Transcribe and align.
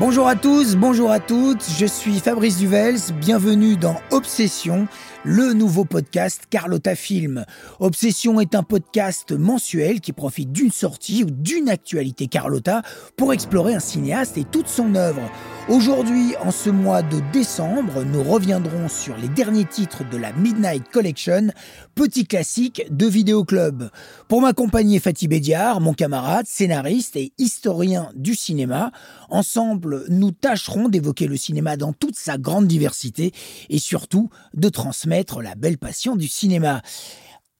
Bonjour 0.00 0.28
à 0.28 0.34
tous, 0.34 0.76
bonjour 0.76 1.10
à 1.10 1.20
toutes, 1.20 1.62
je 1.78 1.84
suis 1.84 2.20
Fabrice 2.20 2.56
Duvels, 2.56 2.96
bienvenue 3.20 3.76
dans 3.76 4.00
Obsession, 4.10 4.88
le 5.24 5.52
nouveau 5.52 5.84
podcast 5.84 6.44
Carlotta 6.48 6.94
Film. 6.94 7.44
Obsession 7.78 8.40
est 8.40 8.54
un 8.54 8.62
podcast 8.62 9.32
mensuel 9.32 10.00
qui 10.00 10.12
profite 10.12 10.50
d'une 10.50 10.70
sortie 10.70 11.24
ou 11.24 11.30
d'une 11.30 11.68
actualité 11.68 12.26
Carlotta 12.26 12.82
pour 13.16 13.32
explorer 13.32 13.74
un 13.74 13.80
cinéaste 13.80 14.38
et 14.38 14.44
toute 14.44 14.68
son 14.68 14.94
œuvre. 14.94 15.20
Aujourd'hui, 15.68 16.34
en 16.42 16.50
ce 16.50 16.70
mois 16.70 17.02
de 17.02 17.20
décembre, 17.32 18.02
nous 18.04 18.22
reviendrons 18.22 18.88
sur 18.88 19.16
les 19.18 19.28
derniers 19.28 19.66
titres 19.66 20.08
de 20.08 20.16
la 20.16 20.32
Midnight 20.32 20.88
Collection, 20.90 21.48
petit 21.94 22.26
classique 22.26 22.82
de 22.90 23.06
Vidéo 23.06 23.44
Club. 23.44 23.90
Pour 24.26 24.40
m'accompagner, 24.40 25.00
Fatih 25.00 25.28
Bédiar, 25.28 25.80
mon 25.80 25.92
camarade, 25.92 26.46
scénariste 26.46 27.16
et 27.16 27.32
historien 27.38 28.10
du 28.14 28.34
cinéma. 28.34 28.90
Ensemble, 29.28 30.04
nous 30.08 30.30
tâcherons 30.32 30.88
d'évoquer 30.88 31.26
le 31.26 31.36
cinéma 31.36 31.76
dans 31.76 31.92
toute 31.92 32.16
sa 32.16 32.38
grande 32.38 32.66
diversité 32.66 33.32
et 33.68 33.78
surtout 33.78 34.30
de 34.54 34.68
transmettre 34.68 35.09
la 35.42 35.54
belle 35.56 35.78
passion 35.78 36.14
du 36.16 36.28
cinéma. 36.28 36.82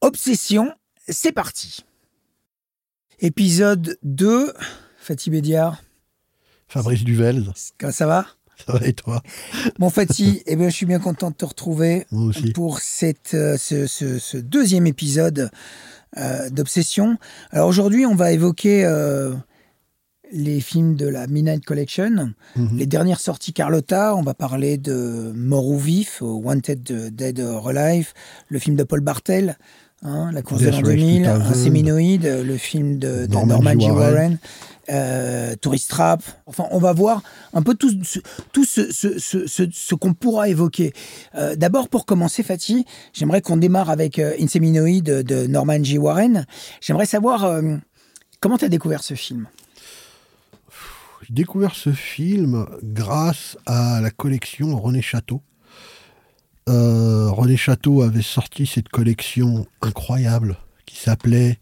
Obsession, 0.01 0.73
c'est 1.09 1.33
parti. 1.33 1.85
Épisode 3.19 3.99
2, 4.03 4.53
Fatih 4.99 5.31
Bédiar. 5.31 5.83
Fabrice 6.69 7.03
Duvel. 7.05 7.53
Ça 7.91 8.07
va? 8.07 8.27
Ça 8.67 8.73
va 8.75 8.87
et 8.87 8.93
toi? 8.93 9.23
Bon 9.79 9.91
Fatih, 9.91 10.43
eh 10.47 10.55
bien, 10.55 10.69
je 10.69 10.75
suis 10.75 10.87
bien 10.87 11.01
content 11.01 11.31
de 11.31 11.35
te 11.35 11.45
retrouver 11.45 12.07
Moi 12.13 12.27
aussi. 12.29 12.53
pour 12.53 12.79
cette, 12.81 13.35
euh, 13.35 13.57
ce, 13.59 13.87
ce- 13.87 14.19
ce 14.19 14.37
deuxième 14.37 14.87
épisode 14.87 15.51
euh, 16.19 16.49
d'Obsession. 16.51 17.19
Alors 17.51 17.69
aujourd'hui, 17.69 18.07
on 18.07 18.15
va 18.15 18.33
évoquer 18.33 18.85
euh, 18.85 19.35
les 20.33 20.61
films 20.61 20.95
de 20.97 21.07
la 21.07 21.27
Midnight 21.27 21.65
Collection, 21.65 22.33
Mhm. 22.57 22.77
les 22.79 22.87
dernières 22.87 23.21
sorties 23.21 23.53
Carlotta. 23.53 24.15
On 24.17 24.23
va 24.23 24.35
parler 24.35 24.77
de 24.79 25.33
Mort 25.35 25.67
ou 25.67 25.79
Vif, 25.79 26.19
Wanted 26.23 26.83
de 26.83 27.09
Dead 27.09 27.41
or 27.41 27.69
Alive, 27.69 28.13
le 28.49 28.59
film 28.59 28.77
de 28.77 28.83
Paul 28.85 29.01
Bartel, 29.01 29.57
hein, 30.03 30.31
La 30.33 30.43
course 30.43 30.61
de 30.61 30.67
Death 30.67 30.75
l'an 30.81 30.87
Race 30.89 30.97
2000, 30.97 31.23
2000, 31.25 31.29
Un 31.29 31.55
séminoïde, 31.55 32.43
le 32.45 32.57
film 32.57 32.99
de, 32.99 33.27
de 33.27 33.33
Norman, 33.33 33.55
Norman 33.63 33.81
G. 33.81 33.91
Warren. 33.91 33.99
Warren. 34.15 34.39
euh, 34.93 35.55
Tourist 35.61 35.89
Trap. 35.91 36.23
Enfin, 36.47 36.65
on 36.73 36.79
va 36.79 36.93
voir 36.93 37.23
un 37.53 37.63
peu 37.63 37.75
tout 37.75 37.93
ce, 38.03 38.19
tout 38.53 38.65
ce, 38.65 38.91
ce, 38.93 39.21
ce, 39.21 39.47
ce- 39.47 39.71
ce 39.73 39.95
qu'on 39.95 40.15
pourra 40.15 40.49
évoquer. 40.49 40.93
Euh, 41.37 41.55
D'abord, 41.55 41.89
pour 41.89 42.07
commencer, 42.07 42.43
Fatih, 42.43 42.85
j'aimerais 43.13 43.41
qu'on 43.41 43.57
démarre 43.57 43.89
avec 43.91 44.19
euh, 44.19 44.33
Inseminoid 44.41 45.01
de, 45.03 45.23
de 45.23 45.47
Norman 45.47 45.83
G. 45.85 45.97
Warren. 45.99 46.45
J'aimerais 46.81 47.07
savoir 47.07 47.45
euh, 47.45 47.77
comment 48.41 48.59
tu 48.59 48.65
as 48.65 48.69
découvert 48.69 49.05
ce 49.05 49.15
film? 49.15 49.47
J'ai 51.31 51.35
découvert 51.45 51.77
ce 51.77 51.93
film 51.93 52.67
grâce 52.83 53.57
à 53.65 54.01
la 54.01 54.11
collection 54.11 54.77
René 54.77 55.01
Château. 55.01 55.43
Euh, 56.69 57.31
René 57.31 57.57
Château 57.57 58.03
avait 58.03 58.21
sorti 58.21 58.67
cette 58.67 58.89
collection 58.89 59.65
incroyable 59.81 60.57
qui 60.87 60.97
s'appelait 60.97 61.59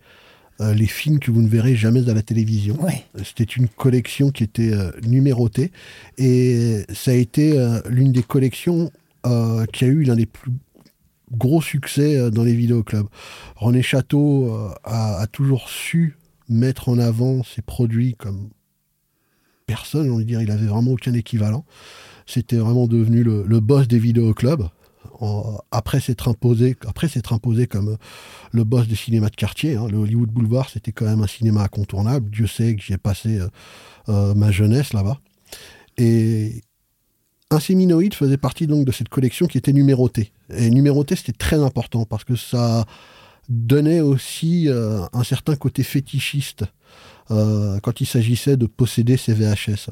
euh, 0.63 0.73
Les 0.73 0.87
films 0.87 1.19
que 1.19 1.31
vous 1.31 1.43
ne 1.43 1.49
verrez 1.49 1.77
jamais 1.77 2.09
à 2.09 2.15
la 2.15 2.23
télévision. 2.23 2.83
Ouais. 2.83 3.05
C'était 3.23 3.45
une 3.45 3.69
collection 3.69 4.31
qui 4.31 4.45
était 4.45 4.73
euh, 4.73 4.91
numérotée 5.03 5.71
et 6.17 6.85
ça 6.95 7.11
a 7.11 7.15
été 7.15 7.55
l'une 7.91 8.13
des 8.13 8.23
collections 8.23 8.91
qui 9.73 9.85
a 9.85 9.89
eu 9.89 10.03
l'un 10.05 10.17
des 10.17 10.25
plus 10.25 10.53
gros 11.31 11.61
succès 11.61 12.31
dans 12.31 12.45
les 12.45 12.55
vidéoclubs. 12.55 13.09
René 13.57 13.83
Château 13.83 14.51
a, 14.85 15.21
a 15.21 15.27
toujours 15.27 15.69
su 15.69 16.17
mettre 16.49 16.89
en 16.89 16.99
avant 16.99 17.43
ses 17.43 17.61
produits 17.61 18.15
comme 18.15 18.49
personne, 19.69 20.07
j'ai 20.07 20.11
envie 20.11 20.25
de 20.25 20.29
dire, 20.29 20.43
il 20.43 20.51
avait 20.51 20.67
vraiment 20.67 20.93
aucun 20.93 21.13
équivalent. 21.13 21.65
C'était 22.27 22.57
vraiment 22.57 22.89
devenu 22.89 23.23
le, 23.23 23.61
boss 23.61 23.87
des 23.87 24.01
vidéoclubs. 24.01 24.69
Après 25.71 26.01
s'être 26.01 26.29
imposé, 26.29 26.75
comme 27.67 27.89
euh, 27.89 27.97
le 28.53 28.65
boss 28.65 28.87
des 28.87 28.95
cinémas 28.97 29.31
de 29.31 29.37
quartier, 29.37 29.75
hein, 29.77 29.87
le 29.91 29.99
Hollywood 29.99 30.31
Boulevard, 30.31 30.69
c'était 30.71 30.93
quand 30.93 31.07
même 31.07 31.23
un 31.23 31.27
cinéma 31.27 31.63
incontournable. 31.63 32.31
Dieu 32.31 32.47
sait 32.47 32.77
que 32.77 32.83
j'y 32.83 32.97
passé 32.97 33.39
euh, 33.39 33.49
euh, 34.09 34.35
ma 34.35 34.51
jeunesse 34.51 34.93
là-bas. 34.93 35.19
Et 35.97 36.63
Inséminoïde 37.51 38.15
faisait 38.15 38.37
partie 38.37 38.67
donc 38.67 38.85
de 38.85 38.93
cette 38.93 39.09
collection 39.09 39.47
qui 39.47 39.59
était 39.59 39.73
numérotée. 39.73 40.33
Et 40.51 40.71
numérotée, 40.71 41.17
c'était 41.17 41.33
très 41.33 41.61
important 41.61 42.05
parce 42.05 42.25
que 42.25 42.37
ça 42.37 42.87
donnait 43.49 44.01
aussi 44.01 44.69
euh, 44.69 45.01
un 45.13 45.25
certain 45.25 45.57
côté 45.57 45.83
fétichiste 45.83 46.65
euh, 47.31 47.79
quand 47.81 48.01
il 48.01 48.07
s'agissait 48.07 48.57
de 48.57 48.67
posséder 48.67 49.17
ces 49.17 49.35
VHS. 49.35 49.91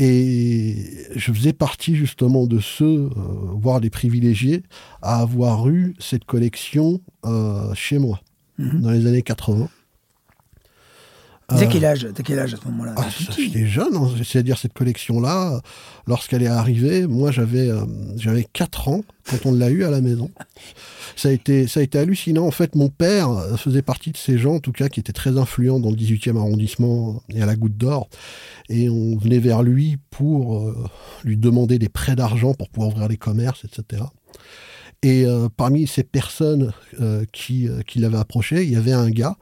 Et 0.00 1.06
je 1.16 1.32
faisais 1.32 1.52
partie 1.52 1.96
justement 1.96 2.46
de 2.46 2.60
ceux, 2.60 2.84
euh, 2.84 3.10
voire 3.60 3.80
des 3.80 3.90
privilégiés, 3.90 4.62
à 5.02 5.20
avoir 5.20 5.68
eu 5.68 5.94
cette 5.98 6.24
collection 6.24 7.00
chez 7.74 7.98
moi 7.98 8.20
Mhm. 8.58 8.80
dans 8.80 8.90
les 8.90 9.06
années 9.06 9.22
80. 9.22 9.68
T'as 11.48 11.62
Euh, 11.62 11.68
quel 11.70 11.84
âge 11.86 12.06
quel 12.24 12.38
âge 12.38 12.52
à 12.52 12.56
ce 12.58 12.64
moment-là? 12.66 12.94
Ah. 12.96 13.06
J'étais 13.34 13.66
jeune, 13.66 13.96
hein. 13.96 14.10
c'est-à-dire 14.22 14.58
cette 14.58 14.74
collection-là, 14.74 15.62
lorsqu'elle 16.06 16.42
est 16.42 16.46
arrivée, 16.46 17.06
moi 17.06 17.30
j'avais 17.30 17.70
euh, 17.70 17.86
j'avais 18.16 18.44
4 18.52 18.88
ans 18.88 19.00
quand 19.30 19.46
on 19.46 19.52
l'a 19.52 19.70
eu 19.70 19.84
à 19.84 19.90
la 19.90 20.02
maison. 20.02 20.30
Ça 21.16 21.30
a, 21.30 21.32
été, 21.32 21.66
ça 21.66 21.80
a 21.80 21.82
été 21.82 21.98
hallucinant. 21.98 22.46
En 22.46 22.52
fait, 22.52 22.76
mon 22.76 22.90
père 22.90 23.30
euh, 23.30 23.56
faisait 23.56 23.82
partie 23.82 24.12
de 24.12 24.16
ces 24.16 24.38
gens, 24.38 24.56
en 24.56 24.60
tout 24.60 24.70
cas, 24.70 24.88
qui 24.88 25.00
étaient 25.00 25.12
très 25.12 25.36
influents 25.36 25.80
dans 25.80 25.90
le 25.90 25.96
18e 25.96 26.36
arrondissement 26.36 27.24
et 27.34 27.42
à 27.42 27.46
la 27.46 27.56
Goutte 27.56 27.76
d'Or. 27.76 28.08
Et 28.68 28.88
on 28.88 29.16
venait 29.16 29.40
vers 29.40 29.64
lui 29.64 29.96
pour 30.10 30.58
euh, 30.58 30.76
lui 31.24 31.36
demander 31.36 31.80
des 31.80 31.88
prêts 31.88 32.14
d'argent 32.14 32.54
pour 32.54 32.68
pouvoir 32.68 32.92
ouvrir 32.92 33.08
des 33.08 33.16
commerces, 33.16 33.64
etc. 33.64 34.04
Et 35.02 35.24
euh, 35.26 35.48
parmi 35.56 35.86
ces 35.86 36.02
personnes 36.02 36.72
euh, 37.00 37.24
qui, 37.32 37.68
euh, 37.68 37.82
qui 37.86 38.00
l'avaient 38.00 38.18
approché, 38.18 38.64
il 38.64 38.72
y 38.72 38.76
avait 38.76 38.92
un 38.92 39.10
gars 39.10 39.36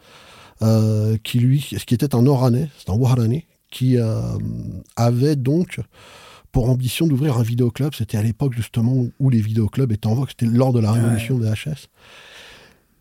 euh, 0.63 1.17
qui 1.23 1.39
lui, 1.39 1.61
qui 1.61 1.95
était 1.95 2.15
un 2.15 2.27
Oranais, 2.27 2.69
c'est 2.79 2.91
un 2.91 2.95
Warani, 2.95 3.45
qui 3.71 3.99
euh, 3.99 4.21
avait 4.97 5.37
donc 5.37 5.81
pour 6.53 6.71
ambition 6.71 7.07
d'ouvrir 7.07 7.37
un 7.37 7.43
vidéoclub. 7.43 7.95
C'était 7.95 8.17
à 8.17 8.23
l'époque 8.23 8.55
justement 8.55 9.07
où 9.19 9.31
les 9.31 9.41
vidéoclubs 9.41 9.93
étaient 9.93 10.07
en 10.07 10.15
vogue, 10.15 10.29
c'était 10.31 10.47
lors 10.47 10.73
de 10.73 10.81
la 10.81 10.93
révolution 10.93 11.39
des 11.39 11.49
HS. 11.49 11.89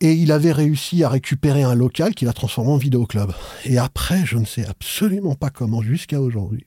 Et 0.02 0.12
il 0.12 0.32
avait 0.34 0.52
réussi 0.52 1.04
à 1.04 1.10
récupérer 1.10 1.64
un 1.64 1.74
local 1.74 2.14
qu'il 2.14 2.28
a 2.28 2.34
transformé 2.34 2.72
en 2.72 2.78
vidéoclub. 2.78 3.32
Et 3.64 3.78
après, 3.78 4.26
je 4.26 4.38
ne 4.38 4.46
sais 4.46 4.66
absolument 4.66 5.36
pas 5.36 5.50
comment, 5.50 5.82
jusqu'à 5.82 6.20
aujourd'hui, 6.20 6.66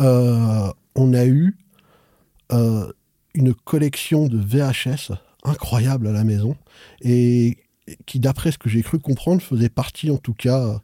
euh, 0.00 0.72
on 0.96 1.14
a 1.14 1.24
eu 1.24 1.56
euh, 2.52 2.92
une 3.34 3.54
collection 3.54 4.26
de 4.26 4.38
VHS 4.38 5.12
incroyable 5.44 6.08
à 6.08 6.12
la 6.12 6.24
maison 6.24 6.56
et 7.00 7.58
qui, 8.06 8.20
d'après 8.20 8.52
ce 8.52 8.58
que 8.58 8.68
j'ai 8.68 8.82
cru 8.82 8.98
comprendre, 8.98 9.42
faisait 9.42 9.68
partie 9.68 10.10
en 10.10 10.18
tout 10.18 10.34
cas 10.34 10.80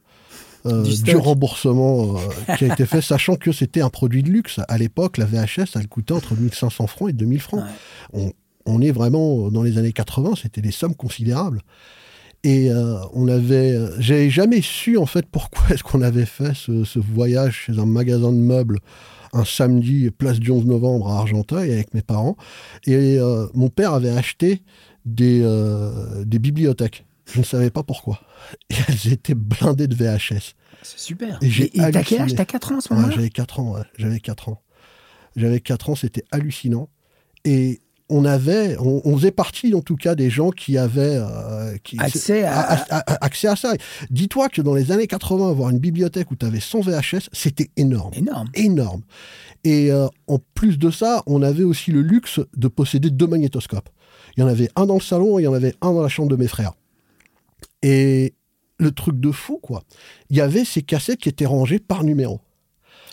euh, 0.66 0.84
Du 1.02 1.16
remboursement 1.16 2.16
euh, 2.16 2.54
qui 2.56 2.64
a 2.64 2.72
été 2.72 2.86
fait, 2.86 3.00
sachant 3.00 3.36
que 3.36 3.52
c'était 3.52 3.80
un 3.80 3.90
produit 3.90 4.22
de 4.22 4.30
luxe. 4.30 4.60
À 4.68 4.78
l'époque, 4.78 5.16
la 5.16 5.24
VHS, 5.24 5.76
elle 5.76 5.88
coûtait 5.88 6.14
entre 6.14 6.34
1500 6.34 6.86
francs 6.86 7.10
et 7.10 7.12
2000 7.12 7.40
francs. 7.40 7.62
Ouais. 7.62 8.20
On, 8.20 8.32
on 8.66 8.82
est 8.82 8.90
vraiment 8.90 9.50
dans 9.50 9.62
les 9.62 9.78
années 9.78 9.92
80, 9.92 10.32
c'était 10.42 10.60
des 10.60 10.72
sommes 10.72 10.94
considérables. 10.94 11.62
Et 12.44 12.70
euh, 12.70 12.98
on 13.14 13.26
avait, 13.28 13.76
j'ai 13.98 14.30
jamais 14.30 14.60
su 14.60 14.96
en 14.96 15.06
fait 15.06 15.26
pourquoi 15.26 15.70
est-ce 15.70 15.82
qu'on 15.82 16.02
avait 16.02 16.26
fait 16.26 16.54
ce, 16.54 16.84
ce 16.84 16.98
voyage 16.98 17.64
chez 17.66 17.78
un 17.78 17.86
magasin 17.86 18.32
de 18.32 18.38
meubles 18.38 18.78
un 19.34 19.44
samedi, 19.44 20.10
place 20.10 20.40
du 20.40 20.50
11 20.50 20.64
novembre 20.64 21.10
à 21.10 21.18
Argenteuil 21.18 21.70
avec 21.70 21.92
mes 21.92 22.00
parents. 22.00 22.36
Et 22.86 23.18
mon 23.52 23.68
père 23.68 23.92
avait 23.92 24.08
acheté 24.08 24.62
des, 25.14 25.40
euh, 25.42 26.24
des 26.24 26.38
bibliothèques. 26.38 27.04
Je 27.32 27.40
ne 27.40 27.44
savais 27.44 27.70
pas 27.70 27.82
pourquoi. 27.82 28.20
Et 28.70 28.74
elles 28.88 29.12
étaient 29.12 29.34
blindées 29.34 29.86
de 29.88 29.94
VHS. 29.94 30.54
C'est 30.82 30.98
super. 30.98 31.38
Et 31.42 31.70
t'as 31.92 32.02
quel 32.02 32.22
âge? 32.22 32.34
T'as 32.34 32.44
4 32.44 32.72
ans 32.72 32.78
à 32.78 32.80
ce 32.80 32.88
Ouais, 32.90 32.96
moment-là 32.96 33.14
j'avais 33.16 33.30
4 33.30 33.60
ans, 33.60 33.72
ouais. 33.74 33.82
j'avais 33.98 34.20
4 34.20 34.48
ans. 34.48 34.62
J'avais 35.36 35.60
4 35.60 35.90
ans, 35.90 35.94
c'était 35.94 36.24
hallucinant. 36.30 36.88
Et 37.44 37.80
on 38.08 38.24
avait, 38.24 38.76
on, 38.78 39.02
on 39.04 39.16
faisait 39.18 39.30
partie 39.32 39.74
en 39.74 39.82
tout 39.82 39.96
cas 39.96 40.14
des 40.14 40.30
gens 40.30 40.50
qui 40.50 40.78
avaient 40.78 41.18
euh, 41.20 41.76
qui, 41.84 41.98
Accès 41.98 42.42
à- 42.44 42.58
a- 42.60 42.74
a- 42.96 43.12
a- 43.12 43.24
accès 43.24 43.48
à 43.48 43.56
ça. 43.56 43.74
Dis-toi 44.10 44.48
que 44.48 44.62
dans 44.62 44.74
les 44.74 44.90
années 44.92 45.06
80, 45.06 45.50
avoir 45.50 45.68
une 45.70 45.78
bibliothèque 45.78 46.30
où 46.30 46.36
tu 46.36 46.46
avais 46.46 46.60
100 46.60 46.80
VHS, 46.80 47.28
c'était 47.32 47.68
énorme. 47.76 48.14
Énorme. 48.14 48.48
Énorme. 48.54 49.02
Et 49.64 49.90
euh, 49.92 50.06
en 50.28 50.38
plus 50.54 50.78
de 50.78 50.90
ça, 50.90 51.22
on 51.26 51.42
avait 51.42 51.64
aussi 51.64 51.90
le 51.92 52.00
luxe 52.00 52.40
de 52.56 52.68
posséder 52.68 53.10
deux 53.10 53.26
magnétoscopes. 53.26 53.90
Il 54.38 54.42
y 54.42 54.44
en 54.44 54.46
avait 54.46 54.70
un 54.76 54.86
dans 54.86 54.94
le 54.94 55.00
salon 55.00 55.40
et 55.40 55.42
il 55.42 55.44
y 55.46 55.48
en 55.48 55.52
avait 55.52 55.74
un 55.80 55.92
dans 55.92 56.00
la 56.00 56.08
chambre 56.08 56.28
de 56.28 56.36
mes 56.36 56.46
frères. 56.46 56.74
Et 57.82 58.34
le 58.78 58.92
truc 58.92 59.18
de 59.18 59.32
fou, 59.32 59.58
quoi. 59.60 59.82
Il 60.30 60.36
y 60.36 60.40
avait 60.40 60.64
ces 60.64 60.80
cassettes 60.80 61.18
qui 61.18 61.28
étaient 61.28 61.44
rangées 61.44 61.80
par 61.80 62.04
numéro. 62.04 62.38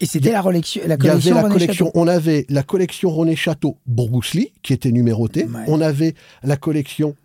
Et 0.01 0.05
c'était 0.05 0.31
la, 0.31 0.43
collection, 0.43 0.83
la 0.85 0.97
Il 0.99 1.03
y 1.03 1.09
avait 1.09 1.19
collection 1.19 1.33
la 1.33 1.41
René 1.41 1.53
collection, 1.53 1.85
Château. 1.87 1.99
on 1.99 2.07
avait 2.07 2.45
la 2.49 2.61
collection 2.61 3.09
René 3.09 3.35
Château 3.35 3.79
Bruce 3.87 4.35
Lee, 4.35 4.53
qui 4.61 4.71
était 4.71 4.91
numérotée. 4.91 5.45
Ouais. 5.45 5.63
On 5.65 5.81
avait 5.81 6.13
la 6.43 6.57
collection 6.57 7.15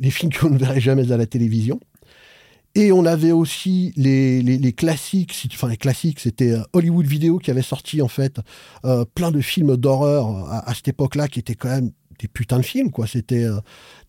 Les 0.00 0.10
films 0.10 0.32
qu'on 0.32 0.50
ne 0.50 0.58
verrait 0.58 0.80
jamais 0.80 1.12
à 1.12 1.16
la 1.16 1.26
télévision. 1.26 1.78
Et 2.74 2.90
on 2.90 3.06
avait 3.06 3.30
aussi 3.30 3.92
les, 3.96 4.42
les, 4.42 4.72
classiques, 4.72 5.48
enfin 5.54 5.68
les 5.68 5.76
classiques, 5.76 6.18
c'était 6.18 6.50
euh, 6.50 6.62
Hollywood 6.72 7.06
Video 7.06 7.38
qui 7.38 7.52
avait 7.52 7.62
sorti 7.62 8.02
en 8.02 8.08
fait 8.08 8.40
euh, 8.84 9.04
plein 9.14 9.30
de 9.30 9.40
films 9.40 9.76
d'horreur 9.76 10.46
à, 10.50 10.74
cette 10.74 10.88
époque-là 10.88 11.28
qui 11.28 11.38
étaient 11.38 11.54
quand 11.54 11.70
même 11.70 11.92
des 12.20 12.28
putains 12.28 12.58
de 12.58 12.64
films 12.64 12.90
quoi. 12.90 13.06
C'était, 13.06 13.44
euh, 13.44 13.58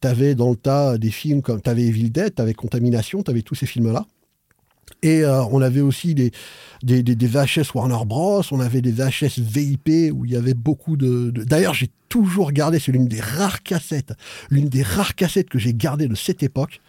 t'avais 0.02 0.36
dans 0.36 0.50
le 0.50 0.56
tas 0.56 0.98
des 0.98 1.12
films 1.12 1.42
comme 1.42 1.62
t'avais 1.62 1.84
Evil 1.84 2.10
Dead, 2.10 2.36
t'avais 2.36 2.54
Contamination, 2.54 3.24
t'avais 3.24 3.42
tous 3.42 3.56
ces 3.56 3.66
films-là. 3.66 4.06
Et 5.04 5.26
on 5.26 5.62
avait 5.62 5.82
aussi 5.82 6.16
des, 6.16 6.32
des, 6.82 7.04
des, 7.04 7.28
VHS 7.28 7.76
Warner 7.76 8.06
Bros, 8.06 8.42
on 8.52 8.60
avait 8.62 8.82
des 8.82 8.92
VHS 8.94 9.38
VIP 9.38 10.14
où 10.14 10.26
il 10.26 10.32
y 10.32 10.36
avait 10.36 10.54
beaucoup 10.54 10.96
de... 10.96 11.30
D'ailleurs, 11.30 11.74
j'ai 11.74 11.90
toujours 12.10 12.52
gardé, 12.52 12.80
c'est 12.80 12.94
l'une 12.94 13.08
des 13.08 13.20
rares 13.20 13.64
cassettes, 13.64 14.14
l'une 14.50 14.70
des 14.70 14.82
rares 14.82 15.14
cassettes 15.16 15.50
que 15.50 15.60
j'ai 15.60 15.74
gardées 15.74 16.08
de 16.08 16.16
cette 16.16 16.42
époque 16.42 16.80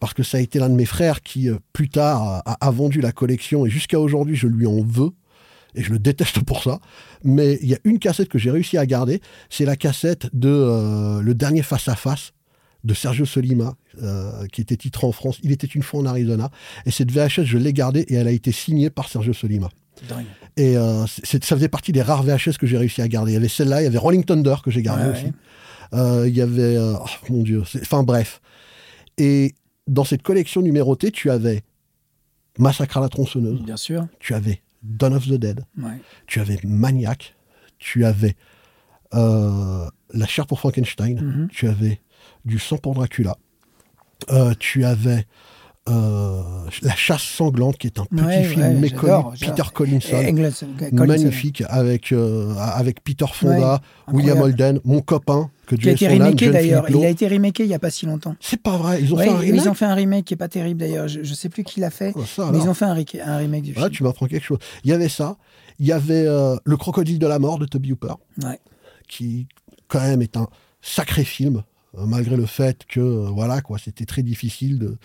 parce 0.00 0.14
que 0.14 0.22
ça 0.22 0.38
a 0.38 0.40
été 0.40 0.58
l'un 0.58 0.68
de 0.68 0.74
mes 0.74 0.84
frères 0.84 1.22
qui, 1.22 1.48
euh, 1.48 1.58
plus 1.72 1.88
tard, 1.88 2.42
a, 2.44 2.70
vendu 2.70 3.00
la 3.00 3.12
collection 3.12 3.66
et 3.66 3.70
jusqu'à 3.70 3.98
aujourd'hui, 3.98 4.36
je 4.36 4.46
lui 4.46 4.66
en 4.66 4.82
veux. 4.82 5.10
Et 5.74 5.82
je 5.82 5.92
le 5.92 5.98
déteste 5.98 6.40
pour 6.40 6.62
ça. 6.62 6.80
Mais 7.24 7.58
il 7.62 7.68
y 7.68 7.74
a 7.74 7.78
une 7.84 7.98
cassette 7.98 8.28
que 8.28 8.38
j'ai 8.38 8.50
réussi 8.50 8.78
à 8.78 8.86
garder. 8.86 9.20
C'est 9.50 9.64
la 9.64 9.76
cassette 9.76 10.28
de 10.32 10.48
euh, 10.48 11.20
Le 11.22 11.34
dernier 11.34 11.62
face-à-face 11.62 12.32
de 12.84 12.94
Sergio 12.94 13.26
Solima, 13.26 13.74
euh, 14.02 14.46
qui 14.52 14.60
était 14.60 14.76
titré 14.76 15.06
en 15.06 15.12
France. 15.12 15.38
Il 15.42 15.52
était 15.52 15.66
une 15.66 15.82
fois 15.82 16.00
en 16.00 16.06
Arizona. 16.06 16.50
Et 16.86 16.90
cette 16.90 17.10
VHS, 17.10 17.44
je 17.44 17.58
l'ai 17.58 17.72
gardée 17.72 18.00
et 18.08 18.14
elle 18.14 18.28
a 18.28 18.32
été 18.32 18.52
signée 18.52 18.88
par 18.88 19.08
Sergio 19.08 19.32
Solima. 19.32 19.68
Et 20.56 20.74
ça 20.74 21.56
faisait 21.56 21.68
partie 21.68 21.90
des 21.90 22.02
rares 22.02 22.22
VHS 22.22 22.56
que 22.58 22.66
j'ai 22.66 22.78
réussi 22.78 23.02
à 23.02 23.08
garder. 23.08 23.32
Il 23.32 23.34
y 23.34 23.36
avait 23.36 23.48
celle-là, 23.48 23.80
il 23.80 23.84
y 23.84 23.88
avait 23.88 23.98
Rolling 23.98 24.24
Thunder 24.24 24.54
que 24.62 24.70
j'ai 24.70 24.82
gardé 24.82 25.10
aussi. 25.10 25.32
il 25.92 26.34
y 26.34 26.40
avait. 26.40 26.78
Oh, 26.78 27.04
mon 27.30 27.42
Dieu. 27.42 27.62
Enfin 27.82 28.04
bref. 28.04 28.40
Et 29.18 29.54
dans 29.88 30.04
cette 30.04 30.22
collection 30.22 30.62
numérotée, 30.62 31.10
tu 31.10 31.30
avais 31.30 31.64
Massacre 32.58 32.96
à 32.96 33.00
la 33.00 33.08
tronçonneuse. 33.08 33.62
Bien 33.62 33.76
sûr. 33.76 34.06
Tu 34.18 34.34
avais 34.34 34.62
Dawn 34.82 35.14
of 35.14 35.26
the 35.26 35.34
Dead. 35.34 35.64
Tu 36.26 36.40
avais 36.40 36.58
Maniac. 36.64 37.34
Tu 37.78 38.04
avais 38.04 38.34
euh, 39.14 39.86
La 40.12 40.26
chair 40.26 40.46
pour 40.46 40.60
Frankenstein. 40.60 41.20
Mhm. 41.20 41.48
Tu 41.50 41.68
avais 41.68 42.00
Du 42.44 42.58
sang 42.58 42.78
pour 42.78 42.94
Dracula. 42.94 43.36
Euh, 44.30 44.52
tu 44.58 44.84
avais 44.84 45.26
euh, 45.88 46.42
La 46.82 46.94
chasse 46.94 47.22
sanglante, 47.22 47.78
qui 47.78 47.86
est 47.86 47.98
un 47.98 48.04
petit 48.04 48.44
film 48.44 48.78
méconnu, 48.78 49.36
Peter 49.40 49.62
Collinson, 49.72 50.50
magnifique, 50.92 51.62
avec, 51.68 52.12
avec 52.58 53.02
Peter 53.02 53.26
Fonda, 53.32 53.80
William 54.08 54.40
Holden, 54.40 54.80
mon 54.84 55.00
copain, 55.00 55.50
qui 55.76 55.88
a 55.88 55.92
été 55.92 56.08
remaké 56.08 56.50
d'ailleurs. 56.50 56.88
Il 56.88 57.04
a 57.04 57.08
été 57.08 57.28
remaké 57.28 57.64
il 57.64 57.68
n'y 57.68 57.74
a 57.74 57.78
pas 57.78 57.90
si 57.90 58.06
longtemps. 58.06 58.36
C'est 58.40 58.62
pas 58.62 58.76
vrai. 58.76 59.02
Ils 59.02 59.14
ont 59.14 59.18
fait 59.18 59.28
un 59.28 59.36
remake. 59.36 59.62
Ils 59.62 59.68
ont 59.68 59.74
fait 59.74 59.84
un 59.84 59.94
remake 59.94 60.24
qui 60.24 60.34
est 60.34 60.38
pas 60.38 60.48
terrible 60.48 60.80
d'ailleurs. 60.80 61.08
Je, 61.08 61.20
ne 61.20 61.24
sais 61.24 61.48
plus 61.48 61.64
qui 61.64 61.80
l'a 61.80 61.90
fait. 61.90 62.12
Oh, 62.16 62.22
mais 62.52 62.58
ils 62.58 62.68
ont 62.68 62.74
fait 62.74 62.84
un, 62.84 62.96
un 63.24 63.36
remake 63.36 63.62
du 63.62 63.74
film. 63.74 63.90
Tu 63.90 64.02
m'apprends 64.02 64.26
quelque 64.26 64.44
chose. 64.44 64.58
Il 64.84 64.90
y 64.90 64.92
avait 64.92 65.08
ça. 65.08 65.36
Il 65.78 65.86
y 65.86 65.92
avait 65.92 66.26
euh, 66.26 66.56
Le 66.64 66.76
Crocodile 66.76 67.18
de 67.18 67.26
la 67.26 67.38
mort 67.38 67.58
de 67.58 67.66
Toby 67.66 67.92
Hooper. 67.92 68.14
Qui, 69.08 69.46
quand 69.86 70.00
même, 70.00 70.22
est 70.22 70.36
un 70.36 70.48
sacré 70.82 71.24
film. 71.24 71.62
Euh, 71.96 72.04
malgré 72.04 72.36
le 72.36 72.46
fait 72.46 72.84
que, 72.86 73.00
euh, 73.00 73.30
voilà, 73.30 73.60
quoi, 73.60 73.78
c'était 73.78 74.04
très 74.04 74.22
difficile 74.22 74.78
de, 74.78 74.96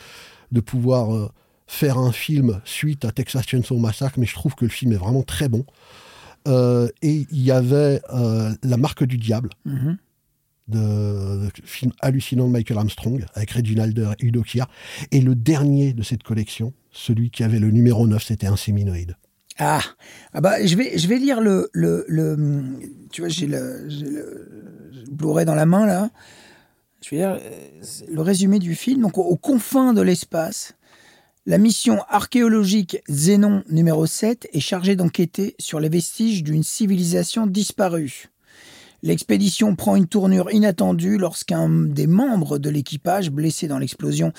de 0.51 0.59
pouvoir 0.59 1.31
faire 1.67 1.97
un 1.97 2.11
film 2.11 2.61
suite 2.65 3.05
à 3.05 3.11
Texas 3.11 3.45
Chainsaw 3.47 3.77
Massacre. 3.77 4.19
Mais 4.19 4.25
je 4.25 4.33
trouve 4.33 4.55
que 4.55 4.65
le 4.65 4.71
film 4.71 4.91
est 4.93 4.97
vraiment 4.97 5.23
très 5.23 5.49
bon. 5.49 5.65
et 6.47 7.27
il 7.31 7.41
y 7.41 7.51
avait 7.51 8.01
La 8.63 8.77
marque 8.77 9.03
du 9.03 9.17
diable. 9.17 9.49
Mm-hmm 9.67 9.97
de, 10.67 11.49
film 11.63 11.91
hallucinant 12.01 12.47
de 12.47 12.51
Michael 12.51 12.77
Armstrong 12.77 13.25
avec 13.33 13.51
Reginald 13.51 13.97
et 14.19 14.25
Udo. 14.25 14.43
Et 15.11 15.21
le 15.21 15.35
dernier 15.35 15.93
de 15.93 16.03
cette 16.03 16.23
collection, 16.23 16.73
celui 16.91 17.29
qui 17.29 17.43
avait 17.43 17.59
le 17.59 17.71
numéro 17.71 18.07
9, 18.07 18.23
c'était 18.23 18.47
un 18.47 18.55
séminoïde. 18.55 19.15
Ah, 19.59 19.81
ah 20.33 20.41
bah, 20.41 20.65
je, 20.65 20.75
vais, 20.75 20.97
je 20.97 21.07
vais 21.07 21.19
lire 21.19 21.39
le, 21.39 21.69
le, 21.73 22.05
tu 23.11 23.21
vois, 23.21 23.29
j'ai 23.29 23.45
le, 23.45 23.87
le 23.87 25.03
Blu-ray 25.11 25.45
dans 25.45 25.55
la 25.55 25.65
main 25.65 25.85
là. 25.85 26.09
Je 27.03 27.09
vais 27.11 27.17
lire 27.17 27.37
euh, 27.39 27.81
le 28.09 28.21
résumé 28.21 28.59
du 28.59 28.75
film. 28.75 29.01
Donc, 29.01 29.17
aux 29.17 29.35
confins 29.35 29.93
de 29.93 30.01
l'espace, 30.01 30.73
la 31.45 31.57
mission 31.57 32.01
archéologique 32.07 33.01
Zénon 33.09 33.63
numéro 33.69 34.05
7 34.05 34.47
est 34.53 34.59
chargée 34.59 34.95
d'enquêter 34.95 35.55
sur 35.59 35.79
les 35.79 35.89
vestiges 35.89 36.43
d'une 36.43 36.63
civilisation 36.63 37.45
disparue. 37.45 38.29
L'expédition 39.03 39.75
prend 39.75 39.97
une 39.97 40.07
tournure 40.07 40.49
inattendue 40.51 41.17
lorsqu'un 41.17 41.67
des 41.69 42.07
membres 42.07 42.57
de 42.57 42.69
l'équipage, 42.69 43.31
blessé 43.31 43.67
dans 43.67 43.77
l'explosion 43.77 44.31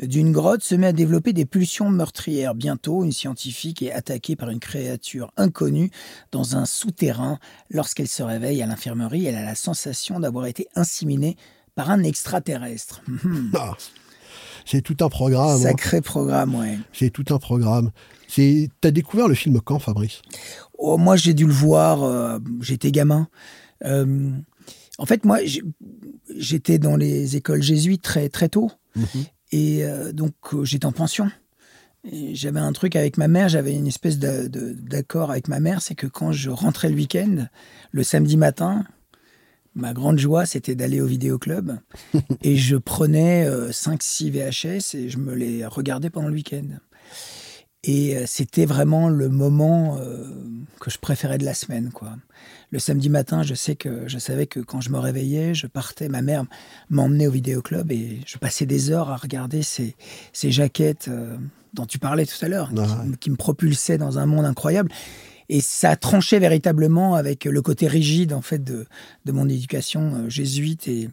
d'une 0.00 0.30
grotte, 0.30 0.62
se 0.62 0.76
met 0.76 0.86
à 0.86 0.92
développer 0.92 1.32
des 1.32 1.44
pulsions 1.44 1.90
meurtrières. 1.90 2.54
Bientôt, 2.54 3.02
une 3.02 3.10
scientifique 3.10 3.82
est 3.82 3.92
attaquée 3.92 4.36
par 4.36 4.50
une 4.50 4.60
créature 4.60 5.32
inconnue 5.36 5.90
dans 6.30 6.54
un 6.54 6.64
souterrain. 6.64 7.40
Lorsqu'elle 7.70 8.06
se 8.06 8.22
réveille 8.22 8.62
à 8.62 8.66
l'infirmerie, 8.66 9.26
elle 9.26 9.34
a 9.34 9.44
la 9.44 9.56
sensation 9.56 10.20
d'avoir 10.20 10.46
été 10.46 10.68
inséminée 10.76 11.36
par 11.74 11.90
un 11.90 12.02
extraterrestre. 12.04 13.02
Ah, 13.56 13.76
c'est 14.64 14.80
tout 14.80 14.96
un 15.00 15.08
programme. 15.08 15.60
Hein. 15.60 15.62
Sacré 15.62 16.00
programme, 16.00 16.54
ouais. 16.54 16.78
C'est 16.92 17.10
tout 17.10 17.26
un 17.30 17.38
programme. 17.38 17.90
T'as 18.80 18.90
découvert 18.90 19.28
le 19.28 19.34
film 19.34 19.60
quand, 19.60 19.78
Fabrice? 19.78 20.22
Oh, 20.78 20.96
Moi, 20.96 21.16
j'ai 21.16 21.34
dû 21.34 21.46
le 21.46 21.52
voir. 21.52 22.02
Euh, 22.02 22.38
j'étais 22.60 22.90
gamin. 22.90 23.28
Euh, 23.84 24.30
en 24.98 25.06
fait, 25.06 25.24
moi, 25.24 25.38
j'étais 26.36 26.78
dans 26.78 26.96
les 26.96 27.36
écoles 27.36 27.62
jésuites 27.62 28.02
très, 28.02 28.28
très 28.28 28.48
tôt. 28.48 28.70
Mhm. 28.96 29.06
Et 29.52 29.84
euh, 29.84 30.12
donc, 30.12 30.34
euh, 30.52 30.64
j'étais 30.64 30.86
en 30.86 30.92
pension. 30.92 31.30
J'avais 32.32 32.60
un 32.60 32.72
truc 32.72 32.96
avec 32.96 33.16
ma 33.16 33.28
mère, 33.28 33.48
j'avais 33.48 33.74
une 33.74 33.86
espèce 33.86 34.18
d'accord 34.18 35.30
avec 35.30 35.48
ma 35.48 35.58
mère, 35.58 35.80
c'est 35.80 35.94
que 35.94 36.06
quand 36.06 36.32
je 36.32 36.50
rentrais 36.50 36.90
le 36.90 36.96
week-end, 36.96 37.46
le 37.92 38.02
samedi 38.02 38.36
matin, 38.36 38.84
ma 39.74 39.94
grande 39.94 40.18
joie, 40.18 40.44
c'était 40.44 40.74
d'aller 40.74 41.00
au 41.00 41.06
vidéoclub. 41.06 41.72
et 42.42 42.56
je 42.56 42.76
prenais 42.76 43.48
5-6 43.48 44.30
VHS 44.30 44.94
et 44.98 45.08
je 45.08 45.16
me 45.16 45.34
les 45.34 45.64
regardais 45.64 46.10
pendant 46.10 46.28
le 46.28 46.34
week-end. 46.34 46.76
Et 47.86 48.16
c'était 48.26 48.64
vraiment 48.64 49.08
le 49.08 49.28
moment 49.28 49.98
que 50.80 50.90
je 50.90 50.98
préférais 50.98 51.38
de 51.38 51.44
la 51.44 51.52
semaine, 51.54 51.90
quoi 51.92 52.16
le 52.74 52.80
samedi 52.80 53.08
matin, 53.08 53.44
je 53.44 53.54
sais 53.54 53.76
que 53.76 54.08
je 54.08 54.18
savais 54.18 54.48
que 54.48 54.58
quand 54.58 54.80
je 54.80 54.90
me 54.90 54.98
réveillais, 54.98 55.54
je 55.54 55.68
partais, 55.68 56.08
ma 56.08 56.22
mère 56.22 56.44
m'emmenait 56.90 57.28
au 57.28 57.30
vidéoclub 57.30 57.92
et 57.92 58.18
je 58.26 58.36
passais 58.36 58.66
des 58.66 58.90
heures 58.90 59.10
à 59.10 59.16
regarder 59.16 59.62
ces, 59.62 59.94
ces 60.32 60.50
jaquettes 60.50 61.06
euh, 61.06 61.36
dont 61.72 61.86
tu 61.86 62.00
parlais 62.00 62.26
tout 62.26 62.44
à 62.44 62.48
l'heure, 62.48 62.70
qui, 63.20 63.30
me 63.30 63.36
propulsaient 63.36 63.96
dans 63.96 64.18
un 64.18 64.26
monde 64.26 64.44
incroyable. 64.44 64.90
Et 65.48 65.60
ça 65.60 65.94
tranchait 65.94 66.40
véritablement 66.40 67.14
avec 67.14 67.44
le 67.44 67.62
côté 67.62 67.86
rigide 67.86 68.32
en 68.32 68.42
fait 68.42 68.64
de, 68.64 68.86
de 69.24 69.30
mon 69.30 69.48
éducation 69.48 70.14
euh, 70.16 70.28
jésuite 70.28 70.88
et, 70.88 71.10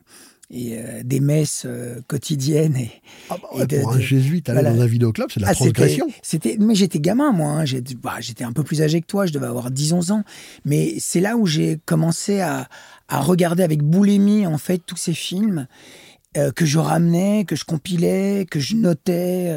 et 0.51 0.77
euh, 0.77 1.01
des 1.03 1.19
messes 1.19 1.63
euh, 1.65 2.01
quotidiennes. 2.07 2.75
Et, 2.75 2.91
ah 3.29 3.37
bah 3.41 3.65
pour 3.81 3.93
un 3.93 3.99
jésuite, 3.99 4.49
aller 4.49 4.63
dans 4.63 4.81
un 4.81 4.85
vidéoclub, 4.85 5.27
c'est 5.31 5.39
de 5.39 5.45
la 5.45 5.51
ah, 5.51 5.55
transgression. 5.55 6.07
C'était, 6.21 6.57
mais 6.59 6.75
j'étais 6.75 6.99
gamin, 6.99 7.31
moi. 7.31 7.61
Hein. 7.61 7.65
Bah, 8.03 8.15
j'étais 8.19 8.43
un 8.43 8.51
peu 8.51 8.63
plus 8.63 8.81
âgé 8.81 9.01
que 9.01 9.07
toi, 9.07 9.25
je 9.25 9.31
devais 9.31 9.47
avoir 9.47 9.71
10-11 9.71 10.11
ans. 10.11 10.23
Mais 10.65 10.95
c'est 10.99 11.21
là 11.21 11.37
où 11.37 11.45
j'ai 11.45 11.79
commencé 11.85 12.41
à, 12.41 12.67
à, 13.07 13.21
regarder 13.21 13.63
avec 13.63 13.81
boulimie, 13.81 14.45
en 14.45 14.57
fait, 14.57 14.79
tous 14.85 14.97
ces 14.97 15.13
films 15.13 15.67
euh, 16.37 16.51
que 16.51 16.65
je 16.65 16.79
ramenais, 16.79 17.45
que 17.45 17.55
je 17.55 17.63
compilais, 17.63 18.45
que 18.49 18.59
je 18.59 18.75
notais. 18.75 19.55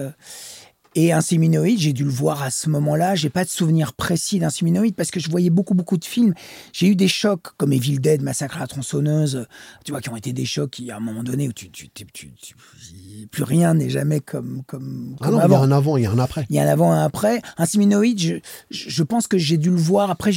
Et 0.97 1.13
un 1.13 1.21
séminoïde, 1.21 1.81
j'ai 1.81 1.93
dû 1.93 2.05
le 2.05 2.11
voir 2.11 2.43
à 2.43 2.51
ce 2.51 2.69
moment-là. 2.71 3.17
J'ai 3.17 3.31
pas 3.31 3.45
de 3.45 3.51
souvenir 3.51 3.95
précis 3.95 4.39
d'un 4.39 4.51
séminoïde 4.51 4.95
parce 4.95 5.11
que 5.11 5.19
je 5.19 5.29
voyais 5.29 5.51
beaucoup, 5.51 5.75
beaucoup 5.75 5.97
de 5.97 6.05
films. 6.05 6.35
J'ai 6.73 6.87
eu 6.87 6.95
des 6.95 7.09
chocs 7.09 7.49
comme 7.57 7.73
Evil 7.73 7.99
Dead, 7.99 8.23
Massacre 8.23 8.59
à 8.59 8.61
la 8.61 8.67
tronçonneuse, 8.69 9.47
tu 9.85 9.91
vois, 9.91 10.01
qui 10.01 10.09
ont 10.11 10.17
été 10.17 10.33
des 10.33 10.45
chocs 10.45 10.71
qui, 10.71 10.93
à 10.93 10.97
un 10.97 11.01
moment 11.01 11.25
donné, 11.25 11.49
où 11.49 11.53
tu, 11.53 11.69
tu, 11.71 11.89
tu, 11.89 12.07
plus 13.31 13.45
rien 13.45 13.75
n'est 13.75 13.91
jamais 13.91 14.21
comme, 14.21 14.63
comme, 14.67 15.17
ah 15.21 15.31
non, 15.31 15.39
avant. 15.39 15.47
Il 15.47 15.51
y 15.51 15.55
a 15.55 15.61
un 15.61 15.73
avant, 15.73 15.97
il 15.97 16.03
y 16.03 16.07
a 16.07 16.11
un 16.11 16.19
après. 16.19 16.47
Il 16.51 16.57
y 16.57 16.59
a 16.59 16.63
un 16.63 16.69
avant, 16.69 16.93
un 16.93 17.05
après. 17.05 17.41
Un 17.59 17.67
séminoïde, 17.67 18.21
je, 18.21 18.37
je 18.71 19.03
pense 19.03 19.27
que 19.27 19.39
j'ai 19.39 19.57
dû 19.57 19.71
le 19.71 19.77
voir. 19.77 20.11
Après, 20.11 20.31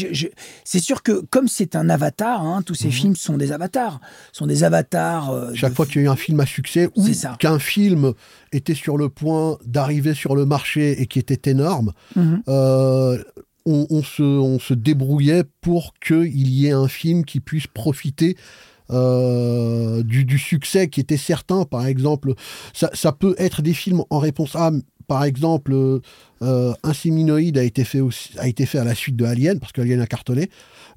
c'est 0.64 0.80
sûr 0.80 1.04
que 1.04 1.22
comme 1.30 1.48
c'est 1.48 1.76
un 1.76 1.90
avatar, 1.90 2.42
hein, 2.42 2.62
tous 2.66 2.76
ces 2.76 2.88
mhm. 2.88 2.94
films 2.94 3.16
sont 3.16 3.38
des 3.38 3.52
avatars, 3.52 4.00
sont 4.32 4.48
des 4.48 4.64
avatars. 4.64 5.32
Euh, 5.32 5.54
Chaque 5.54 5.74
fois 5.74 5.86
qu'il 5.86 6.02
y 6.02 6.06
a 6.06 6.08
eu 6.08 6.10
un 6.10 6.16
film 6.16 6.40
à 6.40 6.46
succès 6.46 6.90
ou 6.96 7.06
qu'un 7.40 7.60
film 7.60 8.14
était 8.52 8.76
sur 8.76 8.98
le 8.98 9.10
point 9.10 9.58
d'arriver 9.66 10.14
sur 10.14 10.36
le 10.36 10.46
marché 10.46 11.02
et 11.02 11.08
qui 11.08 11.20
était 11.20 11.52
énorme, 11.52 11.94
mhm. 12.16 12.44
euh, 12.48 13.24
on, 13.66 14.02
se, 14.02 14.24
on, 14.24 14.60
se, 14.60 14.74
débrouillait 14.74 15.44
pour 15.60 15.94
qu'il 16.00 16.50
y 16.50 16.68
ait 16.68 16.72
un 16.72 16.88
film 16.88 17.26
qui 17.26 17.42
puisse 17.42 17.68
profiter 17.68 18.38
euh, 18.92 20.04
du, 20.04 20.38
succès 20.38 20.88
qui 20.88 21.00
était 21.00 21.18
certain. 21.18 21.66
Par 21.66 21.86
exemple, 21.86 22.34
ça, 22.74 23.12
peut 23.12 23.36
être 23.38 23.62
des 23.62 23.74
films 23.74 24.04
en 24.10 24.20
réponse 24.20 24.56
à 24.56 24.72
par 25.08 25.24
exemple, 25.24 25.74
euh, 26.42 26.74
un 26.84 26.94
séminoïde 26.94 27.58
a 27.58 27.64
été 27.64 27.84
fait 27.84 28.00
aussi, 28.00 28.30
a 28.38 28.48
été 28.48 28.66
fait 28.66 28.78
à 28.80 28.84
la 28.84 28.94
suite 28.96 29.16
de 29.16 29.26
Alien 29.26 29.60
parce 29.60 29.72
qu'Alien 29.72 30.02
a 30.02 30.08
cartonné. 30.08 30.50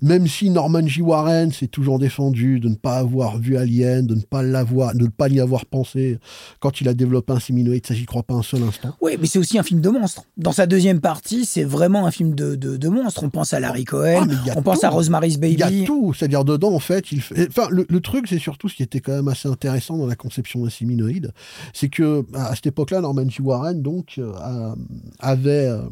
Même 0.02 0.26
si 0.26 0.48
Norman 0.48 0.86
J. 0.86 1.02
Warren 1.02 1.52
s'est 1.52 1.66
toujours 1.66 1.98
défendu 1.98 2.58
de 2.58 2.70
ne 2.70 2.74
pas 2.74 2.96
avoir 2.96 3.38
vu 3.38 3.58
Alien, 3.58 4.06
de 4.06 4.14
ne 4.14 4.22
pas 4.22 4.42
l'avoir, 4.42 4.94
de 4.94 5.02
ne 5.04 5.08
pas 5.08 5.28
y 5.28 5.40
avoir 5.40 5.66
pensé 5.66 6.18
quand 6.58 6.80
il 6.80 6.88
a 6.88 6.94
développé 6.94 7.34
un 7.34 7.38
séminoïde, 7.38 7.86
ça 7.86 7.92
j'y 7.92 8.06
crois 8.06 8.22
pas 8.22 8.32
un 8.32 8.42
seul 8.42 8.62
instant. 8.62 8.96
Oui, 9.02 9.18
mais 9.20 9.26
c'est 9.26 9.38
aussi 9.38 9.58
un 9.58 9.62
film 9.62 9.82
de 9.82 9.90
monstre. 9.90 10.24
Dans 10.38 10.52
sa 10.52 10.64
deuxième 10.66 11.00
partie, 11.02 11.44
c'est 11.44 11.64
vraiment 11.64 12.06
un 12.06 12.10
film 12.10 12.34
de, 12.34 12.54
de, 12.54 12.78
de 12.78 12.88
monstre. 12.88 13.24
On 13.24 13.28
pense 13.28 13.52
à 13.52 13.60
Larry 13.60 13.84
Cohen, 13.84 14.28
Ah, 14.48 14.54
on 14.56 14.62
pense 14.62 14.84
à 14.84 14.88
Rosemary's 14.88 15.36
Baby. 15.36 15.52
Il 15.52 15.58
y 15.58 15.82
a 15.82 15.86
tout, 15.86 16.14
c'est-à-dire 16.14 16.46
dedans 16.46 16.72
en 16.72 16.80
fait, 16.80 17.12
il 17.12 17.20
fait... 17.20 17.48
enfin 17.48 17.68
le, 17.70 17.84
le 17.86 18.00
truc 18.00 18.26
c'est 18.26 18.38
surtout 18.38 18.70
ce 18.70 18.76
qui 18.76 18.82
était 18.82 19.00
quand 19.00 19.12
même 19.12 19.28
assez 19.28 19.48
intéressant 19.48 19.98
dans 19.98 20.06
la 20.06 20.16
conception 20.16 20.64
d'un 20.64 20.70
séminoïde, 20.70 21.32
c'est 21.74 21.90
que 21.90 22.24
à 22.32 22.54
cette 22.54 22.68
époque-là, 22.68 23.02
Norman 23.02 23.28
J. 23.28 23.42
Warren 23.42 23.82
donc 23.82 23.99
euh, 24.18 24.74
avait, 25.18 25.66
euh, 25.66 25.82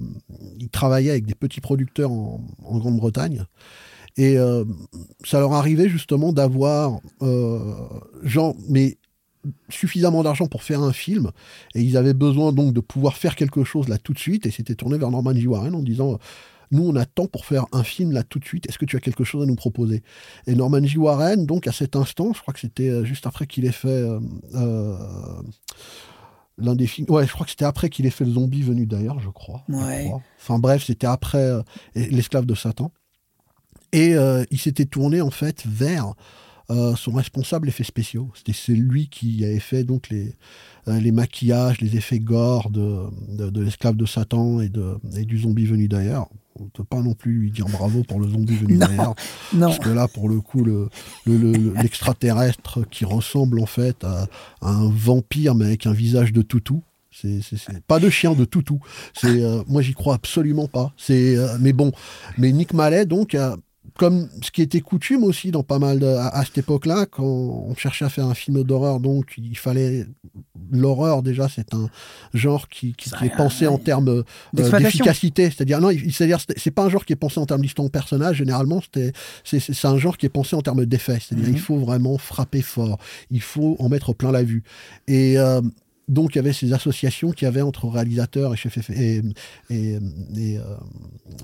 avec 0.91 1.27
des 1.27 1.35
petits 1.35 1.61
producteurs 1.61 2.11
en, 2.11 2.41
Grande-Bretagne. 2.63 3.45
Et 4.17 4.37
euh, 4.37 4.65
ça 5.25 5.39
leur 5.39 5.53
arrivait 5.53 5.89
justement 5.89 6.33
d'avoir, 6.33 6.99
euh, 7.23 7.75
genre, 8.25 8.57
mais 8.69 8.99
suffisamment 9.69 10.23
d'argent 10.23 10.47
pour 10.47 10.63
faire 10.63 10.83
un 10.83 10.93
film. 10.93 11.31
Et 11.75 11.83
ils 11.83 11.97
avaient 11.97 12.15
besoin 12.15 12.53
donc 12.53 12.73
de 12.73 12.81
pouvoir 12.81 13.17
faire 13.17 13.37
quelque 13.37 13.63
chose 13.65 13.89
là 13.89 13.97
tout 13.99 14.13
de 14.13 14.19
suite. 14.19 14.47
Et 14.47 14.51
c'était 14.51 14.75
tourné 14.75 14.99
vers 14.99 15.11
Norman 15.11 15.35
J. 15.35 15.47
Warren 15.47 15.75
en 15.75 15.83
disant 15.83 16.19
nous, 16.71 16.87
on 16.87 16.97
attend 16.97 17.27
pour 17.27 17.47
faire 17.47 17.67
un 17.73 17.83
film 17.83 18.13
là 18.13 18.23
tout 18.23 18.39
de 18.39 18.45
suite. 18.45 18.69
Est-ce 18.69 18.79
que 18.79 18.85
tu 18.85 18.97
as 18.97 19.01
quelque 19.01 19.25
chose 19.25 19.43
à 19.43 19.47
nous 19.47 19.55
proposer? 19.55 20.03
Et 20.47 20.55
Norman 20.55 20.85
J. 20.85 20.99
Warren, 20.99 21.47
donc 21.47 21.67
à 21.67 21.73
cet 21.73 21.97
instant, 21.97 22.33
je 22.35 22.43
crois 22.43 22.53
que 22.53 22.61
c'était 22.61 22.91
euh, 22.91 23.05
juste 23.05 23.27
après 23.27 23.47
qu'il 23.47 23.65
ait 23.65 23.73
fait 23.73 23.89
euh, 23.89 24.21
euh, 24.55 24.97
l'un 26.59 26.75
des 26.75 26.87
films. 26.87 27.07
Ouais, 27.11 27.27
je 27.27 27.33
crois 27.33 27.45
que 27.45 27.51
c'était 27.51 27.65
après 27.65 27.89
qu'il 27.89 28.07
ait 28.07 28.11
fait 28.11 28.25
le 28.25 28.33
zombie 28.33 28.63
venu 28.63 28.87
d'ailleurs, 28.87 29.21
je 29.21 29.31
crois. 29.31 29.63
Ouais. 29.69 30.03
Je 30.03 30.09
crois. 30.09 30.23
Enfin 30.41 30.59
bref, 30.59 30.85
c'était 30.85 31.07
après 31.07 31.39
euh, 31.39 31.63
l'esclave 31.95 32.47
de 32.47 32.55
Satan. 32.55 32.93
Et 33.93 34.15
euh, 34.15 34.45
il 34.51 34.59
s'était 34.59 34.85
tourné 34.85 35.21
en 35.21 35.31
fait 35.31 35.65
vers 35.67 36.15
euh, 36.71 36.95
son 36.97 37.13
responsable 37.13 37.69
effets 37.69 37.85
spéciaux. 37.85 38.31
C'était 38.35 38.53
c'est 38.53 38.75
lui 38.75 39.09
qui 39.09 39.45
avait 39.45 39.59
fait 39.61 39.85
donc 39.85 40.09
les, 40.11 40.35
euh, 40.89 41.01
les 41.01 41.13
maquillages, 41.13 41.81
les 41.81 41.97
effets 41.97 42.19
gore 42.21 42.71
de, 42.71 43.05
de, 43.29 43.51
de 43.51 43.61
l'esclave 43.63 43.97
de 43.97 44.05
Satan 44.07 44.61
et, 44.61 44.69
de, 44.69 44.97
et 45.17 45.25
du 45.25 45.39
zombie 45.39 45.65
venu 45.67 45.89
d'ailleurs. 45.89 46.29
On 46.61 46.65
ne 46.65 46.69
peut 46.71 46.85
pas 46.85 47.01
non 47.01 47.15
plus 47.15 47.33
lui 47.39 47.51
dire 47.53 47.67
bravo 47.67 48.03
pour 48.03 48.19
le 48.21 48.29
zombie 48.29 48.57
venu 48.57 48.77
d'ailleurs. 48.79 49.15
Non. 49.55 49.69
Parce 49.69 49.79
que 49.79 49.91
là, 49.91 50.09
pour 50.09 50.29
le 50.29 50.41
coup, 50.41 50.65
le- 50.65 50.89
le- 51.25 51.37
le- 51.37 51.53
le- 51.53 51.73
l'extraterrestre 51.75 52.83
qui 52.91 53.05
ressemble 53.05 53.61
en 53.61 53.67
fait 53.67 54.03
à, 54.05 54.27
à 54.61 54.71
un 54.71 54.91
vampire, 54.91 55.55
mais 55.55 55.67
avec 55.67 55.87
un 55.87 55.93
visage 55.93 56.33
de 56.33 56.43
toutou. 56.43 56.83
C'est, 57.11 57.41
pas 57.89 57.99
de 57.99 58.11
chien, 58.11 58.35
de 58.35 58.45
toutou. 58.45 58.81
C'est, 59.15 59.43
euh, 59.43 59.63
moi, 59.67 59.83
j'y 59.83 59.93
crois 59.95 60.15
absolument 60.15 60.69
pas. 60.69 60.93
C'est, 60.97 61.37
euh, 61.37 61.57
mais 61.61 61.73
bon, 61.73 61.91
mais 62.37 62.53
Nick 62.53 62.75
Mallet, 62.75 63.07
donc, 63.07 63.35
a- 63.35 63.57
comme 63.99 64.29
ce 64.43 64.53
qui 64.53 64.63
était 64.63 64.81
coutume 64.81 65.25
aussi 65.25 65.51
dans 65.51 65.65
pas 65.65 65.81
mal 65.81 65.99
de, 65.99 66.07
à, 66.07 66.29
à 66.29 66.45
cette 66.45 66.59
époque-là, 66.59 67.07
quand 67.07 67.25
on 67.25 67.75
cherchait 67.75 68.05
à 68.05 68.09
faire 68.09 68.27
un 68.27 68.35
film 68.35 68.63
d'horreur, 68.63 69.01
donc 69.01 69.35
il 69.37 69.59
fallait 69.59 70.07
l'horreur 70.71 71.23
déjà, 71.23 71.49
c'est 71.49 71.75
un 71.75 71.91
genre 72.33 72.69
qui, 72.69 72.95
qui, 72.95 73.11
qui 73.11 73.25
est 73.25 73.37
pensé 73.37 73.67
en 73.67 73.77
termes 73.77 74.09
euh, 74.09 74.23
d'efficacité. 74.53 75.51
C'est-à-dire 75.51 75.81
non, 75.81 75.91
c'est-à-dire 75.91 76.39
c'est 76.57 76.71
pas 76.71 76.85
un 76.85 76.89
genre 76.89 77.05
qui 77.05 77.13
est 77.13 77.17
pensé 77.17 77.41
en 77.41 77.47
termes 77.47 77.63
d'histoire 77.63 77.87
de 77.89 77.93
personnage. 77.93 78.37
Généralement, 78.37 78.81
c'était 78.81 79.13
c'est 79.45 79.85
un 79.85 79.99
genre 79.99 80.17
qui 80.17 80.27
est 80.27 80.31
pensé 80.31 80.55
en 80.55 80.63
termes 80.63 80.87
d'effets. 80.87 81.19
C'est-à-dire 81.21 81.49
Mhm. 81.49 81.55
il 81.55 81.61
faut 81.61 81.79
vraiment 81.79 82.19
frapper 82.19 82.63
fort, 82.63 82.99
il 83.33 83.43
faut 83.43 83.77
en 83.81 83.89
mettre 83.89 84.13
plein 84.13 84.31
la 84.31 84.45
vue. 84.45 84.63
Et 85.09 85.39
euh, 85.39 85.61
donc, 86.09 86.35
il 86.35 86.37
y 86.37 86.41
avait 86.41 86.53
ces 86.53 86.73
associations 86.73 87.31
qu'il 87.33 87.45
y 87.47 87.49
avait 87.49 87.61
entre 87.63 87.87
réalisateurs 87.89 88.55
et 88.55 88.57
chefs 88.57 88.79
effets- 88.79 88.99
et, 88.99 89.23
et, 89.75 89.99
et, 90.37 90.59
euh, 90.59 90.63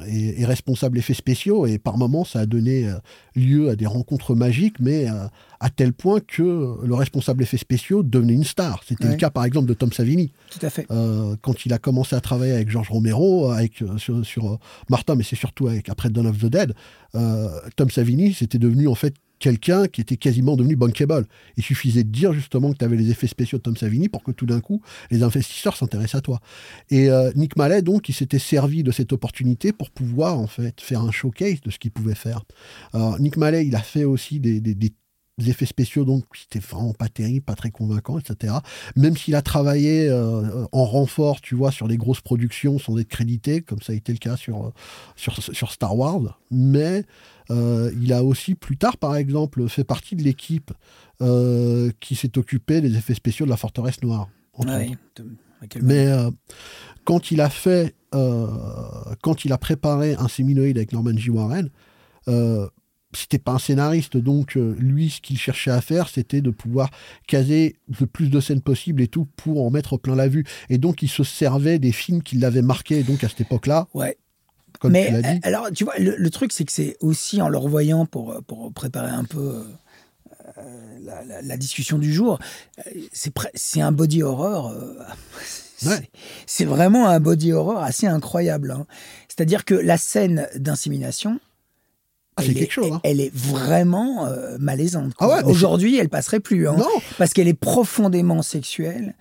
et- 0.07 0.45
responsables 0.45 0.99
effets 0.99 1.15
spéciaux. 1.15 1.67
Et 1.67 1.79
par 1.79 1.97
moments, 1.99 2.25
ça 2.25 2.41
a 2.41 2.47
donné 2.47 2.89
euh, 2.89 2.95
lieu 3.37 3.69
à 3.71 3.77
des 3.77 3.87
rencontres 3.87 4.35
magiques, 4.35 4.81
mais 4.81 5.09
euh, 5.09 5.27
à 5.61 5.71
tel 5.71 5.93
point 5.93 6.21
que 6.21 6.77
le 6.85 6.95
responsable 6.95 7.43
effets 7.43 7.57
spéciaux 7.57 8.03
devenait 8.03 8.35
une 8.35 8.45
star. 8.45 8.83
C'était 8.87 9.05
Ouais. 9.05 9.11
le 9.13 9.17
cas, 9.17 9.31
par 9.31 9.45
exemple, 9.45 9.69
de 9.69 9.75
Tom 9.75 9.93
Savini. 9.93 10.33
Tout 10.51 10.65
à 10.65 10.71
fait. 10.71 10.87
Euh, 10.91 11.37
quand 11.43 11.65
il 11.67 11.73
a 11.73 11.79
commencé 11.79 12.15
à 12.17 12.21
travailler 12.21 12.53
avec 12.53 12.71
George 12.71 12.89
Romero, 12.91 13.51
avec, 13.51 13.83
sur, 13.99 14.25
sur, 14.25 14.59
Martin, 14.89 15.15
mais 15.15 15.25
c'est 15.25 15.37
surtout 15.37 15.69
avec, 15.69 15.89
après 15.89 16.11
Dawn 16.11 16.27
of 16.27 16.39
the 16.39 16.47
Dead, 16.47 16.75
euh, 17.15 17.49
Tom 17.77 17.91
Savini, 17.91 18.35
c'était 18.35 18.59
devenu 18.59 18.89
en 18.89 18.95
fait 18.95 19.15
quelqu'un 19.39 19.87
qui 19.87 20.01
était 20.01 20.17
quasiment 20.17 20.57
devenu 20.57 20.77
bankable. 20.77 21.27
Il 21.57 21.63
suffisait 21.63 22.05
de 22.05 22.11
dire 22.11 22.33
justement 22.33 22.73
que 22.73 22.79
tu 22.79 22.85
avais 22.85 22.97
les 22.97 23.11
effets 23.11 23.27
spéciaux 23.27 23.59
de 23.59 23.63
Tom 23.63 23.77
Savini 23.77 24.09
pour 24.09 24.23
que 24.23 24.33
tout 24.33 24.47
d'un 24.47 24.61
coup, 24.61 24.81
les 25.11 25.23
investisseurs 25.23 25.77
s'intéressent 25.77 26.17
à 26.17 26.21
toi. 26.21 26.41
Et 26.91 27.11
euh, 27.11 27.33
Nick 27.35 27.57
Mallet, 27.57 27.83
donc, 27.83 28.09
il 28.09 28.15
s'était 28.15 28.39
servi 28.39 28.83
de 28.83 28.91
cette 28.91 29.13
opportunité 29.13 29.73
pour 29.73 29.91
pouvoir 29.91 30.39
en 30.39 30.47
fait 30.47 30.81
faire 30.81 31.03
un 31.03 31.11
showcase 31.11 31.61
de 31.61 31.71
ce 31.71 31.79
qu'il 31.79 31.91
pouvait 31.91 32.15
faire. 32.15 32.45
Alors, 32.93 33.19
Nick 33.21 33.37
Mallet, 33.37 33.67
il 33.67 33.77
a 33.77 33.81
fait 33.81 34.05
aussi 34.05 34.41
des, 34.41 34.61
effets 35.47 35.67
spéciaux 35.67 36.05
donc 36.05 36.25
qui 36.33 36.45
étaient 36.45 36.65
vraiment 36.65 36.93
pas 36.93 37.09
terribles, 37.09 37.45
pas 37.45 37.57
très 37.57 37.71
convaincants, 37.71 38.19
etc. 38.19 38.55
Même 38.95 39.17
s'il 39.17 39.35
a 39.35 39.43
travaillé 39.43 40.09
euh, 40.09 40.65
en 40.71 40.85
renfort, 40.85 41.41
tu 41.41 41.57
vois, 41.57 41.73
sur 41.73 41.89
des 41.89 41.97
grosses 41.97 42.21
productions 42.21 42.79
sans 42.79 42.97
être 42.99 43.09
crédité, 43.09 43.61
comme 43.61 43.83
ça 43.83 43.93
a 43.93 43.97
été 43.97 44.13
le 44.13 44.19
cas 44.19 44.37
sur, 44.37 44.67
euh, 44.67 44.73
sur 45.17 45.73
Star 45.73 45.97
Wars, 45.97 46.41
mais 46.51 47.05
euh, 47.51 47.91
il 48.01 48.13
a 48.13 48.25
aussi 48.25 48.55
plus 48.55 48.77
tard, 48.77 48.97
par 48.97 49.17
exemple, 49.17 49.69
fait 49.69 49.85
partie 49.85 50.17
de 50.17 50.23
l'équipe 50.23 50.73
euh, 51.21 51.91
qui 52.01 52.15
s'est 52.15 52.39
occupée 52.39 52.81
des 52.81 52.97
effets 52.97 53.15
spéciaux 53.15 53.47
de 53.47 53.51
la 53.51 53.57
forteresse 53.57 54.03
noire. 54.03 54.29
Michael 55.61 55.83
Mais 55.83 56.07
euh, 56.07 56.31
quand 57.05 57.31
il 57.31 57.41
a 57.41 57.51
fait, 57.51 57.95
quand 58.13 59.45
il 59.45 59.53
a 59.53 59.59
préparé 59.59 60.15
un 60.15 60.29
séminoïde 60.29 60.77
avec 60.77 60.93
Norman 60.93 61.17
J. 61.17 61.31
Warren, 61.31 61.69
c'était 63.13 63.39
pas 63.39 63.53
un 63.53 63.59
scénariste, 63.59 64.17
donc 64.17 64.55
lui, 64.55 65.11
ce 65.11 65.21
qu'il 65.21 65.39
cherchait 65.39 65.71
à 65.71 65.81
faire, 65.81 66.09
c'était 66.09 66.41
de 66.41 66.51
pouvoir 66.51 66.91
caser 67.27 67.77
le 68.01 68.07
plus 68.07 68.31
de 68.31 68.41
scènes 68.41 68.61
possible 68.61 69.03
et 69.03 69.09
tout 69.09 69.27
pour 69.37 69.65
en 69.65 69.71
mettre 69.71 69.97
plein 69.97 70.15
la 70.15 70.29
vue. 70.29 70.45
Et 70.69 70.79
donc, 70.79 71.03
il 71.03 71.09
se 71.09 71.25
servait 71.25 71.79
des 71.79 71.93
films 71.93 72.23
qui 72.23 72.37
l'avaient 72.37 72.63
marqué, 72.63 73.03
donc 73.03 73.25
à 73.25 73.29
cette 73.29 73.41
époque-là, 73.43 73.89
Ouais. 73.95 74.17
Comme 74.85 74.93
Mais 74.93 75.07
tu 75.07 75.13
l'as 75.13 75.23
dit. 75.23 75.29
euh, 75.39 75.41
alors, 75.43 75.69
tu 75.73 75.85
vois, 75.85 75.97
le, 75.99 76.15
le 76.17 76.31
truc, 76.31 76.53
c'est 76.53 76.65
que 76.65 76.73
c'est 76.73 76.97
aussi 77.01 77.41
en 77.43 77.49
le 77.49 77.59
revoyant 77.59 78.07
pour, 78.07 78.41
pour 78.47 78.73
préparer 78.73 79.11
un 79.11 79.25
peu 79.25 79.65
euh, 80.59 80.63
la, 81.03 81.25
la- 81.25 81.43
la 81.43 81.57
discussion 81.57 81.99
du 81.99 82.13
jour, 82.13 82.39
euh, 82.87 82.91
c'est 83.55 83.81
un 83.81 83.93
body 83.93 84.23
horror. 84.23 84.71
euh, 84.71 84.95
c'est- 85.45 85.89
Ouais. 85.89 86.11
C'est 86.47 86.65
vraiment 86.65 87.09
un 87.09 87.21
body 87.21 87.53
horror 87.53 87.83
assez 87.83 88.07
incroyable. 88.07 88.71
hein. 88.71 88.87
C'est-à-dire 89.29 89.65
que 89.65 89.75
la 89.75 89.97
scène 89.99 90.49
d'insémination. 90.57 91.41
Ah, 92.37 92.43
quelque 92.43 92.73
chose, 92.73 92.91
hein. 92.93 93.01
Elle 93.05 93.21
est 93.21 93.33
vraiment 93.35 94.27
euh, 94.27 94.57
malaisante. 94.59 95.13
Ah 95.21 95.29
ouais, 95.29 95.43
Aujourd'hui, 95.45 95.97
elle 95.99 96.09
passerait 96.09 96.41
plus. 96.41 96.67
hein, 96.69 96.75
Non, 96.79 96.87
parce 97.19 97.33
qu'elle 97.33 97.47
est 97.49 97.55
profondément 97.55 98.43
sexuelle. 98.43 99.15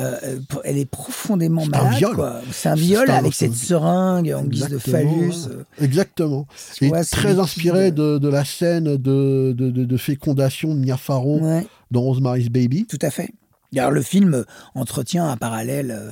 Euh, 0.00 0.38
elle 0.64 0.78
est 0.78 0.84
profondément 0.90 1.62
C'est 1.62 1.76
un 1.76 1.82
malade. 1.84 1.98
viol. 1.98 2.32
C'est 2.52 2.68
un 2.68 2.74
viol 2.74 3.10
avec 3.10 3.34
cette 3.34 3.54
seringue 3.54 4.32
en 4.36 4.44
guise 4.44 4.68
de 4.68 4.78
phallus. 4.78 5.48
exactement. 5.80 6.46
tu 6.76 6.86
Et 6.86 6.88
vois, 6.88 7.04
très 7.04 7.38
inspiré 7.38 7.90
de, 7.92 8.18
de 8.18 8.28
la 8.28 8.44
scène 8.44 8.96
de, 8.96 9.52
de, 9.56 9.70
de- 9.70 9.84
de 9.84 9.96
fécondation 9.96 10.74
de 10.74 10.80
Mia 10.80 10.96
Farrow 10.96 11.40
Ouais, 11.40 11.66
dans 11.90 12.00
Rosemary's 12.02 12.48
Baby. 12.48 12.86
tout 12.86 12.98
à 13.02 13.10
fait. 13.10 13.30
Alors, 13.76 13.90
le 13.92 14.02
film 14.02 14.44
entretient 14.74 15.28
un 15.28 15.36
parallèle, 15.36 15.92
euh, 15.96 16.10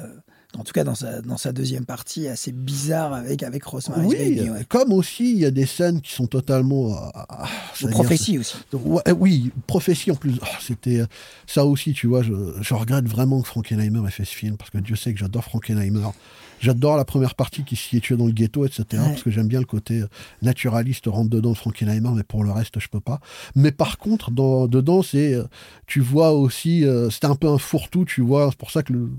en 0.57 0.64
tout 0.64 0.73
cas 0.73 0.83
dans 0.83 0.95
sa, 0.95 1.21
dans 1.21 1.37
sa 1.37 1.52
deuxième 1.52 1.85
partie, 1.85 2.26
assez 2.26 2.52
bizarre 2.52 3.12
avec, 3.12 3.43
avec 3.43 3.64
Rosemary's 3.64 4.07
Oui, 4.09 4.17
Baby. 4.37 4.50
ouais. 4.50 4.64
comme 4.67 4.93
aussi, 4.93 5.31
il 5.33 5.38
y 5.38 5.45
a 5.45 5.50
des 5.50 5.67
scènes 5.67 6.00
qui 6.00 6.12
sont 6.12 6.26
totalement. 6.26 6.93
euh, 6.97 7.09
ah, 7.14 7.45
Ou 7.45 7.49
c'est-à-dire, 7.75 7.95
prophétie 7.97 8.38
aussi. 8.38 8.57
Ouais, 8.73 9.02
euh, 9.09 9.12
oui, 9.19 9.52
prophétie 9.67 10.11
en 10.11 10.14
plus. 10.17 10.35
Ah, 10.43 10.47
C'était 10.61 11.00
euh, 11.00 11.07
ça 11.47 11.67
aussi, 11.67 11.93
tu 11.93 12.07
vois. 12.07 12.23
Je, 12.23 12.33
je 12.62 12.75
regrette 12.75 13.07
vraiment 13.07 13.43
que 13.43 13.47
Frankenheimer 13.49 14.00
ait 14.09 14.11
fait 14.11 14.25
ce 14.25 14.35
film 14.35 14.57
parce 14.57 14.71
que 14.71 14.78
Dieu 14.78 14.97
sait 14.97 15.12
que 15.12 15.19
j'adore 15.19 15.45
Frankenheimer. 15.45 16.07
J'adore 16.61 16.97
la 16.97 17.05
première 17.05 17.35
partie 17.37 17.62
qui 17.62 17.76
s'y 17.76 17.99
est 17.99 18.00
tué 18.00 18.17
dans 18.17 18.26
le 18.26 18.33
ghetto, 18.33 18.64
etc. 18.64 18.85
Ouais. 18.95 18.99
Parce 19.11 19.23
que 19.23 19.31
j'aime 19.31 19.47
bien 19.49 19.61
le 19.61 19.67
côté 19.67 20.00
euh, 20.00 20.09
naturaliste, 20.43 21.05
rentre 21.07 21.28
dedans 21.31 21.52
de 21.52 21.57
Frankenheimer, 21.59 22.11
mais 22.17 22.25
pour 22.25 22.43
le 22.43 22.50
reste, 22.50 22.81
je 22.81 22.88
peux 22.88 23.00
pas. 23.00 23.21
Mais 23.55 23.71
par 23.71 23.99
contre, 23.99 24.31
dans, 24.33 24.67
dedans, 24.67 25.02
c'est, 25.02 25.37
tu 25.87 26.00
vois 26.00 26.33
aussi, 26.33 26.85
euh, 26.87 27.11
c'était 27.11 27.26
un 27.26 27.37
peu 27.37 27.49
un 27.49 27.59
fourre-tout, 27.59 28.07
tu 28.07 28.23
vois. 28.23 28.49
C'est 28.50 28.59
pour 28.59 28.71
ça 28.73 28.83
que 28.83 28.93
le 28.95 29.11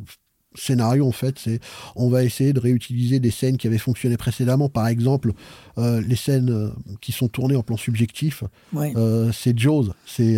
scénario, 0.56 1.08
en 1.08 1.12
fait, 1.12 1.38
c'est 1.38 1.60
on 1.96 2.10
va 2.10 2.24
essayer 2.24 2.54
de 2.54 2.60
réutiliser 2.60 3.20
des 3.20 3.32
scènes 3.32 3.58
qui 3.58 3.68
avaient 3.68 3.78
fonctionné 3.78 4.18
précédemment. 4.18 4.70
Par 4.70 4.88
exemple, 4.88 5.34
euh, 5.78 6.02
les 6.02 6.16
scènes 6.16 6.50
euh, 6.50 6.70
qui 7.02 7.12
sont 7.12 7.28
tournées 7.28 7.56
en 7.56 7.64
plan 7.64 7.78
subjectif, 7.78 8.44
Ouais. 8.74 8.94
euh, 8.96 9.32
c'est 9.32 9.58
Jaws, 9.58 9.90
c'est 10.06 10.38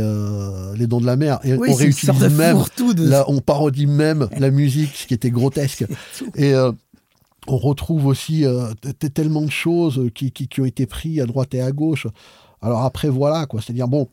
Les 0.77 0.87
Dents 0.87 1.01
de 1.01 1.05
la 1.05 1.15
Mer. 1.15 1.39
Et 1.43 1.53
oui, 1.53 1.69
on 1.71 1.75
réutilise 1.75 2.21
même 2.37 2.57
de. 2.57 3.23
On 3.27 3.39
parodie 3.39 3.87
même 3.87 4.27
la 4.37 4.51
musique, 4.51 4.95
ce 4.95 5.07
qui 5.07 5.13
était 5.13 5.31
grotesque. 5.31 5.85
Et 6.35 6.53
on 7.47 7.57
retrouve 7.57 8.05
aussi 8.05 8.45
tellement 9.13 9.41
de 9.41 9.51
choses 9.51 10.09
qui, 10.13 10.31
qui, 10.31 10.47
qui 10.47 10.61
ont 10.61 10.65
été 10.65 10.85
prises 10.85 11.19
à 11.21 11.25
droite 11.25 11.53
et 11.55 11.61
à 11.61 11.71
gauche. 11.71 12.07
Alors 12.61 12.83
après, 12.83 13.09
voilà, 13.09 13.45
quoi. 13.47 13.61
C'est-à-dire, 13.61 13.87
bon, 13.87 14.07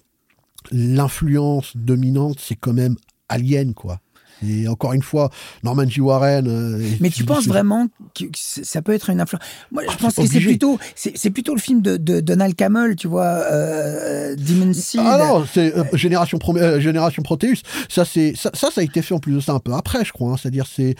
l'influence 0.71 1.76
dominante, 1.76 2.38
c'est 2.40 2.57
quand 2.57 2.73
même 2.73 2.97
Alien, 3.28 3.75
quoi. 3.75 4.00
Et 4.47 4.68
encore 4.68 4.92
une 4.92 5.02
fois, 5.02 5.30
Norman 5.64 5.88
G. 5.88 6.00
Warren. 6.00 6.47
euh, 6.47 6.78
Mais 7.00 7.11
tu 7.11 7.25
penses 7.25 7.47
vraiment 7.47 7.88
que 8.14 8.25
ça 8.35 8.83
peut 8.83 8.92
être 8.92 9.11
une 9.11 9.21
influence 9.21 9.42
Moi, 9.73 9.83
je 9.85 9.88
Ah, 9.92 9.97
pense 10.00 10.14
que 10.14 10.26
c'est 10.26 10.40
plutôt, 10.40 10.78
c'est 10.95 11.30
plutôt 11.30 11.54
le 11.54 11.61
film 11.61 11.83
de, 11.83 11.97
de 11.97 12.21
Donald 12.21 12.54
Camel, 12.54 12.95
tu 12.97 13.09
vois, 13.09 13.25
euh, 13.26 14.37
Demon 14.37 14.73
Seed. 14.73 15.00
Ah 15.04 15.18
non, 15.18 15.45
c'est 15.52 15.76
euh, 15.76 15.85
Génération, 15.95 16.38
Pro- 16.38 16.57
euh, 16.57 16.78
Génération 16.80 17.23
Proteus. 17.23 17.62
Ça, 17.88 18.04
c'est 18.04 18.35
ça, 18.37 18.50
ça, 18.54 18.71
ça 18.71 18.80
a 18.80 18.85
été 18.85 19.02
fait 19.02 19.14
en 19.14 19.18
plus 19.18 19.33
de 19.35 19.40
ça 19.40 19.52
un 19.52 19.61
peu 19.61 19.73
après, 19.73 20.04
je 20.04 20.12
crois. 20.12 20.33
hein. 20.33 20.37
C'est-à-dire, 20.40 20.66
c'est 20.66 20.95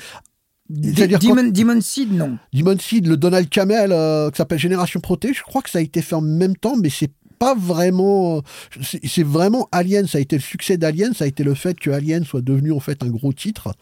quand- 0.71 1.19
Demon, 1.29 1.51
Demon 1.51 1.81
Seed, 1.81 2.13
non. 2.13 2.39
Demon 2.53 2.77
Seed, 2.79 3.07
le 3.07 3.17
Donald 3.17 3.49
Camel, 3.49 3.91
euh, 3.93 4.31
qui 4.31 4.37
s'appelle 4.37 4.59
Génération 4.59 5.01
Proteus. 5.01 5.33
Je 5.35 5.43
crois 5.43 5.63
que 5.63 5.71
ça 5.71 5.79
a 5.79 5.83
été 5.83 6.03
fait 6.03 6.15
en 6.15 6.21
même 6.21 6.57
temps, 6.57 6.77
mais 6.77 6.91
c'est 6.91 7.11
pas 7.39 7.55
vraiment. 7.55 8.43
C'est 8.83 9.23
vraiment 9.23 9.69
Alien. 9.73 10.07
Ça 10.07 10.19
a 10.19 10.21
été 10.21 10.37
le 10.37 10.43
succès 10.43 10.77
d'Alien. 10.77 11.15
Ça 11.15 11.25
a 11.25 11.27
été 11.27 11.45
le 11.45 11.55
fait 11.55 11.79
que 11.79 11.91
Alien 11.91 12.25
soit 12.25 12.43
devenu 12.43 12.73
en 12.73 12.81
fait 12.81 13.03
un 13.03 13.09
gros 13.09 13.33
titre. 13.33 13.73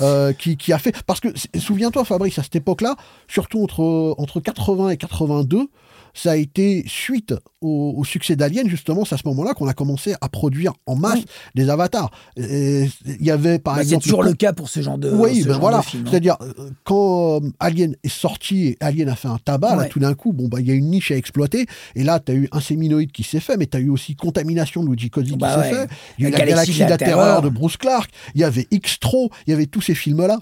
euh, 0.00 0.32
qui, 0.32 0.72
a 0.72 0.78
fait 0.78 0.94
parce 1.06 1.20
que 1.20 1.28
souviens-toi 1.58 2.04
Fabrice 2.04 2.38
à 2.38 2.42
cette 2.42 2.56
époque-là 2.56 2.96
surtout 3.28 3.62
entre 3.62 4.14
entre 4.18 4.40
80 4.40 4.90
et 4.90 4.96
82 4.96 5.68
ça 6.14 6.32
a 6.32 6.36
été 6.36 6.84
suite 6.86 7.34
au, 7.60 7.94
au 7.96 8.04
succès 8.04 8.36
d'Alien 8.36 8.68
justement 8.68 9.04
c'est 9.04 9.14
à 9.14 9.18
ce 9.18 9.26
moment-là 9.28 9.54
qu'on 9.54 9.68
a 9.68 9.74
commencé 9.74 10.14
à 10.20 10.28
produire 10.28 10.72
en 10.86 10.96
masse 10.96 11.14
Oui. 11.20 11.24
des 11.54 11.68
avatars 11.70 12.10
il 12.36 12.88
y 13.20 13.30
avait 13.30 13.58
par 13.58 13.74
Bah, 13.74 13.80
c'est 13.80 13.88
exemple 13.88 14.02
toujours 14.04 14.22
le 14.22 14.32
cas 14.34 14.52
pour 14.52 14.68
ce 14.68 14.80
genre 14.80 14.98
de, 14.98 15.10
oui, 15.10 15.40
ce 15.42 15.46
ben 15.46 15.52
genre 15.52 15.60
voilà. 15.60 15.78
hein. 15.78 15.82
C'est-à-dire, 16.08 16.36
euh, 16.40 16.70
quand 16.84 17.42
euh, 17.42 17.50
Alien 17.60 17.94
est 18.02 18.08
sorti 18.08 18.66
et 18.68 18.76
Alien 18.80 19.08
a 19.08 19.16
fait 19.16 19.28
un 19.28 19.38
tabac, 19.38 19.76
là, 19.76 19.84
tout 19.86 19.98
d'un 19.98 20.14
coup, 20.14 20.32
bon, 20.32 20.48
bah, 20.48 20.58
il 20.60 20.66
y 20.66 20.70
a 20.70 20.74
une 20.74 20.90
niche 20.90 21.10
à 21.10 21.16
exploiter. 21.16 21.66
Et 21.94 22.02
là, 22.04 22.20
tu 22.20 22.32
as 22.32 22.34
eu 22.34 22.48
un 22.52 22.60
séminoïde 22.60 23.12
qui 23.12 23.22
s'est 23.22 23.40
fait, 23.40 23.56
mais 23.56 23.66
tu 23.66 23.76
as 23.76 23.80
eu 23.80 23.88
aussi 23.90 24.16
Contamination 24.16 24.82
de 24.82 24.88
Luigi 24.88 25.10
Bah 25.10 25.20
qui 25.20 25.58
ouais. 25.60 25.64
s'est 25.64 25.70
fait. 25.74 25.88
Il 26.18 26.22
y 26.22 26.26
a 26.26 26.28
eu 26.28 26.32
La 26.32 26.38
la 26.38 26.44
Galaxie 26.46 26.72
de 26.74 26.88
la 26.88 26.96
Terreur 26.98 27.16
Terreur. 27.26 27.42
de 27.42 27.48
Bruce 27.48 27.76
Clark. 27.76 28.10
Il 28.34 28.40
y 28.40 28.44
avait 28.44 28.66
X-Tro. 28.70 29.30
Il 29.46 29.50
y 29.50 29.54
avait 29.54 29.66
tous 29.66 29.80
ces 29.80 29.94
films-là. 29.94 30.38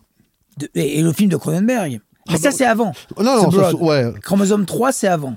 Et, 0.75 0.98
et 0.98 1.02
le 1.02 1.12
film 1.12 1.30
de 1.30 1.37
Cronenberg. 1.37 1.92
Mais 2.28 2.34
Ah 2.34 2.37
ça, 2.37 2.50
bah- 2.50 2.56
c'est 2.56 2.66
avant. 2.66 2.92
Non, 3.18 3.25
non, 3.42 3.50
ça, 3.50 3.70
c'est- 3.70 3.76
ouais. 3.76 4.12
Chromosome 4.22 4.66
3, 4.66 4.92
c'est 4.92 5.08
avant. 5.08 5.37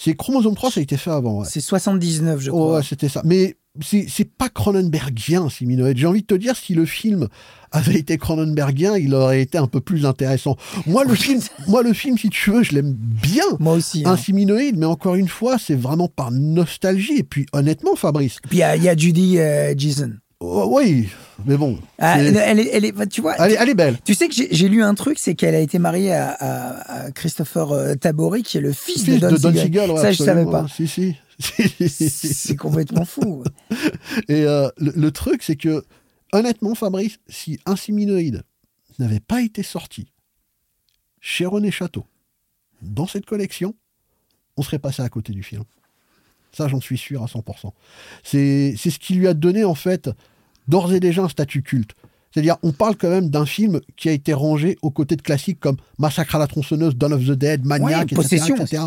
C'est 0.00 0.14
Chromosome 0.14 0.54
3, 0.54 0.70
ça 0.70 0.80
a 0.80 0.82
été 0.82 0.96
fait 0.96 1.10
avant. 1.10 1.40
Ouais. 1.40 1.46
C'est 1.50 1.60
79, 1.60 2.40
je 2.40 2.50
Oh, 2.50 2.54
crois. 2.54 2.76
ouais, 2.76 2.82
c'était 2.82 3.08
ça. 3.08 3.20
Mais 3.24 3.56
c'est 3.84 4.06
c'est 4.08 4.24
pas 4.24 4.48
Cronenbergien, 4.48 5.48
Siminoïde. 5.48 5.98
J'ai 5.98 6.06
envie 6.06 6.22
de 6.22 6.26
te 6.26 6.34
dire, 6.34 6.56
si 6.56 6.72
le 6.74 6.84
film 6.86 7.26
avait 7.72 7.96
été 7.96 8.16
Cronenbergien, 8.16 8.96
il 8.96 9.12
aurait 9.14 9.42
été 9.42 9.58
un 9.58 9.66
peu 9.66 9.80
plus 9.80 10.06
intéressant. 10.06 10.56
Moi, 10.86 11.04
le 11.04 11.14
film, 11.14 11.40
moi, 11.66 11.82
le 11.82 11.92
film, 11.92 12.16
si 12.16 12.30
tu 12.30 12.50
veux, 12.50 12.62
je 12.62 12.72
l'aime 12.72 12.92
bien. 12.94 13.44
Moi 13.58 13.74
aussi. 13.74 14.02
hein. 14.06 14.12
un 14.12 14.16
siminoïde, 14.16 14.76
mais 14.78 14.86
encore 14.86 15.16
une 15.16 15.28
fois, 15.28 15.58
c'est 15.58 15.74
vraiment 15.74 16.08
par 16.08 16.30
nostalgie. 16.30 17.18
Et 17.18 17.22
puis, 17.24 17.46
honnêtement, 17.52 17.94
Fabrice, 17.96 18.38
Puis 18.48 18.58
il 18.58 18.60
y, 18.60 18.62
a- 18.62 18.76
il 18.76 18.82
y 18.84 18.88
a 18.88 18.96
Judy 18.96 19.38
euh, 19.38 19.74
Jason. 19.76 20.12
oh, 20.40 20.68
oui, 20.76 21.08
mais 21.46 21.56
bon, 21.56 21.78
Ah, 21.98 22.20
elle, 22.20 22.36
est, 22.60 22.68
elle 22.72 22.84
est- 22.84 23.06
tu 23.08 23.20
vois, 23.20 23.36
elle, 23.38 23.52
est, 23.52 23.56
elle 23.60 23.68
est 23.68 23.74
belle. 23.74 23.98
tu 24.04 24.14
sais 24.14 24.28
que 24.28 24.34
j'ai 24.34 24.68
lu 24.68 24.82
un 24.82 24.94
truc, 24.94 25.18
c'est 25.18 25.34
qu'elle 25.34 25.54
a 25.54 25.60
été 25.60 25.78
mariée 25.78 26.12
à, 26.12 26.30
à- 26.32 27.04
à 27.06 27.10
Christopher 27.12 27.70
euh, 27.72 27.94
Tabori, 27.94 28.42
qui 28.42 28.58
est 28.58 28.60
le 28.60 28.72
fils, 28.72 29.04
Fils 29.04 29.20
de 29.20 29.28
Don, 29.36 29.52
Siegel. 29.52 29.90
ouais, 29.90 30.00
ça, 30.02 30.12
je 30.12 30.22
savais 30.22 30.44
pas. 30.44 30.66
Si, 30.74 30.86
si. 30.88 31.14
C'est 32.10 32.56
complètement 32.56 33.04
fou. 33.04 33.44
Et 34.28 34.44
euh, 34.44 34.68
le, 34.78 34.92
le 34.96 35.10
truc, 35.12 35.42
c'est 35.44 35.54
que, 35.54 35.84
honnêtement, 36.32 36.74
Fabrice, 36.74 37.18
si 37.28 37.60
un 37.66 37.76
siminoïde 37.76 38.42
n'avait 38.98 39.20
pas 39.20 39.40
été 39.42 39.62
sorti 39.62 40.10
chez 41.20 41.46
René 41.46 41.70
Château, 41.70 42.04
dans 42.82 43.06
cette 43.06 43.24
collection, 43.26 43.74
on 44.56 44.62
serait 44.62 44.80
passé 44.80 45.02
à 45.02 45.08
côté 45.08 45.32
du 45.32 45.44
film. 45.44 45.62
Ça, 46.50 46.66
j'en 46.66 46.80
suis 46.80 46.98
sûr 46.98 47.22
à 47.22 47.26
100%. 47.26 47.70
C'est 48.24 48.74
c'est 48.76 48.90
ce 48.90 48.98
qui 48.98 49.14
lui 49.14 49.28
a 49.28 49.34
donné, 49.34 49.64
en 49.64 49.74
fait, 49.76 50.10
d'ores 50.68 50.92
et 50.92 51.00
déjà 51.00 51.22
un 51.24 51.28
statut 51.28 51.62
culte. 51.62 51.92
C'est-à-dire, 52.30 52.56
on 52.62 52.72
parle 52.72 52.94
quand 52.94 53.08
même 53.08 53.30
d'un 53.30 53.46
film 53.46 53.80
qui 53.96 54.10
a 54.10 54.12
été 54.12 54.34
rangé 54.34 54.76
aux 54.82 54.90
côtés 54.90 55.16
de 55.16 55.22
classiques 55.22 55.58
comme 55.60 55.76
Massacre 55.98 56.36
à 56.36 56.38
la 56.38 56.46
tronçonneuse, 56.46 56.94
Dawn 56.94 57.14
of 57.14 57.24
the 57.24 57.30
Dead, 57.32 57.64
Maniac, 57.64 58.02
etc., 58.12 58.14
Possession 58.16 58.56
etc. 58.56 58.82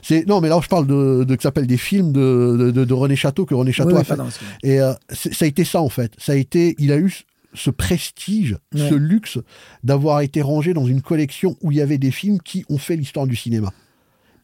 C'est 0.00 0.26
non, 0.28 0.40
mais 0.40 0.48
là, 0.48 0.60
je 0.62 0.68
parle 0.68 0.86
de, 0.86 1.24
de 1.24 1.34
que 1.34 1.42
s'appelle 1.42 1.66
des 1.66 1.76
films 1.76 2.12
de, 2.12 2.70
de, 2.72 2.84
de 2.84 2.94
René 2.94 3.16
Château 3.16 3.46
que 3.46 3.54
René 3.54 3.72
Château 3.72 3.90
Oui, 3.90 3.96
a 3.96 3.98
oui, 3.98 4.04
fait. 4.04 4.16
pardon. 4.16 4.30
Et 4.62 4.80
euh, 4.80 4.92
ça 5.10 5.44
a 5.44 5.48
été 5.48 5.64
ça 5.64 5.82
en 5.82 5.88
fait. 5.88 6.12
Ça 6.18 6.32
a 6.32 6.36
été, 6.36 6.76
il 6.78 6.92
a 6.92 6.96
eu 6.98 7.12
ce 7.52 7.70
prestige, 7.70 8.56
Ouais. 8.72 8.88
ce 8.88 8.94
luxe 8.94 9.38
d'avoir 9.82 10.20
été 10.20 10.40
rangé 10.40 10.72
dans 10.72 10.86
une 10.86 11.02
collection 11.02 11.56
où 11.62 11.72
il 11.72 11.78
y 11.78 11.80
avait 11.80 11.98
des 11.98 12.10
films 12.12 12.38
qui 12.40 12.64
ont 12.68 12.78
fait 12.78 12.94
l'histoire 12.96 13.26
du 13.26 13.34
cinéma. 13.36 13.72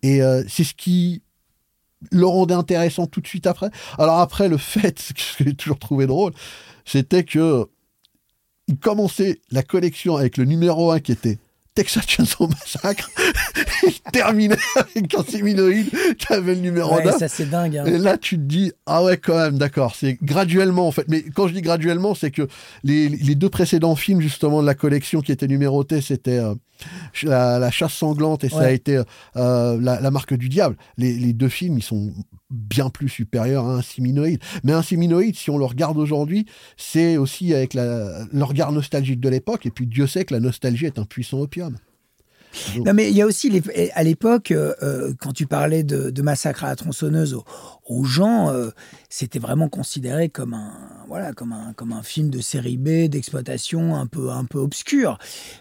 Et 0.02 0.22
euh, 0.22 0.42
c'est 0.48 0.64
ce 0.64 0.74
qui 0.74 1.22
le 2.10 2.26
rendait 2.26 2.54
intéressant 2.54 3.06
tout 3.06 3.20
de 3.20 3.26
suite 3.26 3.46
après. 3.46 3.70
Alors 3.98 4.18
après, 4.18 4.48
le 4.48 4.56
fait, 4.56 4.98
ce 5.16 5.36
que 5.36 5.44
j'ai 5.44 5.54
toujours 5.54 5.78
trouvé 5.78 6.06
drôle, 6.06 6.32
c'était 6.84 7.24
que 7.24 7.66
il 8.68 8.78
commençait 8.78 9.40
la 9.50 9.62
collection 9.62 10.16
avec 10.16 10.36
le 10.36 10.44
numéro 10.44 10.92
1 10.92 11.00
qui 11.00 11.12
était 11.12 11.38
Texas 11.80 12.04
Chainsaw 12.06 12.46
Massacre. 12.46 13.10
il 13.84 13.98
terminait 14.12 14.56
avec 14.76 15.14
un 15.14 15.22
séminoïde 15.24 15.88
qui 16.18 16.30
avait 16.32 16.54
le 16.54 16.60
numéro 16.60 16.94
Ouais, 16.96 17.04
9. 17.04 17.16
ça, 17.18 17.28
c'est 17.28 17.48
dingue. 17.48 17.78
hein. 17.78 17.84
Et 17.86 17.96
là, 17.96 18.18
tu 18.18 18.36
te 18.36 18.42
dis, 18.42 18.70
ah 18.84 19.02
ouais, 19.02 19.16
quand 19.16 19.36
même, 19.38 19.56
d'accord, 19.56 19.94
c'est 19.96 20.18
graduellement, 20.22 20.86
en 20.86 20.92
fait. 20.92 21.06
Mais 21.08 21.22
quand 21.22 21.48
je 21.48 21.54
dis 21.54 21.62
graduellement, 21.62 22.14
c'est 22.14 22.30
que 22.30 22.46
les, 22.84 23.08
les 23.08 23.34
deux 23.34 23.48
précédents 23.48 23.96
films, 23.96 24.20
justement, 24.20 24.60
de 24.60 24.66
la 24.66 24.74
collection 24.74 25.22
qui 25.22 25.32
étaient 25.32 25.46
numérotés, 25.48 26.02
c'était 26.02 26.38
euh, 26.38 26.54
la, 27.22 27.58
la 27.58 27.70
chasse 27.70 27.94
sanglante 27.94 28.44
et 28.44 28.50
ça 28.50 28.60
a 28.60 28.70
été 28.70 29.00
euh, 29.36 29.78
la, 29.80 30.00
la 30.00 30.10
marque 30.10 30.34
du 30.34 30.50
diable. 30.50 30.76
Les, 30.98 31.14
les 31.14 31.32
deux 31.32 31.48
films, 31.48 31.78
ils 31.78 31.82
sont 31.82 32.12
bien 32.50 32.90
plus 32.90 33.08
supérieurs 33.08 33.66
à 33.66 33.74
un 33.74 33.82
siminoïde. 33.82 34.40
Mais 34.64 34.72
un 34.72 34.82
siminoïde, 34.82 35.36
si 35.36 35.50
on 35.50 35.58
le 35.58 35.64
regarde 35.64 35.98
aujourd'hui, 35.98 36.46
c'est 36.76 37.16
aussi 37.16 37.54
avec 37.54 37.74
la, 37.74 38.24
le 38.32 38.44
regard 38.44 38.72
nostalgique 38.72 39.20
de 39.20 39.28
l'époque. 39.28 39.66
Et 39.66 39.70
puis, 39.70 39.86
Dieu 39.86 40.06
sait 40.06 40.24
que 40.24 40.34
la 40.34 40.40
nostalgie 40.40 40.86
est 40.86 40.98
un 40.98 41.04
puissant 41.04 41.40
opium. 41.40 41.76
Non, 42.84 42.94
mais 42.94 43.10
il 43.10 43.16
y 43.16 43.22
a 43.22 43.26
aussi, 43.26 43.62
à 43.94 44.02
l'époque, 44.02 44.50
euh, 44.50 44.74
euh, 44.82 45.14
quand 45.20 45.32
tu 45.32 45.46
parlais 45.46 45.84
de, 45.84 46.10
de 46.10 46.22
massacre 46.22 46.64
à 46.64 46.68
la 46.68 46.76
tronçonneuse 46.76 47.36
aux 47.90 48.04
gens, 48.04 48.50
euh, 48.50 48.70
c'était 49.08 49.38
vraiment 49.40 49.68
considéré 49.68 50.28
comme 50.28 50.54
un, 50.54 50.72
voilà, 51.08 51.32
comme 51.32 51.52
un, 51.52 51.72
comme 51.74 51.92
un 51.92 52.02
film 52.02 52.30
de 52.30 52.40
série 52.40 52.76
B, 52.76 53.08
d'exploitation 53.08 53.96
un 53.96 54.06
peu, 54.06 54.30
un 54.30 54.44
peu 54.44 54.58
obscur. 54.58 55.18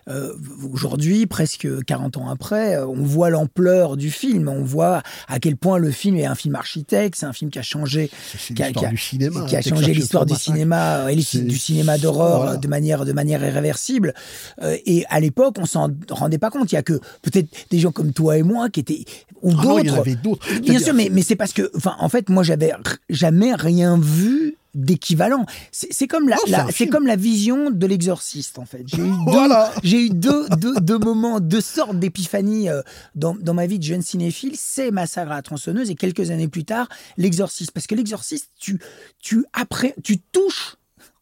Euh, 0.09 0.33
Aujourd'hui, 0.71 1.25
presque 1.25 1.67
40 1.85 2.17
ans 2.17 2.29
après, 2.29 2.75
euh, 2.75 2.85
on 2.87 3.03
voit 3.03 3.29
l'ampleur 3.29 3.97
du 3.97 4.11
film, 4.11 4.47
on 4.47 4.63
voit 4.63 5.01
à 5.27 5.39
quel 5.39 5.57
point 5.57 5.77
le 5.79 5.91
film 5.91 6.15
est 6.17 6.25
un 6.25 6.35
film 6.35 6.55
architecte, 6.55 7.17
c'est 7.19 7.25
un 7.25 7.33
film 7.33 7.49
qui 7.51 7.59
a 7.59 7.63
changé 7.63 8.09
Qui 8.55 8.61
a- 8.63 8.67
l'histoire 8.67 8.73
qui 8.73 8.85
a- 8.85 8.89
du 8.89 8.97
cinéma. 8.97 9.45
qui 9.47 9.55
a 9.55 9.61
changé 9.61 9.93
l'histoire 9.93 10.25
du 10.25 10.35
cinéma 10.35 11.11
et 11.11 11.15
du 11.15 11.57
cinéma 11.57 11.97
d'horreur 11.97 12.41
voilà. 12.43 12.57
de 12.57 12.67
manière 12.67 13.05
de 13.05 13.13
manière 13.13 13.43
irréversible 13.43 14.13
Euh, 14.61 14.77
et 14.85 15.05
à 15.09 15.19
l'époque 15.19 15.55
on 15.59 15.65
s'en 15.65 15.89
rendait 16.09 16.37
pas 16.37 16.49
compte 16.51 16.71
il 16.71 16.75
y 16.75 16.77
a 16.77 16.83
que 16.83 16.99
peut-être 17.21 17.49
des 17.71 17.79
gens 17.79 17.91
comme 17.91 18.13
toi 18.13 18.37
et 18.37 18.43
moi 18.43 18.69
qui 18.69 18.81
étaient 18.81 19.03
ou 19.41 19.51
Ah 19.57 19.63
non, 19.65 19.79
il 19.79 19.87
y 19.87 19.89
en 19.89 19.93
d'autres 19.95 19.99
avait 20.01 20.15
d'autres. 20.15 20.59
bien 20.61 20.79
sûr 20.79 20.93
mais 20.93 21.09
mais 21.11 21.21
c'est 21.21 21.35
parce 21.37 21.53
que 21.53 21.71
enfin 21.75 21.95
en 21.99 22.09
fait 22.09 22.18
moi 22.27 22.43
j'avais 22.43 22.73
jamais 23.09 23.53
rien 23.55 23.97
vu 23.97 24.55
d'équivalent 24.75 25.45
c'est 25.71 26.05
comme 26.07 26.29
la, 26.29 26.37
c'est 26.45 26.71
film. 26.71 26.89
comme 26.91 27.07
la 27.07 27.15
vision 27.15 27.71
de 27.71 27.87
l'exorciste 27.87 28.59
en 28.59 28.65
fait 28.65 28.83
j'ai 28.85 28.97
eu 29.01 29.09
deux 29.25 29.31
Voilà. 29.31 29.71
j'ai 29.83 30.05
eu 30.05 30.09
deux, 30.11 30.47
deux, 30.57 30.75
deux 30.79 30.99
moments, 30.99 31.39
deux 31.39 31.61
sortes 31.61 31.97
d'épiphanie 31.97 32.69
euh, 32.69 32.81
dans, 33.15 33.35
dans 33.35 33.53
ma 33.55 33.65
vie 33.65 33.79
de 33.79 33.83
jeune 33.83 34.01
cinéphile. 34.03 34.53
C'est 34.55 34.91
Massacre 34.91 35.31
à 35.31 35.35
la 35.37 35.41
tronçonneuse 35.41 35.89
et 35.89 35.95
quelques 35.95 36.29
années 36.31 36.47
plus 36.47 36.65
tard, 36.65 36.87
L'Exorciste. 37.17 37.71
Parce 37.71 37.87
que 37.87 37.95
L'Exorciste, 37.95 38.49
tu, 38.59 38.79
tu, 39.19 39.43
après, 39.53 39.95
tu 40.03 40.19
touches 40.19 40.75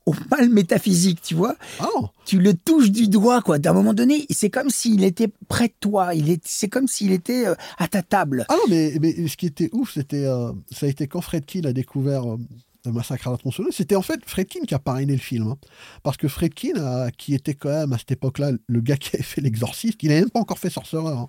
au 0.07 0.15
mal 0.31 0.49
métaphysique, 0.49 1.21
tu 1.21 1.35
vois. 1.35 1.55
Non. 1.81 2.09
Tu 2.25 2.39
le 2.39 2.53
touches 2.53 2.91
du 2.91 3.07
doigt, 3.09 3.41
quoi. 3.41 3.59
D'un 3.59 3.73
moment 3.73 3.93
donné, 3.93 4.25
c'est 4.29 4.49
comme 4.49 4.69
s'il 4.69 5.03
était 5.03 5.29
près 5.49 5.67
de 5.67 5.73
toi. 5.79 6.15
Il 6.15 6.29
est, 6.29 6.41
c'est 6.45 6.69
comme 6.69 6.87
s'il 6.87 7.11
était 7.11 7.45
euh, 7.45 7.55
à 7.77 7.87
ta 7.87 8.01
table. 8.01 8.45
Ah 8.49 8.55
non, 8.55 8.63
mais, 8.69 8.93
mais 9.01 9.27
ce 9.27 9.35
qui 9.37 9.45
était 9.45 9.69
ouf, 9.73 9.93
c'était 9.93 10.25
euh, 10.25 10.51
ça 10.71 10.85
a 10.85 10.89
été 10.89 11.07
quand 11.07 11.21
Fredkin 11.21 11.61
a 11.65 11.73
découvert 11.73 12.23
euh, 12.33 12.37
le 12.85 12.91
massacre 12.93 13.27
à 13.27 13.31
la 13.31 13.37
tronçonneuse. 13.37 13.73
C'était 13.75 13.95
en 13.97 14.01
fait 14.01 14.21
Fredkin 14.25 14.61
qui 14.65 14.73
a 14.73 14.79
parrainé 14.79 15.11
le 15.11 15.19
film. 15.19 15.47
hein. 15.47 15.57
Parce 16.03 16.15
que 16.15 16.29
Fredkin, 16.29 16.75
a- 16.81 17.11
qui 17.11 17.33
était 17.33 17.53
quand 17.53 17.67
même 17.69 17.91
à 17.91 17.97
cette 17.97 18.11
époque-là 18.11 18.51
le 18.65 18.79
gars 18.81 18.95
qui 18.95 19.09
avait 19.13 19.23
fait 19.23 19.41
l'exorciste, 19.41 20.01
il 20.03 20.07
n'avait 20.09 20.21
même 20.21 20.29
pas 20.29 20.39
encore 20.39 20.57
fait 20.59 20.69
Sorcerer. 20.69 21.05
hein. 21.13 21.27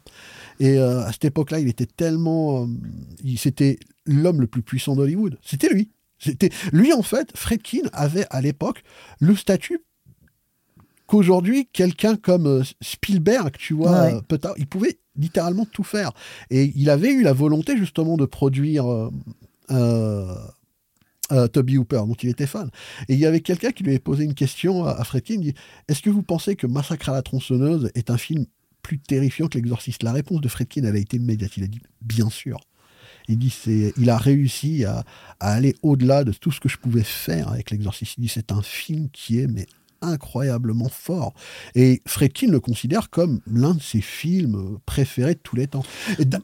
Et 0.61 0.79
euh, 0.79 1.05
à 1.05 1.11
cette 1.13 1.25
époque-là, 1.25 1.59
il 1.59 1.67
était 1.69 1.87
tellement. 1.87 2.69
il- 3.25 3.39
c'était 3.39 3.79
l'homme 4.07 4.41
le 4.41 4.47
plus 4.47 4.63
puissant 4.63 4.95
d'Hollywood. 4.95 5.37
C'était 5.43 5.69
lui. 5.69 5.91
C'était 6.19 6.51
lui 6.73 6.93
en 6.93 7.03
fait. 7.03 7.31
Fredkin 7.37 7.89
avait 7.93 8.27
à 8.31 8.41
l'époque 8.41 8.83
le 9.21 9.35
statut 9.37 9.81
qu'aujourd'hui 11.07 11.69
quelqu'un 11.73 12.17
comme 12.17 12.47
euh, 12.47 12.63
Spielberg, 12.83 13.55
tu 13.59 13.75
vois, 13.75 13.91
Ouais. 14.03 14.15
euh, 14.15 14.21
peut-être, 14.23 14.55
il 14.59 14.67
pouvait 14.67 14.99
littéralement 15.17 15.65
tout 15.65 15.83
faire. 15.85 16.13
Et 16.51 16.73
il 16.77 16.91
avait 16.91 17.13
eu 17.13 17.23
la 17.23 17.33
volonté 17.33 17.77
justement 17.77 18.17
de 18.17 18.25
produire 18.27 18.91
euh, 18.91 19.11
euh, 19.71 20.35
euh, 21.33 21.47
Toby 21.49 21.77
Hooper, 21.79 22.03
dont 22.07 22.15
il 22.15 22.29
était 22.29 22.47
fan. 22.47 22.71
Et 23.09 23.15
il 23.15 23.19
y 23.21 23.27
avait 23.27 23.41
quelqu'un 23.41 23.71
qui 23.73 23.83
lui 23.85 23.91
avait 23.91 23.99
posé 23.99 24.25
une 24.25 24.35
question 24.35 24.85
à, 24.85 24.93
à 24.93 25.05
Fredkin, 25.05 25.35
il 25.35 25.41
dit 25.41 25.55
Est-ce 25.89 26.03
que 26.03 26.11
vous 26.11 26.23
pensez 26.23 26.57
que 26.57 26.67
Massacre 26.67 27.09
à 27.09 27.13
la 27.13 27.23
tronçonneuse 27.23 27.91
est 27.95 28.11
un 28.11 28.19
film 28.19 28.47
plus 28.83 28.99
terrifiant 28.99 29.49
que 29.49 29.57
L'Exorciste? 29.59 30.03
La 30.03 30.13
réponse 30.13 30.41
de 30.41 30.49
Fredkin, 30.49 30.85
elle 30.85 30.97
a 30.97 30.99
été 30.99 31.17
immédiate. 31.17 31.57
Il 31.57 31.65
a 31.65 31.69
dit 31.69 31.81
Bien 32.03 32.31
sûr. 32.31 32.59
Il 33.29 33.39
dit 33.39 33.51
c'est, 33.51 33.93
il 33.97 34.11
a 34.11 34.17
réussi 34.17 34.85
à, 34.85 35.05
à 35.41 35.53
aller 35.53 35.77
au-delà 35.83 36.25
de 36.25 36.33
tout 36.33 36.51
ce 36.51 36.61
que 36.61 36.69
je 36.69 36.79
pouvais 36.79 37.05
faire 37.05 37.49
avec 37.49 37.71
L'Exorciste. 37.71 38.15
Il 38.19 38.23
dit 38.23 38.29
c'est 38.29 38.53
un 38.53 38.63
film 38.63 39.09
qui 39.11 39.39
est 39.39 39.47
mais 39.47 39.67
incroyablement 40.01 40.89
fort. 40.89 41.35
Et 41.75 42.03
Fredkin 42.07 42.49
le 42.49 42.61
considère 42.61 43.11
comme 43.11 43.41
l'un 43.47 43.75
de 43.75 43.83
ses 43.83 44.01
films 44.01 44.79
préférés 44.87 45.35
de 45.35 45.41
tous 45.41 45.57
les 45.57 45.67
temps. 45.67 45.83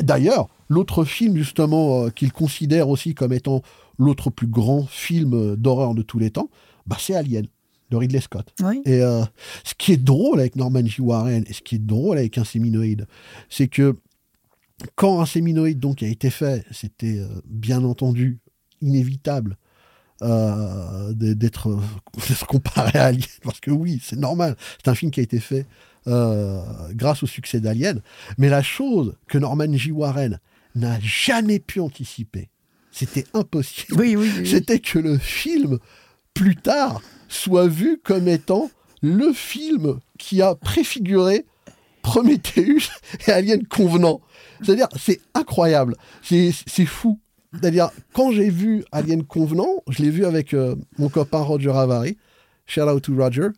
D'ailleurs, 0.02 0.48
l'autre 0.68 1.04
film 1.04 1.36
justement 1.36 2.04
euh, 2.04 2.10
qu'il 2.10 2.32
considère 2.32 2.88
aussi 2.88 3.14
comme 3.14 3.32
étant 3.32 3.62
l'autre 3.98 4.30
plus 4.30 4.48
grand 4.48 4.86
film 4.86 5.56
d'horreur 5.56 5.94
de 5.94 6.02
tous 6.02 6.18
les 6.18 6.30
temps, 6.30 6.50
bah, 6.86 6.96
c'est 6.98 7.14
Alien 7.14 7.46
de 7.90 7.96
Ridley 7.96 8.20
Scott. 8.20 8.52
Et 8.84 9.02
euh, 9.02 9.22
ce 9.62 9.74
qui 9.76 9.92
est 9.92 10.02
drôle 10.02 10.40
avec 10.40 10.56
Norman 10.56 10.84
J. 10.84 11.00
Warren 11.00 11.44
et 11.46 11.52
ce 11.52 11.62
qui 11.62 11.76
est 11.76 11.86
drôle 11.86 12.18
avec 12.18 12.38
un 12.38 12.44
séminoïde, 12.44 13.06
c'est 13.48 13.68
que 13.68 13.96
quand 14.96 15.20
un 15.20 15.26
séminoïde 15.26 15.78
donc 15.78 16.02
a 16.02 16.06
été 16.06 16.30
fait, 16.30 16.64
c'était 16.70 17.18
euh, 17.18 17.28
bien 17.44 17.84
entendu 17.84 18.40
inévitable 18.80 19.56
euh, 20.22 21.12
d'être 21.12 21.78
comparé 22.48 22.98
à 22.98 23.06
Alien, 23.06 23.28
parce 23.42 23.60
que 23.60 23.70
oui, 23.70 24.00
c'est 24.02 24.18
normal, 24.18 24.56
c'est 24.82 24.90
un 24.90 24.94
film 24.94 25.10
qui 25.10 25.20
a 25.20 25.22
été 25.22 25.40
fait 25.40 25.66
grâce 26.06 27.22
au 27.22 27.26
succès 27.26 27.60
d'Alien, 27.60 28.02
mais 28.36 28.50
la 28.50 28.62
chose 28.62 29.16
que 29.26 29.38
Norman 29.38 29.72
J. 29.72 29.90
Warren 29.90 30.38
n'a 30.74 31.00
jamais 31.00 31.60
pu 31.60 31.80
anticiper, 31.80 32.50
c'était 32.90 33.24
impossible, 33.32 34.04
c'était 34.44 34.80
que 34.80 34.98
le 34.98 35.16
film, 35.16 35.78
plus 36.34 36.56
tard, 36.56 37.00
soit 37.28 37.68
vu 37.68 38.00
comme 38.04 38.28
étant 38.28 38.70
le 39.02 39.32
film 39.32 39.98
qui 40.18 40.42
a 40.42 40.54
préfiguré 40.54 41.44
Prometheus 42.04 42.90
et 43.26 43.32
Alien 43.32 43.66
Convenant. 43.66 44.20
C'est-à-dire, 44.62 44.88
c'est 44.96 45.20
incroyable, 45.34 45.96
c'est 46.22 46.52
fou. 46.86 47.18
C'est-à-dire, 47.52 47.90
quand 48.12 48.30
j'ai 48.30 48.50
vu 48.50 48.84
Alien 48.92 49.24
Convenant, 49.24 49.82
je 49.88 50.02
l'ai 50.02 50.10
vu 50.10 50.24
avec 50.24 50.54
euh, 50.54 50.76
mon 50.98 51.08
copain 51.08 51.38
Roger 51.38 51.70
Avary, 51.70 52.16
shout 52.66 52.82
out 52.82 53.02
to 53.02 53.16
Roger. 53.16 53.48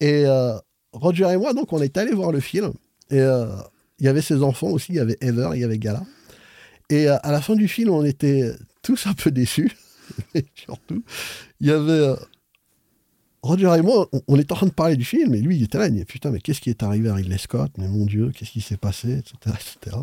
Et 0.00 0.24
euh, 0.24 0.56
Roger 0.92 1.28
et 1.32 1.36
moi, 1.36 1.52
donc, 1.52 1.72
on 1.72 1.82
est 1.82 1.96
allé 1.96 2.12
voir 2.12 2.32
le 2.32 2.40
film. 2.40 2.72
Et 3.10 3.20
euh, 3.20 3.46
il 3.98 4.06
y 4.06 4.08
avait 4.08 4.22
ses 4.22 4.42
enfants 4.42 4.68
aussi, 4.68 4.92
il 4.92 4.96
y 4.96 5.00
avait 5.00 5.18
Ever, 5.20 5.50
il 5.54 5.60
y 5.60 5.64
avait 5.64 5.78
Gala. 5.78 6.02
Et 6.90 7.08
à 7.08 7.32
la 7.32 7.40
fin 7.40 7.54
du 7.54 7.68
film, 7.68 7.90
on 7.90 8.04
était 8.04 8.52
tous 8.82 9.06
un 9.06 9.14
peu 9.14 9.30
déçus. 9.30 9.72
Surtout, 10.54 11.02
il 11.60 11.68
y 11.68 11.70
avait 11.70 12.14
Roger 13.42 13.74
et 13.76 13.82
moi, 13.82 14.08
on, 14.28 14.36
est 14.36 14.52
en 14.52 14.54
train 14.54 14.66
de 14.66 14.72
parler 14.72 14.96
du 14.96 15.04
film, 15.04 15.34
et 15.34 15.40
lui, 15.40 15.56
il 15.56 15.64
était 15.64 15.78
là, 15.78 15.88
il 15.88 15.94
dit 15.94 16.04
Putain, 16.04 16.30
mais 16.30 16.38
qu'est-ce 16.38 16.60
qui 16.60 16.70
est 16.70 16.82
arrivé 16.84 17.08
à 17.08 17.14
Ridley 17.14 17.38
Scott? 17.38 17.72
Mais 17.76 17.88
mon 17.88 18.06
Dieu, 18.06 18.30
qu'est-ce 18.30 18.52
qui 18.52 18.60
s'est 18.60 18.76
passé? 18.76 19.18
Etc., 19.18 19.34
etc. 19.46 19.96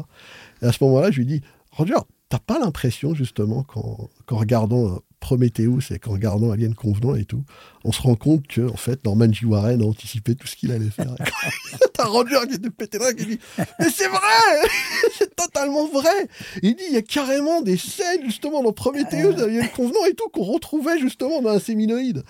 Et 0.61 0.65
à 0.65 0.73
ce 0.73 0.83
moment-là, 0.83 1.09
je 1.09 1.19
lui 1.19 1.25
dis 1.25 1.41
Roger, 1.71 1.95
t'as 2.27 2.39
pas 2.39 2.59
l'impression, 2.59 3.13
justement, 3.13 3.63
qu'en 3.63 4.09
regardant 4.29 4.99
Prometheus 5.19 5.91
et 5.91 5.99
qu'en 5.99 6.11
regardant 6.11 6.51
Alien 6.51 6.73
Convenant 6.73 7.15
et 7.15 7.25
tout, 7.25 7.43
on 7.83 7.91
se 7.91 8.01
rend 8.01 8.15
compte 8.15 8.47
que, 8.47 8.61
en 8.69 8.77
fait, 8.77 9.03
Norman 9.05 9.31
J. 9.31 9.45
Warren 9.45 9.81
a 9.81 9.85
anticipé 9.85 10.35
tout 10.35 10.47
ce 10.47 10.55
qu'il 10.55 10.71
allait 10.71 10.89
faire. 10.89 11.13
T'as 11.93 12.05
Roger 12.05 12.39
qui 12.47 12.55
était 12.55 12.69
pété 12.69 12.97
là, 12.97 13.13
qui 13.13 13.25
dit 13.25 13.39
Mais 13.79 13.89
c'est 13.89 14.07
vrai 14.07 14.19
C'est 15.17 15.35
totalement 15.35 15.87
vrai 15.87 16.27
Il 16.61 16.75
dit 16.75 16.83
Il 16.89 16.93
y 16.93 16.97
a 16.97 17.01
carrément 17.01 17.61
des 17.61 17.77
scènes, 17.77 18.23
justement, 18.25 18.63
dans 18.63 18.73
Prometheus, 18.73 19.41
Alien 19.41 19.69
Convenant 19.69 20.05
et 20.05 20.13
tout, 20.13 20.29
qu'on 20.29 20.43
retrouvait, 20.43 20.99
justement, 20.99 21.41
dans 21.41 21.49
un 21.49 21.59
séminoïde. 21.59 22.23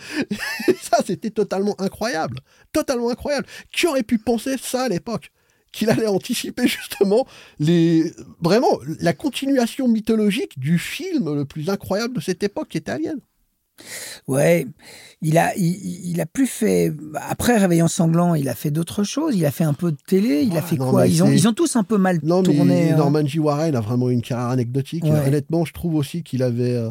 et 0.68 0.74
ça, 0.82 0.98
c'était 1.06 1.30
totalement 1.30 1.80
incroyable. 1.80 2.40
Totalement 2.72 3.10
incroyable. 3.10 3.48
Qui 3.72 3.88
aurait 3.88 4.04
pu 4.04 4.18
penser 4.18 4.56
ça 4.62 4.84
à 4.84 4.90
l'époque? 4.90 5.32
Qu'il 5.72 5.90
allait 5.90 6.08
anticiper 6.08 6.68
justement 6.68 7.26
les 7.60 8.14
vraiment 8.42 8.80
la 9.00 9.14
continuation 9.14 9.88
mythologique 9.88 10.60
du 10.60 10.80
film 10.80 11.36
le 11.36 11.46
plus 11.46 11.70
incroyable 11.70 12.16
de 12.16 12.22
cette 12.22 12.44
époque 12.44 12.70
qui 12.70 12.78
était 12.78 12.92
Alien. 12.92 13.20
Ouais, 14.28 14.68
il 15.22 15.38
a, 15.38 15.56
il, 15.56 16.20
a 16.22 16.26
plus 16.26 16.48
fait. 16.48 16.94
Après 17.16 17.58
Réveillon 17.58 17.88
sanglant, 17.88 18.36
il 18.36 18.50
a 18.50 18.56
fait 18.56 18.72
d'autres 18.72 19.04
choses. 19.04 19.36
Il 19.36 19.46
a 19.46 19.52
fait 19.52 19.64
un 19.64 19.74
peu 19.74 19.92
de 19.92 19.98
télé. 20.08 20.42
Il 20.44 20.58
a 20.58 20.62
fait 20.62 20.78
quoi? 20.78 21.08
ils 21.08 21.24
ont, 21.24 21.32
ils 21.32 21.48
ont 21.48 21.54
tous 21.54 21.76
un 21.76 21.84
peu 21.84 21.98
mal 21.98 22.20
non, 22.24 22.44
tourné. 22.44 22.92
Hein. 22.92 22.98
Norman 22.98 23.26
J. 23.26 23.40
Warren 23.40 23.76
a 23.76 23.82
vraiment 23.82 24.10
une 24.10 24.22
carrière 24.22 24.50
anecdotique. 24.50 25.06
Honnêtement, 25.06 25.66
je 25.66 25.74
trouve 25.74 25.96
aussi 25.96 26.24
qu'il 26.24 26.44
avait. 26.44 26.76
Euh, 26.76 26.90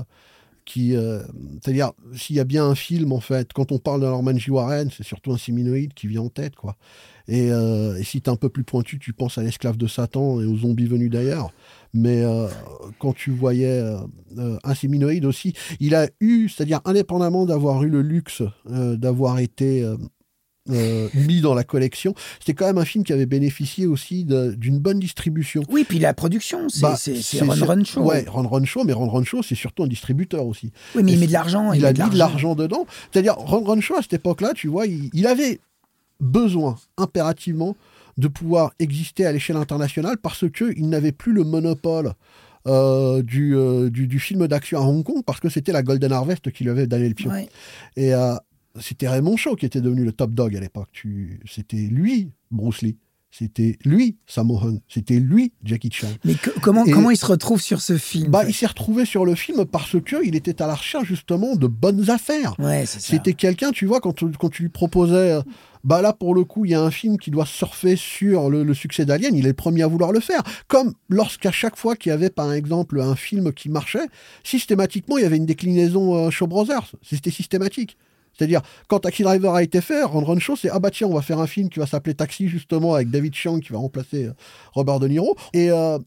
qui, 0.64 0.94
euh, 0.94 1.22
c'est-à-dire, 1.62 1.92
s'il 2.14 2.36
y 2.36 2.40
a 2.40 2.44
bien 2.44 2.62
un 2.66 2.74
film, 2.74 3.12
en 3.14 3.20
fait, 3.20 3.54
quand 3.54 3.72
on 3.72 3.78
parle 3.78 4.02
de 4.02 4.06
Norman 4.06 4.36
J. 4.36 4.50
Warren, 4.50 4.90
c'est 4.94 5.02
surtout 5.02 5.32
un 5.32 5.38
séminoïde 5.38 5.94
qui 5.94 6.08
vient 6.08 6.20
en 6.20 6.28
tête, 6.28 6.56
quoi. 6.56 6.76
Et, 7.28 7.52
euh, 7.52 7.96
et 7.96 8.04
si 8.04 8.20
tu 8.22 8.30
es 8.30 8.32
un 8.32 8.36
peu 8.36 8.48
plus 8.48 8.64
pointu, 8.64 8.98
tu 8.98 9.12
penses 9.12 9.38
à 9.38 9.42
l'esclave 9.42 9.76
de 9.76 9.86
Satan 9.86 10.40
et 10.40 10.46
aux 10.46 10.56
zombies 10.56 10.86
venus 10.86 11.10
d'ailleurs. 11.10 11.52
Mais 11.92 12.22
euh, 12.22 12.48
quand 12.98 13.12
tu 13.12 13.30
voyais 13.30 13.80
euh, 13.80 14.58
un 14.64 14.74
séminoïde 14.74 15.26
aussi, 15.26 15.52
il 15.78 15.94
a 15.94 16.08
eu, 16.20 16.48
c'est-à-dire 16.48 16.80
indépendamment 16.86 17.44
d'avoir 17.44 17.82
eu 17.82 17.88
le 17.88 18.02
luxe 18.02 18.42
d'avoir 18.66 19.38
été 19.38 19.86
mis 20.66 21.40
dans 21.40 21.54
la 21.54 21.64
collection. 21.64 22.14
C'était 22.40 22.54
quand 22.54 22.66
même 22.66 22.78
un 22.78 22.84
film 22.84 23.04
qui 23.04 23.12
avait 23.12 23.26
bénéficié 23.26 23.86
aussi 23.86 24.24
d'une 24.24 24.78
bonne 24.78 24.98
distribution. 24.98 25.62
Oui, 25.70 25.84
puis 25.88 25.98
la 25.98 26.12
production, 26.12 26.68
c'est 26.68 26.82
bah, 26.82 26.96
Ron 27.40 27.66
Run 27.66 27.84
Show. 27.84 28.02
Ouais, 28.02 28.24
Ron 28.28 28.46
Run 28.46 28.64
Show, 28.64 28.84
mais 28.84 28.92
Ron 28.92 29.08
Run 29.08 29.24
Show, 29.24 29.42
c'est 29.42 29.54
surtout 29.54 29.82
un 29.84 29.86
distributeur 29.86 30.46
aussi. 30.46 30.70
Oui, 30.94 31.02
mais 31.02 31.12
il 31.12 31.18
met 31.18 31.26
de 31.26 31.32
l'argent. 31.32 31.72
Il, 31.72 31.84
a 31.86 31.92
mis 31.92 32.10
de 32.10 32.18
l'argent 32.18 32.54
dedans. 32.54 32.86
C'est-à-dire, 33.10 33.34
Ron 33.34 33.64
Run 33.64 33.80
Show, 33.80 33.96
à 33.96 34.02
cette 34.02 34.14
époque-là, 34.14 34.52
tu 34.54 34.68
vois, 34.68 34.86
il 34.86 35.26
avait 35.26 35.60
besoin 36.20 36.76
impérativement 36.96 37.76
de 38.16 38.28
pouvoir 38.28 38.72
exister 38.78 39.26
à 39.26 39.32
l'échelle 39.32 39.56
internationale 39.56 40.18
parce 40.18 40.50
qu'il 40.50 40.88
n'avait 40.88 41.12
plus 41.12 41.32
le 41.32 41.44
monopole 41.44 42.12
euh, 42.66 43.22
euh, 43.22 43.90
du, 43.90 44.06
du, 44.06 44.18
film 44.18 44.46
d'action 44.46 44.78
à 44.78 44.82
Hong 44.82 45.04
Kong 45.04 45.22
parce 45.24 45.40
que 45.40 45.48
c'était 45.48 45.72
la 45.72 45.82
Golden 45.82 46.12
Harvest 46.12 46.50
qui 46.50 46.64
lui 46.64 46.70
avait 46.70 46.86
donné 46.86 47.08
le 47.08 47.14
pion. 47.14 47.32
Et 47.96 48.12
euh, 48.12 48.34
c'était 48.80 49.08
Raymond 49.08 49.36
Shaw 49.36 49.56
qui 49.56 49.66
était 49.66 49.80
devenu 49.80 50.04
le 50.04 50.12
top 50.12 50.32
dog 50.32 50.56
à 50.56 50.60
l'époque. 50.60 51.04
C'était 51.46 51.76
lui, 51.76 52.32
Bruce 52.50 52.82
Lee. 52.82 52.96
C'était 53.30 53.78
lui, 53.84 54.16
Sammo 54.26 54.58
Hung. 54.58 54.80
C'était 54.88 55.20
lui, 55.20 55.52
Jackie 55.62 55.90
Chan. 55.92 56.08
Mais 56.24 56.34
comment, 56.62 56.84
comment 56.84 57.10
il 57.10 57.16
se 57.16 57.26
retrouve 57.26 57.60
sur 57.60 57.80
ce 57.80 57.98
film 57.98 58.30
bah, 58.30 58.44
Il 58.48 58.54
s'est 58.54 58.66
retrouvé 58.66 59.04
sur 59.04 59.24
le 59.24 59.34
film 59.34 59.66
parce 59.66 59.96
qu'il 60.00 60.34
était 60.34 60.62
à 60.62 60.66
la 60.66 60.74
recherche 60.74 61.06
justement 61.06 61.54
de 61.54 61.66
bonnes 61.66 62.10
affaires. 62.10 62.54
C'était 62.86 63.34
quelqu'un, 63.34 63.70
tu 63.70 63.86
vois, 63.86 64.00
quand 64.00 64.14
tu, 64.14 64.26
quand 64.38 64.48
tu 64.48 64.62
lui 64.62 64.70
proposais 64.70 65.40
bah 65.84 66.02
là, 66.02 66.12
pour 66.12 66.34
le 66.34 66.44
coup, 66.44 66.64
il 66.64 66.72
y 66.72 66.74
a 66.74 66.82
un 66.82 66.90
film 66.90 67.18
qui 67.18 67.30
doit 67.30 67.46
surfer 67.46 67.96
sur 67.96 68.50
le, 68.50 68.74
succès 68.74 69.04
d'Alien, 69.04 69.34
il 69.34 69.44
est 69.44 69.48
le 69.48 69.54
premier 69.54 69.82
à 69.82 69.86
vouloir 69.86 70.12
le 70.12 70.20
faire. 70.20 70.42
Comme 70.66 70.94
lorsqu'à 71.08 71.52
chaque 71.52 71.76
fois 71.76 71.96
qu'il 71.96 72.10
y 72.10 72.12
avait, 72.12 72.30
par 72.30 72.52
exemple, 72.52 73.00
un 73.00 73.16
film 73.16 73.52
qui 73.52 73.68
marchait, 73.68 74.06
systématiquement, 74.44 75.18
il 75.18 75.22
y 75.22 75.26
avait 75.26 75.36
une 75.36 75.46
déclinaison 75.46 76.14
euh, 76.14 76.30
Show 76.30 76.46
Brothers. 76.46 76.94
C'était 77.02 77.30
systématique. 77.30 77.96
C'est-à-dire, 78.38 78.62
quand 78.86 79.00
Taxi 79.00 79.22
Driver 79.22 79.54
a 79.54 79.62
été 79.62 79.80
fait, 79.80 80.04
Run 80.04 80.24
Run 80.24 80.38
Show, 80.38 80.56
c'est 80.56 80.70
ah 80.70 80.78
bah 80.78 80.90
tiens, 80.90 81.08
on 81.08 81.14
va 81.14 81.22
faire 81.22 81.40
un 81.40 81.46
film 81.46 81.68
qui 81.68 81.80
va 81.80 81.86
s'appeler 81.86 82.14
Taxi, 82.14 82.48
justement, 82.48 82.94
avec 82.94 83.10
David 83.10 83.34
Chiang 83.34 83.58
qui 83.58 83.72
va 83.72 83.78
remplacer 83.78 84.26
euh, 84.26 84.32
Robert 84.72 85.00
De 85.00 85.08
Niro. 85.08 85.36
Et 85.52 85.70
euh, 85.70 85.98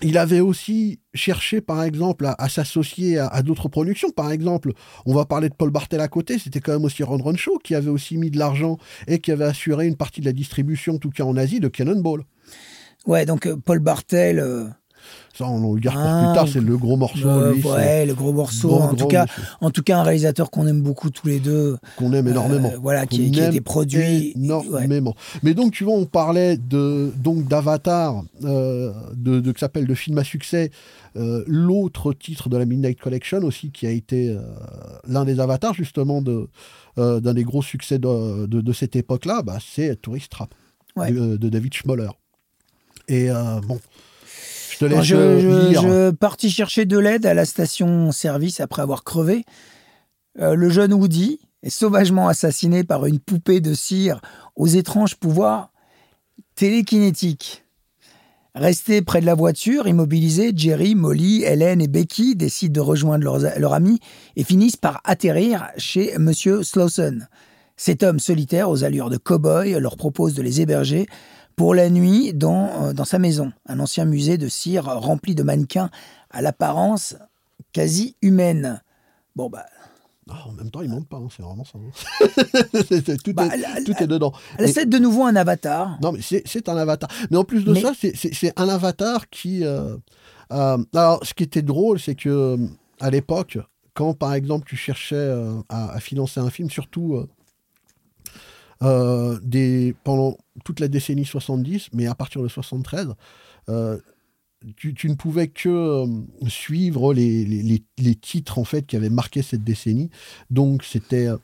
il 0.00 0.16
avait 0.16 0.40
aussi 0.40 1.00
cherché, 1.12 1.60
par 1.60 1.82
exemple, 1.82 2.26
à, 2.26 2.48
s'associer 2.48 3.18
à, 3.18 3.42
d'autres 3.42 3.68
productions. 3.68 4.10
Par 4.10 4.30
exemple, 4.30 4.72
on 5.06 5.14
va 5.14 5.24
parler 5.24 5.48
de 5.48 5.54
Paul 5.54 5.70
Bartel 5.70 6.00
à 6.00 6.08
côté, 6.08 6.38
c'était 6.38 6.60
quand 6.60 6.72
même 6.72 6.84
aussi 6.84 7.02
Ron 7.02 7.18
Ron 7.18 7.36
Show 7.36 7.58
qui 7.62 7.74
avait 7.74 7.90
aussi 7.90 8.16
mis 8.16 8.30
de 8.30 8.38
l'argent 8.38 8.78
et 9.08 9.18
qui 9.18 9.32
avait 9.32 9.44
assuré 9.44 9.86
une 9.86 9.96
partie 9.96 10.20
de 10.20 10.26
la 10.26 10.32
distribution, 10.32 10.94
en 10.94 10.98
tout 10.98 11.10
cas 11.10 11.24
en 11.24 11.36
Asie, 11.36 11.60
de 11.60 11.68
Cannonball. 11.68 12.24
Ouais, 13.06 13.26
donc 13.26 13.46
euh, 13.46 13.56
Paul 13.56 13.80
Bartel, 13.80 14.40
ça, 15.34 15.46
on 15.46 15.72
le 15.72 15.80
garde 15.80 15.96
pour 15.96 16.28
plus 16.28 16.34
tard, 16.34 16.48
c'est 16.48 16.60
le 16.60 16.76
gros 16.76 16.96
morceau. 16.96 17.26
ouais, 17.26 18.04
le 18.04 18.14
gros 18.14 18.32
morceau. 18.32 18.74
en, 18.74 18.94
tout 18.94 19.06
cas, 19.06 19.24
en 19.62 19.70
tout 19.70 19.82
cas, 19.82 19.98
un 19.98 20.02
réalisateur 20.02 20.50
qu'on 20.50 20.66
aime 20.66 20.82
beaucoup 20.82 21.08
tous 21.08 21.26
les 21.26 21.40
deux. 21.40 21.78
Qu'on 21.96 22.12
aime 22.12 22.28
énormément. 22.28 22.70
Euh, 22.70 22.78
voilà, 22.78 23.06
qui, 23.06 23.40
a 23.40 23.48
été 23.48 23.60
produit. 23.62 24.34
Énormément. 24.36 25.14
Mais 25.42 25.54
donc, 25.54 25.72
tu 25.72 25.84
vois, 25.84 25.94
on 25.94 26.04
parlait 26.04 26.58
de, 26.58 27.12
donc 27.16 27.48
d'Avatar, 27.48 28.22
euh, 28.44 28.92
de, 29.14 29.40
de, 29.40 29.52
qui 29.52 29.60
s'appelle 29.60 29.86
de 29.86 29.94
film 29.94 30.18
à 30.18 30.24
succès. 30.24 30.70
Euh, 31.16 31.44
l'autre 31.46 32.12
titre 32.12 32.50
de 32.50 32.58
la 32.58 32.66
Midnight 32.66 33.00
Collection 33.00 33.38
aussi, 33.42 33.70
qui 33.70 33.86
a 33.86 33.90
été 33.90 34.36
l'un 35.08 35.24
des 35.24 35.40
avatars 35.40 35.72
justement 35.72 36.20
de, 36.20 36.48
d'un 36.96 37.34
des 37.34 37.44
gros 37.44 37.62
succès 37.62 37.98
de, 37.98 38.46
de, 38.46 38.72
cette 38.72 38.96
époque-là, 38.96 39.40
bah, 39.42 39.56
c'est 39.66 39.96
Tourist 40.00 40.30
Trap 40.30 40.54
de, 40.96 41.36
de, 41.36 41.48
David 41.48 41.72
Schmoller. 41.72 42.10
Et 43.08 43.28
bon, 43.66 43.80
je, 44.88 45.72
je, 45.72 46.10
partis 46.10 46.50
chercher 46.50 46.84
de 46.84 46.98
l'aide 46.98 47.26
à 47.26 47.34
la 47.34 47.44
station-service 47.44 48.60
après 48.60 48.82
avoir 48.82 49.04
crevé. 49.04 49.44
Euh, 50.40 50.54
le 50.54 50.70
jeune 50.70 50.92
Woody 50.92 51.40
est 51.62 51.70
sauvagement 51.70 52.28
assassiné 52.28 52.84
par 52.84 53.06
une 53.06 53.18
poupée 53.18 53.60
de 53.60 53.74
cire 53.74 54.20
aux 54.56 54.66
étranges 54.66 55.16
pouvoirs 55.16 55.72
télékinétiques. 56.54 57.64
Restés 58.54 59.00
près 59.00 59.22
de 59.22 59.26
la 59.26 59.34
voiture, 59.34 59.86
immobilisés, 59.86 60.52
Jerry, 60.54 60.94
Molly, 60.94 61.42
Helen 61.42 61.80
et 61.80 61.88
Becky 61.88 62.36
décident 62.36 62.72
de 62.72 62.80
rejoindre 62.80 63.24
leurs, 63.24 63.58
leur 63.58 63.72
ami 63.72 63.98
et 64.36 64.44
finissent 64.44 64.76
par 64.76 65.00
atterrir 65.04 65.68
chez 65.78 66.18
Monsieur 66.18 66.62
Slauson. 66.62 67.20
Cet 67.76 68.02
homme 68.02 68.18
solitaire 68.18 68.68
aux 68.68 68.84
allures 68.84 69.08
de 69.08 69.16
cow-boy 69.16 69.80
leur 69.80 69.96
propose 69.96 70.34
de 70.34 70.42
les 70.42 70.60
héberger 70.60 71.06
pour 71.56 71.74
la 71.74 71.90
nuit 71.90 72.32
dans, 72.32 72.84
euh, 72.88 72.92
dans 72.92 73.04
sa 73.04 73.18
maison, 73.18 73.52
un 73.66 73.80
ancien 73.80 74.04
musée 74.04 74.38
de 74.38 74.48
cire 74.48 74.84
rempli 74.84 75.34
de 75.34 75.42
mannequins 75.42 75.90
à 76.30 76.42
l'apparence 76.42 77.16
quasi 77.72 78.16
humaine. 78.22 78.82
Bon, 79.36 79.48
bah, 79.50 79.66
Ah, 80.30 80.46
en 80.48 80.52
même 80.52 80.70
temps, 80.70 80.82
il 80.82 80.88
ne 80.88 80.94
monte 80.94 81.08
pas, 81.08 81.16
hein, 81.18 81.28
c'est 81.36 81.42
vraiment 81.42 81.64
ça. 81.64 81.78
hein. 81.78 83.16
tout, 83.24 83.32
Bah, 83.34 83.46
est, 83.52 83.56
la- 83.58 83.82
tout 83.84 83.94
est 84.02 84.06
dedans. 84.06 84.32
C'est 84.66 84.88
de 84.88 84.98
nouveau 84.98 85.24
un 85.24 85.36
avatar. 85.36 85.98
Non, 86.00 86.12
mais 86.12 86.22
c'est 86.22 86.42
c'est 86.46 86.68
un 86.68 86.76
avatar. 86.76 87.10
Mais 87.30 87.36
en 87.36 87.44
plus 87.44 87.64
de 87.64 87.72
Mais- 87.72 87.80
ça, 87.80 87.92
c'est- 87.98 88.58
un 88.58 88.68
avatar 88.68 89.28
qui. 89.30 89.64
euh, 89.64 89.96
euh, 90.52 90.78
alors, 90.94 91.20
ce 91.24 91.34
qui 91.34 91.42
était 91.42 91.62
drôle, 91.62 91.98
c'est 91.98 92.14
que 92.14 92.56
à 93.00 93.10
l'époque, 93.10 93.58
quand 93.94 94.14
par 94.14 94.32
exemple 94.34 94.66
tu 94.68 94.76
cherchais 94.76 95.16
euh, 95.16 95.54
à, 95.68 95.92
à 95.92 96.00
financer 96.00 96.40
un 96.40 96.50
film, 96.50 96.70
surtout 96.70 97.26
euh, 98.82 99.38
des, 99.42 99.94
pendant 100.04 100.36
toute 100.64 100.80
la 100.80 100.88
décennie 100.88 101.24
70, 101.24 101.88
mais 101.92 102.06
à 102.06 102.14
partir 102.14 102.42
de 102.42 102.48
73, 102.48 103.14
euh, 103.68 103.98
tu, 104.76 104.94
tu 104.94 105.08
ne 105.08 105.14
pouvais 105.14 105.48
que 105.48 105.68
euh, 105.68 106.06
suivre 106.48 107.14
les, 107.14 107.44
les- 107.44 107.82
les- 107.98 108.14
titres 108.14 108.58
en 108.58 108.64
fait 108.64 108.86
qui 108.86 108.96
avaient 108.96 109.10
marqué 109.10 109.42
cette 109.42 109.64
décennie. 109.64 110.10
Donc 110.50 110.84
c'était 110.84 111.26
euh, 111.26 111.36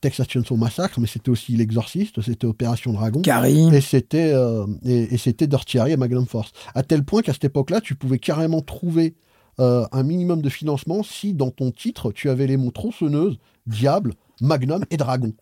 Texas 0.00 0.26
Chainsaw 0.28 0.56
Massacre, 0.56 0.98
mais 0.98 1.06
c'était 1.06 1.30
aussi 1.30 1.56
L'Exorciste, 1.56 2.20
c'était 2.22 2.46
Opération 2.46 2.92
Dragon. 2.92 3.22
Karim. 3.22 3.72
Et 3.72 3.80
c'était 3.80 4.32
euh, 4.32 4.66
et, 4.84 5.14
et 5.14 5.18
c'était 5.18 5.46
Dirty 5.46 5.78
Harry 5.78 5.92
et 5.92 5.96
Magnum 5.96 6.26
Force. 6.26 6.52
À 6.74 6.82
tel 6.82 7.04
point 7.04 7.22
qu'à 7.22 7.32
cette 7.32 7.44
époque-là, 7.44 7.80
tu 7.80 7.94
pouvais 7.94 8.18
carrément 8.18 8.62
trouver 8.62 9.14
euh, 9.60 9.84
un 9.92 10.02
minimum 10.02 10.40
de 10.42 10.48
financement 10.48 11.02
si 11.02 11.34
dans 11.34 11.50
ton 11.50 11.70
titre 11.70 12.10
tu 12.12 12.30
avais 12.30 12.46
les 12.46 12.56
mots 12.56 12.70
tronçonneuse, 12.70 13.38
diable, 13.66 14.14
Magnum 14.40 14.84
et 14.90 14.96
Dragon. 14.96 15.32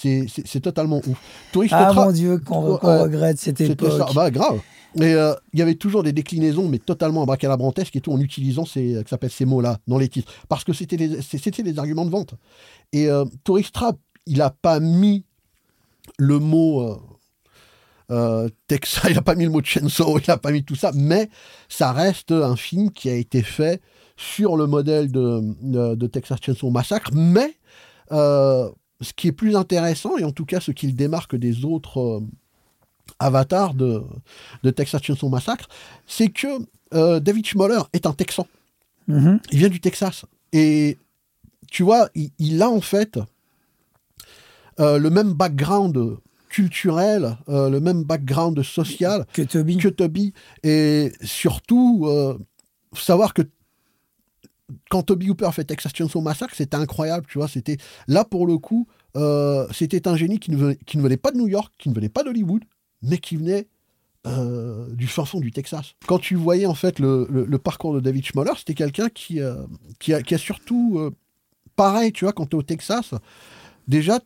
C'est 0.00 0.60
totalement 0.60 0.98
ouf. 0.98 1.18
Touriste 1.52 1.74
Ah 1.76 1.90
Tra- 1.92 2.06
mon 2.06 2.12
Dieu, 2.12 2.38
qu'on 2.38 2.76
regrette 2.76 3.38
cette 3.38 3.60
époque. 3.60 3.92
ça. 3.92 4.06
Bah 4.14 4.30
grave. 4.30 4.60
Et 4.96 5.12
euh, 5.14 5.34
il 5.52 5.58
y 5.58 5.62
avait 5.62 5.74
toujours 5.74 6.02
des 6.02 6.12
déclinaisons, 6.12 6.66
mais 6.68 6.78
totalement 6.78 7.22
abracadabrantesques 7.22 7.94
et 7.96 8.00
tout, 8.00 8.12
en 8.12 8.20
utilisant 8.20 8.64
ces, 8.64 8.96
euh, 8.96 9.02
que 9.02 9.28
ces 9.28 9.44
mots-là 9.44 9.78
dans 9.86 9.98
les 9.98 10.08
titres. 10.08 10.32
Parce 10.48 10.64
que 10.64 10.72
c'était 10.72 10.96
les 10.96 11.78
arguments 11.78 12.06
de 12.06 12.10
vente. 12.10 12.34
Et 12.92 13.08
euh, 13.08 13.24
Tourist 13.44 13.74
Trap, 13.74 13.96
il 14.26 14.38
n'a 14.38 14.50
pas 14.50 14.80
mis 14.80 15.24
le 16.16 16.38
mot 16.38 16.98
euh, 18.10 18.48
Texas, 18.66 19.04
il 19.10 19.14
n'a 19.16 19.22
pas 19.22 19.34
mis 19.34 19.44
le 19.44 19.50
mot 19.50 19.62
Chainsaw, 19.62 20.18
il 20.18 20.24
n'a 20.26 20.38
pas 20.38 20.50
mis 20.52 20.64
tout 20.64 20.74
ça, 20.74 20.90
mais 20.94 21.28
ça 21.68 21.92
reste 21.92 22.32
un 22.32 22.56
film 22.56 22.90
qui 22.90 23.10
a 23.10 23.14
été 23.14 23.42
fait 23.42 23.82
sur 24.16 24.56
le 24.56 24.66
modèle 24.66 25.12
de, 25.12 25.40
de, 25.60 25.94
de 25.94 26.06
Texas 26.06 26.38
Chainsaw 26.42 26.70
Massacre, 26.70 27.10
mais 27.12 27.54
ce 29.00 29.12
qui 29.12 29.28
est 29.28 29.32
plus 29.32 29.56
intéressant, 29.56 30.16
et 30.18 30.24
en 30.24 30.32
tout 30.32 30.44
cas 30.44 30.60
ce 30.60 30.72
qui 30.72 30.86
le 30.86 30.92
démarque 30.92 31.36
des 31.36 31.64
autres 31.64 32.00
euh, 32.00 32.20
avatars 33.18 33.74
de, 33.74 34.02
de 34.62 34.70
Texas 34.70 35.02
Chainsaw 35.02 35.28
Massacre, 35.28 35.68
c'est 36.06 36.28
que 36.28 36.46
euh, 36.94 37.20
David 37.20 37.46
Schmoller 37.46 37.80
est 37.92 38.06
un 38.06 38.12
Texan. 38.12 38.46
Mhm. 39.06 39.40
Il 39.52 39.58
vient 39.58 39.68
du 39.68 39.80
Texas. 39.80 40.24
Et 40.52 40.98
tu 41.70 41.82
vois, 41.82 42.08
il, 42.14 42.30
il 42.38 42.62
a 42.62 42.70
en 42.70 42.80
fait 42.80 43.18
euh, 44.80 44.98
le 44.98 45.10
même 45.10 45.32
background 45.32 46.16
culturel, 46.48 47.36
le 47.46 47.78
même 47.78 48.04
background 48.04 48.62
social 48.62 49.26
Que 49.34 49.42
Toby. 49.42 49.76
que 49.76 49.88
Toby. 49.88 50.32
Et 50.62 51.12
surtout, 51.22 52.08
savoir 52.94 53.34
que 53.34 53.42
quand 54.90 55.02
Toby 55.02 55.30
Hooper 55.30 55.50
fait 55.52 55.64
Texas 55.64 55.92
Chainsaw 55.94 56.20
Massacre, 56.20 56.54
c'était 56.54 56.76
incroyable, 56.76 57.26
tu 57.28 57.38
vois. 57.38 57.48
C'était 57.48 57.78
là 58.06 58.24
pour 58.24 58.46
le 58.46 58.58
coup, 58.58 58.86
euh, 59.16 59.66
c'était 59.72 60.06
un 60.08 60.16
génie 60.16 60.38
qui 60.38 60.50
ne, 60.50 60.56
venait, 60.56 60.76
qui 60.86 60.98
ne 60.98 61.02
venait 61.02 61.16
pas 61.16 61.30
de 61.30 61.38
New 61.38 61.48
York, 61.48 61.72
qui 61.78 61.88
ne 61.88 61.94
venait 61.94 62.08
pas 62.10 62.22
d'Hollywood, 62.22 62.64
mais 63.02 63.18
qui 63.18 63.36
venait 63.36 63.66
euh, 64.26 64.92
du 64.94 65.06
fin 65.06 65.24
fond 65.24 65.40
du 65.40 65.52
Texas. 65.52 65.94
Quand 66.06 66.18
tu 66.18 66.34
voyais 66.34 66.66
en 66.66 66.74
fait 66.74 66.98
le, 66.98 67.26
le- 67.30 67.44
le 67.46 67.58
parcours 67.58 67.94
de 67.94 68.00
David 68.00 68.26
Schmoller, 68.26 68.52
c'était 68.58 68.74
quelqu'un 68.74 69.08
qui, 69.08 69.40
euh, 69.40 69.54
qui, 69.98 70.12
a, 70.12 70.22
qui 70.22 70.34
a 70.34 70.38
surtout, 70.38 71.10
pareil, 71.76 72.12
tu 72.12 72.24
vois, 72.26 72.32
quand 72.34 72.46
tu 72.46 72.56
es 72.56 72.58
au 72.58 72.62
Texas, 72.62 73.14
déjà, 73.86 74.20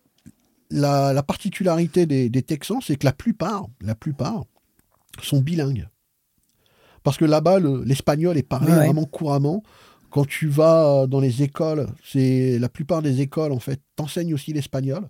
la, 0.70 1.12
la 1.12 1.22
particularité 1.22 2.06
des, 2.06 2.28
des 2.30 2.42
Texans, 2.42 2.78
c'est 2.82 2.96
que 2.96 3.04
la 3.04 3.12
plupart, 3.12 3.66
la 3.82 3.94
plupart, 3.94 4.44
sont 5.22 5.40
bilingues. 5.40 5.86
Parce 7.02 7.16
que 7.18 7.24
là-bas, 7.26 7.58
le- 7.58 7.82
l'espagnol 7.84 8.36
est 8.38 8.42
parlé 8.42 8.72
Ouais, 8.72 8.78
ouais. 8.78 8.84
vraiment 8.86 9.04
couramment. 9.04 9.62
Quand 10.12 10.26
tu 10.26 10.46
vas 10.46 11.06
dans 11.06 11.20
les 11.20 11.42
écoles, 11.42 11.86
c'est 12.04 12.58
la 12.58 12.68
plupart 12.68 13.00
des 13.00 13.22
écoles, 13.22 13.52
en 13.52 13.58
fait, 13.58 13.80
t'enseignent 13.96 14.34
aussi 14.34 14.52
l'espagnol. 14.52 15.08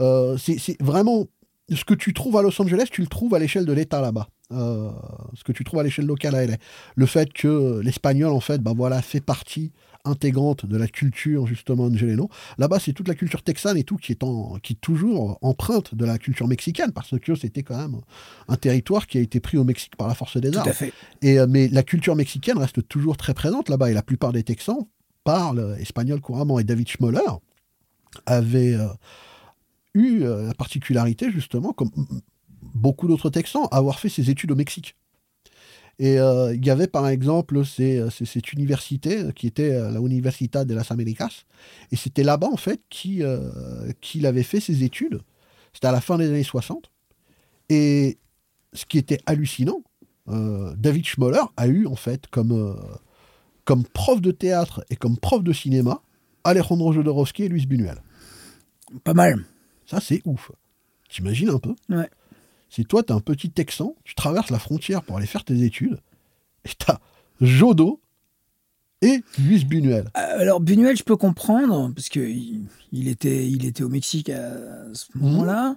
Euh, 0.00 0.36
c'est 0.38 0.58
c'est 0.58 0.80
vraiment 0.80 1.26
ce 1.70 1.84
que 1.84 1.94
tu 1.94 2.14
trouves 2.14 2.36
à 2.36 2.42
Los 2.42 2.60
Angeles, 2.62 2.88
tu 2.90 3.00
le 3.00 3.08
trouves 3.08 3.34
à 3.34 3.38
l'échelle 3.38 3.66
de 3.66 3.72
l'État 3.72 4.00
là-bas. 4.00 4.28
Euh, 4.52 4.90
ce 5.34 5.44
que 5.44 5.52
tu 5.52 5.62
trouves 5.64 5.80
à 5.80 5.82
l'échelle 5.82 6.06
locale 6.06 6.34
à 6.34 6.46
LA. 6.46 6.56
Le 6.94 7.04
fait 7.04 7.30
que 7.32 7.80
l'espagnol, 7.80 8.32
en 8.32 8.40
fait, 8.40 8.62
ben 8.62 8.72
voilà, 8.74 9.02
fait 9.02 9.20
partie 9.20 9.72
intégrante 10.04 10.66
de 10.66 10.76
la 10.76 10.88
culture, 10.88 11.46
justement, 11.46 11.84
Angeleno. 11.84 12.28
Là-bas, 12.58 12.78
c'est 12.78 12.92
toute 12.92 13.08
la 13.08 13.14
culture 13.14 13.42
texane 13.42 13.76
et 13.76 13.84
tout 13.84 13.96
qui 13.96 14.12
est, 14.12 14.22
en, 14.22 14.58
qui 14.62 14.74
est 14.74 14.80
toujours 14.80 15.38
empreinte 15.42 15.94
de 15.94 16.04
la 16.04 16.18
culture 16.18 16.48
mexicaine, 16.48 16.92
parce 16.92 17.18
que 17.18 17.34
c'était 17.34 17.62
quand 17.62 17.76
même 17.76 18.00
un 18.48 18.56
territoire 18.56 19.06
qui 19.06 19.18
a 19.18 19.20
été 19.20 19.40
pris 19.40 19.58
au 19.58 19.64
Mexique 19.64 19.96
par 19.96 20.08
la 20.08 20.14
force 20.14 20.36
des 20.36 20.50
Tout 20.50 20.58
armes. 20.58 20.68
à 20.68 20.72
fait. 20.72 20.92
Et, 21.22 21.38
euh, 21.38 21.46
mais 21.48 21.68
la 21.68 21.82
culture 21.82 22.16
mexicaine 22.16 22.58
reste 22.58 22.86
toujours 22.88 23.16
très 23.16 23.34
présente 23.34 23.68
là-bas, 23.68 23.90
et 23.90 23.94
la 23.94 24.02
plupart 24.02 24.32
des 24.32 24.42
Texans 24.42 24.86
parlent 25.24 25.76
espagnol 25.80 26.20
couramment. 26.20 26.58
Et 26.58 26.64
David 26.64 26.88
Schmoller 26.88 27.20
avait 28.26 28.74
euh, 28.74 28.86
eu 29.94 30.22
euh, 30.22 30.46
la 30.46 30.54
particularité, 30.54 31.30
justement, 31.30 31.72
comme 31.72 31.90
beaucoup 32.74 33.08
d'autres 33.08 33.30
Texans, 33.30 33.68
avoir 33.70 33.98
fait 33.98 34.08
ses 34.08 34.30
études 34.30 34.52
au 34.52 34.56
Mexique. 34.56 34.96
Et 36.00 36.20
euh, 36.20 36.54
il 36.54 36.64
y 36.64 36.70
avait 36.70 36.86
par 36.86 37.08
exemple 37.08 37.64
ces- 37.66 38.08
ces- 38.10 38.24
cette 38.24 38.52
université 38.52 39.18
euh, 39.18 39.30
qui 39.32 39.46
était 39.48 39.72
euh, 39.72 39.90
la 39.90 39.98
Universidad 40.00 40.64
de 40.66 40.74
las 40.74 40.92
Américas. 40.92 41.44
Et 41.90 41.96
c'était 41.96 42.22
là-bas 42.22 42.48
en 42.52 42.56
fait 42.56 42.80
qui- 42.88 43.22
euh, 43.22 43.90
qu'il 44.00 44.24
avait 44.26 44.44
fait 44.44 44.60
ses 44.60 44.84
études. 44.84 45.20
C'était 45.72 45.88
à 45.88 45.92
la 45.92 46.00
fin 46.00 46.16
des 46.18 46.28
années 46.28 46.44
60. 46.44 46.90
Et 47.68 48.18
ce 48.72 48.84
qui 48.86 48.98
était 48.98 49.18
hallucinant, 49.26 49.82
euh, 50.28 50.74
David 50.76 51.04
Schmoller 51.04 51.42
a 51.56 51.66
eu 51.66 51.86
en 51.86 51.96
fait 51.96 52.26
comme, 52.28 52.52
euh, 52.52 52.74
comme 53.64 53.84
prof 53.84 54.20
de 54.20 54.30
théâtre 54.30 54.84
et 54.90 54.96
comme 54.96 55.16
prof 55.18 55.42
de 55.42 55.52
cinéma 55.52 56.00
Alejandro 56.44 56.92
Jodorowsky 56.92 57.44
et 57.44 57.48
Luis 57.48 57.66
Buñuel. 57.66 58.00
Pas 59.04 59.14
mal. 59.14 59.44
Ça 59.86 60.00
c'est 60.00 60.22
ouf. 60.24 60.52
T'imagines 61.10 61.48
un 61.50 61.58
peu? 61.58 61.74
Ouais. 61.88 62.08
Si 62.68 62.84
toi, 62.84 63.02
t'es 63.02 63.12
un 63.12 63.20
petit 63.20 63.50
Texan, 63.50 63.94
tu 64.04 64.14
traverses 64.14 64.50
la 64.50 64.58
frontière 64.58 65.02
pour 65.02 65.16
aller 65.16 65.26
faire 65.26 65.44
tes 65.44 65.62
études, 65.62 65.98
et 66.64 66.70
t'as 66.78 66.98
Jodo 67.40 68.00
et 69.00 69.22
Luis 69.38 69.64
Buñuel. 69.64 70.10
Euh, 70.16 70.40
Alors 70.40 70.60
Buñuel, 70.60 70.96
je 70.96 71.04
peux 71.04 71.16
comprendre 71.16 71.92
parce 71.94 72.08
que 72.08 72.20
il, 72.20 73.08
était, 73.08 73.48
il 73.48 73.64
était 73.64 73.84
au 73.84 73.88
Mexique 73.88 74.28
à 74.28 74.52
ce 74.92 75.06
moment-là. 75.14 75.76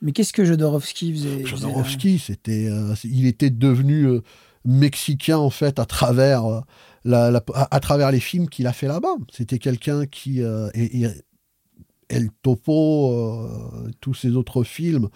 Mais 0.00 0.12
qu'est-ce 0.12 0.32
que 0.32 0.44
Jodorowsky 0.44 1.12
faisait, 1.12 1.44
Jodorowsky, 1.44 2.18
c'était, 2.18 2.66
euh, 2.68 2.94
il 3.04 3.26
était 3.26 3.50
devenu 3.50 4.04
euh, 4.06 4.20
mexicain 4.64 5.38
en 5.38 5.50
fait 5.50 5.78
à 5.78 5.84
travers, 5.84 6.44
euh, 6.46 6.60
la, 7.04 7.30
la- 7.30 7.44
à, 7.54 7.74
à 7.74 7.80
travers 7.80 8.10
les 8.10 8.20
films 8.20 8.48
qu'il 8.48 8.66
a 8.66 8.72
fait 8.72 8.88
là-bas. 8.88 9.14
C'était 9.30 9.58
quelqu'un 9.58 10.06
qui 10.06 10.40
et, 10.40 11.02
et 11.02 11.06
El 12.08 12.30
Topo, 12.42 13.48
tous 14.00 14.14
ces 14.14 14.36
autres 14.36 14.64
films 14.64 15.08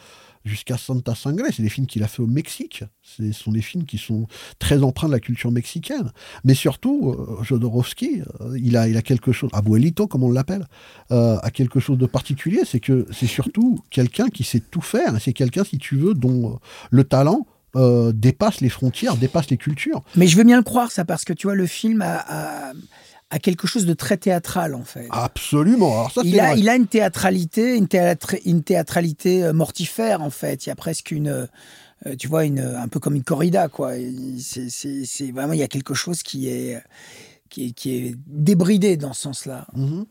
jusqu'à 0.47 0.79
Santa 0.79 1.15
Sangre, 1.15 1.45
c'est 1.55 1.63
des 1.63 1.69
films 1.69 1.87
qu'il 1.87 2.03
a 2.03 2.09
fait 2.09 2.23
au 2.23 2.27
Mexique. 2.27 2.85
Ce 3.03 3.31
sont 3.33 3.53
des 3.53 3.61
films 3.63 3.85
qui 3.85 3.99
sont 3.99 4.27
très 4.59 4.83
empreints 4.83 5.09
de 5.09 5.13
la 5.13 5.21
culture 5.21 5.51
mexicaine. 5.51 6.13
Mais 6.45 6.55
surtout, 6.55 7.11
euh, 7.19 7.43
Jodorowsky, 7.43 8.23
euh, 8.41 8.59
il, 8.59 8.77
a, 8.77 8.89
il 8.89 8.97
a 8.97 9.03
quelque 9.03 9.33
chose, 9.33 9.51
Abuelito 9.53 10.07
comme 10.07 10.23
on 10.23 10.31
l'appelle, 10.31 10.67
euh, 11.11 11.37
a 11.43 11.51
quelque 11.51 11.81
chose 11.81 11.99
de 11.99 12.07
particulier, 12.07 12.61
c'est 12.65 12.81
que 12.81 13.07
c'est 13.13 13.27
surtout 13.27 13.79
quelqu'un 13.91 14.29
qui 14.29 14.45
sait 14.45 14.61
tout 14.61 14.81
faire. 14.81 15.21
C'est 15.21 15.33
quelqu'un, 15.33 15.65
si 15.65 15.79
tu 15.79 15.97
veux, 15.97 16.15
dont 16.15 16.59
le 16.91 17.05
talent 17.05 17.47
dépasse 18.15 18.63
les 18.63 18.71
frontières, 18.71 19.17
dépasse 19.19 19.51
les 19.51 19.59
cultures. 19.59 20.03
Mais 20.15 20.27
je 20.29 20.37
veux 20.39 20.45
bien 20.45 20.57
le 20.57 20.63
croire 20.63 20.91
ça 20.91 21.05
parce 21.05 21.27
que 21.27 21.35
tu 21.35 21.47
vois 21.47 21.55
le 21.55 21.67
film 21.67 22.01
a- 22.01 22.73
a 23.31 23.39
quelque 23.39 23.67
chose 23.67 23.87
de 23.87 23.93
très 23.95 24.17
théâtral 24.17 24.75
en 24.75 24.85
fait. 24.85 25.09
Absolument. 25.11 25.93
Alors 25.99 26.12
ça, 26.12 26.23
il, 26.25 26.39
a, 26.39 26.55
il 26.55 26.69
a 26.69 26.77
une 26.77 26.87
théâtralité, 26.87 27.77
une, 27.77 27.87
théâtra- 27.89 28.39
une 28.45 28.62
théâtralité 28.62 29.43
euh, 29.45 29.53
mortifère 29.53 30.23
en 30.23 30.31
fait. 30.31 30.65
Il 30.65 30.69
y 30.69 30.73
a 30.73 30.77
presque 30.77 31.11
une, 31.11 31.29
euh, 32.07 32.15
tu 32.17 32.29
vois, 32.29 32.45
une, 32.45 32.61
un 32.61 32.87
peu 32.89 33.01
comme 33.01 33.17
une 33.17 33.25
corrida 33.25 33.69
quoi. 33.69 33.95
C'est, 34.39 35.33
vraiment 35.33 35.55
il 35.55 35.59
y 35.59 35.62
a 35.65 35.69
quelque 35.69 35.95
chose 35.95 36.23
qui 36.23 36.49
est, 36.49 36.81
qui 37.51 37.67
est, 37.67 37.71
qui 37.73 37.91
est 37.97 38.15
débridé 38.27 38.97
dans 38.97 39.12
ce 39.12 39.23
sens-là. 39.23 39.67
Mhm. 39.75 40.07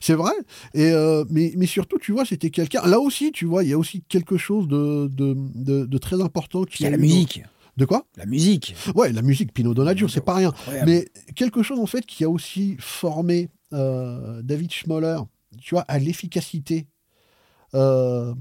C'est 0.00 0.14
vrai. 0.14 0.32
Et 0.74 0.90
euh, 0.90 1.24
mais, 1.30 1.52
mais 1.56 1.66
surtout, 1.66 1.98
tu 1.98 2.10
vois, 2.10 2.24
c'était 2.24 2.50
quelqu'un. 2.50 2.82
Là 2.86 2.98
aussi, 2.98 3.30
tu 3.30 3.44
vois, 3.44 3.62
il 3.62 3.70
y 3.70 3.72
a 3.72 3.78
aussi 3.78 4.02
quelque 4.08 4.36
chose 4.36 4.66
de, 4.66 5.06
de, 5.12 5.36
de- 5.54 5.84
de 5.86 5.98
très 5.98 6.20
important 6.20 6.64
qui 6.64 6.82
Il 6.82 6.84
y 6.84 6.86
a 6.88 6.90
la 6.90 6.96
musique, 6.96 7.44
De 7.80 7.86
quoi? 7.86 8.04
La 8.18 8.26
musique. 8.26 8.74
Ouais, 8.94 9.10
la 9.10 9.22
musique, 9.22 9.54
Pino 9.54 9.72
Donaggio, 9.72 10.06
c'est 10.06 10.20
pas 10.20 10.34
rien. 10.34 10.48
Incroyable. 10.50 10.90
Mais 10.90 11.08
quelque 11.34 11.62
chose 11.62 11.78
en 11.80 11.86
fait 11.86 12.04
qui 12.04 12.24
a 12.24 12.28
aussi 12.28 12.76
formé 12.78 13.48
euh, 13.72 14.42
David 14.42 14.70
Schmoller, 14.70 15.18
tu 15.62 15.74
vois, 15.74 15.86
à 15.88 15.98
l'efficacité, 15.98 16.86
euh, 17.74 18.34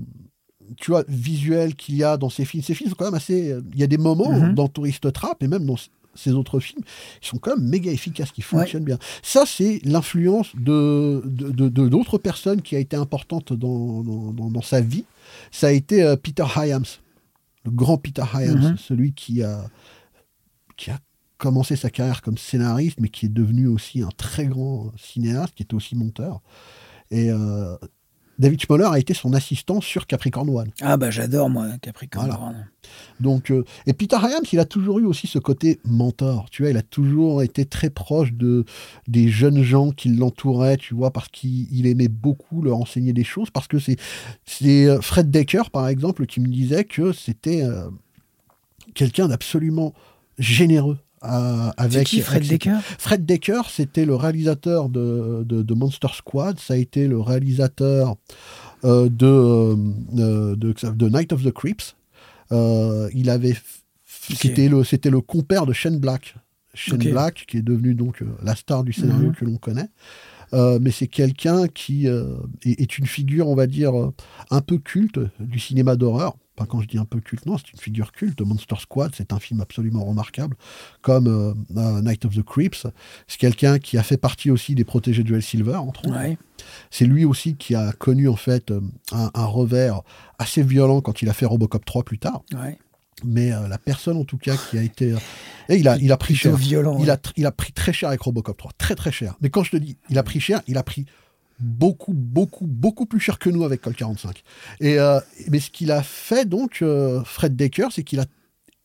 tu 0.77 0.91
vois, 0.91 1.05
visuelle 1.07 1.75
qu'il 1.75 1.95
y 1.95 2.03
a 2.03 2.17
dans 2.17 2.29
ses 2.29 2.43
films. 2.43 2.63
Ces 2.63 2.73
films 2.75 2.89
sont 2.89 2.95
quand 2.97 3.05
même 3.05 3.13
assez. 3.13 3.51
euh, 3.51 3.61
Il 3.73 3.79
y 3.79 3.83
a 3.83 3.87
des 3.87 3.97
moments 3.97 4.31
Mhm. 4.31 4.55
dans 4.55 4.67
Tourist 4.67 5.11
Trap 5.13 5.41
et 5.41 5.47
même 5.47 5.65
dans 5.65 5.77
ses 6.15 6.31
autres 6.33 6.59
films, 6.59 6.81
ils 7.21 7.27
sont 7.27 7.37
quand 7.37 7.55
même 7.55 7.65
méga 7.69 7.91
efficaces, 7.93 8.31
qui 8.31 8.41
fonctionnent 8.41 8.83
bien. 8.83 8.97
Ça, 9.23 9.45
c'est 9.45 9.79
l'influence 9.85 10.49
de 10.55 11.21
d'autres 11.87 12.17
personnes 12.17 12.61
qui 12.61 12.75
a 12.75 12.79
été 12.79 12.97
importante 12.97 13.53
dans, 13.53 14.03
dans, 14.03 14.61
sa 14.61 14.81
vie. 14.81 15.05
Ça 15.51 15.67
a 15.67 15.71
été 15.71 16.03
euh, 16.03 16.17
Peter 16.17 16.43
Hyams, 16.57 16.83
le 17.65 17.71
grand 17.71 17.97
Peter 17.97 18.23
Hyams, 18.33 18.71
mhm. 18.71 18.77
celui 18.77 19.13
qui 19.13 19.43
a, 19.43 19.67
qui 20.77 20.91
a 20.91 20.99
commencé 21.37 21.75
sa 21.75 21.89
carrière 21.89 22.21
comme 22.21 22.37
scénariste, 22.37 22.99
mais 22.99 23.09
qui 23.09 23.25
est 23.25 23.33
devenu 23.33 23.67
aussi 23.67 24.01
un 24.01 24.09
très 24.17 24.45
grand 24.45 24.91
cinéaste, 24.97 25.55
qui 25.55 25.63
était 25.63 25.75
aussi 25.75 25.95
monteur. 25.95 26.41
Et 27.11 27.31
euh, 27.31 27.75
David 28.39 28.61
Schmoller 28.61 28.87
a 28.89 28.97
été 28.97 29.13
son 29.13 29.33
assistant 29.33 29.81
sur 29.81 30.07
Capricorn 30.07 30.49
One. 30.49 30.71
Ah 30.81 30.95
bah 30.95 31.11
j'adore 31.11 31.49
moi 31.49 31.67
Capricorn 31.81 32.31
One. 32.31 32.67
Donc 33.19 33.51
euh, 33.51 33.65
et 33.85 33.91
Peter 33.91 34.15
Hyams, 34.15 34.45
il 34.51 34.59
a 34.59 34.65
toujours 34.65 34.99
eu 34.99 35.05
aussi 35.05 35.27
ce 35.27 35.39
côté 35.39 35.81
mentor. 35.83 36.49
Tu 36.49 36.63
vois, 36.63 36.71
il 36.71 36.77
a 36.77 36.81
toujours 36.81 37.43
été 37.43 37.65
très 37.65 37.89
proche 37.89 38.31
de 38.31 38.63
des 39.07 39.27
jeunes 39.27 39.61
gens 39.61 39.91
qui 39.91 40.09
l'entouraient. 40.09 40.77
Tu 40.77 40.95
vois, 40.95 41.11
parce 41.11 41.27
qu'il 41.27 41.85
aimait 41.85 42.07
beaucoup 42.07 42.61
leur 42.61 42.77
enseigner 42.77 43.11
des 43.11 43.25
choses. 43.25 43.49
Parce 43.51 43.67
que 43.67 43.77
c'est 43.77 43.97
c'est 44.45 44.85
euh, 44.85 45.01
Fred 45.01 45.29
Decker 45.29 45.69
par 45.69 45.89
exemple 45.89 46.25
qui 46.25 46.39
me 46.39 46.47
disait 46.47 46.85
que 46.85 47.11
c'était 47.11 47.63
euh, 47.63 47.89
quelqu'un 48.93 49.27
d'absolument 49.27 49.93
généreux 50.37 50.97
euh, 51.23 51.71
avec 51.77 52.07
qui, 52.07 52.21
Fred 52.21 52.47
Decker? 52.47 52.79
Fred 52.97 53.25
Decker, 53.25 53.69
c'était 53.69 54.05
le 54.05 54.15
réalisateur 54.15 54.89
de, 54.89 55.43
de, 55.43 55.73
Monster 55.73 56.07
Squad, 56.13 56.59
ça 56.59 56.75
a 56.75 56.77
été 56.77 57.07
le 57.07 57.19
réalisateur 57.19 58.15
euh, 58.85 59.09
de, 59.09 59.25
euh, 59.25 60.55
de, 60.55 60.73
de, 60.73 61.09
Night 61.09 61.33
of 61.33 61.43
the 61.43 61.51
Creeps. 61.51 61.95
il 62.51 63.29
avait, 63.29 63.57
c'était 64.05 64.69
le, 64.69 64.83
c'était 64.83 65.09
le 65.09 65.21
compère 65.21 65.65
de 65.65 65.73
Shane 65.73 65.99
Black. 65.99 66.35
Shane 66.73 66.99
Black, 66.99 67.45
qui 67.47 67.57
est 67.57 67.61
devenu 67.61 67.95
donc 67.95 68.23
la 68.41 68.55
star 68.55 68.83
du 68.83 68.93
scénario 68.93 69.29
mhm. 69.29 69.35
que 69.35 69.43
l'on 69.43 69.57
connaît. 69.57 69.89
mais 70.53 70.91
c'est 70.91 71.07
quelqu'un 71.07 71.67
qui 71.67 72.07
est, 72.07 72.23
est, 72.63 72.97
une 72.97 73.07
figure, 73.07 73.49
on 73.49 73.55
va 73.55 73.67
dire, 73.67 73.91
un 74.51 74.61
peu 74.61 74.77
culte 74.77 75.19
du 75.39 75.59
cinéma 75.59 75.97
d'horreur 75.97 76.37
quand 76.65 76.81
je 76.81 76.87
dis 76.87 76.97
un 76.97 77.05
peu 77.05 77.19
culte, 77.19 77.45
non, 77.45 77.57
c'est 77.57 77.71
une 77.71 77.79
figure 77.79 78.11
culte. 78.11 78.41
Monster 78.41 78.75
Squad, 78.79 79.13
c'est 79.15 79.33
un 79.33 79.39
film 79.39 79.61
absolument 79.61 80.03
remarquable, 80.03 80.55
comme 81.01 81.27
euh, 81.27 81.53
euh, 81.77 82.01
Night 82.01 82.25
of 82.25 82.35
the 82.35 82.43
Creeps. 82.43 82.87
C'est 83.27 83.39
quelqu'un 83.39 83.79
qui 83.79 83.97
a 83.97 84.03
fait 84.03 84.17
partie 84.17 84.51
aussi 84.51 84.75
des 84.75 84.83
protégés 84.83 85.23
de 85.23 85.27
Joel 85.27 85.43
Silver, 85.43 85.75
entre 85.75 86.07
autres. 86.07 86.17
C'est 86.91 87.05
lui 87.05 87.25
aussi 87.25 87.55
qui 87.55 87.75
a 87.75 87.91
connu 87.93 88.27
en 88.27 88.35
fait 88.35 88.71
euh, 88.71 88.81
un, 89.11 89.45
revers 89.45 90.01
assez 90.37 90.61
violent 90.61 91.01
quand 91.01 91.21
il 91.21 91.29
a 91.29 91.33
fait 91.33 91.45
Robocop 91.45 91.85
3 91.85 92.03
plus 92.03 92.19
tard. 92.19 92.43
Mais 93.25 93.49
la 93.49 93.77
personne 93.77 94.15
en 94.15 94.23
tout 94.23 94.37
cas 94.37 94.55
qui 94.55 94.77
a 94.77 94.81
été 94.81 95.13
et 95.67 95.75
il 95.75 95.89
a 95.89 95.97
il 95.97 96.09
a 96.13 96.15
pris 96.15 96.35
cher. 96.35 96.55
Violent, 96.55 96.97
il 97.01 97.11
a 97.11 97.17
il 97.35 97.45
a 97.45 97.51
pris 97.51 97.73
très 97.73 97.91
cher 97.91 98.07
avec 98.07 98.21
Robocop 98.21 98.57
3, 98.57 98.71
très 98.77 98.95
très 98.95 99.11
cher. 99.11 99.35
Mais 99.41 99.49
quand 99.49 99.61
je 99.61 99.71
te 99.71 99.77
dis 99.77 99.97
il 100.09 100.17
a 100.17 100.23
pris 100.23 100.39
cher, 100.39 100.61
il 100.67 100.77
a 100.77 100.83
pris 100.83 101.05
beaucoup, 101.59 102.13
beaucoup, 102.13 102.67
beaucoup 102.67 103.05
plus 103.05 103.19
cher 103.19 103.39
que 103.39 103.49
nous 103.49 103.63
avec 103.63 103.81
Col 103.81 103.95
45. 103.95 104.43
Et, 104.79 104.99
euh, 104.99 105.19
mais 105.49 105.59
ce 105.59 105.69
qu'il 105.69 105.91
a 105.91 106.03
fait, 106.03 106.47
donc, 106.47 106.81
euh, 106.81 107.23
Fred 107.23 107.55
Decker, 107.55 107.87
c'est 107.91 108.03
qu'il 108.03 108.19
a 108.19 108.25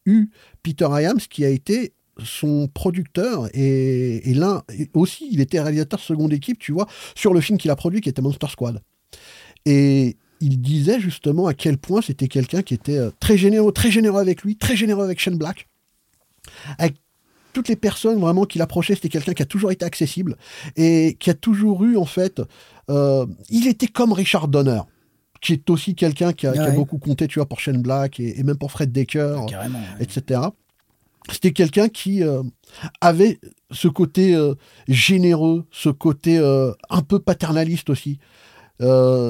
eu 0.06 0.30
Peter 0.62 0.88
Hyams 0.90 1.18
qui 1.18 1.44
a 1.44 1.48
été 1.48 1.92
son 2.22 2.68
producteur 2.68 3.48
et, 3.54 4.22
l'un 4.34 4.62
aussi, 4.92 5.28
il 5.32 5.40
était 5.40 5.60
réalisateur 5.60 5.98
seconde 5.98 6.32
équipe, 6.32 6.58
tu 6.58 6.72
vois, 6.72 6.86
sur 7.14 7.34
le 7.34 7.40
film 7.40 7.58
qu'il 7.58 7.70
a 7.70 7.76
produit 7.76 8.00
qui 8.00 8.08
était 8.08 8.22
Monster 8.22 8.46
Squad. 8.48 8.80
Et 9.66 10.16
il 10.40 10.60
disait 10.60 11.00
justement 11.00 11.46
à 11.46 11.54
quel 11.54 11.78
point 11.78 12.02
c'était 12.02 12.28
quelqu'un 12.28 12.62
qui 12.62 12.74
était 12.74 12.98
euh, 12.98 13.10
très 13.18 13.36
généreux, 13.36 13.72
très 13.72 13.90
généreux 13.90 14.20
avec 14.20 14.42
lui, 14.42 14.56
très 14.56 14.76
généreux 14.76 15.04
avec 15.04 15.18
Shane 15.18 15.38
Black, 15.38 15.68
toutes 17.54 17.68
les 17.68 17.76
personnes 17.76 18.20
vraiment 18.20 18.44
qui 18.44 18.58
l'approchaient, 18.58 18.94
c'était 18.94 19.08
quelqu'un 19.08 19.32
qui 19.32 19.42
a 19.42 19.46
toujours 19.46 19.72
été 19.72 19.84
accessible 19.86 20.36
et 20.76 21.16
qui 21.18 21.30
a 21.30 21.34
toujours 21.34 21.84
eu, 21.84 21.96
en 21.96 22.04
fait, 22.04 22.42
euh, 22.90 23.24
il 23.48 23.66
était 23.66 23.86
comme 23.86 24.12
Richard 24.12 24.48
Donner 24.48 24.80
qui 25.40 25.52
est 25.52 25.68
aussi 25.68 25.94
quelqu'un 25.94 26.32
qui, 26.32 26.46
a, 26.46 26.70
beaucoup 26.70 26.96
compté, 26.96 27.28
tu 27.28 27.38
vois, 27.38 27.46
pour 27.46 27.60
Shane 27.60 27.82
Black 27.82 28.18
et, 28.18 28.42
même 28.42 28.56
pour 28.56 28.72
Fred 28.72 28.90
Decker, 28.92 29.44
etc. 30.00 30.40
C'était 31.30 31.52
quelqu'un 31.52 31.88
qui 31.88 32.22
euh, 32.22 32.42
avait 33.02 33.38
ce 33.70 33.88
côté 33.88 34.34
euh, 34.34 34.54
généreux, 34.88 35.66
ce 35.70 35.90
côté 35.90 36.38
un 36.38 37.02
peu 37.02 37.18
paternaliste 37.18 37.90
aussi. 37.90 38.18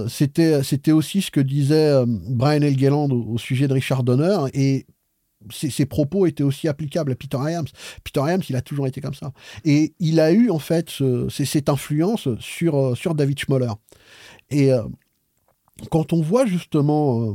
c'était 0.08 0.62
c'était 0.62 0.92
aussi 0.92 1.20
ce 1.20 1.32
que 1.32 1.40
disait 1.40 2.04
Brian 2.06 2.62
Elgeland 2.62 3.10
au, 3.10 3.32
au, 3.32 3.38
sujet 3.38 3.66
de 3.66 3.72
Richard 3.72 4.04
Donner 4.04 4.38
et 4.54 4.86
ses, 5.50 5.86
propos 5.86 6.26
étaient 6.26 6.42
aussi 6.42 6.68
applicables 6.68 7.12
à 7.12 7.14
Peter 7.14 7.38
Hyams. 7.38 7.66
Peter 8.02 8.20
Hyams, 8.20 8.42
il 8.48 8.56
a 8.56 8.62
toujours 8.62 8.86
été 8.86 9.00
comme 9.00 9.14
ça. 9.14 9.32
Et 9.64 9.94
il 10.00 10.20
a 10.20 10.32
eu, 10.32 10.50
en 10.50 10.58
fait, 10.58 10.90
cette 11.28 11.68
influence 11.68 12.28
sur, 12.40 12.76
euh, 12.76 12.94
sur 12.94 13.14
David 13.14 13.38
Schmoller. 13.38 13.72
Et 14.50 14.72
euh, 14.72 14.82
quand 15.90 16.12
on 16.12 16.22
voit 16.22 16.46
justement 16.46 17.30
euh, 17.30 17.34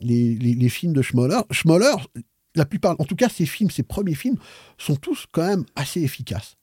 les, 0.00 0.68
films 0.68 0.92
de 0.92 1.02
Schmoller, 1.02 1.40
Schmoller, 1.50 1.94
la 2.54 2.64
plupart, 2.64 2.96
en 2.98 3.04
tout 3.04 3.16
cas 3.16 3.28
ses 3.28 3.46
films, 3.46 3.70
ses 3.70 3.82
premiers 3.82 4.14
films, 4.14 4.36
sont 4.78 4.96
tous 4.96 5.26
quand 5.30 5.46
même 5.46 5.64
assez 5.76 6.02
efficaces. 6.02 6.56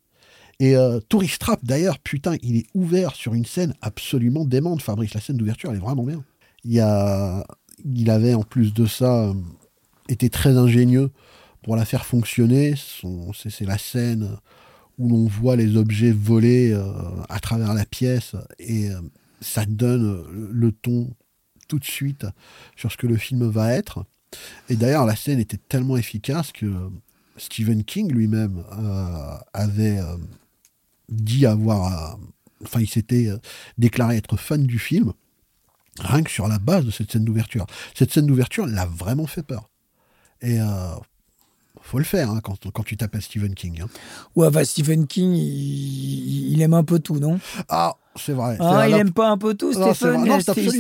Et 0.60 0.76
Tourist 1.10 1.42
Trap, 1.42 1.60
d'ailleurs, 1.64 1.98
putain, 1.98 2.36
il 2.44 2.56
est 2.56 2.68
ouvert 2.76 3.16
sur 3.16 3.34
une 3.34 3.46
scène 3.46 3.74
absolument 3.82 4.46
démente, 4.46 4.84
Fabrice. 4.84 5.16
La 5.16 5.20
scène 5.20 5.38
d'ouverture, 5.38 5.72
elle 5.72 5.78
est 5.78 5.80
vraiment 5.80 6.04
bien. 6.04 6.24
Il, 6.64 6.72
y 6.72 6.80
a, 6.80 7.44
il 7.84 8.12
avait 8.12 8.36
en 8.36 8.44
plus 8.44 8.72
de 8.72 8.86
ça 8.86 9.34
était 10.12 10.30
très 10.30 10.58
ingénieux 10.58 11.12
pour 11.64 11.76
la 11.76 11.86
faire 11.86 12.06
fonctionner. 12.06 12.76
C'est 13.34 13.66
la 13.66 13.78
scène 13.78 14.38
où 14.98 15.10
l'on 15.10 15.28
voit 15.28 15.56
les 15.56 15.78
objets 15.78 16.12
volés 16.12 16.72
euh, 16.72 16.84
à 17.30 17.40
travers 17.40 17.74
la 17.74 17.86
pièce 17.86 18.36
et 18.60 18.90
euh, 18.90 19.00
ça 19.40 19.66
donne 19.66 20.24
le 20.52 20.72
ton 20.72 21.10
tout 21.68 21.80
de 21.80 21.86
suite 21.86 22.26
sur 22.76 22.92
ce 22.92 22.98
que 22.98 23.08
le 23.08 23.18
film 23.18 23.48
va 23.50 23.74
être. 23.74 24.06
Et 24.70 24.76
d'ailleurs, 24.76 25.06
la 25.06 25.16
scène 25.16 25.40
était 25.40 25.58
tellement 25.58 25.98
efficace 25.98 26.52
que 26.52 26.72
Stephen 27.38 27.84
King 27.84 28.12
lui-même 28.12 28.64
euh, 28.78 29.38
avait 29.54 30.00
dit 31.10 31.46
avoir. 31.46 32.18
enfin, 32.64 32.80
il 32.80 32.90
s'était 32.90 33.30
déclaré 33.78 34.18
être 34.18 34.38
fan 34.38 34.66
du 34.66 34.80
film, 34.80 35.14
rien 36.00 36.24
que 36.24 36.32
sur 36.32 36.48
la 36.48 36.60
base 36.60 36.86
de 36.86 36.92
cette 36.92 37.12
scène 37.12 37.26
d'ouverture. 37.26 37.66
Cette 37.96 38.12
scène 38.12 38.28
d'ouverture 38.28 38.68
l'a 38.68 38.86
vraiment 38.86 39.28
fait 39.28 39.44
peur. 39.44 39.71
Et 40.42 40.60
euh, 40.60 40.96
faut 41.82 41.98
le 41.98 42.04
faire 42.04 42.30
hein, 42.32 42.40
quand, 42.44 42.72
quand, 42.72 42.84
tu 42.84 42.98
t'appelles 42.98 43.22
Stephen 43.22 43.54
King. 43.54 43.82
Hein. 43.82 43.88
Ouais, 44.36 44.50
bah 44.50 44.64
Stephen 44.66 45.08
King, 45.08 45.34
il, 45.34 46.62
aime 46.62 46.74
un 46.74 46.84
peu 46.84 47.00
tout, 47.00 47.20
non? 47.20 47.40
Ah, 47.70 47.96
c'est 48.16 48.34
vrai. 48.34 48.58
Ah, 48.60 48.88
il 48.88 48.96
aime 48.96 49.12
pas 49.12 49.30
un 49.30 49.38
peu 49.38 49.56
tout, 49.56 49.74
Stephen? 49.74 50.26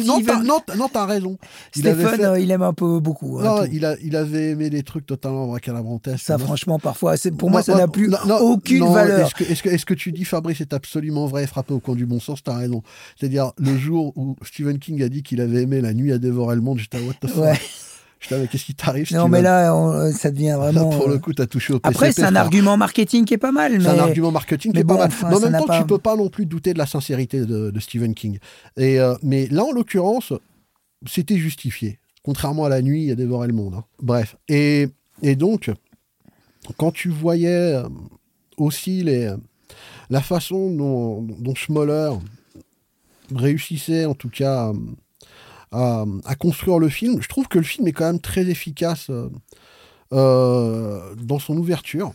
Non, 0.06 0.62
non, 0.78 0.88
t'as 0.92 1.06
raison. 1.06 1.38
Stephen, 1.72 2.22
euh, 2.22 2.40
il 2.40 2.50
aime 2.52 2.62
un 2.62 2.74
peu 2.74 3.00
beaucoup. 3.00 3.40
Hein, 3.40 3.44
non, 3.44 3.64
il, 3.72 3.86
a, 3.86 3.96
il 4.04 4.16
avait 4.16 4.52
aimé 4.52 4.70
des 4.70 4.84
trucs 4.84 5.06
totalement 5.06 5.54
calabrantesques. 5.56 6.26
Ça, 6.26 6.38
franchement, 6.38 6.80
parfois, 6.80 7.16
pour 7.38 7.50
moi, 7.50 7.64
ça 7.64 7.76
n'a 7.76 7.88
plus 7.88 8.12
aucune 8.40 8.86
valeur. 8.86 9.28
Est-ce 9.28 9.36
que, 9.64 9.70
est 9.70 9.78
-ce 9.78 9.86
que, 9.86 9.94
tu 9.94 10.12
dis, 10.12 10.26
Fabrice, 10.26 10.62
est 10.62 10.74
absolument 10.74 11.26
vrai, 11.26 11.48
frappé 11.48 11.74
au 11.74 11.80
coin 11.80 11.96
du 11.96 12.06
bon 12.06 12.20
sens, 12.20 12.44
t'as 12.44 12.58
raison. 12.58 12.84
C'est-à-dire, 13.20 13.52
le 13.58 13.78
jour 13.78 14.14
où 14.16 14.36
Stephen 14.44 14.80
King 14.80 15.02
a 15.04 15.10
dit 15.10 15.24
qu'il 15.24 15.42
avait 15.42 15.64
aimé 15.64 15.82
La 15.82 15.94
nuit 15.94 16.12
à 16.12 16.20
dévorer 16.20 16.56
le 16.56 16.62
monde, 16.62 16.80
j'étais 16.80 16.98
à 16.98 17.02
what 17.02 17.14
the 17.22 17.28
fuck? 17.28 17.60
Putain, 18.22 18.38
mais 18.38 18.48
qu'est-ce 18.48 18.66
qui 18.66 18.76
t'arrive 18.76 19.12
Non, 19.14 19.28
mais 19.28 19.42
là, 19.42 19.76
euh, 19.76 20.12
ça 20.12 20.30
devient 20.30 20.56
vraiment. 20.58 20.90
pour 20.92 21.10
le 21.10 21.16
euh, 21.16 21.20
coup, 21.20 21.34
t'as 21.34 21.48
touché 21.48 21.74
au 21.74 21.80
PCP. 21.80 21.96
Après, 21.96 22.12
c'est 22.12 22.24
un 22.24 22.36
argument 22.36 22.78
marketing 22.78 23.26
qui 23.26 23.34
est 23.34 23.40
pas 23.40 23.52
mal. 23.52 23.82
C'est 23.82 23.88
un 23.88 23.98
argument 23.98 24.32
marketing 24.32 24.74
qui 24.74 24.80
est 24.80 24.84
pas 24.84 24.98
mal. 24.98 25.10
mais 25.24 25.36
en 25.36 25.40
même 25.40 25.66
temps, 25.66 25.80
tu 25.80 25.86
peux 25.86 25.98
pas 25.98 26.16
non 26.16 26.30
plus 26.30 26.46
douter 26.46 26.74
de 26.74 26.78
la 26.78 26.86
sincérité 26.86 27.44
de, 27.46 27.80
Stephen 27.80 28.14
King. 28.14 28.38
Et, 28.78 29.00
euh, 29.00 29.16
mais 29.24 29.48
là, 29.48 29.64
en 29.64 29.72
l'occurrence, 29.72 30.34
c'était 31.08 31.38
justifié. 31.38 32.00
Contrairement 32.24 32.66
à 32.66 32.70
la 32.70 32.84
nuit, 32.84 33.06
il 33.06 33.12
a 33.12 33.16
dévoré 33.16 33.48
le 33.48 33.54
monde. 33.54 33.74
Hein. 33.74 33.84
Bref. 34.00 34.36
Et, 34.48 34.88
et 35.24 35.36
donc, 35.36 35.72
quand 36.78 36.92
tu 36.92 37.10
voyais 37.10 37.82
aussi 38.58 39.04
les, 39.04 39.34
la 40.12 40.22
façon 40.22 40.70
dont, 40.70 41.24
dont 41.24 41.56
Schmoller 41.56 42.12
réussissait, 43.34 44.06
en 44.06 44.14
tout 44.14 44.30
cas, 44.30 44.72
à, 45.72 46.36
construire 46.38 46.80
le 46.80 46.90
film. 46.90 47.22
Je 47.22 47.28
trouve 47.28 47.48
que 47.48 47.58
le 47.58 47.64
film 47.64 47.88
est 47.88 47.94
quand 47.94 48.06
même 48.06 48.20
très 48.20 48.50
efficace 48.50 49.10
euh, 49.10 49.30
euh, 50.14 51.16
dans 51.16 51.40
son 51.40 51.58
ouverture. 51.58 52.14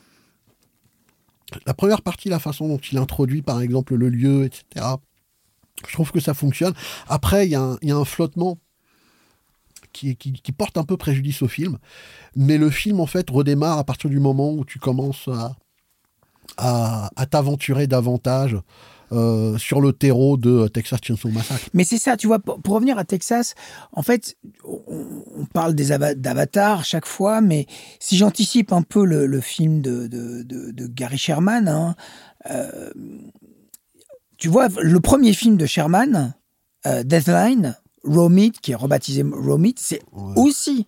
La 1.65 1.75
première 1.75 2.03
partie, 2.03 2.29
la 2.29 2.39
façon 2.39 2.69
dont 2.69 2.79
il 2.79 2.99
introduit 2.99 3.43
par 3.43 3.61
exemple 3.61 3.95
le 3.95 4.09
lieu, 4.09 4.45
etc. 4.45 4.87
Je 5.87 5.93
trouve 5.93 6.11
que 6.11 6.21
ça 6.21 6.35
fonctionne. 6.35 6.75
Après, 7.09 7.47
il 7.47 7.51
y, 7.51 7.55
a 7.55 7.97
un 7.97 8.05
flottement 8.05 8.59
qui, 9.93 10.53
porte 10.57 10.77
un 10.77 10.85
peu 10.85 10.97
préjudice 10.97 11.43
au 11.43 11.49
film. 11.49 11.79
Mais 12.35 12.59
le 12.59 12.71
film, 12.71 13.01
en 13.01 13.07
fait, 13.07 13.29
redémarre 13.31 13.79
à 13.79 13.85
partir 13.85 14.11
du 14.11 14.21
moment 14.21 14.53
où 14.53 14.65
tu 14.65 14.79
commences 14.79 15.29
à, 16.59 17.11
t'aventurer 17.31 17.87
davantage 17.87 18.57
euh, 19.13 19.57
sur 19.59 19.81
le 19.81 19.93
terreau 19.93 20.37
de 20.37 20.69
Texas 20.69 21.01
Chainsaw 21.03 21.31
Massacre. 21.31 21.69
Mais 21.75 21.85
c'est 21.85 21.99
ça, 21.99 22.17
tu 22.17 22.27
vois, 22.27 22.39
pour, 22.39 22.75
revenir 22.75 22.99
à 22.99 23.05
Texas, 23.05 23.55
en 23.93 24.03
fait, 24.03 24.37
on, 24.65 25.47
parle 25.53 25.75
des 25.75 25.97
d'Avatar 26.17 26.85
chaque 26.85 27.07
fois, 27.07 27.41
mais 27.41 27.67
si 28.01 28.17
j'anticipe 28.17 28.73
un 28.73 28.83
peu 28.83 29.05
le, 29.05 29.41
film 29.41 29.81
de, 29.81 30.07
de, 30.09 30.87
Gary 30.89 31.19
Sherman, 31.19 31.69
hein, 31.69 31.95
euh, 32.51 32.91
tu 34.39 34.49
vois, 34.49 34.69
le 34.81 35.01
premier 35.01 35.33
film 35.33 35.57
de 35.57 35.67
Sherman, 35.67 36.35
euh, 36.87 37.03
Deathline, 37.03 37.77
Romit, 38.05 38.53
qui 38.53 38.73
est 38.73 38.77
rebaptisé 38.77 39.23
Romit, 39.23 39.75
c'est 39.79 40.03
aussi 40.37 40.87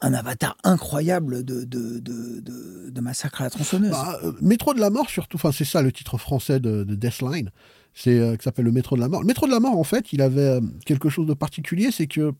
un 0.00 0.14
avatar 0.14 0.56
incroyable 0.64 1.44
de, 1.44 1.64
de, 1.64 2.00
de, 2.00 3.00
Massacre 3.00 3.40
à 3.40 3.44
la 3.44 3.50
tronçonneuse. 3.50 3.90
Bah, 3.90 4.18
euh, 4.24 4.32
Métro 4.42 4.74
de 4.74 4.80
la 4.80 4.90
mort, 4.90 5.08
surtout, 5.08 5.36
enfin, 5.36 5.52
c'est 5.52 5.64
ça 5.64 5.80
le 5.80 5.90
titre 5.90 6.18
français 6.18 6.60
de, 6.60 6.84
Deathline, 6.84 7.50
c'est 7.94 8.18
euh, 8.18 8.36
qui 8.36 8.44
s'appelle 8.44 8.66
le 8.66 8.72
Métro 8.72 8.96
de 8.96 9.00
la 9.00 9.08
mort. 9.08 9.22
Le 9.22 9.26
Métro 9.26 9.46
de 9.46 9.50
la 9.50 9.60
mort, 9.60 9.78
en 9.78 9.84
fait, 9.84 10.12
il 10.12 10.20
avait 10.20 10.40
euh, 10.40 10.60
quelque 10.84 11.08
chose 11.08 11.26
de 11.26 11.34
particulier, 11.34 11.90
c'est 11.90 12.06
que 12.06 12.32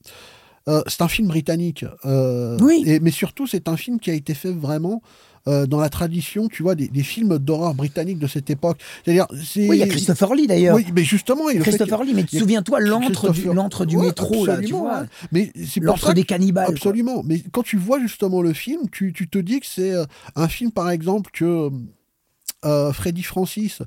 c'est 0.87 1.03
un 1.03 1.09
film 1.09 1.29
britannique. 1.29 1.85
oui. 2.05 2.85
Et, 2.87 3.01
mais 3.01 3.11
surtout, 3.11 3.47
c'est 3.47 3.67
un 3.67 3.77
film 3.77 3.99
qui 3.99 4.11
a 4.11 4.15
été 4.15 4.35
fait 4.35 4.53
vraiment 4.53 5.03
euh, 5.49 5.67
dans 5.67 5.81
la 5.81 5.89
tradition, 5.89 6.49
tu 6.49 6.63
vois, 6.63 6.75
des, 6.75 7.03
films 7.03 7.39
d'horreur 7.39 7.75
britanniques 7.75 8.19
de 8.19 8.27
cette 8.27 8.51
époque. 8.51 8.79
C'est-à-dire, 9.05 9.27
oui, 9.31 9.69
il 9.73 9.77
y 9.77 9.83
a 9.83 9.87
Christopher 9.87 10.35
Lee 10.35 10.47
d'ailleurs. 10.47 10.77
Oui, 10.77 10.87
mais 10.95 11.03
justement, 11.03 11.49
il 11.49 11.61
Christopher 11.61 12.05
Lee. 12.05 12.13
Mais 12.15 12.27
souviens-toi 12.27 12.81
l'antre 12.81 13.31
du, 13.31 13.45
l'antre 13.45 13.87
du 13.87 13.97
métro 13.97 14.45
là, 14.47 14.59
tu 14.59 14.73
vois. 14.73 15.07
Mais 15.33 15.51
c'est 15.67 15.81
l'antre 15.81 16.13
des 16.13 16.25
cannibales. 16.25 16.69
Absolument. 16.69 17.23
Mais 17.25 17.43
quand 17.53 17.63
tu 17.63 17.77
vois 17.79 18.01
justement 18.01 18.43
le 18.43 18.53
film, 18.53 18.83
tu, 18.91 19.13
tu 19.13 19.29
te 19.29 19.39
dis 19.39 19.61
que 19.61 19.67
c'est 19.67 19.93
euh, 19.93 20.05
un 20.37 20.49
film, 20.49 20.73
par 20.73 20.91
exemple, 20.91 21.31
que 21.33 21.71
euh, 22.65 22.93
Freddy 22.93 23.23
Francis 23.23 23.81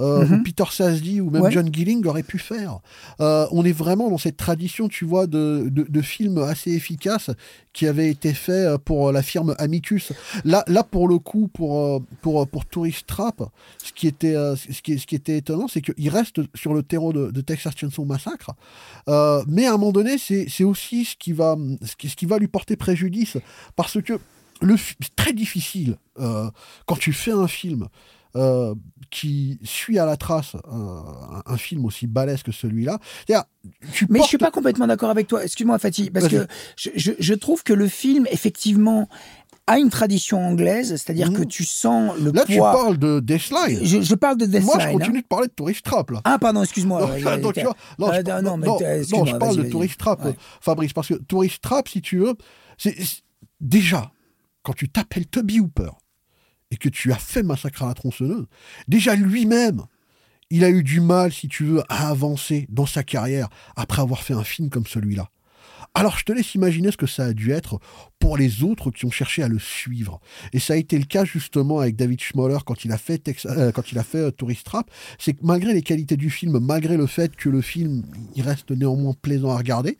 euh, 0.00 0.26
mhm. 0.26 0.42
Peter 0.42 0.64
Sasdy 0.70 1.20
ou 1.20 1.30
même 1.30 1.50
John 1.50 1.72
Gilling 1.72 2.04
aurait 2.06 2.22
pu 2.22 2.38
faire. 2.38 2.80
Euh, 3.20 3.46
on 3.50 3.64
est 3.64 3.72
vraiment 3.72 4.10
dans 4.10 4.18
cette 4.18 4.36
tradition, 4.36 4.88
tu 4.88 5.04
vois, 5.04 5.26
de, 5.26 5.68
de, 5.70 6.00
films 6.00 6.38
assez 6.38 6.72
efficaces 6.72 7.30
qui 7.72 7.86
avaient 7.86 8.08
été 8.08 8.32
faits 8.32 8.66
euh, 8.66 8.78
pour 8.78 9.12
la 9.12 9.22
firme 9.22 9.54
Amicus. 9.58 10.12
Là, 10.44 10.64
là 10.66 10.84
pour 10.84 11.06
le 11.06 11.18
coup, 11.18 11.48
pour, 11.48 12.02
pour, 12.22 12.48
pour 12.48 12.64
Tourist 12.64 13.06
Trap, 13.06 13.42
ce 13.78 13.92
qui 13.92 14.06
était, 14.06 14.34
ce 14.34 14.80
qui, 14.82 14.98
ce 14.98 15.06
qui 15.06 15.14
était 15.14 15.36
étonnant, 15.36 15.68
c'est 15.68 15.82
qu'il 15.82 16.08
reste 16.08 16.40
sur 16.54 16.72
le 16.72 16.82
terreau 16.82 17.12
de, 17.12 17.30
de 17.30 17.40
Texas 17.40 17.74
Chainsaw 17.76 18.04
Massacre. 18.04 18.52
mais 19.06 19.66
à 19.66 19.74
un 19.74 19.76
moment 19.76 19.92
donné, 19.92 20.16
c'est 20.18 20.64
aussi 20.64 21.04
ce 21.04 21.16
qui, 21.16 21.32
va, 21.32 21.56
ce, 21.82 21.96
qui, 21.96 22.08
ce 22.08 22.16
qui 22.16 22.26
va 22.26 22.38
lui 22.38 22.48
porter 22.48 22.76
préjudice. 22.76 23.36
Parce 23.76 24.00
que 24.00 24.18
c'est 24.62 25.16
très 25.16 25.32
difficile 25.32 25.96
quand 26.16 26.96
tu 26.98 27.12
fais 27.12 27.32
un 27.32 27.48
film 27.48 27.88
euh, 28.36 28.74
qui 29.10 29.58
suit 29.64 29.98
à 29.98 30.06
la 30.06 30.16
trace 30.16 30.54
un, 30.64 31.56
film 31.56 31.84
aussi 31.84 32.06
balèze 32.06 32.42
que 32.42 32.52
celui-là. 32.52 32.98
Mais 34.08 34.20
je 34.20 34.26
suis 34.26 34.38
pas 34.38 34.50
complètement 34.50 34.86
d'accord 34.86 35.10
avec 35.10 35.26
toi. 35.26 35.44
Excuse-moi, 35.44 35.78
Fatih, 35.78 36.10
parce 36.10 36.28
que 36.28 36.46
je, 36.76 37.34
trouve 37.34 37.64
que 37.64 37.72
le 37.72 37.88
film, 37.88 38.26
effectivement, 38.30 39.08
a 39.66 39.78
une 39.78 39.90
tradition 39.90 40.44
anglaise, 40.44 40.90
c'est-à-dire 40.90 41.32
que 41.32 41.42
mmh. 41.42 41.46
tu 41.46 41.64
sens 41.64 42.16
le 42.18 42.30
là, 42.32 42.44
poids... 42.44 42.72
Là, 42.72 42.72
tu 42.72 42.82
parles 42.82 42.98
de 42.98 43.20
Deathline. 43.20 43.84
Je, 43.84 44.00
je 44.00 44.14
parle 44.14 44.36
de 44.36 44.46
Deathline. 44.46 44.64
Moi, 44.64 44.78
je 44.78 44.92
continue 44.92 45.22
de 45.22 45.26
parler 45.26 45.48
de 45.48 45.52
Tourist 45.52 45.84
Trap, 45.84 46.10
là. 46.10 46.20
Ah, 46.24 46.38
pardon, 46.38 46.62
excuse-moi. 46.62 47.00
Non, 47.00 47.08
non, 48.42 48.58
non, 48.58 48.78
je 48.78 49.36
parle 49.36 49.56
de 49.56 49.62
Tourist 49.64 49.98
Trap, 49.98 50.28
Fabrice, 50.60 50.92
parce 50.92 51.08
que 51.08 51.14
Tourist 51.14 51.60
Trap, 51.62 51.88
si 51.88 52.00
tu 52.00 52.18
veux, 52.18 52.34
c'est 52.78 52.96
déjà, 53.60 54.10
quand 54.62 54.72
tu 54.72 54.88
t'appelles 54.88 55.26
Toby 55.26 55.60
Hooper, 55.60 55.90
et 56.70 56.76
que 56.76 56.88
tu 56.88 57.12
as 57.12 57.18
fait 57.18 57.42
Massacre 57.42 57.82
à 57.82 57.88
la 57.88 57.94
tronçonneuse, 57.94 58.46
déjà 58.88 59.14
lui-même, 59.14 59.82
il 60.50 60.64
a 60.64 60.70
eu 60.70 60.82
du 60.82 61.00
mal, 61.00 61.32
si 61.32 61.48
tu 61.48 61.64
veux, 61.64 61.82
à 61.88 62.08
avancer 62.08 62.66
dans 62.70 62.86
sa 62.86 63.02
carrière 63.02 63.48
après 63.76 64.02
avoir 64.02 64.22
fait 64.22 64.34
un 64.34 64.44
film 64.44 64.68
comme 64.68 64.86
celui-là. 64.86 65.30
Alors 65.94 66.18
je 66.18 66.24
te 66.24 66.32
laisse 66.32 66.54
imaginer 66.54 66.92
ce 66.92 66.96
que 66.96 67.06
ça 67.06 67.24
a 67.24 67.32
dû 67.32 67.50
être 67.50 67.80
pour 68.20 68.36
les 68.36 68.62
autres 68.62 68.90
qui 68.90 69.06
ont 69.06 69.10
cherché 69.10 69.42
à 69.42 69.48
le 69.48 69.58
suivre. 69.58 70.20
Et 70.52 70.60
ça 70.60 70.74
a 70.74 70.76
été 70.76 70.96
le 70.98 71.04
cas 71.04 71.24
justement 71.24 71.80
avec 71.80 71.96
David 71.96 72.20
Schmoller 72.20 72.58
quand 72.64 72.84
il 72.84 72.92
a 72.92 72.98
fait, 72.98 73.28
euh, 73.46 73.72
quand 73.72 73.90
il 73.90 73.98
a 73.98 74.04
fait 74.04 74.18
euh, 74.18 74.30
Tourist 74.30 74.64
Trap. 74.64 74.88
C'est 75.18 75.32
que 75.32 75.40
malgré 75.42 75.74
les 75.74 75.82
qualités 75.82 76.16
du 76.16 76.30
film, 76.30 76.58
malgré 76.60 76.96
le 76.96 77.06
fait 77.06 77.34
que 77.34 77.48
le 77.48 77.60
film 77.60 78.04
il 78.36 78.42
reste 78.42 78.70
néanmoins 78.70 79.14
plaisant 79.20 79.50
à 79.50 79.56
regarder, 79.56 79.98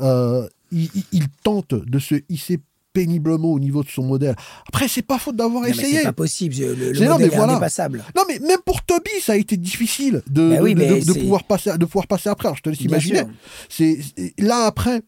euh, 0.00 0.48
il, 0.72 0.90
il, 1.12 1.28
tente 1.42 1.74
de 1.74 1.98
se 1.98 2.16
hisser 2.28 2.60
péniblement 2.96 3.52
au 3.52 3.60
niveau 3.60 3.82
de 3.82 3.90
son 3.90 4.04
modèle. 4.04 4.34
Après, 4.68 4.88
c'est 4.88 5.02
pas 5.02 5.18
faute 5.18 5.36
d'avoir 5.36 5.66
essayé. 5.66 5.98
C'est 5.98 6.04
pas 6.04 6.12
possible. 6.14 6.54
Le, 6.56 6.92
le 6.92 7.08
modèle 7.08 7.30
est 7.30 7.36
indépassable. 7.36 8.02
Non, 8.16 8.22
mais 8.26 8.38
même 8.38 8.60
pour 8.64 8.82
Toby, 8.82 9.10
ça 9.20 9.32
a 9.32 9.36
été 9.36 9.58
difficile 9.58 10.22
de, 10.30 10.48
bah 10.48 10.62
de, 10.62 11.12
pouvoir 11.12 11.44
passer, 11.44 11.76
de 11.76 11.84
pouvoir 11.84 12.06
passer 12.06 12.30
après. 12.30 12.48
Alors, 12.48 12.56
je 12.56 12.62
te 12.62 12.70
laisse 12.70 12.80
imaginer. 12.80 13.24
C'est 13.68 13.98
là 14.38 14.64
après. 14.64 15.02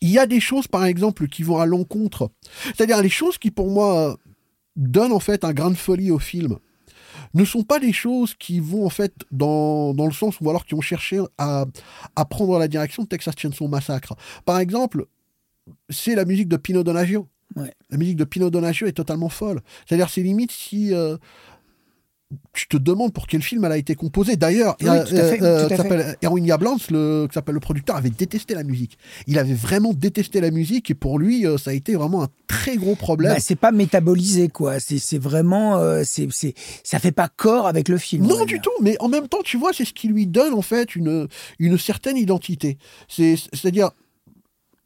Il 0.00 0.08
y 0.08 0.18
a 0.18 0.24
des 0.24 0.40
choses, 0.40 0.66
par 0.66 0.86
exemple, 0.86 1.28
qui 1.28 1.42
vont 1.42 1.58
à 1.58 1.66
l'encontre. 1.66 2.30
C'est-à-dire 2.74 3.02
les 3.02 3.10
choses 3.10 3.36
qui, 3.36 3.50
pour 3.50 3.68
moi, 3.68 4.16
donnent 4.76 5.12
en 5.12 5.20
fait 5.20 5.44
un 5.44 5.52
grain 5.52 5.70
de 5.70 5.76
folie 5.76 6.10
au 6.10 6.18
film 6.18 6.56
ne 7.34 7.44
sont 7.44 7.62
pas 7.62 7.80
des 7.80 7.92
choses 7.92 8.34
qui 8.34 8.60
vont 8.60 8.86
en 8.86 8.90
fait 8.90 9.12
dans, 9.30 9.92
dans 9.92 10.06
le 10.06 10.12
sens 10.12 10.36
ou 10.40 10.48
alors 10.48 10.64
qui 10.64 10.74
ont 10.74 10.80
cherché 10.80 11.20
à, 11.36 11.66
à 12.16 12.24
prendre 12.24 12.58
la 12.58 12.68
direction 12.68 13.02
de 13.02 13.08
Texas 13.08 13.34
Chainsaw 13.36 13.68
Massacre. 13.68 14.14
Par 14.44 14.58
exemple, 14.58 15.06
c'est 15.88 16.14
la 16.14 16.24
musique 16.24 16.48
de 16.48 16.56
Pino 16.56 16.82
Donaggio. 16.82 17.28
La 17.90 17.96
musique 17.96 18.16
de 18.16 18.24
Pino 18.24 18.50
Donaggio 18.50 18.86
est 18.86 18.92
totalement 18.92 19.28
folle. 19.28 19.60
C'est-à-dire, 19.86 20.10
c'est 20.10 20.22
limite 20.22 20.50
si 20.50 20.92
euh, 20.92 21.16
tu 22.52 22.66
te 22.66 22.76
demandes 22.76 23.12
pour 23.12 23.28
quel 23.28 23.42
film 23.42 23.64
elle 23.64 23.70
a 23.70 23.76
été 23.76 23.94
composée. 23.94 24.34
D'ailleurs, 24.34 24.76
oui, 24.80 24.88
euh, 24.88 25.36
euh, 25.40 26.14
Erwin 26.24 26.44
Yablans, 26.44 26.78
le, 26.90 27.26
qui 27.28 27.34
s'appelle 27.34 27.54
le 27.54 27.60
producteur, 27.60 27.94
avait 27.94 28.10
détesté 28.10 28.54
la 28.54 28.64
musique. 28.64 28.98
Il 29.28 29.38
avait 29.38 29.54
vraiment 29.54 29.92
détesté 29.94 30.40
la 30.40 30.50
musique 30.50 30.90
et 30.90 30.94
pour 30.94 31.20
lui, 31.20 31.46
ça 31.58 31.70
a 31.70 31.74
été 31.74 31.94
vraiment 31.94 32.24
un 32.24 32.28
très 32.48 32.76
gros 32.76 32.96
problème. 32.96 33.34
Bah, 33.34 33.40
c'est 33.40 33.54
pas 33.54 33.70
métabolisé, 33.70 34.48
quoi. 34.48 34.80
C'est 34.80 35.18
vraiment, 35.18 36.02
c'est 36.02 36.28
ça 36.82 36.98
fait 36.98 37.12
pas 37.12 37.28
corps 37.28 37.68
avec 37.68 37.88
le 37.88 37.98
film. 37.98 38.26
Non, 38.26 38.44
du 38.46 38.60
tout. 38.60 38.72
Mais 38.82 38.96
en 38.98 39.08
même 39.08 39.28
temps, 39.28 39.42
tu 39.44 39.58
vois, 39.58 39.72
c'est 39.72 39.84
ce 39.84 39.92
qui 39.92 40.08
lui 40.08 40.26
donne 40.26 40.54
en 40.54 40.62
fait 40.62 40.96
une, 40.96 41.28
une 41.60 41.78
certaine 41.78 42.16
identité. 42.16 42.78
C'est-à-dire, 43.06 43.92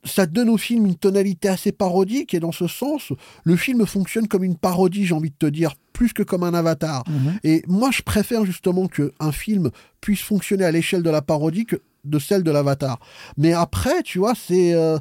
ça 0.09 0.27
donne 0.27 0.49
au 0.49 0.57
film 0.57 0.87
une 0.87 0.97
tonalité 0.97 1.49
assez 1.49 1.73
parodique 1.73 2.35
et 2.35 2.41
dans 2.41 2.53
ce 2.53 2.67
sens, 2.67 3.13
le 3.45 3.57
film 3.57 3.87
fonctionne 3.87 4.27
comme 4.27 4.45
une 4.45 4.57
parodie, 4.57 5.07
j'ai 5.07 5.15
envie 5.15 5.31
de 5.31 5.37
te 5.39 5.47
dire, 5.47 5.75
plus 5.93 6.13
que 6.13 6.23
comme 6.23 6.43
un 6.43 6.55
avatar. 6.55 7.05
Mhm. 7.09 7.39
Et 7.45 7.63
moi, 7.69 7.91
je 7.93 8.03
préfère 8.03 8.45
justement 8.45 8.89
qu'un 8.89 9.33
film 9.33 9.71
puisse 10.01 10.21
fonctionner 10.21 10.65
à 10.65 10.71
l'échelle 10.71 11.03
de 11.03 11.11
la 11.11 11.23
parodie 11.23 11.67
que 11.67 11.77
de 12.05 12.19
celle 12.19 12.43
de 12.43 12.51
l'avatar. 12.51 12.99
Mais 13.37 13.53
après, 13.53 14.03
tu 14.03 14.19
vois, 14.19 14.35
c'est... 14.35 14.75
Euh, 14.75 14.99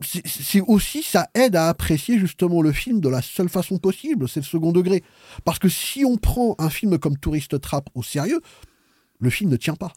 c'est 0.00 0.60
aussi, 0.60 1.02
ça 1.02 1.28
aide 1.34 1.56
à 1.56 1.68
apprécier 1.68 2.20
justement 2.20 2.62
le 2.62 2.70
film 2.70 3.00
de 3.00 3.08
la 3.08 3.20
seule 3.20 3.48
façon 3.48 3.78
possible, 3.78 4.28
c'est 4.28 4.38
le 4.38 4.46
second 4.46 4.70
degré. 4.70 5.02
Parce 5.44 5.58
que 5.58 5.68
si 5.68 6.04
on 6.04 6.16
prend 6.16 6.54
un 6.60 6.70
film 6.70 6.98
comme 6.98 7.18
Tourist 7.18 7.60
Trap 7.60 7.90
au 7.96 8.04
sérieux, 8.04 8.40
le 9.18 9.30
film 9.30 9.50
ne 9.50 9.56
tient 9.56 9.74
pas. 9.74 9.92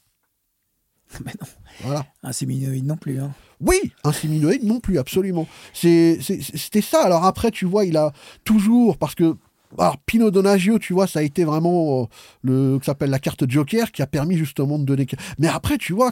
Mais 1.26 1.34
non. 1.40 1.48
Voilà. 1.82 2.06
Un 2.24 2.32
séminoïde 2.32 2.86
non 2.86 2.98
plus. 2.98 3.20
Hein. 3.20 3.32
Oui, 3.60 3.94
un 4.04 4.12
séminoïde 4.12 4.64
non 4.64 4.80
plus, 4.80 4.98
absolument. 4.98 5.48
C'était 5.74 6.82
ça. 6.82 7.04
Alors 7.04 7.26
après, 7.26 7.52
tu 7.52 7.66
vois, 7.66 7.86
il 7.86 7.98
a 7.98 8.12
toujours, 8.44 8.98
parce 8.98 9.16
que 9.16 9.36
alors, 9.78 9.98
Pino 10.00 10.32
Donaggio, 10.32 10.80
tu 10.80 10.94
vois, 10.94 11.08
ça 11.08 11.20
a 11.20 11.22
été 11.22 11.44
vraiment 11.44 12.02
euh, 12.02 12.06
le 12.42 12.80
que 12.80 12.86
s'appelle 12.86 13.10
la 13.10 13.20
carte 13.20 13.50
Joker 13.50 13.92
qui 13.92 14.02
a 14.02 14.08
permis 14.08 14.36
justement 14.36 14.78
de 14.78 14.84
donner. 14.84 15.08
Mais 15.40 15.48
après, 15.48 15.78
tu 15.78 15.94
vois, 15.94 16.12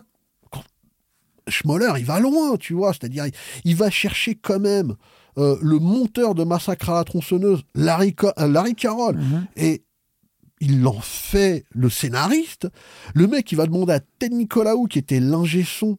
Schmoller, 1.50 1.91
il 1.97 2.06
va 2.06 2.20
loin, 2.20 2.58
tu 2.58 2.74
vois, 2.74 2.93
c'est-à-dire, 2.93 3.26
il, 3.66 3.76
va 3.76 3.89
chercher 3.89 4.36
quand 4.36 4.60
même 4.60 4.95
euh, 5.38 5.58
le 5.62 5.80
monteur 5.80 6.36
de 6.36 6.43
Massacre 6.43 6.89
à 6.89 6.93
la 6.95 7.04
tronçonneuse, 7.04 7.64
Larry, 7.76 8.16
euh, 8.24 8.47
Larry 8.47 8.76
Carroll, 8.76 9.18
mm-hmm. 9.18 9.43
et 9.58 9.84
il 10.60 10.86
en 10.88 10.99
fait 10.99 11.66
le 11.72 11.89
scénariste. 11.89 12.68
Le 13.14 13.28
mec, 13.28 13.51
il 13.51 13.55
va 13.55 13.66
demander 13.66 13.93
à 13.93 13.99
Ted 13.99 14.36
Nicolaou, 14.36 14.88
qui 14.88 14.99
était 14.99 15.20
l'ingé 15.20 15.64
son 15.64 15.97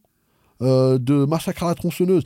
euh, 0.63 0.99
de 0.99 1.25
Massacre 1.25 1.65
à 1.65 1.69
la 1.69 1.75
tronçonneuse, 1.75 2.25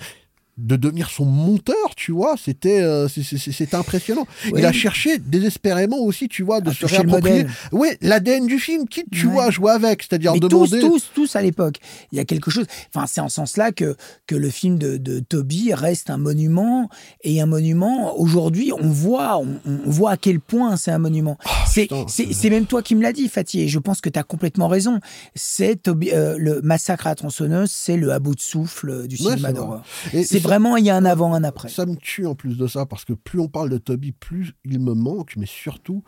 de 0.56 0.76
devenir 0.76 1.10
son 1.10 1.24
monteur, 1.24 1.94
tu 1.96 2.12
vois, 2.12 2.36
c'était 2.36 2.80
euh, 2.80 3.08
c'était 3.08 3.74
impressionnant. 3.74 4.26
Il 4.56 4.64
a 4.64 4.72
cherché 4.72 5.18
désespérément 5.18 5.98
aussi, 5.98 6.28
tu 6.28 6.44
vois, 6.44 6.60
de 6.60 6.70
se 6.70 6.86
réapproprier. 6.86 7.46
Oui, 7.72 7.88
l'ADN 8.00 8.46
du 8.46 8.58
film, 8.58 8.86
qui 8.86 9.04
tu 9.10 9.26
vois 9.26 9.50
jouer 9.50 9.72
avec, 9.72 10.02
c'est-à-dire 10.02 10.34
demander. 10.34 10.78
Tous, 10.80 10.88
tous, 10.88 11.10
tous 11.14 11.36
à 11.36 11.42
l'époque. 11.42 11.78
Il 12.12 12.18
y 12.18 12.20
a 12.20 12.24
quelque 12.24 12.50
chose. 12.50 12.66
Enfin, 12.94 13.06
c'est 13.08 13.20
en 13.20 13.28
ce 13.28 13.36
sens-là 13.36 13.72
que 13.72 13.96
que 14.26 14.36
le 14.36 14.48
film 14.48 14.78
de, 14.78 14.96
de, 14.96 15.18
Toby 15.18 15.74
reste 15.74 16.10
un 16.10 16.18
monument 16.18 16.88
et 17.22 17.40
un 17.40 17.46
monument. 17.46 18.16
Aujourd'hui, 18.18 18.72
on 18.72 18.88
voit, 18.88 19.38
on, 19.38 19.58
voit 19.86 20.12
à 20.12 20.16
quel 20.16 20.38
point 20.38 20.76
c'est 20.76 20.92
un 20.92 20.98
monument. 20.98 21.36
c'est 21.66 22.50
même 22.50 22.66
toi 22.66 22.82
qui 22.82 22.94
me 22.94 23.02
l'as 23.02 23.12
dit, 23.12 23.28
Fatih, 23.28 23.62
et 23.62 23.68
je 23.68 23.78
pense 23.78 24.00
que 24.00 24.08
tu 24.08 24.18
as 24.18 24.22
complètement 24.22 24.68
raison. 24.68 25.00
C'est 25.34 25.88
euh, 25.88 26.36
le 26.38 26.62
massacre 26.62 27.06
à 27.06 27.10
la 27.10 27.14
tronçonneuse, 27.16 27.70
c'est 27.72 27.96
le 27.96 28.12
à 28.12 28.20
bout 28.20 28.34
de 28.34 28.40
souffle 28.40 29.08
du 29.08 29.16
cinéma 29.16 29.52
d'horreur. 29.52 29.82
C'est 30.12 30.43
vraiment, 30.44 30.76
il 30.76 30.84
y 30.84 30.90
a 30.90 30.96
un 30.96 31.04
avant, 31.04 31.34
un 31.34 31.44
après. 31.44 31.68
Ça 31.68 31.86
me 31.86 31.96
tue 31.96 32.26
en 32.26 32.34
plus 32.34 32.56
de 32.56 32.66
ça, 32.66 32.86
parce 32.86 33.04
que 33.04 33.12
plus 33.12 33.40
on 33.40 33.48
parle 33.48 33.70
de 33.70 33.78
Toby, 33.78 34.12
plus 34.12 34.54
il 34.64 34.80
me 34.80 34.94
manque, 34.94 35.34
mais 35.36 35.46
surtout, 35.46 36.02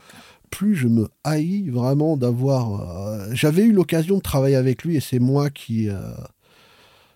plus 0.51 0.75
je 0.75 0.89
me 0.89 1.09
haïs 1.25 1.69
vraiment 1.71 2.17
d'avoir. 2.17 2.81
Euh, 2.81 3.29
j'avais 3.33 3.63
eu 3.63 3.73
l'occasion 3.73 4.17
de 4.17 4.23
travailler 4.23 4.57
avec 4.57 4.85
lui 4.85 4.97
et 4.97 5.01
c'est 5.01 5.19
moi 5.19 5.51
qui. 5.51 5.89
Euh, 5.89 6.15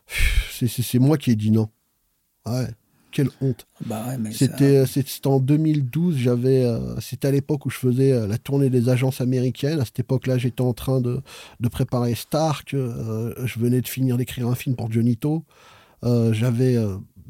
c'est 0.06 0.98
moi 0.98 1.16
qui 1.16 1.30
ai 1.30 1.36
dit 1.36 1.50
non. 1.50 1.68
Ouais 2.46 2.68
quelle 3.10 3.28
honte. 3.40 3.66
Bah 3.84 4.04
c'était 4.32 4.84
en 5.26 5.40
2012, 5.40 6.16
j'avais 6.16 6.64
euh, 6.64 6.98
c'était 7.00 7.28
à 7.28 7.30
l'époque 7.30 7.66
où 7.66 7.70
je 7.70 7.76
faisais 7.76 8.12
euh, 8.12 8.26
la 8.26 8.38
tournée 8.38 8.70
des 8.70 8.88
agences 8.88 9.20
américaines. 9.20 9.80
À 9.80 9.84
cette 9.84 10.00
époque-là, 10.00 10.38
j'étais 10.38 10.62
en 10.62 10.72
train 10.72 11.00
de, 11.00 11.20
de 11.60 11.68
préparer 11.68 12.14
Stark. 12.14 12.74
Euh, 12.74 13.34
je 13.44 13.58
venais 13.58 13.80
de 13.80 13.88
finir 13.88 14.16
d'écrire 14.16 14.48
un 14.48 14.54
film 14.54 14.76
pour 14.76 14.90
Johnito. 14.90 15.44
j'avais 16.02 16.76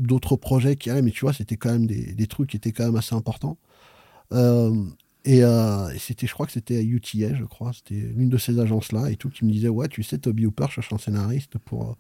d'autres 0.00 0.36
projets 0.36 0.76
qui 0.76 0.90
allaient, 0.90 1.02
mais 1.02 1.10
tu 1.10 1.20
vois, 1.20 1.32
c'était 1.32 1.56
quand 1.56 1.70
même 1.70 1.86
des, 1.86 2.14
des, 2.14 2.26
trucs 2.26 2.50
qui 2.50 2.56
étaient 2.56 2.72
quand 2.72 2.84
même 2.84 2.96
assez 2.96 3.14
importants. 3.14 3.58
et, 4.32 5.42
c'était, 5.98 6.26
je 6.26 6.32
crois 6.32 6.46
que 6.46 6.52
c'était 6.52 6.76
à 6.76 6.82
UTA, 6.82 7.34
je 7.34 7.44
crois, 7.44 7.72
c'était 7.72 7.94
l'une 7.94 8.28
de 8.28 8.38
ces 8.38 8.58
agences-là 8.58 9.10
et 9.10 9.16
tout, 9.16 9.30
qui 9.30 9.44
me 9.44 9.52
disait 9.52 9.68
Ouais, 9.68 9.88
tu 9.88 10.02
sais, 10.02 10.18
Toby 10.18 10.46
Hooper 10.46 10.66
cherche 10.70 10.92
un 10.92 10.98
scénariste 10.98 11.58
pour 11.58 11.96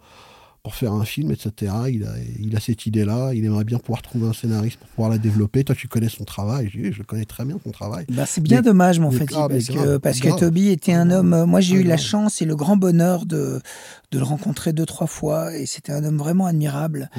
pour 0.62 0.74
faire 0.74 0.92
un 0.92 1.04
film, 1.04 1.30
etc. 1.30 1.72
Il 1.88 2.04
a, 2.04 2.12
il 2.38 2.54
a 2.54 2.60
cette 2.60 2.84
idée-là, 2.84 3.32
il 3.32 3.44
aimerait 3.44 3.64
bien 3.64 3.78
pouvoir 3.78 4.02
trouver 4.02 4.28
un 4.28 4.32
scénariste 4.32 4.78
pour 4.78 4.88
pouvoir 4.88 5.10
la 5.10 5.18
développer. 5.18 5.64
Toi, 5.64 5.74
tu 5.74 5.88
connais 5.88 6.08
son 6.08 6.24
travail. 6.24 6.70
Je, 6.72 6.92
je 6.92 7.02
connais 7.02 7.24
très 7.24 7.44
bien 7.44 7.56
ton 7.56 7.70
travail. 7.70 8.04
Bah, 8.10 8.26
c'est 8.26 8.42
bien 8.42 8.60
dommage, 8.60 9.00
mon 9.00 9.10
fait, 9.10 9.26
parce, 9.30 9.68
que, 9.68 9.96
parce 9.96 10.20
que 10.20 10.38
Toby 10.38 10.68
était 10.68 10.92
un 10.92 11.10
homme. 11.10 11.32
Euh, 11.32 11.46
moi, 11.46 11.60
j'ai 11.60 11.76
eu 11.76 11.82
la 11.82 11.96
chance 11.96 12.42
et 12.42 12.44
le 12.44 12.56
grand 12.56 12.76
bonheur 12.76 13.24
de, 13.24 13.60
de 14.10 14.18
le 14.18 14.24
rencontrer 14.24 14.72
deux, 14.72 14.86
trois 14.86 15.06
fois, 15.06 15.56
et 15.56 15.64
c'était 15.64 15.92
un 15.92 16.04
homme 16.04 16.18
vraiment 16.18 16.46
admirable. 16.46 17.10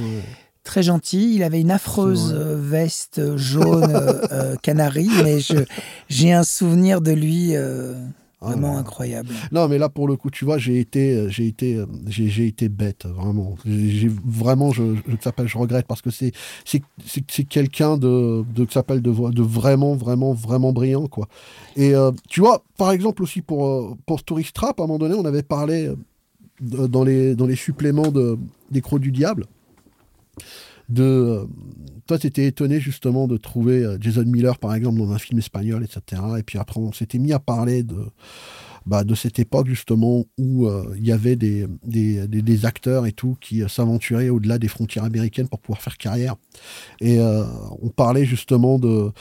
Très 0.64 0.84
gentil, 0.84 1.36
il 1.36 1.44
avait 1.44 1.60
une 1.60 1.72
affreuse 1.72 2.34
euh, 2.38 2.56
veste 2.56 3.36
jaune 3.36 3.92
euh, 4.32 4.56
canari, 4.58 5.10
mais 5.24 5.40
j'ai 6.08 6.34
un 6.34 6.44
souvenir 6.44 7.02
de 7.02 7.12
lui 7.12 7.56
ah 8.44 8.48
vraiment 8.48 8.78
incroyable. 8.80 9.30
Non, 9.52 9.68
mais 9.68 9.78
là, 9.78 9.88
pour 9.88 10.08
le 10.08 10.16
coup, 10.16 10.32
tu 10.32 10.46
vois, 10.46 10.58
j'ai 10.58 10.80
été, 10.80 11.16
euh, 11.16 11.30
j'ai 11.30 11.46
été, 11.46 11.76
euh, 11.76 11.86
j'ai, 12.08 12.48
été 12.48 12.70
bête, 12.70 13.06
vraiment. 13.06 13.56
J'ai, 13.66 14.10
vraiment, 14.26 14.72
je, 14.72 14.96
je, 14.96 15.46
je 15.46 15.58
regrette 15.60 15.86
parce 15.86 16.02
que 16.02 16.10
c'est, 16.10 16.32
c'est, 16.66 16.82
quelqu'un 17.48 17.98
de, 17.98 18.44
de, 18.44 18.66
s'appelle 18.72 19.04
de, 19.04 19.12
de 19.12 19.42
vraiment, 19.44 19.94
vraiment, 19.94 20.34
vraiment 20.34 20.74
brillant, 20.74 21.06
quoi. 21.06 21.28
Et 21.76 21.94
euh, 21.94 22.12
tu 22.30 22.40
vois, 22.40 22.64
par 22.78 22.92
exemple 22.92 23.22
aussi 23.22 23.44
pour, 23.44 23.96
pour 24.08 24.24
Tourist 24.24 24.56
Trap, 24.56 24.80
à 24.80 24.84
un 24.84 24.88
moment 24.88 24.98
donné, 24.98 25.14
on 25.14 25.26
avait 25.26 25.44
parlé 25.44 25.92
dans 26.60 27.04
les, 27.04 27.36
dans 27.36 27.46
les 27.46 27.56
suppléments 27.56 28.10
de, 28.10 28.40
des 28.72 28.82
Crocs 28.82 29.02
du 29.02 29.12
Diable 29.12 29.46
de 30.90 31.48
toi, 32.06 32.20
tu 32.20 32.28
étais 32.28 32.46
étonné 32.46 32.80
justement 32.80 33.28
de 33.28 33.38
trouver 33.38 33.86
euh, 33.86 33.98
Jason 34.00 34.26
Miller, 34.26 34.58
par 34.58 34.74
exemple, 34.74 35.00
dans 35.00 35.12
un 35.12 35.18
film 35.18 35.40
espagnol, 35.40 35.84
etc. 35.84 36.22
Et 36.38 36.44
puis 36.44 36.60
après, 36.60 36.80
on 36.80 36.92
s'était 36.92 37.20
mis 37.20 37.32
à 37.32 37.40
parler 37.40 37.84
de, 37.84 37.96
bah, 38.86 39.04
de 39.04 39.16
cette 39.16 39.40
époque 39.40 39.68
justement 39.68 40.26
où 40.38 40.68
euh, 40.68 40.94
il 40.98 41.06
y 41.06 41.12
avait 41.14 41.38
des, 41.38 42.66
acteurs 42.66 43.06
et 43.06 43.14
tout 43.14 43.38
qui 43.40 43.64
euh, 43.64 43.70
s'aventuraient 43.70 44.30
au-delà 44.30 44.58
des 44.58 44.68
frontières 44.68 45.06
américaines 45.06 45.48
pour 45.48 45.60
pouvoir 45.60 45.82
faire 45.82 45.98
carrière. 45.98 46.36
Et 47.00 47.20
on 47.20 47.90
parlait 47.90 48.26
justement 48.26 48.78
de 48.78 49.12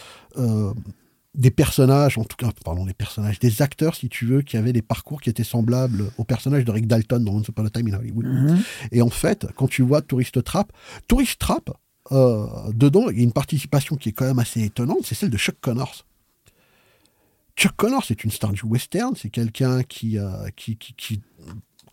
des 1.35 1.51
personnages, 1.51 2.19
en 2.19 2.25
tout 2.25 2.37
cas, 2.37 2.51
pardon, 2.65 2.85
des 2.85 2.95
personnages, 2.95 3.39
des 3.39 3.63
acteurs, 3.63 3.95
si 3.95 4.09
tu 4.09 4.27
veux, 4.27 4.43
qui 4.43 4.57
avaient 4.57 4.73
des 4.73 4.83
parcours 4.83 5.21
qui 5.21 5.31
étaient 5.31 5.45
semblables 5.45 6.11
au 6.19 6.25
personnage 6.25 6.65
de 6.65 6.71
Rick 6.73 6.87
Dalton 6.87 7.25
dans 7.25 7.33
Once 7.33 7.49
Upon 7.49 7.65
a 7.67 7.71
Time 7.71 7.89
in 7.89 7.99
Hollywood. 7.99 8.27
Mm-hmm. 8.27 8.63
Et 8.93 9.03
en 9.03 9.11
fait, 9.11 9.47
quand 9.57 9.69
tu 9.69 9.83
vois 9.83 10.03
Tourist 10.03 10.43
Trap, 10.43 10.73
Tourist 11.07 11.39
Trap, 11.39 11.71
euh, 12.13 12.47
dedans, 12.73 13.11
il 13.11 13.19
y 13.19 13.21
a 13.21 13.23
une 13.23 13.33
participation 13.33 13.97
qui 13.97 14.09
est 14.09 14.13
quand 14.13 14.25
même 14.25 14.41
assez 14.41 14.63
étonnante, 14.63 15.01
c'est 15.05 15.15
celle 15.15 15.31
de 15.31 15.39
Chuck 15.39 15.57
Connors. 15.61 16.05
Chuck 17.57 17.77
Connors, 17.77 18.05
c'est 18.05 18.25
une 18.25 18.31
star 18.31 18.53
du 18.53 18.65
western, 18.65 19.15
c'est 19.15 19.31
quelqu'un 19.31 19.83
qui, 19.85 20.19
euh, 20.19 20.49
qui, 20.57 20.77
qui, 20.77 20.95
qui, 20.95 21.21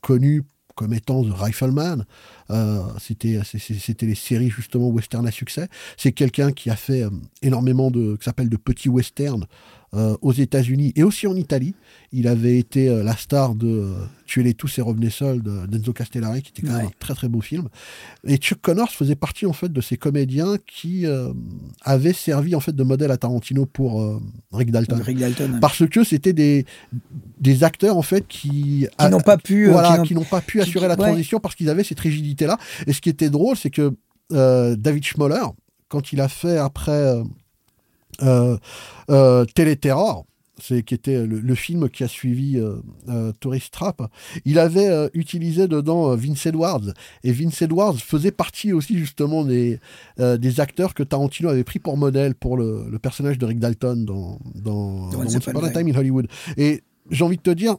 connu 0.02 0.44
comme 0.78 0.94
étant 0.94 1.24
The 1.24 1.34
Rifleman. 1.34 2.06
Euh, 2.50 2.82
c'était, 3.00 3.42
c'était 3.44 4.06
les 4.06 4.16
séries 4.16 4.50
justement 4.50 4.88
western 4.88 5.28
à 5.28 5.32
succès. 5.32 5.68
C'est 5.98 6.14
quelqu'un 6.14 6.54
qui 6.54 6.70
a 6.70 6.78
fait 6.78 7.04
énormément 7.42 7.92
de, 7.92 8.18
s'appelle 8.22 8.48
de 8.48 8.58
petits 8.58 8.88
westerns 8.88 9.46
euh, 9.98 10.16
aux 10.22 10.32
États-Unis 10.32 10.94
et 10.96 11.04
aussi 11.04 11.26
en 11.26 11.36
Italie. 11.36 11.74
Il 12.12 12.28
avait 12.28 12.60
été 12.60 12.88
euh, 12.88 13.04
la 13.04 13.18
star 13.18 13.56
de 13.56 13.68
euh, 13.68 13.94
Tuer 14.28 14.44
les 14.44 14.54
tous 14.54 14.78
et 14.78 14.82
revenez 14.82 15.10
seuls 15.10 15.42
d'Enzo 15.42 15.92
Castellari, 15.92 16.44
qui 16.44 16.52
était 16.52 16.68
quand 16.68 16.78
même 16.78 16.88
un 16.88 16.92
très 17.00 17.16
très 17.16 17.28
beau 17.28 17.42
film. 17.42 17.68
Et 18.28 18.38
Chuck 18.38 18.62
Connors 18.62 18.92
faisait 18.92 19.16
partie 19.16 19.48
en 19.48 19.54
fait 19.54 19.72
de 19.72 19.82
ces 19.82 19.98
comédiens 19.98 20.58
qui 20.68 21.06
avaient 21.82 22.14
servi 22.14 22.54
en 22.54 22.60
fait 22.60 22.76
de 22.76 22.84
modèle 22.84 23.10
à 23.12 23.18
Tarantino 23.18 23.66
pour 23.66 24.20
Rick 24.52 24.72
Dalton. 24.72 25.02
Parce 25.62 25.88
que 25.88 26.04
c'était 26.04 26.34
des, 26.34 26.66
des 27.40 27.64
acteurs 27.64 27.96
en 27.96 28.02
fait 28.02 28.28
qui, 28.28 28.86
qui 29.00 29.10
n'ont 29.10 29.22
pas 29.22 29.38
pu 29.38 29.70
voilà, 29.70 30.00
qui 30.00 30.14
n'ont 30.14 30.26
pas 30.26 30.42
pu 30.42 30.60
assurer 30.62 30.90
la 30.90 30.98
transition 30.98 31.40
parce 31.40 31.56
qu'ils 31.56 31.70
avaient 31.70 31.86
cette 31.86 32.02
rigidité 32.02 32.46
là. 32.46 32.58
Et 32.86 32.92
ce 32.92 33.00
qui 33.00 33.10
était 33.10 33.30
drôle, 33.30 33.56
c'est 33.56 33.72
que 33.72 33.96
David 34.30 35.06
Schmoller, 35.06 35.46
quand 35.88 36.12
il 36.12 36.20
a 36.20 36.28
fait 36.28 36.58
après 36.58 37.16
euh, 38.22 38.58
euh, 39.10 39.46
Téléterror, 39.46 40.26
c'est 40.60 40.82
qui 40.84 40.96
était 40.96 41.26
le, 41.26 41.56
film 41.56 41.88
qui 41.90 42.04
a 42.04 42.08
suivi 42.08 42.58
euh, 42.58 42.78
euh, 43.10 43.32
Tourist 43.40 43.72
Trap, 43.72 44.02
il 44.44 44.58
avait 44.58 45.10
utilisé 45.14 45.68
dedans 45.68 46.16
Vince 46.16 46.46
Edwards. 46.48 46.94
Et 47.24 47.32
Vince 47.32 47.62
Edwards 47.62 47.98
faisait 47.98 48.32
partie 48.32 48.74
aussi 48.74 48.98
justement 48.98 49.46
des, 49.46 49.80
des 50.18 50.60
acteurs 50.60 50.94
que 50.94 51.04
Tarantino 51.04 51.50
avait 51.50 51.64
pris 51.64 51.80
pour 51.80 51.96
modèle 51.96 52.34
pour 52.34 52.58
le, 52.58 52.98
personnage 53.00 53.38
de 53.38 53.46
Rick 53.46 53.60
Dalton 53.60 54.04
dans, 54.04 54.40
dans, 54.56 55.10
dans, 55.10 55.24
dans 55.24 55.70
Time 55.70 55.88
in 55.88 55.96
Hollywood. 55.96 56.28
Et 56.58 56.82
j'ai 57.12 57.24
envie 57.24 57.38
de 57.38 57.42
te 57.42 57.52
dire, 57.52 57.76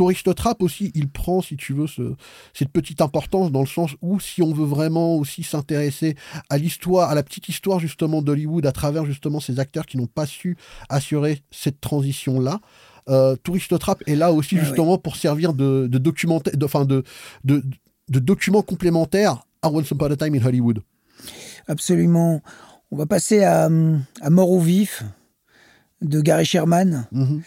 Tourist 0.00 0.34
Trap 0.34 0.62
aussi, 0.62 0.90
il 0.94 1.10
prend, 1.10 1.42
si 1.42 1.58
tu 1.58 1.74
veux, 1.74 1.86
ce, 1.86 2.14
cette 2.54 2.70
petite 2.70 3.02
importance 3.02 3.52
dans 3.52 3.60
le 3.60 3.66
sens 3.66 3.90
où, 4.00 4.18
si 4.18 4.40
on 4.40 4.50
veut 4.50 4.64
vraiment 4.64 5.16
aussi 5.16 5.42
s'intéresser 5.42 6.16
à 6.48 6.56
l'histoire, 6.56 7.10
à 7.10 7.14
la 7.14 7.22
petite 7.22 7.50
histoire 7.50 7.78
justement 7.80 8.22
d'Hollywood 8.22 8.64
à 8.64 8.72
travers 8.72 9.04
justement 9.04 9.40
ces 9.40 9.60
acteurs 9.60 9.84
qui 9.84 9.98
n'ont 9.98 10.06
pas 10.06 10.24
su 10.24 10.56
assurer 10.88 11.42
cette 11.50 11.82
transition-là, 11.82 12.60
euh, 13.10 13.36
Tourist 13.42 13.78
Trap 13.78 14.02
est 14.06 14.14
là 14.14 14.32
aussi 14.32 14.56
ah 14.58 14.64
justement 14.64 14.96
pour 14.96 15.16
servir 15.16 15.52
de, 15.52 15.86
de, 15.86 15.98
de, 15.98 17.04
de, 17.44 17.62
de, 18.08 18.18
documents 18.18 18.62
complémentaires 18.62 19.44
à 19.60 19.68
Once 19.68 19.90
Upon 19.90 20.12
a 20.12 20.16
Time 20.16 20.34
in 20.34 20.42
Hollywood. 20.42 20.80
Absolument. 21.68 22.40
On 22.90 22.96
va 22.96 23.04
passer 23.04 23.44
à, 23.44 23.66
à 23.66 24.30
Mort 24.30 24.50
au 24.50 24.60
vif 24.60 25.02
de 26.00 26.22
Gary 26.22 26.46
Sherman. 26.46 27.06
Mm-hmm. 27.12 27.42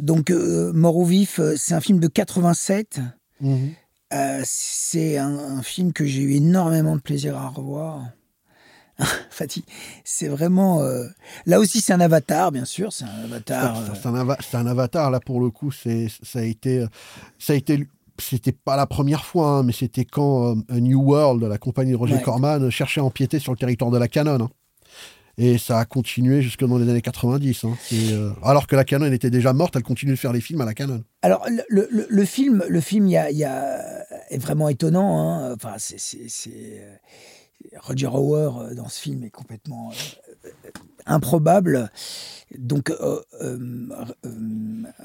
Donc, 0.00 0.30
euh, 0.30 0.72
Mort 0.72 0.96
au 0.96 1.04
vif, 1.04 1.40
euh, 1.40 1.54
c'est 1.56 1.74
un 1.74 1.80
film 1.80 1.98
de 1.98 2.08
87. 2.08 3.00
Mhm. 3.40 3.70
Euh, 4.14 4.40
c'est 4.44 5.18
un, 5.18 5.62
film 5.62 5.92
que 5.92 6.06
j'ai 6.06 6.22
eu 6.22 6.34
énormément 6.34 6.96
de 6.96 7.00
plaisir 7.00 7.36
à 7.36 7.48
revoir. 7.48 8.04
Fatih, 9.30 9.64
c'est 10.02 10.28
vraiment. 10.28 10.82
Là 11.46 11.60
aussi, 11.60 11.80
c'est 11.80 11.92
un 11.92 12.00
avatar, 12.00 12.50
bien 12.50 12.64
sûr. 12.64 12.92
C'est 12.92 13.04
un 13.04 13.24
avatar. 13.24 13.76
C'est 14.42 14.56
un, 14.56 14.66
avatar, 14.66 15.10
là, 15.10 15.20
pour 15.20 15.40
le 15.40 15.50
coup. 15.50 15.70
Ça 15.70 15.90
a 16.34 16.42
été. 16.42 16.84
Ça 17.38 17.52
a 17.52 17.56
été 17.56 17.86
c'était 18.20 18.50
pas 18.50 18.74
la 18.74 18.86
première 18.86 19.24
fois, 19.24 19.50
hein, 19.50 19.62
mais 19.62 19.72
c'était 19.72 20.04
quand 20.04 20.56
A 20.68 20.80
New 20.80 21.00
World, 21.00 21.44
la 21.44 21.58
compagnie 21.58 21.92
de 21.92 21.96
Roger 21.96 22.20
Corman, 22.20 22.68
cherchait 22.68 23.00
à 23.00 23.04
empiéter 23.04 23.38
sur 23.38 23.52
le 23.52 23.58
territoire 23.58 23.92
de 23.92 23.98
la 23.98 24.08
Canon. 24.08 24.40
Hein. 24.40 24.50
Et 25.40 25.56
ça 25.56 25.78
a 25.78 25.84
continué 25.84 26.42
jusque 26.42 26.64
dans 26.64 26.78
les 26.78 26.90
années 26.90 27.00
90. 27.00 27.64
Hein. 27.64 27.76
Euh, 27.92 28.32
alors 28.42 28.66
que 28.66 28.74
la 28.74 28.84
Canon 28.84 29.12
était 29.12 29.30
déjà 29.30 29.52
morte, 29.52 29.76
elle 29.76 29.84
continue 29.84 30.10
de 30.10 30.16
faire 30.16 30.32
les 30.32 30.40
films 30.40 30.60
à 30.60 30.64
la 30.64 30.74
Canon. 30.74 31.04
Alors, 31.22 31.46
le, 31.68 32.24
film, 32.24 32.64
le 32.68 32.80
film 32.80 33.06
y 33.06 33.14
est 33.14 34.38
vraiment 34.38 34.68
étonnant. 34.68 35.20
Hein. 35.20 35.54
Enfin, 35.54 35.74
c'est, 35.78 36.50
euh, 36.50 36.96
Roger 37.82 38.08
Hauer 38.08 38.50
euh, 38.58 38.74
dans 38.74 38.88
ce 38.88 39.00
film 39.00 39.22
est 39.22 39.30
complètement 39.30 39.92
improbable. 41.06 41.88
Donc, 42.58 42.92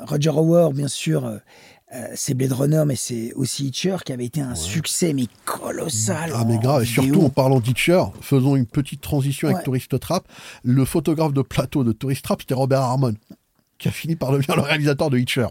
Roger 0.01 0.31
Hauer, 0.31 0.73
bien 0.73 0.87
sûr, 0.87 1.39
euh, 1.93 2.07
c'est 2.15 2.33
Blade 2.33 2.53
Runner, 2.53 2.83
mais 2.85 2.95
c'est 2.95 3.33
aussi 3.33 3.67
Hitcher 3.67 3.97
qui 4.05 4.13
avait 4.13 4.25
été 4.25 4.41
un 4.41 4.55
succès, 4.55 5.13
mais 5.13 5.25
colossal. 5.45 6.31
Ah, 6.33 6.43
mais 6.47 6.57
grave. 6.57 6.83
Et 6.83 6.85
surtout 6.85 7.21
en 7.21 7.29
parlant 7.29 7.59
d'Hitcher, 7.59 8.03
faisons 8.21 8.55
une 8.55 8.65
petite 8.65 9.01
transition 9.01 9.49
avec 9.49 9.63
Tourist 9.63 9.99
Trap. 9.99 10.27
Le 10.63 10.85
photographe 10.85 11.33
de 11.33 11.41
plateau 11.41 11.83
de 11.83 11.91
Tourist 11.91 12.23
Trap, 12.23 12.41
c'était 12.41 12.53
Robert 12.53 12.81
Harmon, 12.81 13.13
qui 13.77 13.87
a 13.87 13.91
fini 13.91 14.15
par 14.15 14.31
devenir 14.31 14.55
le 14.55 14.61
réalisateur 14.63 15.09
de 15.09 15.17
Hitcher. 15.17 15.47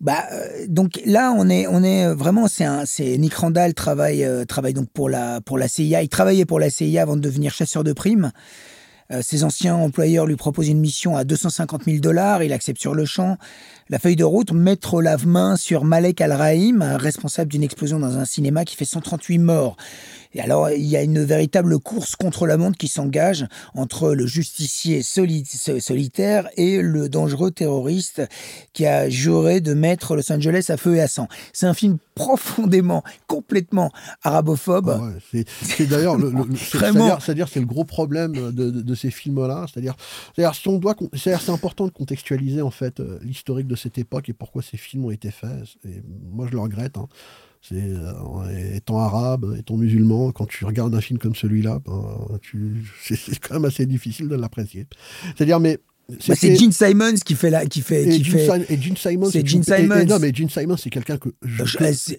Bah, 0.00 0.24
euh, 0.32 0.66
donc 0.66 1.00
là, 1.04 1.32
on 1.36 1.48
est, 1.50 1.66
on 1.66 1.82
est 1.82 2.12
vraiment, 2.14 2.48
c'est 2.48 2.66
c'est 2.86 3.18
Nick 3.18 3.34
Randall 3.34 3.74
travaille, 3.74 4.24
euh, 4.24 4.46
travaille 4.46 4.72
donc 4.72 4.88
pour 4.90 5.10
la, 5.10 5.40
pour 5.42 5.58
la 5.58 5.68
CIA. 5.68 6.02
Il 6.02 6.08
travaillait 6.08 6.46
pour 6.46 6.58
la 6.58 6.70
CIA 6.70 7.02
avant 7.02 7.16
de 7.16 7.20
devenir 7.20 7.52
chasseur 7.52 7.84
de 7.84 7.92
primes. 7.92 8.32
Euh, 9.12 9.22
ses 9.22 9.44
anciens 9.44 9.74
employeurs 9.74 10.26
lui 10.26 10.36
proposent 10.36 10.68
une 10.68 10.80
mission 10.80 11.16
à 11.16 11.24
250 11.24 11.84
000 11.84 11.98
dollars. 11.98 12.42
Il 12.42 12.52
accepte 12.52 12.80
sur 12.80 12.94
le 12.94 13.04
champ. 13.04 13.36
La 13.90 13.98
feuille 13.98 14.14
de 14.14 14.22
route, 14.22 14.52
mettre 14.52 15.02
lave-main 15.02 15.56
sur 15.56 15.82
Malek 15.82 16.20
Al-Rahim, 16.20 16.80
responsable 16.80 17.50
d'une 17.50 17.64
explosion 17.64 17.98
dans 17.98 18.18
un 18.18 18.24
cinéma 18.24 18.64
qui 18.64 18.76
fait 18.76 18.84
138 18.84 19.38
morts. 19.38 19.76
Et 20.34 20.40
alors, 20.40 20.70
il 20.70 20.86
y 20.86 20.96
a 20.96 21.02
une 21.02 21.22
véritable 21.24 21.78
course 21.78 22.14
contre 22.14 22.46
la 22.46 22.56
montre 22.56 22.78
qui 22.78 22.88
s'engage 22.88 23.46
entre 23.74 24.14
le 24.14 24.26
justicier 24.26 25.02
solitaire 25.02 26.48
et 26.56 26.80
le 26.80 27.08
dangereux 27.08 27.50
terroriste 27.50 28.22
qui 28.72 28.86
a 28.86 29.08
juré 29.08 29.60
de 29.60 29.74
mettre 29.74 30.14
Los 30.14 30.30
Angeles 30.32 30.66
à 30.68 30.76
feu 30.76 30.96
et 30.96 31.00
à 31.00 31.08
sang. 31.08 31.28
C'est 31.52 31.66
un 31.66 31.74
film 31.74 31.98
profondément, 32.14 33.02
complètement 33.26 33.90
arabophobe. 34.22 35.00
Ah 35.00 35.10
c'est 35.62 35.86
d'ailleurs 35.86 36.16
le, 36.16 36.32
c'est-à-dire 36.56 37.48
c'est 37.48 37.60
le 37.60 37.66
gros 37.66 37.84
problème 37.84 38.52
de, 38.52 38.94
ces 38.94 39.10
films-là. 39.10 39.66
C'est-à-dire, 39.72 39.94
si 40.54 40.68
on 40.68 40.78
doit, 40.78 40.94
c'est 41.14 41.50
important 41.50 41.86
de 41.86 41.90
contextualiser 41.90 42.62
en 42.62 42.70
fait 42.70 43.00
euh, 43.00 43.18
l'historique 43.22 43.66
de 43.66 43.76
cette 43.76 43.98
époque 43.98 44.28
et 44.28 44.32
pourquoi 44.32 44.62
ces 44.62 44.76
films 44.76 45.06
ont 45.06 45.10
été 45.10 45.30
faits. 45.30 45.50
Et 45.84 46.02
moi, 46.30 46.46
je 46.46 46.52
le 46.52 46.60
regrette. 46.60 46.98
Hein. 46.98 47.08
Euh, 47.72 48.74
étant 48.74 48.98
arabe, 48.98 49.54
étant 49.58 49.76
musulman, 49.76 50.32
quand 50.32 50.46
tu 50.46 50.64
regardes 50.64 50.94
un 50.94 51.00
film 51.00 51.18
comme 51.18 51.34
celui-là, 51.34 51.80
ben, 51.84 52.18
c'est 53.02 53.38
quand 53.38 53.54
même 53.54 53.64
assez 53.64 53.86
difficile 53.86 54.28
de 54.28 54.34
l'apprécier. 54.34 54.86
C'est-à-dire, 55.36 55.60
mais 55.60 55.78
bah, 56.26 56.34
c'est 56.36 56.56
Gene 56.56 56.72
Simons 56.72 57.14
qui 57.24 57.34
fait 57.34 57.50
la, 57.50 57.66
qui 57.66 57.82
fait, 57.82 58.02
et, 58.02 58.22
Gene, 58.24 58.38
fait... 58.38 58.72
et 58.72 58.80
Gene 58.80 58.96
Simons, 58.96 59.30
c'est 59.30 59.46
Gene 59.46 59.62
Simons. 59.62 60.04
non, 60.06 60.18
mais 60.18 60.32
Gene 60.34 60.48
Simons, 60.48 60.76
c'est 60.76 60.90
quelqu'un 60.90 61.16
que, 61.18 61.28
je, 61.42 61.64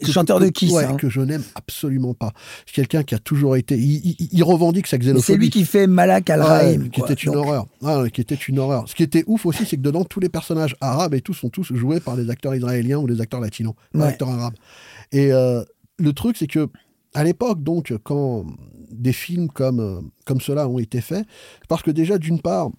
chanteur 0.10 0.40
de 0.40 0.48
Kiss, 0.48 0.72
ouais, 0.72 0.86
hein. 0.86 0.96
que 0.96 1.10
je 1.10 1.22
n'aime 1.22 1.44
absolument 1.56 2.14
pas. 2.14 2.32
C'est 2.66 2.74
quelqu'un 2.74 3.04
qui 3.04 3.16
a 3.16 3.20
toujours 3.20 3.56
été, 3.58 3.78
il, 3.78 4.44
revendique 4.44 4.88
sa 4.88 4.98
xénophobie. 4.98 5.26
C'est 5.26 5.38
lui 5.38 5.50
qui 5.50 5.66
fait 5.66 5.88
Malak 5.88 6.30
Al 6.30 6.42
Rahim, 6.42 6.90
qui 6.90 7.02
était 7.02 7.14
une 7.14 7.36
horreur. 7.36 7.68
Ah, 7.84 8.04
qui 8.14 8.22
était 8.22 8.36
une 8.36 8.60
horreur. 8.60 8.88
Ce 8.88 8.96
qui 8.96 9.04
était 9.04 9.24
ouf 9.28 9.46
aussi, 9.46 9.66
c'est 9.66 9.78
que 9.78 9.82
dedans 9.82 10.06
tous 10.06 10.20
les 10.20 10.30
personnages 10.30 10.76
arabes 10.80 11.14
et 11.14 11.22
tout 11.22 11.34
sont 11.34 11.50
tous 11.50 11.74
joués 11.74 12.00
par 12.00 12.16
des 12.16 12.30
acteurs 12.30 12.56
israéliens 12.56 12.98
ou 12.98 13.08
des 13.08 13.20
acteurs 13.20 13.42
latinos, 13.42 13.74
des 13.94 14.02
acteurs 14.02 14.30
arabes. 14.30 14.56
Et 15.12 15.32
euh, 15.32 15.64
le 15.98 16.14
truc, 16.14 16.38
c'est 16.38 16.48
que 16.48 16.70
à 17.14 17.24
l'époque, 17.24 17.62
donc, 17.62 17.94
quand 18.04 18.46
des 18.92 19.14
films 19.14 19.50
comme, 19.50 19.80
euh, 19.80 20.02
comme 20.26 20.42
cela 20.42 20.68
ont 20.68 20.80
été 20.80 21.02
faits, 21.02 21.26
parce 21.68 21.82
que 21.82 21.92
déjà, 21.92 22.18
d'une 22.18 22.42
part, 22.42 22.70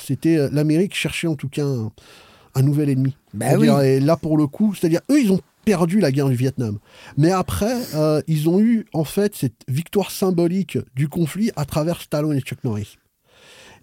c'était 0.00 0.36
euh, 0.36 0.48
l'Amérique 0.52 0.94
cherchait 0.94 1.26
en 1.26 1.34
tout 1.34 1.48
cas 1.48 1.64
un, 1.64 2.62
nouvel 2.62 2.90
ennemi. 2.90 3.16
Bah 3.34 3.54
et 3.84 4.00
là, 4.00 4.16
pour 4.16 4.38
le 4.38 4.46
coup, 4.46 4.74
c'est-à-dire, 4.74 5.00
eux, 5.10 5.20
ils 5.20 5.32
ont 5.32 5.40
perdu 5.64 6.00
la 6.00 6.12
guerre 6.12 6.28
du 6.28 6.36
Vietnam. 6.36 6.78
Mais 7.16 7.30
après, 7.30 7.76
euh, 7.94 8.22
ils 8.28 8.48
ont 8.48 8.60
eu, 8.60 8.86
en 8.92 9.04
fait, 9.04 9.34
cette 9.34 9.62
victoire 9.68 10.10
symbolique 10.10 10.78
du 10.94 11.08
conflit 11.08 11.50
à 11.56 11.64
travers 11.64 12.00
Stallone 12.00 12.36
et 12.36 12.40
Chuck 12.40 12.62
Norris. 12.64 12.96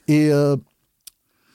Et 0.08 0.32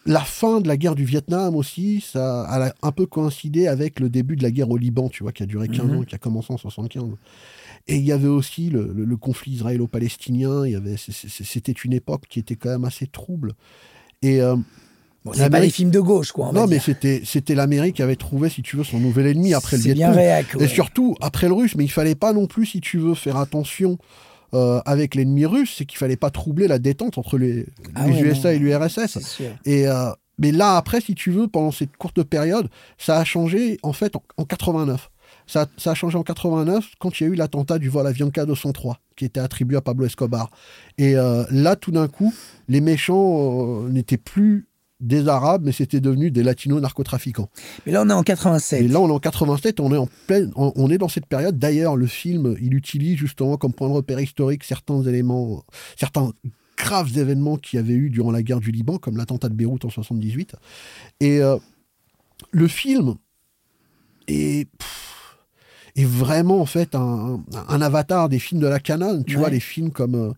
la 0.08 0.20
fin 0.20 0.62
de 0.62 0.68
la 0.68 0.78
guerre 0.78 0.94
du 0.94 1.04
Vietnam 1.04 1.54
aussi, 1.54 2.00
ça 2.00 2.42
a 2.44 2.72
un 2.82 2.92
peu 2.92 3.04
coïncidé 3.04 3.68
avec 3.68 4.00
le 4.00 4.08
début 4.08 4.36
de 4.36 4.42
la 4.42 4.50
guerre 4.50 4.70
au 4.70 4.78
Liban, 4.78 5.10
tu 5.10 5.22
vois, 5.22 5.32
qui 5.32 5.42
a 5.42 5.46
duré 5.46 5.68
15 5.68 5.84
mhm. 5.84 5.96
ans, 5.98 6.02
qui 6.02 6.14
a 6.14 6.18
commencé 6.18 6.50
en 6.50 6.56
75. 6.56 7.04
Et 7.88 7.96
il 7.96 8.04
y 8.04 8.12
avait 8.12 8.28
aussi 8.28 8.70
le, 8.70 9.16
conflit 9.16 9.52
israélo-palestinien. 9.52 10.64
Il 10.64 10.72
y 10.72 10.76
avait, 10.76 10.96
c'était 10.96 11.72
une 11.72 11.92
époque 11.92 12.22
qui 12.28 12.38
était 12.38 12.56
quand 12.56 12.70
même 12.70 12.86
assez 12.86 13.06
trouble. 13.06 13.52
Et 14.22 14.40
euh, 14.40 14.56
c'est 15.34 15.50
pas 15.50 15.60
les 15.60 15.70
films 15.70 15.90
de 15.90 16.00
gauche, 16.00 16.32
quoi. 16.32 16.52
non, 16.52 16.66
mais 16.66 16.78
c'était, 16.78 17.20
c'était 17.26 17.54
l'Amérique 17.54 17.96
qui 17.96 18.02
avait 18.02 18.16
trouvé, 18.16 18.48
si 18.48 18.62
tu 18.62 18.76
veux, 18.76 18.84
son 18.84 19.00
nouvel 19.00 19.26
ennemi 19.26 19.52
après 19.52 19.76
le 19.76 19.82
Vietnam. 19.82 20.18
Et 20.58 20.68
surtout 20.68 21.16
après 21.20 21.48
le 21.48 21.52
russe. 21.52 21.74
Mais 21.76 21.84
il 21.84 21.90
fallait 21.90 22.14
pas 22.14 22.32
non 22.32 22.46
plus, 22.46 22.64
si 22.64 22.80
tu 22.80 22.96
veux, 22.96 23.14
faire 23.14 23.36
attention 23.36 23.98
euh, 24.54 24.80
avec 24.86 25.14
l'ennemi 25.14 25.46
russe, 25.46 25.74
c'est 25.76 25.84
qu'il 25.84 25.98
fallait 25.98 26.16
pas 26.16 26.30
troubler 26.30 26.68
la 26.68 26.78
détente 26.78 27.18
entre 27.18 27.38
les, 27.38 27.66
ah 27.94 28.08
USA 28.08 28.54
et 28.54 28.58
l'URSS. 28.58 29.40
Et 29.64 29.86
euh, 29.86 30.10
mais 30.38 30.52
là 30.52 30.76
après, 30.76 31.00
si 31.00 31.14
tu 31.14 31.30
veux, 31.30 31.48
pendant 31.48 31.72
cette 31.72 31.96
courte 31.96 32.22
période, 32.22 32.68
ça 32.96 33.18
a 33.18 33.24
changé 33.24 33.78
en 33.82 33.92
fait 33.92 34.14
en, 34.16 34.44
89. 34.44 35.10
Ça, 35.46 35.66
ça, 35.76 35.92
a 35.92 35.94
changé 35.94 36.16
en 36.16 36.22
89 36.22 36.92
quand 36.98 37.20
il 37.20 37.24
y 37.24 37.26
a 37.26 37.30
eu 37.30 37.34
l'attentat 37.34 37.78
du 37.78 37.88
vol 37.88 38.06
Avianca 38.06 38.46
203 38.46 39.00
qui 39.16 39.24
était 39.24 39.40
attribué 39.40 39.76
à 39.76 39.80
Pablo 39.80 40.06
Escobar. 40.06 40.50
Et 40.96 41.16
euh, 41.16 41.44
là, 41.50 41.74
tout 41.74 41.90
d'un 41.90 42.06
coup, 42.06 42.32
les 42.68 42.80
méchants 42.80 43.82
n'étaient 43.88 44.16
plus 44.16 44.67
des 45.00 45.28
Arabes, 45.28 45.62
mais 45.64 45.72
c'était 45.72 46.00
devenu 46.00 46.30
des 46.30 46.42
Latinos 46.42 46.80
narcotrafiquants. 46.80 47.48
Mais 47.86 47.92
là, 47.92 48.02
on 48.04 48.10
est 48.10 48.12
en 48.12 48.22
87. 48.22 48.82
Et 48.82 48.88
là, 48.88 49.00
on 49.00 49.08
est 49.08 49.12
en 49.12 49.20
87, 49.20 49.80
on 49.80 49.92
est 49.92 49.96
en 49.96 50.08
pleine, 50.26 50.52
on 50.56 50.90
est 50.90 50.98
dans 50.98 51.08
cette 51.08 51.26
période. 51.26 51.58
D'ailleurs, 51.58 51.96
le 51.96 52.06
film, 52.06 52.56
il 52.60 52.74
utilise 52.74 53.16
justement 53.16 53.56
comme 53.56 53.72
point 53.72 53.88
de 53.88 53.94
repère 53.94 54.20
historique 54.20 54.64
certains 54.64 55.02
éléments, 55.02 55.64
certains 55.96 56.32
graves 56.78 57.18
événements 57.18 57.56
qu'il 57.56 57.76
y 57.76 57.80
avait 57.80 57.94
eu 57.94 58.08
durant 58.08 58.30
la 58.30 58.42
guerre 58.42 58.60
du 58.60 58.70
Liban, 58.70 58.98
comme 58.98 59.16
l'attentat 59.16 59.48
de 59.48 59.54
Beyrouth 59.54 59.84
en 59.84 59.90
78. 59.90 60.54
Et 61.20 61.40
euh, 61.42 61.56
le 62.50 62.68
film 62.68 63.16
est, 64.28 64.68
est 65.96 66.04
vraiment 66.04 66.60
en 66.60 66.66
fait 66.66 66.94
un, 66.94 67.42
avatar 67.68 68.28
des 68.28 68.38
films 68.38 68.60
de 68.60 68.68
la 68.68 68.80
canon. 68.80 69.22
Tu 69.24 69.36
vois, 69.36 69.50
les 69.50 69.60
films 69.60 69.90
comme, 69.90 70.34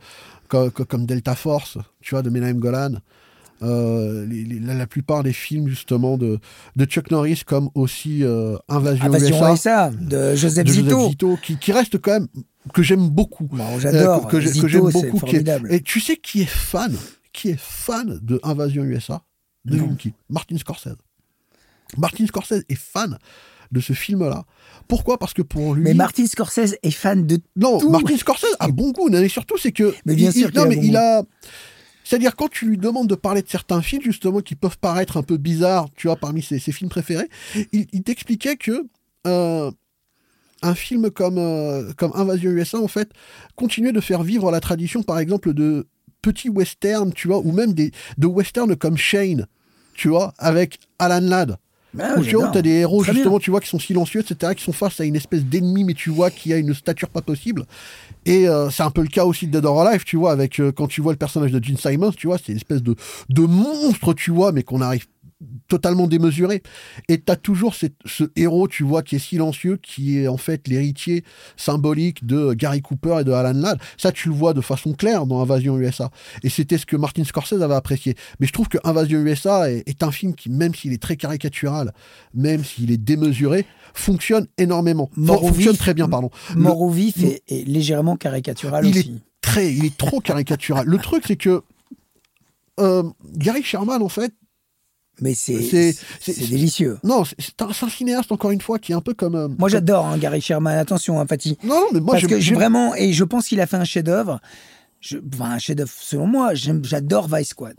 euh, 0.49 0.71
comme, 0.71 1.07
Delta 1.07 1.35
Force, 1.35 1.79
tu 2.01 2.15
vois, 2.15 2.23
de 2.23 2.31
Menahem 2.31 2.59
Golan. 2.59 2.95
Euh, 3.63 4.27
la, 4.63 4.87
plupart 4.87 5.23
des 5.23 5.35
films 5.35 5.69
justement 5.69 6.17
de, 6.17 6.39
de 6.77 6.85
Chuck 6.87 7.11
Norris 7.11 7.43
comme 7.45 7.69
aussi 7.75 8.25
euh, 8.25 8.57
Invasion, 8.69 9.05
Invasion 9.05 9.53
USA, 9.53 9.91
de 9.91 10.35
Joseph, 10.35 10.67
Zito, 10.67 11.37
qui, 11.43 11.59
qui, 11.59 11.73
reste 11.73 12.01
quand 12.01 12.13
même 12.13 12.29
que 12.73 12.83
j'aime 12.83 13.11
beaucoup 13.11 13.51
j'adore 13.79 14.29
que, 14.29 14.41
j'aime 14.41 14.89
beaucoup 14.91 15.19
formidable. 15.19 15.73
et 15.75 15.83
tu 15.83 16.01
sais 16.01 16.17
qui 16.17 16.41
est 16.41 16.49
fan 16.49 16.97
qui 17.35 17.51
est 17.51 17.61
fan 17.61 18.19
de 18.23 18.41
Invasion 18.43 18.83
USA 18.85 19.23
de 19.67 19.79
Martin 20.31 20.57
Scorsese 20.57 20.97
Martin 21.99 22.27
Scorsese 22.27 22.65
est 22.69 22.79
fan 22.79 23.19
de 23.73 23.81
ce 23.81 23.93
film-là. 23.93 24.45
Pourquoi? 24.89 25.19
Parce 25.19 25.33
que 25.33 25.43
pour 25.43 25.75
lui. 25.75 25.85
Mais 25.85 25.95
Martin 25.95 26.27
Scorsese 26.27 26.77
est 26.83 26.91
fan 26.91 27.27
de. 27.27 27.41
Non, 27.57 27.89
Martin 27.91 28.17
Scorsese 28.17 28.57
a 28.59 28.69
bon 28.69 28.91
goût. 28.91 29.09
Mais 29.09 29.29
surtout, 29.29 29.59
c'est 29.59 29.73
que. 29.73 29.95
Mais 30.05 30.15
bien 30.15 30.33
sûr. 30.33 30.51
non, 30.55 30.67
mais 30.67 30.79
il 30.83 30.97
a. 30.97 31.23
C'est-à-dire, 32.11 32.35
quand 32.35 32.49
tu 32.49 32.67
lui 32.67 32.77
demandes 32.77 33.07
de 33.07 33.15
parler 33.15 33.41
de 33.41 33.49
certains 33.49 33.83
films, 33.83 34.03
justement, 34.03 34.41
qui 34.41 34.57
peuvent 34.57 34.79
paraître 34.79 35.17
un 35.17 35.23
peu 35.23 35.37
bizarres, 35.37 35.87
tu 35.95 36.09
vois, 36.09 36.17
parmi 36.17 36.43
ses, 36.43 36.59
films 36.59 36.91
préférés, 36.91 37.29
il, 37.71 38.03
t'expliquait 38.03 38.57
que 38.57 38.85
euh, 39.29 39.71
un 40.61 40.75
film 40.75 41.13
comme, 41.13 41.39
euh, 41.39 41.93
comme 41.97 42.11
Invasion 42.17 42.51
USA, 42.51 42.81
en 42.81 42.89
fait, 42.89 43.13
continuait 43.55 43.93
de 43.93 44.01
faire 44.01 44.25
vivre 44.25 44.51
la 44.51 44.59
tradition, 44.59 45.05
par 45.05 45.21
exemple, 45.21 45.55
de 45.55 45.87
petits 46.21 46.49
westerns, 46.49 47.13
tu 47.13 47.29
vois, 47.29 47.39
ou 47.39 47.53
même 47.53 47.75
des, 47.75 47.93
de 48.19 48.27
westerns 48.27 48.75
comme 48.75 48.97
Shane, 48.97 49.47
tu 49.95 50.09
vois, 50.09 50.35
avec 50.39 50.81
Alan 50.99 51.21
Ladd. 51.21 51.59
Ah, 51.97 52.17
tu 52.21 52.35
vois, 52.35 52.57
as 52.57 52.63
des 52.63 52.71
héros, 52.71 53.05
justement, 53.05 53.39
tu 53.39 53.53
vois, 53.53 53.61
qui 53.61 53.69
sont 53.69 53.79
silencieux, 53.79 54.21
etc., 54.21 54.55
qui 54.57 54.65
sont 54.65 54.73
face 54.73 55.01
à 55.01 55.05
une 55.05 55.15
espèce 55.15 55.45
d'ennemi, 55.45 55.85
mais 55.85 55.95
tu 55.95 56.11
vois, 56.11 56.33
qui 56.33 56.53
a 56.53 56.57
une 56.57 56.75
stature 56.75 57.09
pas 57.09 57.23
possible. 57.23 57.67
Et 58.27 58.49
euh, 58.49 58.71
c'est 58.71 58.83
un 58.83 58.91
peu 58.91 59.03
le 59.03 59.09
cas 59.09 59.25
aussi 59.25 59.47
de 59.47 59.53
Dead 59.53 59.65
or 59.65 59.81
Alive, 59.81 60.05
tu 60.05 60.17
vois, 60.17 60.33
avec 60.33 60.61
euh, 60.61 60.73
quand 60.73 60.87
tu 60.87 61.01
vois 61.01 61.13
le 61.13 61.19
personnage 61.19 61.53
de 61.53 61.63
Gene 61.63 61.77
Simons, 61.77 62.13
tu 62.13 62.27
vois, 62.27 62.39
c'est 62.39 62.53
une 62.53 62.59
espèce 62.59 62.83
de, 62.83 62.95
de 63.29 63.43
monstre, 63.43 64.13
tu 64.15 64.31
vois, 64.31 64.53
mais 64.53 64.63
qu'on 64.63 64.81
arrive 64.81 65.07
totalement 65.71 66.09
démesuré. 66.09 66.63
Et 67.09 67.21
tu 67.23 67.33
as 67.33 67.37
toujours 67.37 67.75
ce 67.75 68.25
héros, 68.37 68.69
tu 68.69 68.83
vois, 68.83 69.03
qui 69.03 69.17
est 69.17 69.21
silencieux, 69.21 69.79
qui 69.81 70.19
est 70.19 70.29
en 70.29 70.37
fait 70.37 70.67
l'héritier 70.67 71.25
symbolique 71.57 72.27
de 72.27 72.53
Gary 72.55 72.83
Cooper 72.83 73.19
et 73.21 73.25
de 73.25 73.33
Alan 73.33 73.59
Ladd. 73.59 73.79
Ça, 73.97 74.11
tu 74.13 74.29
le 74.29 74.35
vois 74.35 74.53
de 74.53 74.61
façon 74.61 74.93
claire 74.93 75.27
dans 75.27 75.41
Invasion 75.41 75.79
USA. 75.79 76.11
Et 76.43 76.51
c'était 76.51 76.77
ce 76.77 76.87
que 76.87 76.97
Martin 76.97 77.25
Scorsese 77.25 77.63
avait 77.63 77.75
apprécié. 77.75 78.17
Mais 78.41 78.49
je 78.49 78.53
trouve 78.53 78.69
que 78.69 78.79
Invasion 78.85 79.21
USA 79.21 79.71
est, 79.71 80.03
un 80.03 80.11
film 80.11 80.35
qui, 80.35 80.51
même 80.51 80.75
s'il 80.75 80.93
est 80.93 81.03
très 81.03 81.17
caricatural, 81.17 81.93
même 82.35 82.65
s'il 82.65 82.91
est 82.91 82.97
démesuré, 82.97 83.65
fonctionne 83.95 84.49
énormément. 84.59 85.09
fonctionne 85.15 85.77
très 85.77 85.95
bien, 85.95 86.09
pardon. 86.09 86.31
Mort 86.57 86.83
au 86.83 86.91
vif 86.91 87.15
est, 87.23 87.43
légèrement 87.67 88.17
caricatural 88.17 88.85
il 88.85 88.91
aussi. 88.91 89.09
Est 89.11 89.23
très, 89.41 89.73
il 89.73 89.85
est 89.85 89.97
trop 89.97 90.21
caricatural. 90.21 90.85
le 90.87 90.99
truc, 90.99 91.25
c'est 91.27 91.37
que 91.37 91.63
euh, 92.81 93.03
Gary 93.37 93.63
Sherman, 93.63 94.03
en 94.03 94.09
fait, 94.09 94.33
mais 95.21 95.35
c'est 95.35 95.95
délicieux. 96.29 96.99
Non, 97.05 97.25
c'est 97.25 97.63
un, 97.63 97.89
cinéaste, 97.89 98.33
encore 98.33 98.51
une 98.51 98.61
fois, 98.61 98.79
qui 98.79 98.93
est 98.93 98.95
un 98.95 99.01
peu 99.01 99.15
comme. 99.15 99.35
Euh, 99.35 99.49
moi, 99.59 99.69
j'adore 99.69 100.07
hein, 100.07 100.19
Gary 100.19 100.41
Sherman. 100.41 100.79
Attention, 100.79 101.21
hein, 101.21 101.27
Fatih. 101.27 101.59
Non, 101.65 101.87
mais 101.93 102.01
moi, 102.01 102.15
Parce 102.15 102.27
que 102.27 102.55
vraiment, 102.55 102.95
et 102.95 103.13
je 103.13 103.25
pense 103.25 103.49
qu'il 103.49 103.61
a 103.61 103.67
fait 103.67 103.77
un 103.77 103.85
chef-d'œuvre. 103.85 104.41
Enfin, 105.33 105.53
un 105.53 105.59
chef-d'œuvre 105.59 105.91
selon 105.99 106.27
moi. 106.27 106.55
J'adore 106.55 107.29
Vice 107.35 107.49
Squad. 107.49 107.77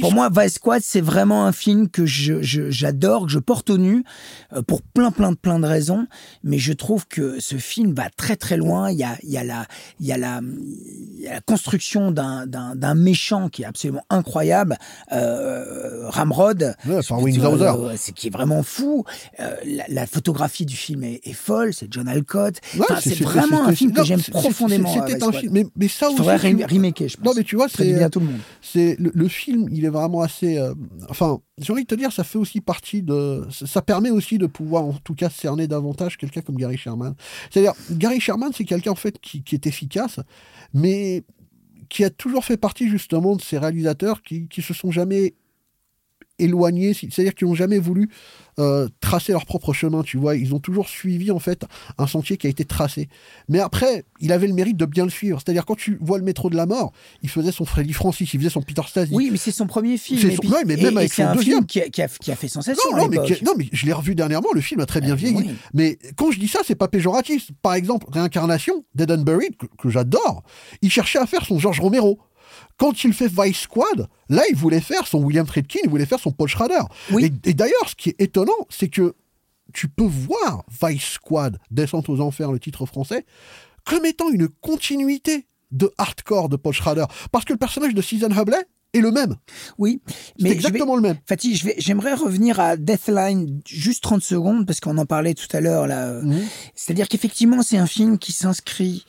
Pour 0.00 0.12
moi, 0.12 0.30
Vice 0.34 0.54
Squad, 0.54 0.82
c'est 0.82 1.00
vraiment 1.00 1.46
un 1.46 1.52
film 1.52 1.88
que 1.88 2.06
j'adore, 2.06 3.26
que 3.26 3.32
je 3.32 3.38
porte 3.38 3.70
au 3.70 3.78
nu 3.78 4.04
euh, 4.52 4.62
pour 4.62 4.82
plein, 4.82 5.10
plein 5.10 5.32
de 5.32 5.36
plein 5.36 5.58
de 5.58 5.66
raisons. 5.66 6.06
Mais 6.42 6.58
je 6.58 6.72
trouve 6.72 7.06
que 7.06 7.40
ce 7.40 7.56
film 7.56 7.92
va 7.92 8.08
très, 8.10 8.36
très 8.36 8.56
loin. 8.56 8.90
Il 8.90 8.98
y 8.98 9.04
a, 9.04 9.16
il 9.22 9.30
y 9.30 9.38
a 9.38 9.44
la, 9.44 9.66
il 10.00 10.06
y 10.06 10.12
a 10.12 10.18
la, 10.18 10.40
la 11.22 11.40
construction 11.40 12.10
d'un 12.10 12.94
méchant 12.94 13.48
qui 13.48 13.62
est 13.62 13.66
absolument 13.66 14.04
incroyable, 14.10 14.78
euh, 15.12 16.08
Ramrod, 16.08 16.76
ouais, 17.88 17.96
c'est 17.96 18.12
qui 18.12 18.28
est 18.28 18.30
vraiment 18.30 18.62
fou. 18.62 19.04
Euh, 19.40 19.56
la, 19.88 20.06
photographie 20.06 20.66
du 20.66 20.76
film 20.76 21.04
est, 21.04 21.32
folle. 21.32 21.72
C'est 21.72 21.92
John 21.92 22.08
Alcott. 22.08 22.60
c'est 23.00 23.20
vraiment 23.20 23.64
un 23.64 23.74
film 23.74 23.92
que 23.92 24.04
j'aime 24.04 24.22
profondément. 24.22 24.92
C'était 24.92 25.22
un 25.22 25.32
film, 25.32 25.52
mais, 25.52 25.66
mais 25.76 25.88
ça 25.88 26.10
aussi, 26.10 26.22
remake, 26.44 27.04
je 27.08 27.16
pense. 27.16 27.24
Non, 27.24 27.32
mais 27.36 27.44
tu 27.44 27.56
vois, 27.56 27.68
c'est 27.68 27.92
bien 27.92 28.10
tout 28.10 28.20
le 28.20 28.26
monde. 28.26 28.40
C'est 28.60 28.96
le, 28.98 29.28
film, 29.28 29.68
il 29.70 29.84
est 29.84 29.90
vraiment 29.90 30.22
assez. 30.22 30.58
euh, 30.58 30.74
enfin, 31.08 31.40
j'ai 31.58 31.72
envie 31.72 31.82
de 31.82 31.88
te 31.88 31.94
dire, 31.94 32.12
ça 32.12 32.24
fait 32.24 32.38
aussi 32.38 32.60
partie 32.60 33.02
de. 33.02 33.46
Ça 33.50 33.82
permet 33.82 34.10
aussi 34.10 34.38
de 34.38 34.46
pouvoir, 34.46 34.84
en 34.84 34.92
tout 34.92 35.14
cas, 35.14 35.30
cerner 35.30 35.66
davantage 35.66 36.16
quelqu'un 36.16 36.40
comme 36.40 36.56
Gary 36.56 36.76
Sherman. 36.76 37.14
C'est-à-dire, 37.50 37.74
Gary 37.90 38.20
Sherman, 38.20 38.52
c'est 38.54 38.64
quelqu'un 38.64 38.92
en 38.92 38.96
fait 38.96 39.18
qui, 39.20 39.42
qui 39.42 39.54
est 39.54 39.66
efficace, 39.66 40.20
mais 40.72 41.24
qui 41.88 42.04
a 42.04 42.10
toujours 42.10 42.44
fait 42.44 42.56
partie 42.56 42.88
justement 42.88 43.36
de 43.36 43.42
ces 43.42 43.58
réalisateurs 43.58 44.22
qui, 44.22 44.48
qui 44.48 44.62
se 44.62 44.74
sont 44.74 44.90
jamais 44.90 45.34
éloignés, 46.38 46.94
c'est-à-dire 46.94 47.34
qui 47.34 47.44
n'ont 47.44 47.54
jamais 47.54 47.78
voulu 47.78 48.08
euh, 48.58 48.88
tracer 49.00 49.32
leur 49.32 49.46
propre 49.46 49.72
chemin, 49.72 50.02
tu 50.02 50.16
vois. 50.16 50.36
Ils 50.36 50.54
ont 50.54 50.58
toujours 50.60 50.88
suivi, 50.88 51.30
en 51.30 51.38
fait, 51.38 51.64
un 51.98 52.06
sentier 52.06 52.36
qui 52.36 52.46
a 52.46 52.50
été 52.50 52.64
tracé. 52.64 53.08
Mais 53.48 53.58
après, 53.60 54.04
il 54.20 54.30
avait 54.32 54.46
le 54.46 54.52
mérite 54.54 54.76
de 54.76 54.84
bien 54.86 55.04
le 55.04 55.10
suivre. 55.10 55.40
C'est-à-dire, 55.44 55.64
quand 55.66 55.74
tu 55.76 55.98
vois 56.00 56.18
le 56.18 56.24
métro 56.24 56.50
de 56.50 56.56
la 56.56 56.66
mort, 56.66 56.92
il 57.22 57.28
faisait 57.30 57.50
son 57.52 57.64
Freddy 57.64 57.92
Francis, 57.92 58.32
il 58.34 58.38
faisait 58.38 58.50
son 58.50 58.62
Peter 58.62 58.82
Stasi. 58.86 59.12
Oui, 59.14 59.28
mais 59.32 59.38
c'est 59.38 59.50
son 59.52 59.66
premier 59.66 59.96
film. 59.96 60.20
C'est 60.20 60.30
son- 60.34 60.40
puis- 60.42 60.50
ouais, 60.50 60.64
mais 60.66 60.76
même 60.76 60.96
avec 60.98 61.12
son 61.12 61.22
un 61.24 61.34
deuxième. 61.34 61.54
film 61.58 61.66
qui 61.66 61.80
a, 61.80 61.88
qui 61.88 62.02
a- 62.02 62.08
qui 62.08 62.30
a 62.32 62.36
fait 62.36 62.48
sensation. 62.48 62.82
Non, 62.92 62.96
à 62.96 63.00
non, 63.00 63.08
mais, 63.08 63.18
qui- 63.34 63.44
non, 63.44 63.52
mais 63.56 63.68
je 63.72 63.86
l'ai 63.86 63.92
revu 63.92 64.14
dernièrement, 64.14 64.48
le 64.54 64.60
film 64.60 64.80
a 64.80 64.86
très 64.86 65.00
bien 65.00 65.12
Euh, 65.12 65.16
vieilli. 65.16 65.36
oui. 65.36 65.50
Mais 65.72 65.98
quand 66.16 66.30
je 66.30 66.38
dis 66.38 66.48
ça, 66.48 66.60
c'est 66.64 66.74
pas 66.76 66.88
péjoratif. 66.88 67.50
Par 67.62 67.74
exemple, 67.74 68.06
Réincarnation, 68.12 68.84
Dead 68.94 69.10
and 69.10 69.22
Buried, 69.22 69.56
que, 69.56 69.66
que 69.78 69.88
j'adore, 69.88 70.42
il 70.82 70.90
cherchait 70.90 71.18
à 71.18 71.26
faire 71.26 71.44
son 71.44 71.58
George 71.58 71.80
Romero. 71.80 72.18
Quand 72.76 73.04
il 73.04 73.12
fait 73.12 73.28
Vice 73.28 73.60
Squad, 73.60 74.08
là, 74.28 74.42
il 74.50 74.56
voulait 74.56 74.80
faire 74.80 75.06
son 75.06 75.18
William 75.22 75.46
Friedkin, 75.46 75.80
il 75.84 75.90
voulait 75.90 76.06
faire 76.06 76.18
son 76.18 76.32
Paul 76.32 76.48
Schrader. 76.48 76.80
Oui. 77.12 77.24
Et, 77.44 77.50
et 77.50 77.54
d'ailleurs, 77.54 77.88
ce 77.88 77.94
qui 77.94 78.10
est 78.10 78.20
étonnant, 78.20 78.52
c'est 78.68 78.88
que 78.88 79.14
tu 79.72 79.88
peux 79.88 80.04
voir 80.04 80.64
Vice 80.82 81.04
Squad, 81.14 81.58
Descente 81.70 82.08
aux 82.08 82.20
Enfers, 82.20 82.52
le 82.52 82.58
titre 82.60 82.84
français, 82.86 83.24
comme 83.84 84.04
étant 84.04 84.30
une 84.30 84.48
continuité 84.48 85.46
de 85.70 85.92
hardcore 85.98 86.48
de 86.48 86.56
Paul 86.56 86.72
Schrader. 86.72 87.04
Parce 87.32 87.44
que 87.44 87.52
le 87.52 87.58
personnage 87.58 87.94
de 87.94 88.02
Susan 88.02 88.28
Hubley 88.30 88.56
est 88.92 89.00
le 89.00 89.10
même. 89.10 89.34
Oui, 89.78 90.00
mais 90.40 90.50
vais- 90.50 90.54
exactement 90.54 90.94
le 90.94 91.02
même. 91.02 91.16
Fatih, 91.26 91.60
j'aimerais 91.78 92.14
revenir 92.14 92.60
à 92.60 92.76
Deathline 92.76 93.60
juste 93.66 94.02
30 94.04 94.22
secondes 94.22 94.66
parce 94.66 94.78
qu'on 94.80 94.98
en 94.98 95.06
parlait 95.06 95.34
tout 95.34 95.48
à 95.56 95.60
l'heure 95.60 95.86
là. 95.88 96.20
Mhm. 96.22 96.42
C'est-à-dire 96.76 97.08
qu'effectivement, 97.08 97.62
c'est 97.62 97.76
un 97.78 97.86
film 97.88 98.18
qui 98.18 98.30
s'inscrit 98.32 99.04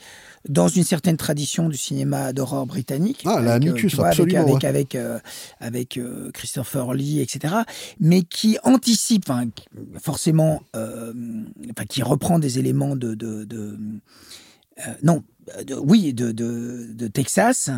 dans 0.48 0.68
une 0.68 0.84
certaine 0.84 1.18
tradition 1.18 1.70
du 1.70 1.78
cinéma 1.78 2.34
d'horreur 2.34 2.66
britannique. 2.66 3.24
Ah, 3.26 3.40
la 3.42 3.54
Avec, 3.54 3.68
euh, 3.68 3.72
Amicus, 3.72 3.96
vois, 3.96 4.08
avec- 4.08 4.20
absolument, 4.20 4.42
Avec, 4.44 4.56
ouais. 4.64 4.66
avec, 4.70 4.96
euh, 4.96 5.20
avec, 5.60 5.98
euh, 5.98 6.32
Christopher 6.32 6.94
Lee, 6.94 7.20
etc. 7.22 7.54
Mais 8.00 8.22
qui 8.24 8.58
anticipe, 8.64 9.26
qui- 9.56 9.66
forcément, 10.02 10.62
euh, 10.76 11.14
enfin, 11.72 11.86
qui 11.88 12.04
reprend 12.04 12.40
des 12.40 12.60
éléments 12.60 12.96
de. 12.96 13.16
de, 13.16 13.44
de- 13.46 13.78
euh, 14.80 14.92
non, 15.04 15.24
de- 15.66 15.76
oui, 15.76 16.14
de, 16.14 16.32
de, 16.32 16.88
Texas. 17.08 17.70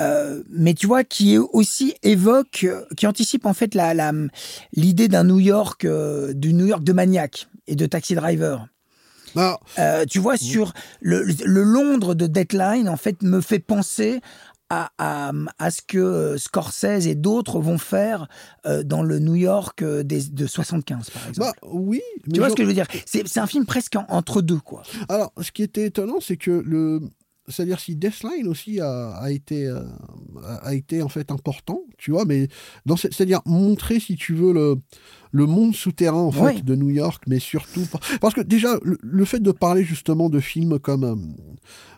Euh, 0.00 0.42
mais 0.48 0.72
tu 0.74 0.86
vois, 0.86 1.04
qui 1.04 1.36
aussi 1.36 1.94
évoque, 2.02 2.64
euh, 2.64 2.84
qui 2.96 3.06
anticipe 3.06 3.44
en 3.44 3.52
fait 3.52 3.74
la, 3.74 3.92
la- 3.92 4.12
l'idée 4.72 5.08
d'un 5.08 5.24
New 5.24 5.40
York, 5.40 5.84
euh, 5.84 6.32
du 6.32 6.54
New 6.54 6.66
York 6.66 6.84
de 6.84 6.92
maniaque 6.92 7.48
et 7.66 7.74
de 7.76 7.84
taxi 7.86 8.14
driver. 8.14 8.66
Euh, 9.78 10.04
tu 10.08 10.18
vois, 10.18 10.36
sur 10.36 10.72
le, 11.00 11.22
le 11.44 11.62
Londres 11.62 12.14
de 12.14 12.26
Deadline, 12.26 12.88
en 12.88 12.96
fait, 12.96 13.22
me 13.22 13.40
fait 13.40 13.58
penser 13.60 14.20
à, 14.72 14.90
à, 14.98 15.32
à 15.58 15.70
ce 15.72 15.80
que 15.86 15.98
euh, 15.98 16.38
Scorsese 16.38 17.06
et 17.08 17.16
d'autres 17.16 17.58
vont 17.60 17.78
faire 17.78 18.28
euh, 18.66 18.82
dans 18.84 19.02
le 19.02 19.18
New 19.18 19.34
York 19.34 19.82
des, 19.84 20.22
de 20.28 20.46
75, 20.46 21.10
par 21.10 21.28
exemple. 21.28 21.48
bah 21.60 21.68
oui. 21.72 22.00
mais 22.26 22.34
tu 22.34 22.38
vois 22.40 22.50
ce 22.50 22.54
que 22.54 22.62
je 22.62 22.68
veux 22.68 22.74
dire? 22.74 22.86
C'est, 23.04 23.26
c'est 23.26 23.40
un 23.40 23.48
film 23.48 23.66
presque 23.66 23.96
en- 23.96 24.06
entre 24.08 24.42
deux, 24.42 24.60
quoi. 24.60 24.82
Alors, 25.08 25.32
ce 25.40 25.50
qui 25.50 25.62
était 25.64 25.86
étonnant, 25.86 26.18
c'est 26.20 26.36
que 26.36 26.50
le. 26.52 27.00
C'est-à-dire 27.50 27.80
si 27.80 27.96
Deathline 27.96 28.46
aussi 28.48 28.80
a, 28.80 29.10
a 29.12 29.30
été 29.30 29.66
euh, 29.66 29.82
a 30.62 30.74
été 30.74 31.02
en 31.02 31.08
fait 31.08 31.30
important, 31.30 31.82
tu 31.98 32.10
vois, 32.12 32.24
mais 32.24 32.48
dans 32.86 32.96
ce- 32.96 33.08
c'est-à-dire 33.10 33.40
montrer 33.46 34.00
si 34.00 34.16
tu 34.16 34.34
veux 34.34 34.52
le 34.52 34.76
le 35.32 35.46
monde 35.46 35.74
souterrain 35.76 36.18
en 36.22 36.32
fait 36.32 36.64
de 36.64 36.74
New 36.74 36.90
York, 36.90 37.22
mais 37.28 37.38
surtout 37.38 37.84
par- 37.86 38.00
parce 38.20 38.34
que 38.34 38.40
déjà 38.40 38.76
le, 38.82 38.98
le 39.02 39.24
fait 39.24 39.40
de 39.40 39.52
parler 39.52 39.84
justement 39.84 40.28
de 40.30 40.40
films 40.40 40.78
comme 40.78 41.04
euh, 41.04 41.14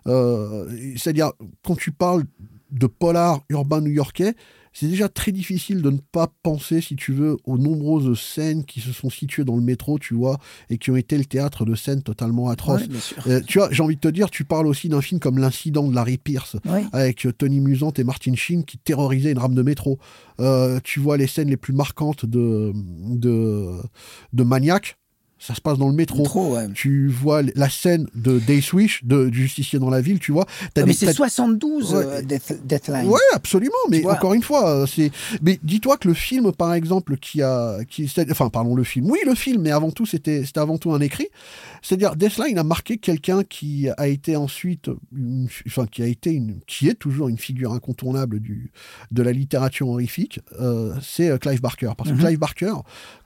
euh, 0.07 0.69
c'est-à-dire 0.97 1.33
quand 1.65 1.77
tu 1.77 1.93
parles 1.93 2.25
de 2.71 2.87
polar 2.87 3.41
urbain 3.51 3.81
new-yorkais, 3.81 4.35
c'est 4.73 4.87
déjà 4.89 5.09
très 5.09 5.33
difficile 5.33 5.83
de 5.83 5.91
ne 5.91 5.99
pas 6.13 6.33
penser, 6.43 6.81
si 6.81 6.97
tu 6.97 7.13
veux, 7.13 7.37
aux 7.45 7.59
nombreuses 7.59 8.19
scènes 8.19 8.65
qui 8.65 8.81
se 8.81 8.93
sont 8.93 9.11
situées 9.11 9.45
dans 9.45 9.57
le 9.57 9.63
métro, 9.63 9.99
tu 9.99 10.15
vois, 10.15 10.39
et 10.71 10.79
qui 10.79 10.91
ont 10.91 10.97
été 10.97 11.19
le 11.19 11.25
théâtre 11.25 11.65
de 11.65 11.75
scènes 11.75 12.03
totalement 12.03 12.49
atroces. 12.49 12.83
Ouais. 13.27 13.33
Euh, 13.33 13.41
tu 13.47 13.59
vois, 13.59 13.69
j'ai 13.71 13.83
envie 13.83 13.97
de 13.97 14.01
te 14.01 14.09
dire, 14.09 14.31
tu 14.31 14.45
parles 14.45 14.67
aussi 14.67 14.89
d'un 14.89 15.01
film 15.01 15.21
comme 15.21 15.39
L'incident 15.39 15.87
de 15.89 15.95
Larry 15.95 16.19
Pierce, 16.19 16.57
Ouais. 16.67 16.85
avec 16.93 17.27
euh, 17.27 17.33
Tony 17.33 17.61
Musant 17.61 17.93
et 17.99 18.05
Martin 18.05 18.35
Sheen 18.35 18.65
qui 18.65 18.79
terrorisaient 18.79 19.33
une 19.33 19.39
rame 19.39 19.55
de 19.55 19.63
métro. 19.63 19.99
Euh, 20.41 20.81
tu 20.83 21.01
vois 21.01 21.17
les 21.17 21.27
scènes 21.27 21.49
les 21.51 21.57
plus 21.57 21.73
marquantes 21.75 22.25
de, 22.27 22.73
de, 22.75 23.69
de 24.33 24.43
Maniac, 24.43 24.97
ça 25.45 25.55
se 25.57 25.61
passe 25.61 25.77
dans 25.77 25.89
le 25.89 25.95
métro. 25.95 26.23
Trop, 26.23 26.55
ouais. 26.55 26.69
Tu 26.73 27.09
vois 27.09 27.43
la 27.57 27.69
scène 27.69 28.07
de 28.15 28.39
Day 28.39 28.61
Swish, 28.61 29.05
de, 29.05 29.29
du 29.29 29.43
justicier 29.43 29.79
dans 29.81 29.91
la 29.91 30.01
ville, 30.01 30.21
tu 30.21 30.31
vois. 30.31 30.47
Ah, 30.77 30.85
mais 30.87 30.93
c'est 30.93 31.07
t'as- 31.07 31.13
72, 31.15 31.95
Ouais. 31.95 32.05
euh, 32.07 32.23
Death- 32.23 32.65
Deathline. 32.65 33.09
Ouais, 33.09 33.19
absolument. 33.33 33.73
Mais 33.91 34.07
encore 34.07 34.35
une 34.35 34.43
fois, 34.43 34.69
euh, 34.83 34.87
c'est. 34.87 35.11
Mais 35.43 35.59
dis-toi 35.65 35.97
que 35.97 36.07
le 36.07 36.15
film, 36.15 36.53
par 36.53 36.73
exemple, 36.75 37.17
qui 37.17 37.43
a, 37.43 37.79
qui, 37.89 38.09
enfin, 38.31 38.49
pardon, 38.51 38.75
le 38.77 38.85
film. 38.85 39.11
Oui, 39.11 39.19
le 39.27 39.35
film, 39.35 39.63
mais 39.63 39.73
avant 39.73 39.91
tout, 39.91 40.07
c'était, 40.07 40.45
c'était 40.45 40.61
avant 40.61 40.79
tout 40.79 40.93
un 40.93 41.01
écrit. 41.01 41.27
C'est-à-dire, 41.83 42.15
Deathline 42.17 42.59
a 42.59 42.65
marqué 42.65 42.97
quelqu'un 42.97 43.43
qui 43.45 43.89
a 43.97 44.07
été 44.09 44.37
ensuite, 44.37 44.89
une- 45.15 45.49
enfin, 45.67 45.87
qui 45.87 46.03
a 46.03 46.07
été 46.07 46.31
une, 46.33 46.61
qui 46.67 46.89
est 46.89 46.95
toujours 46.95 47.29
une 47.29 47.39
figure 47.39 47.73
incontournable 47.73 48.39
du, 48.41 48.71
de 49.11 49.23
la 49.23 49.33
littérature 49.33 49.89
horrifique. 49.89 50.41
euh, 50.61 50.95
c'est 51.03 51.29
euh, 51.29 51.39
Clive 51.39 51.61
Barker, 51.61 51.91
parce 51.97 52.11
que 52.11 52.15
Mhm. 52.15 52.21
Clive 52.21 52.39
Barker, 52.39 52.75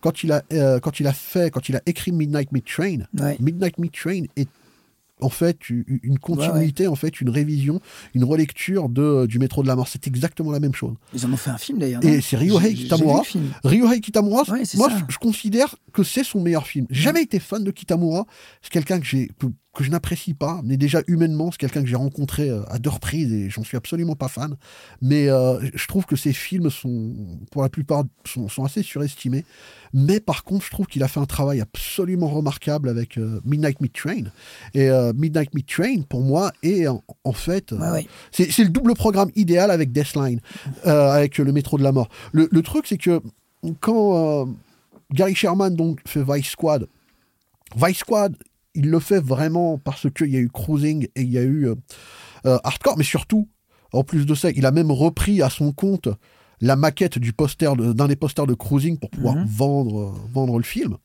quand 0.01 0.23
il 0.25 0.33
a, 0.33 0.43
euh, 0.53 0.81
quand 0.81 0.99
il 1.01 1.07
a 1.07 1.13
fait, 1.13 1.51
quand 1.51 1.69
il 1.69 1.77
a 1.77 1.83
écrit 1.87 2.13
Midnight 2.13 2.51
Meat 2.53 2.65
Train, 2.67 2.99
Ouais. 3.19 3.37
Midnight 3.41 3.79
Meat 3.79 3.93
Train 3.93 4.23
est 4.37 4.49
en 5.21 5.31
fait 5.31 5.71
une 5.71 6.19
continuité, 6.19 6.87
en 6.87 6.95
fait 6.95 7.21
une 7.21 7.31
révision, 7.31 7.81
une 8.15 8.25
relecture 8.25 8.89
de, 8.89 9.27
du 9.27 9.39
métro 9.39 9.63
de 9.63 9.69
la 9.69 9.77
mort. 9.77 9.89
C'est 9.89 10.07
exactement 10.07 10.51
la 10.53 10.61
même 10.61 10.75
chose. 10.75 10.95
Ils 11.15 11.25
en 11.25 11.33
ont 11.33 11.37
fait 11.37 11.51
un 11.51 11.59
film 11.59 11.79
d'ailleurs. 11.79 12.05
Et 12.05 12.21
c'est 12.21 12.37
Ryohei 12.37 12.75
Kitamura. 12.75 13.23
Ryohei 13.65 14.01
Kitamura, 14.01 14.43
Ouais, 14.49 14.63
moi 14.77 14.91
je, 14.91 15.13
je 15.13 15.19
considère 15.19 15.77
que 15.93 16.03
c'est 16.03 16.25
son 16.25 16.41
meilleur 16.41 16.67
film. 16.67 16.87
J'ai 16.91 17.03
jamais 17.03 17.23
été 17.23 17.39
fan 17.39 17.65
de 17.65 17.71
Kitamura. 17.71 18.27
C'est 18.63 18.71
quelqu'un 18.71 19.01
que 19.01 19.07
j'ai 19.07 19.31
que, 19.77 19.85
je 19.85 19.91
n'apprécie 19.91 20.35
pas, 20.35 20.61
mais 20.65 20.77
déjà 20.77 21.03
humainement, 21.07 21.51
c'est 21.51 21.59
quelqu'un 21.59 21.83
que 21.83 21.89
j'ai 21.89 21.97
rencontré 21.97 22.49
euh, 22.49 22.63
à 22.69 22.79
deux 22.79 22.91
reprises 22.91 23.33
et 23.33 23.51
j'en 23.51 23.63
suis 23.63 23.77
absolument 23.77 24.17
pas 24.17 24.29
fan. 24.29 24.57
Mais 25.03 25.29
euh, 25.29 25.61
je 25.75 25.87
trouve 25.87 26.07
que 26.07 26.17
ses 26.17 26.33
films 26.33 26.71
sont, 26.71 27.15
pour 27.51 27.63
la 27.63 27.69
plupart, 27.69 28.05
sont, 28.25 28.49
sont 28.49 28.65
assez 28.65 28.83
surestimés. 28.83 29.45
Mais 29.93 30.21
par 30.21 30.45
contre, 30.45 30.65
je 30.65 30.71
trouve 30.71 30.87
qu'il 30.87 31.03
a 31.03 31.09
fait 31.09 31.21
un 31.21 31.27
travail 31.27 31.61
absolument 31.61 32.29
remarquable 32.29 32.89
avec 32.89 33.19
euh, 33.19 33.41
Midnight 33.45 33.81
Meat 33.81 33.93
Train. 33.93 34.25
Et 34.75 34.89
euh, 34.89 35.13
Midnight 35.15 35.55
Meat 35.55 35.67
Train, 35.67 36.03
pour 36.09 36.23
moi, 36.23 36.53
est 36.63 36.87
en, 36.87 37.03
en 37.25 37.33
fait, 37.33 37.75
c'est 38.33 38.59
le 38.59 38.71
double 38.71 38.95
programme 38.95 39.31
idéal 39.37 39.71
avec 39.71 39.93
Deathline, 39.93 40.41
avec 40.85 41.39
le 41.39 41.53
métro 41.53 41.79
de 41.79 41.83
la 41.83 41.93
mort. 41.93 42.09
Le, 42.33 42.49
le 42.51 42.63
truc, 42.63 42.87
c'est 42.87 42.99
que 42.99 43.21
quand 43.81 44.49
Gary 45.13 45.35
Sherman 45.35 45.75
donc 45.75 46.01
fait 46.07 46.23
Vice 46.23 46.51
Squad, 46.51 46.87
Vice 47.77 47.99
Squad, 47.99 48.37
il 48.77 48.91
le 48.91 49.01
fait 49.01 49.21
vraiment 49.21 49.79
parce 49.79 50.07
qu'il 50.13 50.29
y 50.31 50.37
a 50.37 50.41
eu 50.41 50.49
Cruising 50.49 51.09
et 51.17 51.23
il 51.23 51.31
y 51.33 51.39
a 51.39 51.43
eu 51.43 51.69
euh, 51.69 51.75
euh, 52.47 52.59
Hardcore, 52.63 52.97
mais 52.99 53.05
surtout, 53.05 53.49
en 53.93 54.05
plus 54.05 54.27
de 54.27 54.35
ça, 54.35 54.51
il 54.51 54.65
a 54.67 54.71
même 54.71 54.91
repris 54.91 55.43
à 55.43 55.51
son 55.51 55.73
compte 55.73 56.09
la 56.61 56.77
maquette 56.77 57.19
du 57.19 57.33
poster 57.33 57.75
de- 57.77 57.93
d'un 57.93 58.09
des 58.09 58.17
posters 58.17 58.47
de 58.47 58.55
Cruising 58.55 58.99
pour 58.99 59.11
pouvoir 59.11 59.35
Mhm. 59.37 59.45
vendre, 59.47 60.01
euh, 60.01 60.13
vendre 60.33 60.57
le 60.59 60.65
film. 60.65 60.97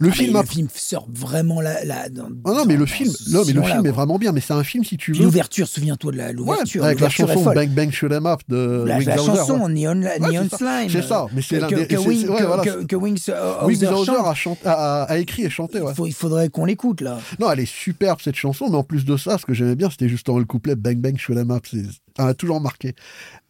Le 0.00 0.08
Ah, 0.08 0.12
film 0.12 0.36
a- 0.36 0.40
le 0.40 0.46
film 0.46 0.68
sort 0.74 1.06
vraiment 1.12 1.60
là. 1.60 1.84
là 1.84 2.08
dans, 2.08 2.28
Ah 2.46 2.52
non, 2.52 2.64
mais 2.64 2.74
dans- 2.74 2.80
le 2.80 2.86
film, 2.86 3.12
non, 3.30 3.42
mais 3.46 3.52
le 3.52 3.62
film 3.62 3.84
est 3.84 3.90
vraiment 3.90 4.16
bien, 4.18 4.32
mais 4.32 4.40
c'est 4.40 4.54
un 4.54 4.64
film 4.64 4.84
si 4.84 4.96
tu 4.96 5.12
veux. 5.12 5.22
l'ouverture, 5.24 5.68
souviens-toi 5.68 6.12
de 6.12 6.16
la 6.16 6.26
Ouais, 6.28 6.32
l'ouverture. 6.32 6.82
avec 6.82 6.98
la 7.00 7.10
chanson. 7.10 7.42
Bang 7.52 7.68
Bang 7.68 7.90
Shoot 7.90 8.10
'em 8.10 8.24
Up 8.26 8.40
de 8.48 8.84
La, 8.86 8.96
Wings 8.96 9.06
la 9.06 9.20
Hauser, 9.20 9.26
chanson 9.36 9.60
ouais. 9.64 9.72
Neon, 9.72 9.94
Neon. 9.96 10.48
Slime. 10.56 10.88
C'est 10.88 11.02
ça, 11.02 11.26
mais 11.34 11.42
c'est 11.42 11.58
que, 11.60 11.74
que, 11.74 11.94
que 11.94 11.96
Wings, 11.98 12.24
voilà. 12.26 12.62
que- 12.62 12.94
euh, 12.94 13.64
Wings 13.66 13.84
Hauser 13.86 14.12
chante. 14.34 14.58
a, 14.64 15.02
a- 15.02 15.02
a 15.04 15.18
écrit 15.18 15.42
et 15.44 15.50
chanté. 15.50 15.78
Faut- 15.94 16.06
il 16.06 16.14
faudrait 16.14 16.48
qu'on 16.48 16.64
l'écoute 16.64 17.02
là. 17.02 17.18
Non, 17.38 17.52
elle 17.52 17.60
est 17.60 17.66
superbe 17.70 18.20
cette 18.22 18.36
chanson, 18.36 18.70
mais 18.70 18.76
en 18.76 18.82
plus 18.84 19.04
de 19.04 19.18
ça, 19.18 19.36
ce 19.36 19.44
que 19.44 19.52
j'aimais 19.52 19.76
bien, 19.76 19.90
c'était 19.90 20.08
justement 20.08 20.38
le 20.38 20.46
couplet 20.46 20.74
Bang 20.74 20.96
Bang 20.96 21.18
Shoot 21.18 21.36
'em 21.36 21.50
Up. 21.50 21.64
C'est- 21.70 21.84
Ça 22.16 22.24
m'a 22.24 22.32
toujours 22.34 22.60
marqué. 22.62 22.94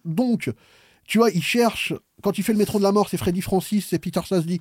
Donc, 0.05 0.51
tu 1.07 1.19
vois, 1.19 1.31
il 1.31 1.43
cherche. 1.43 1.93
Quand 2.23 2.37
il 2.37 2.43
fait 2.45 2.53
le 2.53 2.59
métro 2.59 2.79
de 2.79 2.83
la 2.85 2.93
mort, 2.93 3.09
c'est 3.09 3.17
Freddy 3.17 3.41
Francis, 3.43 3.87
c'est 3.91 3.99
Peter 4.01 4.21
Sasdy. 4.29 4.61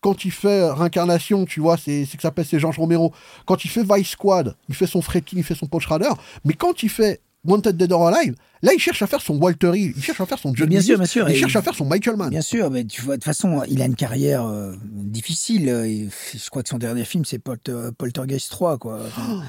Quand 0.00 0.24
il 0.24 0.30
fait 0.30 0.60
euh, 0.60 0.74
Réincarnation, 0.74 1.44
tu 1.44 1.60
vois, 1.60 1.76
c'est 1.76 2.04
que 2.04 2.10
ça 2.22 2.28
s'appelle 2.28 2.44
c'est 2.44 2.58
Georges 2.58 2.78
Romero. 2.78 3.12
Quand 3.46 3.64
il 3.64 3.68
fait 3.70 3.84
Vice 3.84 4.10
Squad, 4.10 4.56
il 4.68 4.74
fait 4.74 4.86
son 4.86 5.02
Fredkin, 5.02 5.36
il 5.38 5.44
fait 5.44 5.54
son 5.54 5.66
Paul 5.66 5.80
Schrader. 5.80 6.10
Mais 6.44 6.54
quand 6.54 6.82
il 6.82 6.88
fait 6.88 7.20
Wanted 7.44 7.76
Dead 7.76 7.92
or 7.92 8.08
Alive, 8.08 8.34
là, 8.62 8.72
il 8.74 8.80
cherche 8.80 9.02
à 9.02 9.06
faire 9.06 9.20
son 9.20 9.36
Walter 9.36 9.72
Hill, 9.74 9.92
il 9.96 10.02
cherche 10.02 10.20
à 10.20 10.26
faire 10.26 10.38
son 10.38 10.54
John 10.54 10.68
Bien 10.68 10.80
sûr, 10.80 10.96
bien 10.96 11.06
sûr, 11.06 11.28
il 11.28 11.36
cherche 11.36 11.56
à 11.56 11.62
faire 11.62 11.74
son 11.74 11.84
Michael 11.84 12.16
Mann. 12.16 12.30
Bien 12.30 12.40
sûr, 12.40 12.70
mais 12.70 12.84
tu 12.84 13.02
vois, 13.02 13.16
de 13.16 13.20
toute 13.20 13.24
façon, 13.24 13.62
il 13.68 13.82
a 13.82 13.84
une 13.84 13.96
carrière 13.96 14.46
euh, 14.46 14.74
difficile. 14.82 15.68
euh, 15.68 15.84
et 15.84 16.08
je 16.34 16.50
crois 16.50 16.62
que 16.62 16.68
son 16.70 16.78
dernier 16.78 17.04
film, 17.04 17.24
c'est 17.24 17.38
Polter- 17.38 17.90
Poltergeist 17.96 18.50
3, 18.50 18.78
quoi. 18.78 19.00
Enfin, 19.06 19.42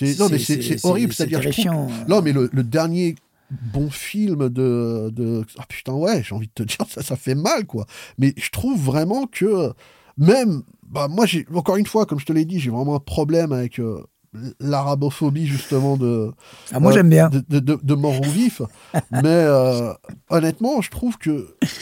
non 0.18 0.28
mais 0.30 0.38
c'est 0.38 0.84
horrible, 0.84 1.12
c'est-à-dire 1.12 1.40
non 2.08 2.22
mais 2.22 2.32
le, 2.32 2.48
dernier 2.62 3.16
bon 3.50 3.90
film 3.90 4.48
de, 4.48 5.10
de... 5.10 5.44
Ah, 5.58 5.64
putain 5.68 5.92
ouais, 5.92 6.22
j'ai 6.22 6.34
envie 6.34 6.48
de 6.48 6.52
te 6.52 6.62
dire 6.62 6.78
ça 6.88 7.02
ça 7.02 7.16
fait 7.16 7.34
mal 7.34 7.66
quoi. 7.66 7.86
Mais 8.18 8.34
je 8.36 8.50
trouve 8.50 8.80
vraiment 8.80 9.26
que 9.26 9.72
même 10.16 10.62
bah 10.88 11.08
moi 11.08 11.26
j'ai 11.26 11.46
encore 11.54 11.76
une 11.76 11.86
fois 11.86 12.06
comme 12.06 12.20
je 12.20 12.26
te 12.26 12.32
l'ai 12.32 12.44
dit, 12.44 12.60
j'ai 12.60 12.70
vraiment 12.70 12.96
un 12.96 13.00
problème 13.00 13.52
avec 13.52 13.78
euh, 13.78 14.02
l'arabophobie 14.60 15.46
justement 15.46 15.96
de 15.96 16.30
ah, 16.72 16.78
moi 16.78 16.92
j'aime 16.92 17.10
bien. 17.10 17.28
de, 17.28 17.40
de, 17.58 17.78
de, 17.82 17.94
mort 17.94 18.20
ou 18.20 18.30
vif. 18.30 18.62
Mais 19.10 19.20
euh, 19.24 19.92
honnêtement 20.28 20.80
je 20.80 20.90
trouve 20.90 21.18
que 21.18 21.30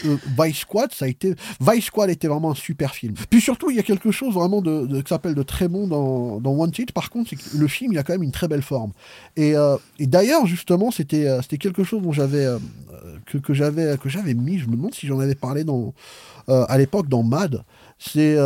euh, 0.07 0.17
Vice 0.41 0.61
Squad 0.61 0.93
ça 0.93 1.05
a 1.05 1.09
été 1.09 1.35
Vice 1.61 1.85
Squad 1.85 2.09
était 2.09 2.29
vraiment 2.29 2.53
un 2.53 2.55
super 2.55 2.95
film. 2.95 3.15
Puis 3.29 3.43
surtout 3.43 3.71
il 3.71 3.77
y 3.77 3.81
a 3.81 3.83
quelque 3.83 4.11
chose 4.11 4.35
vraiment 4.35 4.63
de, 4.63 4.87
de 4.87 5.01
qui 5.03 5.09
s'appelle 5.09 5.35
de 5.35 5.43
très 5.43 5.69
bon 5.69 5.87
dans, 5.87 6.41
dans 6.41 6.53
Wanted 6.53 6.93
par 6.93 7.11
contre 7.11 7.31
c'est 7.31 7.37
que 7.37 7.57
le 7.57 7.69
film 7.69 7.93
il 7.93 7.99
a 7.99 8.03
quand 8.03 8.15
même 8.15 8.23
une 8.23 8.33
très 8.33 8.49
belle 8.49 8.63
forme. 8.63 8.93
Et, 9.37 9.55
euh, 9.55 9.77
et 9.99 10.07
d'ailleurs 10.07 10.47
justement 10.47 10.91
c'était 10.91 11.27
c'était 11.43 11.59
quelque 11.59 11.85
chose 11.85 12.03
dont 12.03 12.13
j'avais 12.13 12.47
que, 13.27 13.37
que 13.37 13.53
j'avais 13.53 13.99
que 13.99 14.09
j'avais 14.09 14.33
mis. 14.33 14.59
Je 14.59 14.69
me 14.69 14.77
demande 14.77 14.95
si 14.95 15.07
j'en 15.07 15.21
avais 15.21 15.35
parlé 15.35 15.65
dans 15.65 15.93
à 16.49 16.79
l'époque 16.79 17.09
dans 17.09 17.23
Mad. 17.23 17.63
C'est 17.99 18.39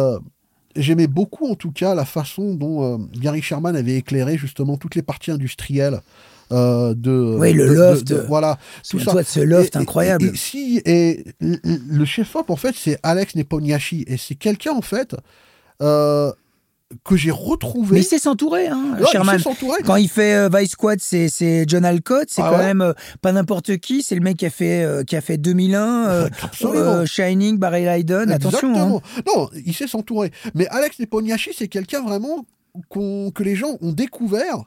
j'aimais 0.76 1.06
beaucoup 1.06 1.50
en 1.50 1.54
tout 1.54 1.70
cas 1.70 1.94
la 1.94 2.04
façon 2.04 2.54
dont 2.54 2.82
euh, 2.84 2.98
Gary 3.14 3.42
Sherman 3.42 3.76
avait 3.76 3.96
éclairé 3.96 4.36
justement 4.36 4.76
toutes 4.76 4.94
les 4.94 5.02
parties 5.02 5.30
industrielles 5.30 6.00
euh, 6.50 6.94
de 6.94 7.36
oui 7.38 7.52
le 7.52 7.66
loft. 7.66 8.12
voilà 8.28 8.58
tout 8.88 8.98
ça. 8.98 9.14
de 9.14 9.22
ce 9.22 9.40
loft 9.40 9.76
incroyable. 9.76 10.26
et, 10.26 10.36
si 10.36 10.82
et 10.84 11.24
le 11.40 12.04
chef 12.04 12.34
op 12.36 12.50
en 12.50 12.56
fait 12.56 12.74
c'est 12.76 12.98
Alex 13.02 13.34
Nepomniachtchi. 13.34 14.04
Et 14.06 14.16
c'est 14.16 14.34
quelqu'un 14.34 14.72
en 14.72 14.82
fait 14.82 15.16
euh, 15.80 16.32
que 17.04 17.16
j'ai 17.16 17.30
retrouvé. 17.30 17.96
Mais 17.96 18.00
il 18.00 18.04
sait 18.04 18.18
s'entourer, 18.18 18.68
hein, 18.68 18.96
Sherman. 19.10 19.40
Quand 19.84 19.96
il 19.96 20.08
fait 20.08 20.34
euh, 20.34 20.48
Vice 20.52 20.72
Squad, 20.72 21.00
c'est 21.00 21.64
John 21.68 21.84
Alcott, 21.84 22.28
c'est 22.28 22.42
ah 22.42 22.50
quand 22.50 22.58
même 22.58 22.80
euh, 22.80 22.92
pas 23.20 23.32
n'importe 23.32 23.76
qui, 23.78 24.02
c'est 24.02 24.14
le 24.14 24.20
mec 24.20 24.36
qui 24.36 24.46
a 24.46 24.50
fait, 24.50 24.82
euh, 24.82 25.04
qui 25.04 25.16
a 25.16 25.20
fait 25.20 25.38
2001, 25.38 26.28
Shining, 27.06 27.58
Barry 27.58 27.84
Lyndon, 27.84 28.28
attention. 28.30 28.74
Hein. 28.96 29.00
Non, 29.26 29.50
il 29.64 29.74
sait 29.74 29.86
s'entourer. 29.86 30.30
Mais 30.54 30.66
Alex 30.68 30.98
Nepomniachtchi, 30.98 31.50
c'est 31.56 31.68
quelqu'un 31.68 32.02
vraiment 32.02 32.46
que 32.90 33.42
les 33.42 33.54
gens 33.54 33.76
ont 33.80 33.92
découvert 33.92 34.64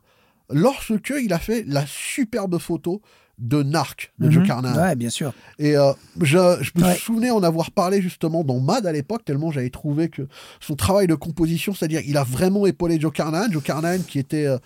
lorsque 0.49 1.13
il 1.21 1.33
a 1.33 1.39
fait 1.39 1.63
la 1.67 1.85
superbe 1.87 2.59
photo 2.59 3.01
de 3.37 3.63
Narc 3.63 4.13
de 4.19 4.29
Joe 4.29 4.41
mhm. 4.41 4.47
Carnahan. 4.47 4.81
Ouais, 4.81 4.95
bien 4.95 5.09
sûr. 5.09 5.33
Et 5.59 5.77
euh, 5.77 5.91
je, 6.21 6.37
me 6.79 6.93
souvenais 6.95 7.31
en 7.31 7.43
avoir 7.43 7.71
parlé 7.71 8.01
justement 8.01 8.43
dans 8.43 8.59
Mad 8.59 8.85
à 8.85 8.91
l'époque, 8.91 9.25
tellement 9.25 9.51
j'avais 9.51 9.69
trouvé 9.69 10.09
que 10.09 10.27
son 10.59 10.75
travail 10.75 11.07
de 11.07 11.15
composition, 11.15 11.73
c'est-à-dire 11.73 12.01
il 12.05 12.17
a 12.17 12.23
vraiment 12.23 12.65
épaulé 12.65 12.99
Joe 12.99 13.11
Carnahan, 13.11 13.51
Joe 13.51 13.63
Carnahan 13.63 13.99
qui 14.07 14.19
était 14.19 14.45
euh, 14.45 14.57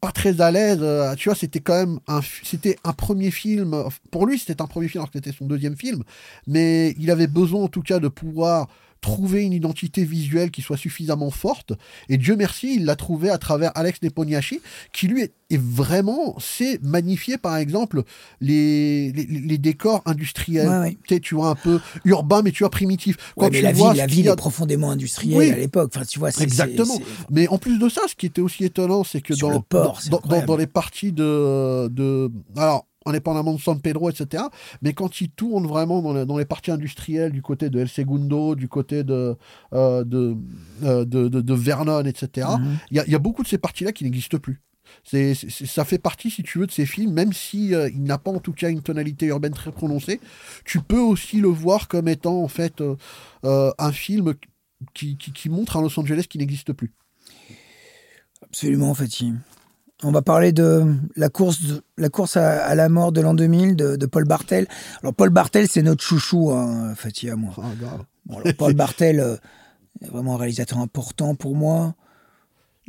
pas 0.00 0.10
très 0.10 0.40
à 0.40 0.50
l'aise, 0.50 0.78
euh, 0.82 1.14
tu 1.14 1.28
vois, 1.28 1.36
c'était 1.36 1.60
quand 1.60 1.74
même 1.74 1.98
un, 2.08 2.20
c'était 2.42 2.76
un 2.84 2.92
premier 2.92 3.30
film, 3.30 3.84
pour 4.10 4.26
lui 4.26 4.38
c'était 4.38 4.60
un 4.60 4.66
premier 4.66 4.88
film 4.88 5.02
alors 5.02 5.10
que 5.10 5.18
c'était 5.18 5.36
son 5.36 5.46
deuxième 5.46 5.76
film, 5.76 6.02
mais 6.46 6.94
il 6.98 7.10
avait 7.10 7.28
besoin 7.28 7.62
en 7.62 7.68
tout 7.68 7.82
cas 7.82 8.00
de 8.00 8.08
pouvoir 8.08 8.68
trouver 9.06 9.44
une 9.44 9.52
identité 9.52 10.04
visuelle 10.04 10.50
qui 10.50 10.62
soit 10.62 10.76
suffisamment 10.76 11.30
forte. 11.30 11.72
Et 12.08 12.18
Dieu 12.18 12.34
merci, 12.34 12.74
il 12.74 12.84
l'a 12.84 12.96
trouvé 12.96 13.30
à 13.30 13.38
travers 13.38 13.70
Alex 13.76 14.02
Nepomniachtchi, 14.02 14.60
qui 14.92 15.06
lui 15.06 15.22
est, 15.22 15.32
vraiment, 15.50 16.34
c'est 16.40 16.82
magnifier 16.82 17.38
par 17.38 17.56
exemple 17.56 18.02
les, 18.40 19.12
les, 19.12 19.58
décors 19.58 20.02
industriels. 20.06 20.96
Tu, 21.22 21.36
vois, 21.36 21.50
un 21.50 21.54
peu 21.54 21.80
urbain, 22.04 22.42
mais 22.42 22.50
tu 22.50 22.64
vois, 22.64 22.70
primitif. 22.70 23.16
Quand 23.36 23.48
tu 23.48 23.62
la, 23.62 23.72
vois 23.72 23.92
ville, 23.92 24.00
la 24.00 24.06
ville 24.06 24.26
est 24.26 24.36
profondément 24.36 24.90
industrielle 24.90 25.54
à 25.54 25.56
l'époque. 25.56 25.92
Enfin, 25.94 26.04
tu 26.04 26.18
vois, 26.18 26.30
Exactement. 26.40 27.00
Mais 27.30 27.46
en 27.46 27.58
plus 27.58 27.78
de 27.78 27.88
ça, 27.88 28.02
ce 28.08 28.16
qui 28.16 28.26
était 28.26 28.40
aussi 28.40 28.64
étonnant, 28.64 29.04
c'est 29.04 29.20
que 29.20 29.34
dans, 29.34 29.64
dans, 29.70 30.42
dans, 30.46 30.56
les 30.56 30.66
parties 30.66 31.12
de, 31.12 31.86
de... 31.88 32.28
Alors, 32.56 32.86
indépendamment 33.06 33.54
de 33.54 33.60
San 33.60 33.80
Pedro, 33.80 34.10
etc. 34.10 34.44
Mais 34.82 34.92
quand 34.92 35.20
il 35.20 35.30
tourne 35.30 35.66
vraiment 35.66 36.02
dans, 36.24 36.38
les 36.38 36.44
parties 36.44 36.70
industrielles 36.70 37.32
du 37.32 37.42
côté 37.42 37.70
de 37.70 37.80
El 37.80 37.88
Segundo, 37.88 38.54
du 38.54 38.68
côté 38.68 39.04
de, 39.04 39.36
euh, 39.72 40.04
euh, 40.82 41.04
de, 41.04 41.28
de, 41.28 41.54
Vernon, 41.54 42.04
etc., 42.04 42.48
mhm. 42.58 42.78
il 42.90 43.04
y, 43.06 43.14
a 43.14 43.18
beaucoup 43.18 43.42
de 43.42 43.48
ces 43.48 43.58
parties-là 43.58 43.92
qui 43.92 44.04
n'existent 44.04 44.38
plus. 44.38 44.60
C'est, 45.02 45.34
ça 45.34 45.84
fait 45.84 45.98
partie, 45.98 46.30
si 46.30 46.42
tu 46.42 46.58
veux, 46.58 46.66
de 46.66 46.72
ces 46.72 46.86
films, 46.86 47.12
même 47.12 47.32
si 47.32 47.74
euh, 47.74 47.88
il 47.92 48.04
n'a 48.04 48.18
pas 48.18 48.30
en 48.30 48.38
tout 48.38 48.52
cas 48.52 48.70
une 48.70 48.82
tonalité 48.82 49.26
urbaine 49.26 49.52
très 49.52 49.72
prononcée. 49.72 50.20
Tu 50.64 50.80
peux 50.80 51.00
aussi 51.00 51.40
le 51.40 51.48
voir 51.48 51.88
comme 51.88 52.08
étant 52.08 52.42
en 52.42 52.48
fait 52.48 52.82
un 53.42 53.92
film 53.92 54.34
qui, 54.94 55.16
qui, 55.16 55.48
montre 55.48 55.76
un 55.76 55.82
Los 55.82 55.98
Angeles 55.98 56.26
qui 56.28 56.38
n'existe 56.38 56.72
plus. 56.72 56.92
Absolument, 58.42 58.94
Fatim. 58.94 59.40
On 60.02 60.10
va 60.10 60.20
parler 60.20 60.52
de 60.52 60.84
la 61.16 61.30
course, 61.30 61.60
la 61.96 62.10
course 62.10 62.36
à, 62.36 62.74
la 62.74 62.88
mort 62.90 63.12
de 63.12 63.22
l'an 63.22 63.32
2000 63.32 63.76
de, 63.76 64.06
Paul 64.06 64.24
Bartel. 64.24 64.66
Alors 65.02 65.14
Paul 65.14 65.30
Bartel, 65.30 65.68
c'est 65.68 65.80
notre 65.80 66.02
chouchou, 66.04 66.50
hein, 66.50 66.94
Fatih 66.94 67.30
à 67.30 67.36
moi. 67.36 67.54
Ah, 67.58 68.42
Paul 68.58 68.74
Bartel 68.74 69.20
euh, 69.20 69.36
est 70.02 70.08
vraiment 70.08 70.34
un 70.34 70.38
réalisateur 70.38 70.78
important 70.80 71.34
pour 71.34 71.54
moi. 71.54 71.94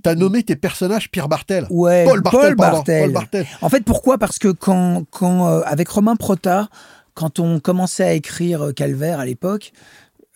T'as 0.03 0.15
nommé 0.15 0.43
tes 0.43 0.57
personnages 0.57 1.09
Pierre 1.09 1.29
Bartel. 1.29 1.65
Ouais, 1.69 2.03
Paul 2.05 2.21
Bartel. 2.55 3.17
En 3.61 3.69
fait, 3.69 3.85
pourquoi? 3.85 4.17
Parce 4.17 4.37
que 4.37 4.49
quand, 4.49 5.05
quand 5.09 5.47
euh, 5.47 5.61
avec 5.65 5.87
Romain 5.87 6.17
Prota, 6.17 6.67
quand 7.13 7.39
on 7.39 7.61
commençait 7.61 8.03
à 8.03 8.13
écrire 8.13 8.65
euh, 8.67 8.71
Calvaire 8.73 9.19
à 9.19 9.25
l'époque, 9.25 9.71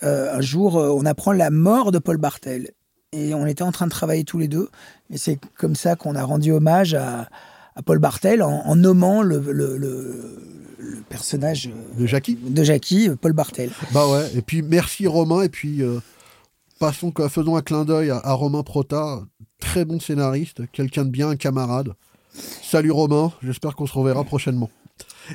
un 0.04 0.42
jour, 0.42 0.78
on 0.78 1.06
apprend 1.06 1.32
la 1.32 1.52
mort 1.52 1.92
de 1.92 2.00
Paul 2.00 2.18
Bartel 2.18 2.72
et 3.14 3.34
on 3.34 3.46
était 3.46 3.64
en 3.64 3.72
train 3.72 3.88
de 3.88 3.92
travailler 3.92 4.24
tous 4.24 4.38
les 4.38 4.48
deux. 4.48 4.70
Et 5.10 5.18
c'est 5.18 5.40
comme 5.58 5.76
ça 5.76 5.96
qu'on 5.96 6.16
a 6.16 6.24
rendu 6.24 6.52
hommage 6.52 6.94
à, 6.94 7.28
Paul 7.86 8.00
Bartel 8.00 8.44
en, 8.44 8.76
nommant 8.76 9.22
le, 9.22 9.40
personnage 11.10 11.70
de 11.98 12.06
Jackie. 12.06 12.36
De 12.36 12.64
Jackie, 12.64 13.10
Paul 13.22 13.34
Bartel. 13.34 13.72
Bah 13.94 14.08
ouais. 14.08 14.30
Et 14.36 14.42
puis 14.42 14.62
merci 14.62 15.08
Romain. 15.08 15.42
Et 15.42 15.50
puis 15.50 15.82
euh, 15.82 16.00
passons, 16.80 17.14
faisons 17.30 17.56
un 17.56 17.62
clin 17.62 17.86
d'œil 17.86 18.10
à, 18.12 18.34
Romain 18.34 18.64
Prota, 18.64 19.22
très 19.60 19.86
bon 19.86 20.00
scénariste, 20.00 20.70
quelqu'un 20.72 21.06
de 21.06 21.10
bien, 21.10 21.30
un 21.30 21.36
camarade. 21.36 21.94
Salut 22.34 22.92
Romain. 22.92 23.32
J'espère 23.42 23.76
qu'on 23.76 23.88
se 23.88 23.94
reverra 23.94 24.24
prochainement. 24.24 24.70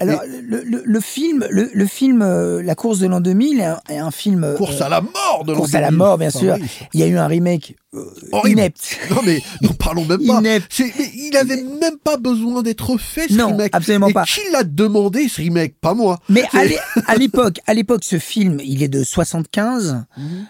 Alors, 0.00 0.22
le, 0.24 1.00
film, 1.00 1.46
le, 1.50 1.86
film 1.86 2.22
euh, 2.22 2.62
La 2.62 2.74
course 2.74 2.98
de 2.98 3.06
l'an 3.06 3.20
2000 3.20 3.60
est 3.88 3.98
un, 3.98 4.10
film. 4.10 4.44
Euh, 4.44 4.56
course 4.56 4.80
à 4.80 4.88
la 4.88 5.00
mort 5.00 5.44
de 5.44 5.52
l'an 5.52 5.58
2000. 5.58 5.60
Course 5.60 5.74
à 5.74 5.80
la 5.80 5.90
mort, 5.90 6.18
bien 6.18 6.30
sûr. 6.30 6.56
Il 6.92 7.00
y 7.00 7.02
a 7.02 7.06
eu 7.06 7.16
un 7.16 7.26
remake 7.26 7.76
euh, 7.94 8.04
inepte. 8.44 8.98
Non, 9.10 9.22
mais 9.24 9.40
n'en 9.62 9.72
parlons 9.74 10.04
même 10.04 10.24
pas. 10.26 10.38
Inepte. 10.40 10.80
Mais 10.80 11.10
il 11.14 11.30
n'avait 11.32 11.62
même 11.62 11.98
pas 12.02 12.16
besoin 12.16 12.62
d'être 12.62 12.96
fait, 12.98 13.28
ce 13.28 13.34
non, 13.34 13.48
remake. 13.48 13.74
absolument 13.74 14.10
pas. 14.10 14.24
Qui 14.24 14.40
l'a 14.52 14.64
demandé, 14.64 15.28
ce 15.28 15.40
remake? 15.40 15.76
Pas 15.80 15.94
moi. 15.94 16.18
Mais 16.28 16.44
à 17.06 17.16
l'époque, 17.16 17.60
à 17.66 17.74
l'époque, 17.74 18.04
ce 18.04 18.18
film, 18.18 18.60
il 18.64 18.82
est 18.82 18.88
de 18.88 19.02
75. 19.02 20.04
Mhm. 20.16 20.46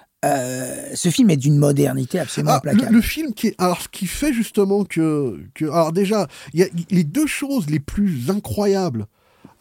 ce 0.94 1.08
film 1.08 1.30
est 1.30 1.36
d'une 1.36 1.58
modernité 1.58 2.18
absolument 2.18 2.52
ah, 2.52 2.56
implacable. 2.56 2.92
Le, 2.92 3.00
film 3.00 3.32
qui, 3.32 3.54
alors, 3.58 3.80
ce 3.82 3.88
qui 3.88 4.06
fait 4.06 4.32
justement 4.32 4.84
que, 4.84 5.38
que 5.54 5.66
alors 5.66 5.92
déjà, 5.92 6.26
il 6.52 6.60
y 6.60 6.62
a 6.64 6.66
les 6.90 7.04
deux 7.04 7.26
choses 7.26 7.70
les 7.70 7.80
plus 7.80 8.30
incroyables 8.30 9.06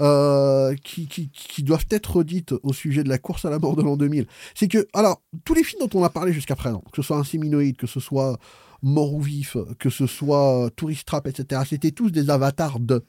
euh, 0.02 0.76
qui, 0.84 1.08
qui, 1.08 1.64
doivent 1.64 1.86
être 1.90 2.24
dites 2.24 2.54
au 2.64 2.74
sujet 2.74 3.04
de 3.04 3.10
la 3.10 3.18
course 3.18 3.46
à 3.46 3.50
la 3.50 3.60
mort 3.60 3.76
de 3.76 3.82
l'an 3.82 3.98
2000. 3.98 4.28
C'est 4.54 4.68
que, 4.68 4.88
alors, 4.94 5.22
tous 5.44 5.54
les 5.54 5.64
films 5.64 5.88
dont 5.88 6.00
on 6.00 6.04
a 6.04 6.10
parlé 6.10 6.34
jusqu'à 6.34 6.56
présent, 6.56 6.84
que 6.92 7.02
ce 7.02 7.02
soit 7.02 7.18
Inséminoïde, 7.18 7.78
que 7.78 7.88
ce 7.88 8.00
soit 8.00 8.38
Mort 8.82 9.14
ou 9.14 9.22
Vif, 9.22 9.58
que 9.80 9.90
ce 9.90 10.08
soit 10.08 10.70
Tourist 10.76 11.08
Trap, 11.08 11.28
etc., 11.28 11.62
c'était 11.68 11.92
tous 11.92 12.12
des 12.12 12.30
avatars 12.30 12.80
de. 12.80 13.04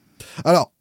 Alors, 0.44 0.72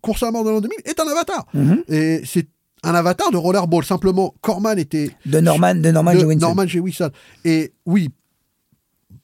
Course 0.00 0.22
à 0.22 0.26
la 0.26 0.32
mort 0.32 0.44
de 0.44 0.50
l'an 0.50 0.60
2000 0.60 0.78
est 0.84 1.00
un 1.00 1.08
avatar. 1.08 1.46
Mhm. 1.54 1.82
Et 1.88 2.22
c'est 2.24 2.48
un 2.82 2.94
avatar 2.94 3.30
de 3.30 3.36
Rollerball. 3.36 3.84
Simplement, 3.84 4.34
Corman 4.40 4.78
était. 4.78 5.10
De 5.26 5.40
Norman, 5.40 5.74
de 5.74 5.90
Norman 5.90 6.14
de 6.14 6.34
Norman 6.34 6.66
J. 6.66 6.80
Wilson. 6.80 7.10
Et 7.44 7.72
oui. 7.86 8.10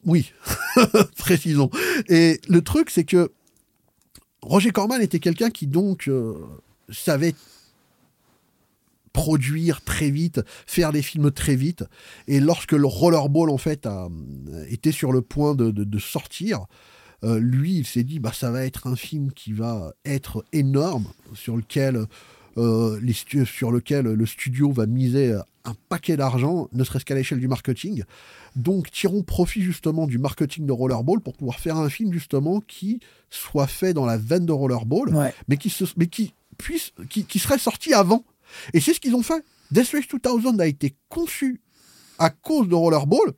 Oui. 0.04 0.32
Précisons. 1.18 1.70
Et 2.08 2.40
le 2.48 2.62
truc, 2.62 2.90
c'est 2.90 3.04
que 3.04 3.32
Roger 4.44 4.70
Corman 4.70 5.00
était 5.00 5.20
quelqu'un 5.20 5.50
qui 5.50 5.66
donc 5.66 6.06
euh, 6.08 6.34
savait 6.90 7.34
produire 9.14 9.80
très 9.82 10.10
vite, 10.10 10.42
faire 10.66 10.92
des 10.92 11.00
films 11.00 11.30
très 11.30 11.56
vite. 11.56 11.84
Et 12.28 12.40
lorsque 12.40 12.72
le 12.72 12.86
Rollerball 12.86 13.48
en 13.48 13.58
fait 13.58 13.86
a, 13.86 14.08
était 14.68 14.92
sur 14.92 15.12
le 15.12 15.22
point 15.22 15.54
de, 15.54 15.98
sortir, 15.98 16.66
euh, 17.22 17.38
lui 17.38 17.76
il 17.76 17.86
s'est 17.86 18.02
dit 18.02 18.18
bah 18.18 18.32
ça 18.34 18.50
va 18.50 18.66
être 18.66 18.86
un 18.86 18.96
film 18.96 19.32
qui 19.32 19.52
va 19.52 19.92
être 20.04 20.44
énorme 20.52 21.06
euh, 21.30 21.34
sur 21.36 21.56
lequel 21.56 22.06
le 22.56 24.26
studio 24.26 24.72
va 24.72 24.86
miser 24.86 25.38
un 25.64 25.74
paquet 25.88 26.16
d'argent, 26.16 26.68
ne 26.72 26.84
serait-ce 26.84 27.04
qu'à 27.06 27.14
l'échelle 27.14 27.40
du 27.40 27.48
marketing. 27.48 28.04
Donc 28.56 28.90
tirons 28.90 29.22
profit 29.22 29.62
justement 29.62 30.06
du 30.06 30.18
marketing 30.18 30.66
de 30.66 30.72
Rollerball 30.72 31.20
pour 31.20 31.34
pouvoir 31.36 31.58
faire 31.58 31.76
un 31.76 31.88
film 31.88 32.12
justement 32.12 32.60
qui 32.60 33.00
soit 33.30 33.66
fait 33.66 33.94
dans 33.94 34.06
la 34.06 34.16
veine 34.16 34.46
de 34.46 34.52
Rollerball, 34.52 35.32
mais 35.48 35.56
qui 35.56 35.70
se, 35.70 35.84
mais 35.96 36.06
qui 36.06 36.34
puisse, 36.56 36.92
qui, 37.10 37.24
qui 37.24 37.38
serait 37.38 37.58
sorti 37.58 37.92
avant. 37.94 38.24
Et 38.72 38.80
c'est 38.80 38.94
ce 38.94 39.00
qu'ils 39.00 39.14
ont 39.14 39.22
fait. 39.22 39.44
Death 39.70 39.90
Race 39.92 40.04
2000 40.08 40.60
a 40.60 40.66
été 40.66 40.94
conçu 41.08 41.60
à 42.18 42.30
cause 42.30 42.68
de 42.68 42.74
Rollerball. 42.74 43.32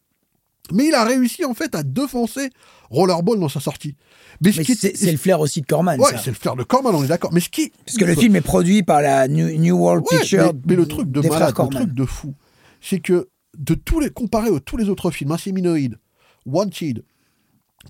Mais 0.72 0.86
il 0.86 0.94
a 0.94 1.04
réussi 1.04 1.44
en 1.44 1.54
fait 1.54 1.74
à 1.74 1.82
défoncer 1.82 2.50
Rollerball 2.90 3.38
dans 3.38 3.48
sa 3.48 3.60
sortie. 3.60 3.94
Mais, 4.40 4.52
c'est 4.52 5.12
le 5.12 5.16
flair 5.16 5.40
aussi 5.40 5.60
de 5.60 5.66
Corman. 5.66 5.98
Ouais, 6.00 6.10
c'est 6.22 6.30
le 6.30 6.36
flair 6.36 6.56
de 6.56 6.64
Corman, 6.64 6.94
on 6.94 7.04
est 7.04 7.08
d'accord. 7.08 7.32
Mais 7.32 7.40
ce 7.40 7.48
qui 7.48 7.72
parce 7.84 7.96
que 7.96 8.04
le 8.04 8.14
film 8.14 8.36
est 8.36 8.40
produit 8.40 8.82
par 8.82 9.00
la 9.00 9.28
New, 9.28 9.76
World 9.76 10.04
Pictures. 10.08 10.52
Mais, 10.66 10.74
le 10.74 10.86
truc 10.86 11.10
de 11.10 11.20
malade, 11.20 11.54
le 11.56 11.68
truc 11.68 11.94
de 11.94 12.04
fou, 12.04 12.34
c'est 12.80 13.00
que 13.00 13.28
de 13.57 13.74
tous 13.74 14.00
les 14.00 14.11
comparé 14.11 14.50
aux 14.50 14.61
tous 14.61 14.76
les 14.76 14.88
autres 14.88 15.11
films, 15.11 15.32
Inséminoïde, 15.32 15.98
Wanted, 16.44 17.04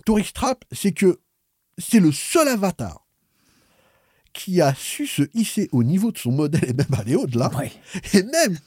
Tourist 0.04 0.34
Trap, 0.34 0.64
c'est 0.72 0.92
que 0.92 1.20
c'est 1.78 2.00
le 2.00 2.12
seul 2.12 2.48
Avatar 2.48 3.06
qui 4.32 4.60
a 4.60 4.74
su 4.74 5.06
se 5.06 5.22
hisser 5.34 5.68
au 5.72 5.82
niveau 5.82 6.12
de 6.12 6.18
son 6.18 6.30
modèle 6.30 6.64
et 6.68 6.74
même 6.74 6.94
aller 6.98 7.16
au-delà. 7.16 7.50
Et 8.12 8.22
même, 8.22 8.58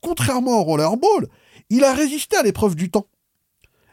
contrairement 0.00 0.60
au 0.60 0.64
Rollerball, 0.64 1.28
il 1.68 1.84
a 1.84 1.94
résisté 1.94 2.36
à 2.36 2.42
l'épreuve 2.42 2.74
du 2.74 2.90
temps. 2.90 3.06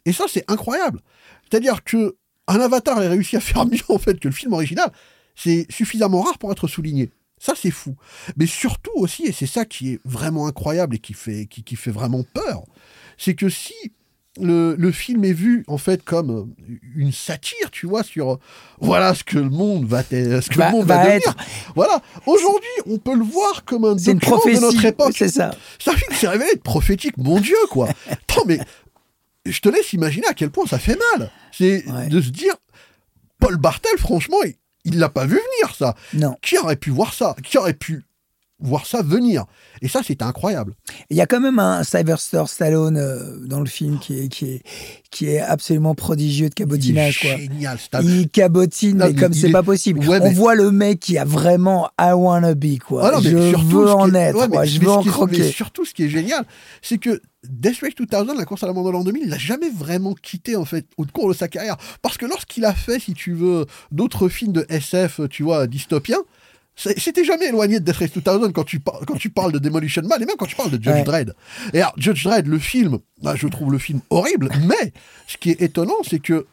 Et 0.05 0.13
ça, 0.13 0.25
c'est 0.27 0.49
incroyable. 0.49 1.01
C'est-à-dire 1.49 1.83
que 1.83 2.17
un 2.47 2.59
Avatar 2.61 3.01
ait 3.01 3.09
réussi 3.09 3.35
à 3.35 3.41
faire 3.41 3.65
mieux 3.65 3.79
en 3.89 3.97
fait 3.97 4.19
que 4.19 4.27
le 4.27 4.33
film 4.33 4.53
original, 4.53 4.91
c'est 5.35 5.65
suffisamment 5.69 6.21
rare 6.21 6.37
pour 6.37 6.51
être 6.51 6.67
souligné. 6.67 7.11
Ça, 7.39 7.53
c'est 7.55 7.71
fou. 7.71 7.95
Mais 8.35 8.47
surtout 8.47 8.91
aussi, 8.95 9.25
et 9.25 9.31
c'est 9.31 9.47
ça 9.47 9.65
qui 9.65 9.93
est 9.93 9.99
vraiment 10.05 10.47
incroyable 10.47 10.95
et 10.95 10.99
qui 10.99 11.13
fait, 11.13 11.45
qui, 11.45 11.63
qui 11.63 11.75
fait 11.75 11.91
vraiment 11.91 12.23
peur, 12.33 12.63
c'est 13.17 13.35
que 13.35 13.49
si 13.49 13.73
le, 14.39 14.91
film 14.91 15.23
est 15.23 15.33
vu 15.33 15.63
en 15.67 15.77
fait 15.77 16.03
comme 16.03 16.53
une 16.95 17.11
satire, 17.11 17.71
tu 17.71 17.87
vois, 17.87 18.03
sur 18.03 18.39
voilà 18.79 19.13
ce 19.13 19.23
que 19.23 19.37
le 19.37 19.49
monde 19.49 19.85
va, 19.85 20.03
ce 20.03 20.49
que 20.49 20.59
le 20.59 20.71
monde 20.71 20.85
va, 20.85 21.03
devenir. 21.03 21.35
Voilà. 21.75 22.01
Aujourd'hui, 22.25 22.69
on 22.85 22.97
peut 22.97 23.15
le 23.15 23.23
voir 23.23 23.63
comme 23.65 23.85
un 23.85 23.95
document 23.95 24.37
de 24.37 24.59
notre 24.59 24.85
époque. 24.85 25.13
C'est 25.15 25.29
ça. 25.29 25.51
C'est 25.79 25.91
un 25.91 25.95
film 25.95 26.11
qui 26.11 26.17
s'est 26.17 26.27
révélé 26.27 26.51
être 26.53 26.63
prophétique, 26.63 27.17
mon 27.17 27.39
Dieu, 27.39 27.57
quoi. 27.69 27.89
Attends, 28.09 28.43
mais 28.45 28.59
je 29.45 29.59
te 29.59 29.69
laisse 29.69 29.93
imaginer 29.93 30.27
à 30.27 30.33
quel 30.33 30.49
point 30.49 30.65
ça 30.65 30.79
fait 30.79 30.97
mal. 31.17 31.31
C'est 31.51 31.85
de 32.09 32.21
se 32.21 32.29
dire, 32.29 32.55
Paul 33.39 33.57
Bartel, 33.57 33.97
franchement, 33.97 34.37
il 34.43 34.55
l'a 34.95 35.09
pas 35.09 35.25
vu 35.25 35.35
venir, 35.35 35.75
ça. 35.75 35.95
Non. 36.13 36.35
Qui 36.41 36.57
aurait 36.57 36.75
pu 36.75 36.89
voir 36.89 37.13
ça? 37.13 37.35
Qui 37.43 37.57
aurait 37.57 37.73
pu 37.73 38.06
voir 38.59 38.85
ça 38.85 39.01
venir. 39.01 39.45
Et 39.81 39.87
ça, 39.87 40.01
c'était 40.03 40.23
incroyable. 40.23 40.73
Il 41.09 41.17
y 41.17 41.21
a 41.21 41.25
quand 41.27 41.39
même 41.39 41.59
un 41.59 41.83
Sylvester 41.83 42.43
Stallone 42.47 42.97
euh, 42.97 43.45
dans 43.45 43.59
le 43.59 43.67
film 43.67 43.99
qui 43.99 44.19
est, 44.19 44.27
qui 44.29 44.45
est, 44.45 44.63
qui 45.11 45.29
est 45.29 45.39
absolument 45.39 45.95
prodigieux 45.95 46.49
de 46.49 46.53
cabotinage. 46.53 47.19
Il 47.23 47.27
est 47.27 47.37
génial. 47.37 47.77
Il 48.03 48.29
cabotine, 48.29 48.97
mais 48.97 49.13
comme 49.13 49.33
c'est 49.33 49.51
pas 49.51 49.63
possible. 49.63 49.99
On 50.07 50.31
voit 50.31 50.55
le 50.55 50.71
mec 50.71 50.99
qui 50.99 51.17
a 51.17 51.25
vraiment 51.25 51.89
I 51.99 52.11
wanna 52.13 52.55
be, 52.55 52.79
quoi. 52.79 53.11
Ah 53.13 53.19
je 53.21 53.29
veux 53.29 53.91
en 53.91 54.13
être, 54.13 54.65
je 54.65 54.79
veux 54.79 54.89
en 54.89 55.03
croquer. 55.03 55.39
Mais 55.39 55.51
surtout, 55.51 55.85
ce 55.85 55.93
qui 55.93 56.03
est 56.03 56.09
génial, 56.09 56.45
c'est 56.81 56.97
que 56.97 57.21
Death 57.49 57.79
Race 57.81 57.93
2000, 57.97 58.37
la 58.37 58.45
course 58.45 58.63
à 58.63 58.67
la 58.67 58.73
de 58.73 58.89
l'an 58.89 59.03
2000, 59.03 59.23
il 59.23 59.29
n'a 59.29 59.37
jamais 59.37 59.69
vraiment 59.69 60.13
quitté 60.13 60.55
en 60.55 60.65
fait 60.65 60.85
au 60.97 61.05
cours 61.05 61.29
de 61.29 61.33
sa 61.33 61.47
carrière. 61.47 61.77
Parce 62.01 62.17
que 62.17 62.25
lorsqu'il 62.25 62.65
a 62.65 62.73
fait, 62.73 62.99
si 62.99 63.13
tu 63.13 63.33
veux, 63.33 63.65
d'autres 63.91 64.27
films 64.29 64.53
de 64.53 64.65
SF, 64.69 65.21
tu 65.29 65.43
vois, 65.43 65.67
dystopiens, 65.67 66.23
c'était 66.77 67.25
jamais 67.25 67.47
éloigné 67.47 67.79
de 67.79 67.85
Death 67.85 67.97
Race 67.97 68.11
2000 68.13 68.53
quand 68.53 68.63
tu, 68.63 68.79
quand 68.79 69.15
tu 69.17 69.31
parles 69.31 69.51
de 69.51 69.57
Demolition 69.57 70.03
Man 70.03 70.21
et 70.21 70.25
même 70.25 70.35
quand 70.37 70.45
tu 70.45 70.55
parles 70.55 70.69
de 70.69 70.81
Judge 70.81 71.03
Dredd. 71.03 71.33
Et 71.73 71.81
alors, 71.81 71.93
Judge 71.97 72.23
Dredd, 72.23 72.45
le 72.45 72.59
film, 72.59 72.99
bah, 73.23 73.35
je 73.35 73.47
trouve 73.47 73.71
le 73.71 73.79
film 73.79 73.99
horrible, 74.11 74.49
mais 74.67 74.93
ce 75.27 75.37
qui 75.37 75.49
est 75.49 75.61
étonnant, 75.61 75.97
c'est 76.07 76.19
que 76.19 76.45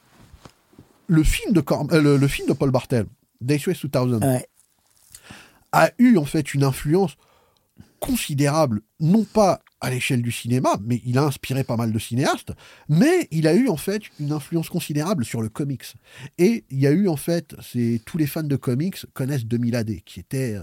le 1.07 1.22
film 1.22 1.53
de, 1.53 1.62
euh, 1.93 2.18
le, 2.18 2.29
film 2.29 2.49
de 2.49 2.55
Paul 2.55 2.70
Bartel, 2.70 3.07
Death 3.43 3.66
Race 3.66 3.85
2000, 3.85 4.20
a 5.72 5.91
eu 5.99 6.16
en 6.16 6.25
fait 6.25 6.55
une 6.55 6.64
influence 6.64 7.16
considérable, 8.01 8.81
non 9.01 9.25
pas 9.25 9.61
à 9.81 9.91
l'échelle 9.91 10.22
du 10.22 10.33
cinéma, 10.33 10.77
mais 10.83 11.01
il 11.05 11.18
a 11.18 11.25
inspiré 11.25 11.62
pas 11.62 11.77
mal 11.77 11.93
de 11.93 11.99
cinéastes, 11.99 12.53
mais 12.89 13.29
il 13.31 13.47
a 13.47 13.55
eu 13.55 13.68
en 13.68 13.77
fait 13.77 14.03
une 14.18 14.33
influence 14.33 14.68
considérable 14.68 15.25
sur 15.25 15.43
le 15.43 15.49
comics. 15.49 15.95
Et 16.39 16.64
il 16.70 16.81
y 16.81 16.87
a 16.87 16.91
eu 16.91 17.09
en 17.09 17.16
fait, 17.16 17.55
c'est 17.61 18.01
tous 18.07 18.16
les 18.16 18.27
fans 18.27 18.43
de 18.43 18.57
comics 18.57 19.05
connaissent 19.12 19.45
2000 19.45 19.77
AD, 19.77 19.91
qui 20.05 20.20
était 20.20 20.55
euh, 20.55 20.62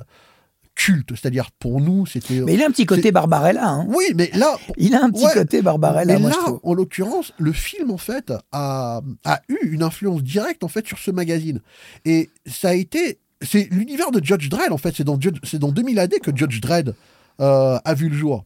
culte, 0.75 1.09
c'est-à-dire 1.11 1.51
pour 1.51 1.81
nous, 1.81 2.05
c'était. 2.05 2.41
Mais 2.41 2.55
il 2.55 2.63
a 2.63 2.67
un 2.67 2.71
petit 2.71 2.85
côté 2.85 3.11
Barbarella. 3.11 3.67
Hein. 3.67 3.85
Oui, 3.89 4.05
mais 4.15 4.31
là. 4.33 4.57
Il 4.77 4.95
a 4.95 5.03
un 5.03 5.11
petit 5.11 5.27
côté 5.33 5.61
Barbarella. 5.61 6.17
Mais 6.17 6.29
là, 6.29 6.59
en 6.63 6.73
l'occurrence, 6.73 7.33
le 7.37 7.51
film 7.51 7.91
en 7.91 7.97
fait 7.97 8.33
a, 8.51 9.01
a 9.25 9.41
eu 9.49 9.57
une 9.71 9.83
influence 9.83 10.23
directe 10.23 10.63
en 10.63 10.67
fait 10.67 10.87
sur 10.87 10.97
ce 10.97 11.11
magazine, 11.11 11.61
et 12.05 12.29
ça 12.45 12.69
a 12.69 12.73
été. 12.73 13.19
C'est 13.43 13.67
l'univers 13.71 14.11
de 14.11 14.23
Judge 14.23 14.49
Dredd 14.49 14.71
en 14.71 14.77
fait. 14.77 14.95
C'est 14.95 15.03
dans, 15.03 15.19
c'est 15.43 15.57
dans 15.57 15.71
2000 15.71 15.97
AD 15.97 16.19
que 16.19 16.35
Judge 16.35 16.61
Dredd 16.61 16.93
euh, 17.39 17.79
a 17.83 17.93
vu 17.95 18.09
le 18.09 18.15
jour. 18.15 18.43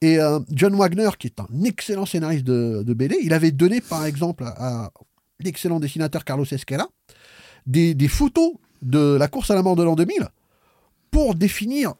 Et 0.00 0.18
euh, 0.18 0.40
John 0.50 0.74
Wagner, 0.74 1.10
qui 1.18 1.28
est 1.28 1.40
un 1.40 1.64
excellent 1.64 2.06
scénariste 2.06 2.44
de, 2.44 2.82
de 2.82 2.94
BD, 2.94 3.18
il 3.22 3.32
avait 3.32 3.50
donné 3.50 3.80
par 3.80 4.04
exemple 4.04 4.44
à, 4.44 4.90
l'excellent 5.40 5.80
dessinateur 5.80 6.24
Carlos 6.24 6.44
Esquela 6.44 6.88
des, 7.66 8.08
photos 8.08 8.52
de 8.82 9.16
la 9.16 9.28
course 9.28 9.50
à 9.50 9.54
la 9.54 9.62
mort 9.62 9.76
de 9.76 9.82
l'an 9.82 9.94
2000 9.94 10.28
pour 11.10 11.34
définir 11.34 11.94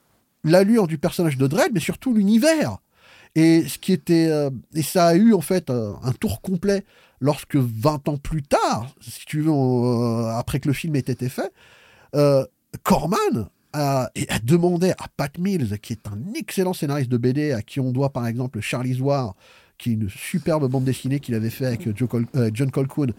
l'allure 0.45 0.87
du 0.87 0.99
personnage 0.99 1.37
de 1.37 1.47
Dredd, 1.47 1.73
mais 1.73 1.81
surtout 1.81 2.15
l'univers. 2.15 2.79
Et 3.35 3.69
ce 3.69 3.79
qui 3.79 3.93
était 3.93 4.29
euh, 4.29 4.51
et 4.75 4.83
ça 4.83 5.09
a 5.09 5.15
eu 5.15 5.35
en 5.35 5.41
fait 5.41 5.71
un 5.71 6.13
tour 6.19 6.41
complet 6.41 6.85
lorsque 7.21 7.57
20 7.57 8.09
ans 8.09 8.17
plus 8.17 8.43
tard, 8.43 8.95
si 9.01 9.27
tu 9.27 9.43
veux, 9.43 9.53
après 10.31 10.61
que 10.61 10.69
le 10.69 10.75
film 10.75 10.97
ait 10.97 11.01
été 11.01 11.29
fait, 11.29 11.53
Corman 12.83 13.49
a, 13.73 14.11
demandé 14.43 14.91
à 14.93 15.09
Pat 15.17 15.37
Mills, 15.39 15.79
qui 15.81 15.93
est 15.93 16.07
un 16.07 16.19
excellent 16.35 16.73
scénariste 16.73 17.11
de 17.11 17.17
BD, 17.17 17.53
à 17.53 17.63
qui 17.63 17.81
on 17.81 17.93
doit 17.93 18.13
par 18.13 18.27
exemple 18.27 18.61
Charlie's 18.61 19.01
War, 19.01 19.35
qui 19.79 19.91
est 19.91 19.93
une 19.95 20.09
superbe 20.09 20.69
bande 20.69 20.85
dessinée 20.85 21.21
qu'il 21.21 21.35
avait 21.35 21.51
fait 21.51 21.67
avec 21.67 21.87
euh, 21.87 22.51
John 22.53 22.71
Colquhoun. 22.71 23.13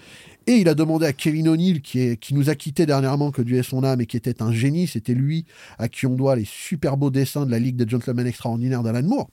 Et 0.46 0.54
il 0.54 0.68
a 0.68 0.76
demandé 0.76 1.06
à 1.06 1.14
Kevin 1.14 1.48
O'Neill, 1.48 1.82
qui, 1.82 2.18
qui 2.18 2.34
nous 2.34 2.50
a 2.50 2.56
quitté 2.56 2.86
dernièrement, 2.86 3.32
que 3.32 3.42
Dieu 3.42 3.58
ait 3.58 3.64
son 3.64 3.84
âme, 3.84 4.02
et 4.02 4.06
qui 4.06 4.18
était 4.18 4.42
un 4.42 4.52
génie, 4.52 4.88
c'était 4.88 5.14
lui 5.14 5.46
à 5.78 5.88
qui 5.88 6.06
on 6.06 6.16
doit 6.16 6.36
les 6.36 6.46
super 6.46 6.98
beaux 6.98 7.12
dessins 7.12 7.46
de 7.46 7.52
la 7.52 7.60
Ligue 7.60 7.78
des 7.78 7.88
Gentlemen 7.88 8.28
Extraordinaires 8.28 8.84
d'Alan 8.84 9.04
Moore, 9.04 9.30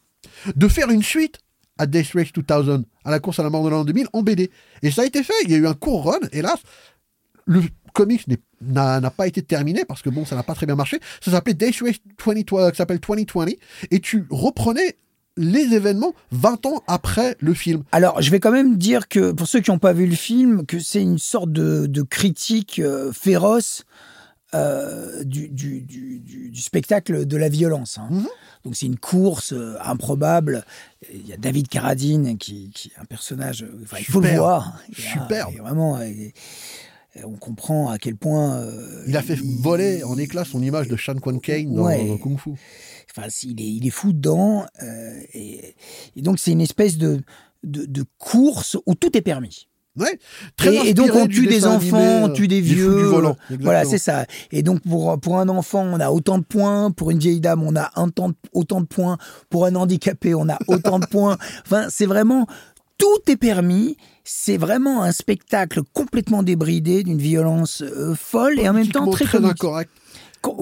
de 0.54 0.68
faire 0.68 0.90
une 0.90 1.02
suite 1.02 1.38
à 1.78 1.86
Death 1.86 2.12
Race 2.14 2.32
2000, 2.32 2.84
à 3.04 3.10
la 3.10 3.20
course 3.20 3.38
à 3.38 3.42
la 3.42 3.50
mort 3.50 3.64
de 3.64 3.70
l'an 3.70 3.84
2000, 3.84 4.08
en 4.12 4.22
BD. 4.22 4.50
Et 4.82 4.90
ça 4.90 5.02
a 5.02 5.04
été 5.04 5.22
fait, 5.22 5.34
il 5.44 5.50
y 5.50 5.54
a 5.54 5.58
eu 5.58 5.66
un 5.66 5.74
court 5.74 6.04
run, 6.04 6.28
hélas, 6.32 6.60
le 7.46 7.62
comics 7.94 8.26
n'a 8.60 9.10
pas 9.10 9.26
été 9.26 9.42
terminé 9.42 9.84
parce 9.86 10.02
que 10.02 10.10
bon, 10.10 10.24
ça 10.24 10.36
n'a 10.36 10.42
pas 10.42 10.54
très 10.54 10.66
bien 10.66 10.76
marché. 10.76 11.00
Ça 11.20 11.30
s'appelait 11.30 11.56
Race 11.58 11.96
2020, 12.24 12.70
qui 12.70 12.76
s'appelle 12.76 13.00
2020, 13.00 13.46
et 13.90 14.00
tu 14.00 14.26
reprenais 14.30 14.96
les 15.38 15.74
événements 15.74 16.14
20 16.32 16.66
ans 16.66 16.82
après 16.86 17.36
le 17.40 17.54
film. 17.54 17.84
Alors, 17.92 18.20
je 18.22 18.30
vais 18.30 18.40
quand 18.40 18.52
même 18.52 18.76
dire 18.76 19.08
que, 19.08 19.32
pour 19.32 19.46
ceux 19.46 19.60
qui 19.60 19.70
n'ont 19.70 19.78
pas 19.78 19.92
vu 19.92 20.06
le 20.06 20.14
film, 20.14 20.64
que 20.64 20.78
c'est 20.78 21.02
une 21.02 21.18
sorte 21.18 21.52
de, 21.52 22.02
critique 22.02 22.78
euh, 22.78 23.12
féroce 23.12 23.84
euh, 24.54 25.24
du, 25.24 25.48
du, 25.48 26.60
spectacle 26.60 27.26
de 27.26 27.36
la 27.36 27.48
violence. 27.48 27.98
Hein. 27.98 28.08
Mhm. 28.10 28.28
Donc, 28.64 28.76
c'est 28.76 28.86
une 28.86 28.98
course 28.98 29.52
euh, 29.52 29.76
improbable. 29.84 30.64
Il 31.12 31.26
y 31.26 31.32
a 31.32 31.36
David 31.36 31.68
Carradine, 31.68 32.38
qui, 32.38 32.72
est 32.86 33.00
un 33.00 33.04
personnage... 33.04 33.66
il 33.98 34.04
faut 34.04 34.20
le 34.20 34.30
voir. 34.30 34.78
Super. 34.92 35.50
vraiment... 35.50 35.98
Euh, 35.98 36.10
on 37.24 37.36
comprend 37.36 37.90
à 37.90 37.98
quel 37.98 38.16
point. 38.16 38.56
Euh, 38.56 39.04
il 39.06 39.16
a 39.16 39.22
fait 39.22 39.38
voler 39.60 40.02
en 40.04 40.16
éclat 40.18 40.44
son 40.44 40.62
image 40.62 40.88
de 40.88 40.96
Shan 40.96 41.16
Quan 41.16 41.38
Kane 41.38 41.74
dans, 41.74 42.18
Kung 42.18 42.38
Fu. 42.38 42.50
Enfin, 43.10 43.28
il 43.42 43.60
est, 43.60 43.64
il 43.64 43.86
est 43.86 43.90
fou 43.90 44.12
dedans. 44.12 44.66
Euh, 44.82 45.20
et, 45.34 45.74
donc, 46.16 46.38
c'est 46.38 46.52
une 46.52 46.60
espèce 46.60 46.98
de, 46.98 47.20
de, 47.64 48.04
course 48.18 48.76
où 48.86 48.94
tout 48.94 49.16
est 49.16 49.22
permis. 49.22 49.68
Ouais, 49.96 50.18
très 50.58 50.88
et, 50.88 50.92
donc 50.92 51.10
on 51.14 51.26
tue 51.26 51.46
des 51.46 51.64
enfants, 51.64 52.24
on 52.24 52.28
tue 52.28 52.48
des 52.48 52.60
vieux. 52.60 53.10
voilà, 53.60 53.86
c'est 53.86 53.96
ça. 53.96 54.26
Et 54.52 54.62
donc 54.62 54.82
pour, 54.82 55.18
pour 55.18 55.38
un 55.38 55.48
enfant, 55.48 55.86
on 55.90 55.98
a 56.00 56.10
autant 56.10 56.36
de 56.36 56.44
points. 56.44 56.90
Pour 56.90 57.10
une 57.10 57.18
vieille 57.18 57.40
dame, 57.40 57.62
on 57.62 57.74
a 57.76 57.90
un 57.96 58.10
temps, 58.10 58.32
autant 58.52 58.82
de 58.82 58.86
points. 58.86 59.16
Pour 59.48 59.64
un 59.64 59.74
handicapé, 59.74 60.34
on 60.34 60.50
a 60.50 60.58
autant 60.68 60.98
de 60.98 61.06
points. 61.06 61.38
Enfin, 61.64 61.86
c'est 61.88 62.04
vraiment 62.04 62.46
tout 62.98 63.30
est 63.30 63.36
permis. 63.36 63.96
C'est 64.24 64.56
vraiment 64.56 65.02
un 65.02 65.12
spectacle 65.12 65.82
complètement 65.92 66.42
débridé, 66.42 67.04
d'une 67.04 67.18
violence 67.18 67.82
euh, 67.82 68.14
folle 68.14 68.58
et 68.58 68.68
en 68.68 68.72
même 68.72 68.88
temps 68.88 69.08
très, 69.10 69.24
très 69.24 69.44
incorrect. 69.44 69.90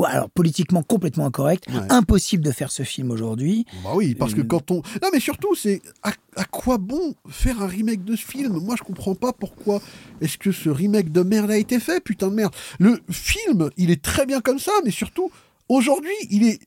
Alors 0.07 0.31
politiquement 0.31 0.83
complètement 0.83 1.27
incorrect, 1.27 1.67
impossible 1.91 2.43
de 2.43 2.51
faire 2.53 2.71
ce 2.71 2.85
film 2.85 3.11
aujourd'hui. 3.11 3.67
Bah 3.83 3.91
oui, 3.95 4.15
parce 4.15 4.33
que 4.33 4.41
euh, 4.41 4.45
quand 4.45 4.71
on 4.71 4.77
non 4.77 5.09
mais 5.13 5.21
surtout 5.21 5.55
c'est 5.55 5.83
à, 6.03 6.13
quoi 6.47 6.79
bon 6.79 7.15
faire 7.29 7.61
un 7.61 7.67
remake 7.67 8.05
de 8.05 8.17
ce 8.17 8.25
film? 8.25 8.59
Moi 8.61 8.77
je 8.79 8.83
comprends 8.83 9.15
pas 9.15 9.33
pourquoi 9.33 9.83
est-ce 10.23 10.39
que 10.39 10.53
ce 10.53 10.71
remake 10.71 11.13
de 11.13 11.23
merde 11.23 11.51
a 11.51 11.59
été 11.59 11.81
fait, 11.81 12.03
putain 12.03 12.29
de 12.29 12.35
merde. 12.35 12.55
Le 12.79 12.99
film, 13.11 13.69
il 13.77 13.91
est 13.91 14.03
très 14.03 14.25
bien 14.25 14.41
comme 14.41 14.59
ça, 14.59 14.73
mais 14.85 14.91
surtout 14.91 15.31
aujourd'hui, 15.69 16.15
il 16.31 16.45
est 16.45 16.61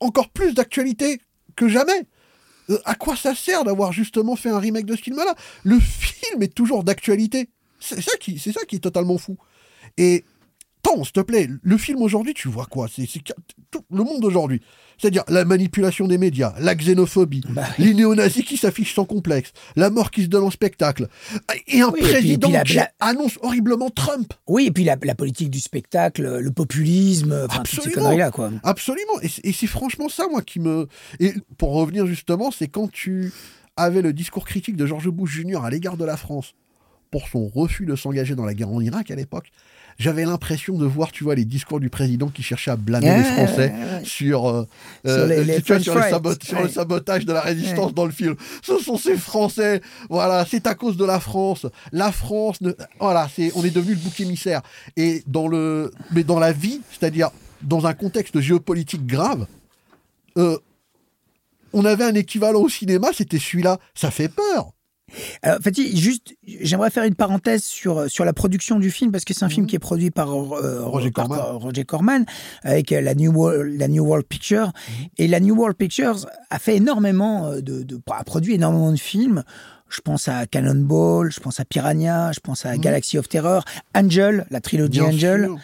encore 0.00 0.28
plus 0.28 0.52
d'actualité 0.52 1.20
que 1.54 1.68
jamais. 1.68 2.06
Euh, 2.70 2.78
à 2.84 2.94
quoi 2.94 3.16
ça 3.16 3.34
sert 3.34 3.64
d'avoir 3.64 3.92
justement 3.92 4.36
fait 4.36 4.50
un 4.50 4.58
remake 4.58 4.86
de 4.86 4.96
ce 4.96 5.02
film-là? 5.02 5.34
Le 5.64 5.78
film 5.80 6.42
est 6.42 6.54
toujours 6.54 6.84
d'actualité. 6.84 7.48
C'est 7.80 8.00
ça, 8.00 8.16
qui, 8.18 8.38
c'est 8.38 8.52
ça 8.52 8.64
qui 8.64 8.76
est 8.76 8.80
totalement 8.80 9.18
fou. 9.18 9.36
Et 9.98 10.24
non, 10.86 11.04
s'il 11.04 11.12
te 11.12 11.20
plaît, 11.20 11.48
le 11.62 11.76
film 11.78 12.00
aujourd'hui, 12.02 12.32
tu 12.34 12.48
vois 12.48 12.66
quoi? 12.66 12.86
C'est 12.94 13.06
tout 13.70 13.82
le 13.90 14.04
monde 14.04 14.20
d'aujourd'hui. 14.20 14.60
C'est-à-dire 14.98 15.24
la 15.28 15.44
manipulation 15.44 16.06
des 16.08 16.16
médias, 16.16 16.54
la 16.58 16.74
xénophobie, 16.74 17.42
Bah, 17.50 17.64
les 17.78 17.92
néo-nazis 17.92 18.44
qui 18.44 18.56
s'affichent 18.56 18.94
sans 18.94 19.04
complexe, 19.04 19.52
la 19.76 19.90
mort 19.90 20.10
qui 20.10 20.22
se 20.22 20.28
donne 20.28 20.44
en 20.44 20.50
spectacle, 20.50 21.08
et 21.66 21.82
un 21.82 21.88
Oui, 21.90 21.98
et 21.98 22.02
puis- 22.02 22.12
président 22.12 22.48
et 22.48 22.52
puis 22.52 22.52
la- 22.52 22.64
qui 22.64 22.74
la- 22.76 22.90
annonce 23.00 23.38
horriblement 23.42 23.90
Trump. 23.90 24.32
Oui, 24.46 24.66
et 24.66 24.70
puis 24.70 24.84
la, 24.84 24.96
la 25.02 25.14
politique 25.14 25.50
du 25.50 25.60
spectacle, 25.60 26.38
le 26.38 26.50
populisme, 26.50 27.42
toutes 27.42 27.52
ces 27.68 27.76
Absolument. 27.78 27.94
conneries-là, 28.02 28.30
quoi. 28.30 28.50
Absolument. 28.62 29.20
Et, 29.20 29.28
c'est- 29.28 29.44
et 29.44 29.52
c'est 29.52 29.66
franchement 29.66 30.08
ça, 30.08 30.28
moi, 30.30 30.40
qui 30.40 30.60
me. 30.60 30.88
Et 31.20 31.34
pour 31.58 31.72
revenir 31.74 32.06
justement, 32.06 32.50
c'est 32.50 32.68
quand 32.68 32.90
tu 32.90 33.32
avais 33.76 34.00
le 34.00 34.14
discours 34.14 34.46
critique 34.46 34.76
de 34.76 34.86
George 34.86 35.10
Bush 35.10 35.30
Jr. 35.32 35.62
à 35.64 35.68
l'égard 35.68 35.98
de 35.98 36.04
la 36.06 36.16
France 36.16 36.54
pour 37.10 37.28
son 37.28 37.46
refus 37.48 37.84
de 37.84 37.94
s'engager 37.96 38.34
dans 38.34 38.46
la 38.46 38.54
guerre 38.54 38.70
en 38.70 38.80
Irak 38.80 39.10
à 39.10 39.14
l'époque, 39.14 39.50
j'avais 39.98 40.24
l'impression 40.24 40.76
de 40.76 40.84
voir, 40.86 41.10
tu 41.12 41.24
vois, 41.24 41.34
les 41.34 41.44
discours 41.44 41.80
du 41.80 41.88
président 41.90 42.28
qui 42.28 42.42
cherchait 42.42 42.70
à 42.70 42.76
blâmer 42.76 43.06
les 43.18 43.24
Français 43.24 43.72
sur, 44.04 44.48
euh, 44.48 44.62
Sur 45.04 45.12
euh, 45.12 45.26
les- 45.26 45.44
les 45.44 45.62
tu 45.62 45.72
vois, 45.72 45.76
French 45.76 45.82
sur, 45.84 45.94
le 45.94 46.00
sur 46.44 46.70
sabotage 46.70 47.24
de 47.24 47.32
la 47.32 47.40
résistance 47.40 47.94
dans 47.94 48.04
le 48.04 48.12
film. 48.12 48.34
Ce 48.62 48.78
sont 48.78 48.96
ces 48.98 49.16
Français, 49.16 49.80
voilà, 50.10 50.44
c'est 50.48 50.66
à 50.66 50.74
cause 50.74 50.96
de 50.96 51.04
la 51.04 51.18
France. 51.20 51.66
La 51.92 52.12
France, 52.12 52.60
ne- 52.60 52.72
voilà, 53.00 53.28
c'est, 53.34 53.52
on 53.54 53.64
est 53.64 53.70
devenu 53.70 53.94
le 53.94 54.00
bouc 54.00 54.20
émissaire. 54.20 54.62
Et 54.96 55.22
dans 55.26 55.48
le, 55.48 55.90
mais 56.12 56.24
dans 56.24 56.38
la 56.38 56.52
vie, 56.52 56.80
c'est-à-dire 56.90 57.30
dans 57.62 57.86
un 57.86 57.94
contexte 57.94 58.38
géopolitique 58.40 59.06
grave, 59.06 59.46
euh, 60.36 60.58
on 61.72 61.84
avait 61.84 62.04
un 62.04 62.14
équivalent 62.14 62.60
au 62.60 62.68
cinéma, 62.68 63.08
c'était 63.14 63.38
celui-là. 63.38 63.78
Ça 63.94 64.10
fait 64.10 64.28
peur. 64.28 64.72
Alors, 65.42 65.58
Fatih, 65.62 65.96
juste, 65.96 66.34
j'aimerais 66.46 66.90
faire 66.90 67.04
une 67.04 67.14
parenthèse 67.14 67.62
sur, 67.62 68.10
sur 68.10 68.24
la 68.24 68.32
production 68.32 68.78
du 68.80 68.90
film, 68.90 69.12
parce 69.12 69.24
que 69.24 69.34
c'est 69.34 69.44
un 69.44 69.48
film 69.48 69.66
qui 69.66 69.76
est 69.76 69.80
produit 69.80 70.10
par 70.10 70.30
euh, 70.32 70.80
Mhm. 70.80 70.84
Roger 70.84 71.10
par- 71.12 71.28
Corman. 71.28 71.38
par 71.46 71.54
Roger 71.58 71.84
Corman, 71.84 72.24
avec 72.64 72.90
euh, 72.92 73.00
la 73.00 73.14
New 73.14 73.32
World, 73.32 73.78
la 73.78 73.88
New 73.88 74.04
World 74.04 74.26
Picture. 74.26 74.66
Mhm. 74.66 75.06
Et 75.18 75.28
la 75.28 75.40
New 75.40 75.54
World 75.54 75.76
Pictures 75.76 76.26
a 76.50 76.58
fait 76.58 76.76
énormément 76.76 77.46
euh, 77.46 77.60
de, 77.60 77.82
de- 77.82 78.00
a 78.10 78.24
produit 78.24 78.54
énormément 78.54 78.90
de 78.90 78.96
films. 78.98 79.44
Je 79.88 80.00
pense 80.00 80.26
à 80.26 80.46
Cannonball, 80.46 81.30
je 81.30 81.38
pense 81.38 81.60
à 81.60 81.64
Piranha, 81.64 82.32
je 82.32 82.40
pense 82.40 82.66
à 82.66 82.76
Galaxy 82.76 83.18
of 83.18 83.28
Terror, 83.28 83.64
Angel, 83.94 84.44
la 84.50 84.60
trilogie 84.60 85.00
Mhm. 85.00 85.06
Bien 85.10 85.14
Angel. 85.14 85.44
sûr. 85.44 85.58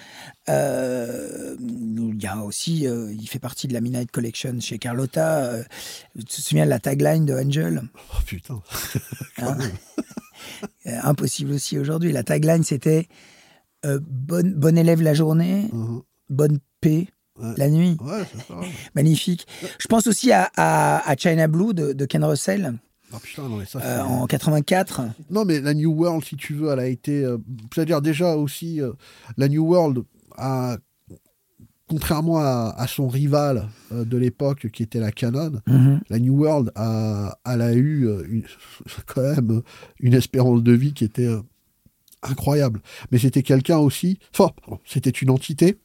Euh, 0.49 1.57
il 1.61 2.21
y 2.23 2.27
a 2.27 2.37
aussi, 2.39 2.87
euh, 2.87 3.13
il 3.13 3.29
fait 3.29 3.39
partie 3.39 3.69
de 3.69 3.73
la 3.73 3.81
Midnight 3.81 4.11
Collection 4.11 4.59
chez 4.61 4.79
Carlotta. 4.79 5.45
Euh, 5.45 5.63
tu 6.19 6.25
te 6.25 6.41
souviens 6.41 6.65
de 6.65 6.71
la 6.71 6.81
tagline 6.81 7.25
de 7.25 7.35
Angel? 7.35 7.83
Oh 8.13 8.19
putain. 8.27 8.61
Hein? 9.39 9.57
Impossible 10.85 11.53
aussi 11.53 11.79
aujourd'hui. 11.79 12.13
La 12.13 12.23
tagline, 12.23 12.63
c'était 12.65 13.09
bonne, 13.85 14.55
bon 14.55 14.77
élève 14.79 15.03
la 15.03 15.15
journée, 15.15 15.69
Mhm. 15.73 16.03
bonne 16.29 16.59
paix 16.81 17.09
Ouais. 17.41 17.55
la 17.57 17.71
nuit. 17.71 17.97
Ouais, 18.01 18.23
c'est 18.31 18.47
ça. 18.47 18.55
Magnifique. 18.95 19.47
Je 19.79 19.87
pense 19.89 20.07
aussi 20.07 20.33
à, 20.33 20.51
à- 20.57 21.09
à 21.11 21.17
China 21.17 21.49
Blue 21.49 21.73
de, 21.73 21.93
de 21.95 22.05
Ken 22.05 22.23
Russell 22.25 22.75
Ah 23.13 23.19
putain, 23.23 23.49
non, 23.49 23.57
mais 23.57 23.65
ça, 23.65 23.81
euh, 23.81 24.01
en 24.03 24.27
84. 24.27 25.01
Non, 25.31 25.45
mais 25.47 25.61
la 25.61 25.73
New 25.75 25.93
World, 25.93 26.23
si 26.25 26.37
tu 26.37 26.55
veux, 26.55 26.71
elle 26.71 26.79
a 26.81 26.87
été. 26.87 27.25
euh, 27.25 27.39
C'est-à-dire, 27.75 28.03
déjà 28.03 28.35
aussi, 28.37 28.81
euh, 28.83 28.93
la 29.39 29.49
New 29.49 29.65
World 29.67 30.05
Contrairement 31.89 32.39
à, 32.39 32.75
à 32.79 32.87
son 32.87 33.07
rival 33.09 33.69
euh, 33.93 34.05
de 34.07 34.17
l'époque 34.17 34.69
qui 34.73 34.83
était 34.83 35.01
la 35.01 35.13
Canon, 35.13 35.61
Mhm. 35.67 36.01
la 36.09 36.19
New 36.21 36.35
World 36.35 36.71
a, 36.75 37.37
elle 37.45 37.61
a 37.61 37.75
eu 37.75 38.07
euh, 38.07 38.25
une- 38.31 38.45
quand 39.07 39.21
même 39.23 39.51
euh, 39.59 39.63
une 40.01 40.15
espérance 40.15 40.63
de 40.63 40.73
vie 40.73 40.95
qui 40.95 41.05
était 41.05 41.27
euh, 41.27 41.43
incroyable. 42.23 42.81
Mais 43.11 43.19
c'était 43.19 43.43
quelqu'un 43.43 43.77
aussi, 43.79 44.19
enfin, 44.35 44.53
c'était 44.87 45.11
une 45.11 45.29
entité 45.29 45.79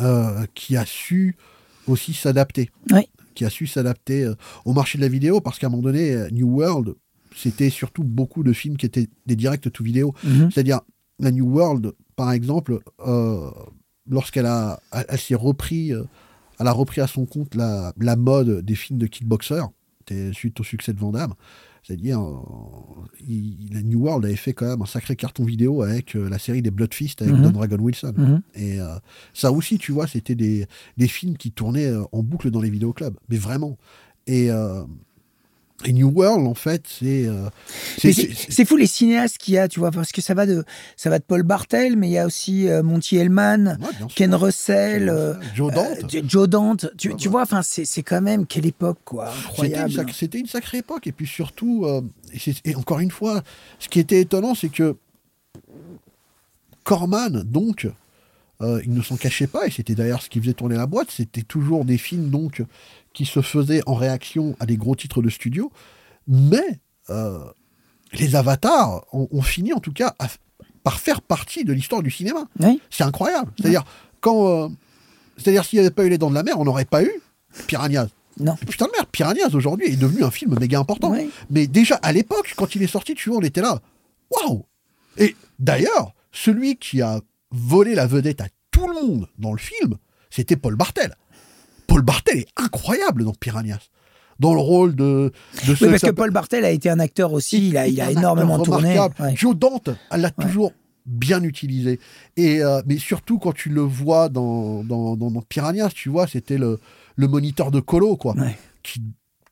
euh, 0.00 0.44
qui 0.54 0.76
a 0.76 0.84
su 0.86 1.36
aussi 1.88 2.14
s'adapter. 2.14 2.70
Oui. 2.92 3.08
Qui 3.34 3.44
a 3.44 3.50
su 3.50 3.66
s'adapter 3.66 4.30
au 4.64 4.72
marché 4.72 4.98
de 4.98 5.02
la 5.02 5.08
vidéo 5.08 5.40
parce 5.40 5.58
qu'à 5.58 5.66
un 5.66 5.70
moment 5.70 5.82
donné, 5.82 6.28
New 6.30 6.46
World, 6.60 6.94
c'était 7.34 7.70
surtout 7.70 8.04
beaucoup 8.04 8.44
de 8.44 8.52
films 8.52 8.76
qui 8.76 8.86
étaient 8.86 9.08
des 9.26 9.36
directs 9.36 9.72
to 9.72 9.82
vidéo. 9.82 10.14
Mhm. 10.22 10.50
C'est-à-dire, 10.52 10.80
la 11.18 11.30
New 11.32 11.46
World, 11.48 11.92
par 12.16 12.32
exemple, 12.32 12.78
euh, 13.06 13.50
lorsqu'elle 14.08 14.46
a, 14.46 14.80
elle, 14.92 15.04
elle 15.08 15.18
s'est 15.20 15.34
repris, 15.34 15.92
euh, 15.92 16.04
elle 16.58 16.66
a 16.66 16.72
repris 16.72 17.00
à 17.00 17.06
son 17.06 17.24
compte 17.26 17.54
la, 17.54 17.92
la 17.98 18.16
mode 18.16 18.60
des 18.64 18.74
films 18.74 18.98
de 18.98 19.06
kickboxer, 19.06 19.62
suite 20.32 20.60
au 20.60 20.64
succès 20.64 20.92
de 20.92 20.98
Van 20.98 21.12
Damme. 21.12 21.34
C'est-à-dire, 21.84 22.20
euh, 22.20 22.36
la 23.72 23.82
New 23.82 24.00
World 24.04 24.24
avait 24.24 24.36
fait 24.36 24.52
quand 24.52 24.66
même 24.66 24.82
un 24.82 24.86
sacré 24.86 25.16
carton 25.16 25.44
vidéo 25.44 25.82
avec 25.82 26.14
euh, 26.14 26.28
la 26.28 26.38
série 26.38 26.62
des 26.62 26.70
Blood 26.70 26.94
Fist 26.94 27.22
avec 27.22 27.34
Mhm. 27.34 27.42
Don 27.42 27.50
Dragon 27.50 27.78
Wilson. 27.78 28.14
Mhm. 28.16 28.42
Et 28.54 28.80
euh, 28.80 28.94
ça 29.34 29.50
aussi, 29.50 29.78
tu 29.78 29.90
vois, 29.90 30.06
c'était 30.06 30.36
des, 30.36 30.66
des 30.96 31.08
films 31.08 31.36
qui 31.36 31.50
tournaient 31.50 31.92
en 32.12 32.22
boucle 32.22 32.50
dans 32.52 32.60
les 32.60 32.70
vidéoclubs. 32.70 33.16
Mais 33.28 33.36
vraiment. 33.36 33.78
Et, 34.28 34.50
euh, 34.52 34.84
et 35.84 35.92
New 35.92 36.08
World, 36.08 36.46
en 36.46 36.54
fait, 36.54 36.84
c'est. 36.88 37.26
euh, 37.26 37.48
c'est- 37.98 38.12
C'est 38.50 38.64
fou 38.64 38.76
les 38.76 38.86
cinéastes 38.86 39.38
qu'il 39.38 39.54
y 39.54 39.58
a, 39.58 39.68
tu 39.68 39.80
vois, 39.80 39.90
parce 39.90 40.12
que 40.12 40.20
ça 40.20 40.34
va 40.34 40.46
de, 40.46 40.64
ça 40.96 41.10
va 41.10 41.18
de 41.18 41.24
Paul 41.24 41.42
Bartel, 41.42 41.96
mais 41.96 42.08
il 42.08 42.12
y 42.12 42.18
a 42.18 42.26
aussi 42.26 42.68
euh, 42.68 42.82
Monty 42.82 43.16
Hellman, 43.16 43.78
Ouais. 43.80 44.06
Ken 44.14 44.34
Russell, 44.34 45.08
euh, 45.08 45.34
Joe 45.54 45.72
Dante. 45.72 46.10
Jo- 46.12 46.20
Joe 46.26 46.48
Dante. 46.48 46.86
Tu, 46.98 47.14
tu 47.16 47.28
vois, 47.28 47.42
enfin, 47.42 47.62
c'est 47.62 48.02
quand 48.02 48.20
même 48.22 48.46
quelle 48.46 48.66
époque, 48.66 48.98
quoi, 49.04 49.32
C'était 49.32 49.66
une, 49.68 49.74
incroyable. 49.74 49.92
sac- 49.92 50.14
c'était 50.14 50.38
une 50.40 50.46
sacrée 50.46 50.78
époque. 50.78 51.06
Et 51.06 51.12
puis 51.12 51.26
surtout, 51.26 51.86
et, 52.64 52.74
encore 52.74 53.00
une 53.00 53.10
fois, 53.10 53.42
ce 53.78 53.88
qui 53.88 53.98
était 54.00 54.20
étonnant, 54.20 54.54
c'est 54.54 54.68
que 54.70 54.96
Corman, 56.84 57.42
donc, 57.44 57.88
il 58.60 58.92
ne 58.92 59.02
s'en 59.02 59.16
cachait 59.16 59.46
pas, 59.46 59.66
et 59.66 59.70
c'était 59.70 59.94
d'ailleurs 59.94 60.22
ce 60.22 60.28
qui 60.30 60.40
faisait 60.40 60.52
tourner 60.52 60.76
la 60.76 60.86
boîte, 60.86 61.10
c'était 61.10 61.42
toujours 61.42 61.84
des 61.84 61.98
films 61.98 62.30
donc 62.30 62.62
qui 63.14 63.24
se 63.26 63.40
faisaient 63.42 63.82
en 63.86 63.94
réaction 63.94 64.56
à 64.60 64.66
des 64.66 64.76
gros 64.76 64.94
titres 64.96 65.22
de 65.22 65.28
studio, 65.30 65.70
mais 66.26 66.80
euh, 67.10 67.38
les 68.12 68.36
avatars 68.36 69.04
ont, 69.12 69.28
ont 69.30 69.42
fini 69.42 69.72
en 69.72 69.80
tout 69.80 69.92
cas 69.92 70.14
à- 70.18 70.28
par 70.82 70.98
faire 71.00 71.20
partie 71.22 71.64
de 71.64 71.72
l'histoire 71.72 72.02
du 72.02 72.10
cinéma. 72.10 72.44
Oui. 72.60 72.80
C'est 72.90 73.04
incroyable. 73.04 73.52
C'est-à-dire, 73.58 73.84
quand. 74.20 74.48
euh, 74.48 74.68
c'est-à-dire, 75.36 75.64
s'il 75.64 75.78
n'y 75.78 75.86
avait 75.86 75.94
pas 75.94 76.04
eu 76.04 76.08
Les 76.08 76.18
Dents 76.18 76.30
de 76.30 76.34
la 76.34 76.42
Mer, 76.42 76.58
on 76.58 76.64
n'aurait 76.64 76.84
pas 76.84 77.02
eu 77.02 77.10
Piranhas. 77.66 78.08
Non. 78.38 78.56
Putain 78.56 78.86
de 78.86 78.92
merde, 78.92 79.08
Piranhas 79.12 79.50
aujourd'hui 79.54 79.86
est 79.88 79.96
devenu 79.96 80.22
un 80.24 80.30
film 80.30 80.58
méga 80.58 80.78
important. 80.78 81.10
Oui. 81.12 81.30
Mais 81.50 81.66
déjà 81.66 81.96
à 81.96 82.12
l'époque, 82.12 82.54
quand 82.56 82.74
il 82.74 82.82
est 82.82 82.86
sorti, 82.86 83.14
tu 83.14 83.28
vois, 83.30 83.38
on 83.38 83.42
était 83.42 83.60
là. 83.60 83.80
Waouh 84.30 84.64
Et 85.18 85.36
d'ailleurs, 85.58 86.14
celui 86.32 86.76
qui 86.76 87.02
a 87.02 87.20
volé 87.50 87.94
la 87.94 88.06
vedette 88.06 88.40
à 88.40 88.46
tout 88.70 88.86
le 88.88 88.94
monde 89.06 89.28
dans 89.38 89.52
le 89.52 89.58
film, 89.58 89.96
c'était 90.30 90.56
Paul 90.56 90.76
Bartel. 90.76 91.14
Paul 91.92 92.02
Bartel 92.02 92.38
est 92.38 92.48
incroyable 92.56 93.24
dans 93.24 93.32
Piranhas. 93.32 93.88
Dans 94.40 94.54
le 94.54 94.60
rôle 94.60 94.96
de. 94.96 95.30
de 95.66 95.70
Oui, 95.72 95.76
ce- 95.76 95.84
parce 95.84 96.02
que 96.02 96.10
Paul 96.10 96.30
Bartel 96.30 96.64
a 96.64 96.70
été 96.70 96.88
un 96.90 96.98
acteur 96.98 97.32
aussi, 97.32 97.68
il 97.68 97.76
a, 97.76 97.86
il 97.86 98.00
énormément 98.00 98.58
tourné. 98.60 98.98
Ouais. 99.20 99.36
Joe 99.36 99.54
Dante, 99.54 99.90
elle 100.10 100.22
l'a 100.22 100.30
toujours 100.30 100.72
bien 101.06 101.42
utilisé. 101.42 102.00
Et, 102.36 102.62
euh, 102.62 102.80
mais 102.86 102.96
surtout 102.98 103.38
quand 103.38 103.52
tu 103.52 103.68
le 103.68 103.82
vois 103.82 104.28
dans, 104.28 104.82
dans, 104.84 105.16
dans, 105.16 105.30
dans 105.30 105.42
Piranhas, 105.42 105.90
tu 105.94 106.08
vois, 106.08 106.26
c'était 106.26 106.58
le, 106.58 106.80
le 107.16 107.28
moniteur 107.28 107.70
de 107.70 107.80
Colo, 107.80 108.16
quoi. 108.16 108.34
Ouais. 108.36 108.56
Qui, 108.82 109.02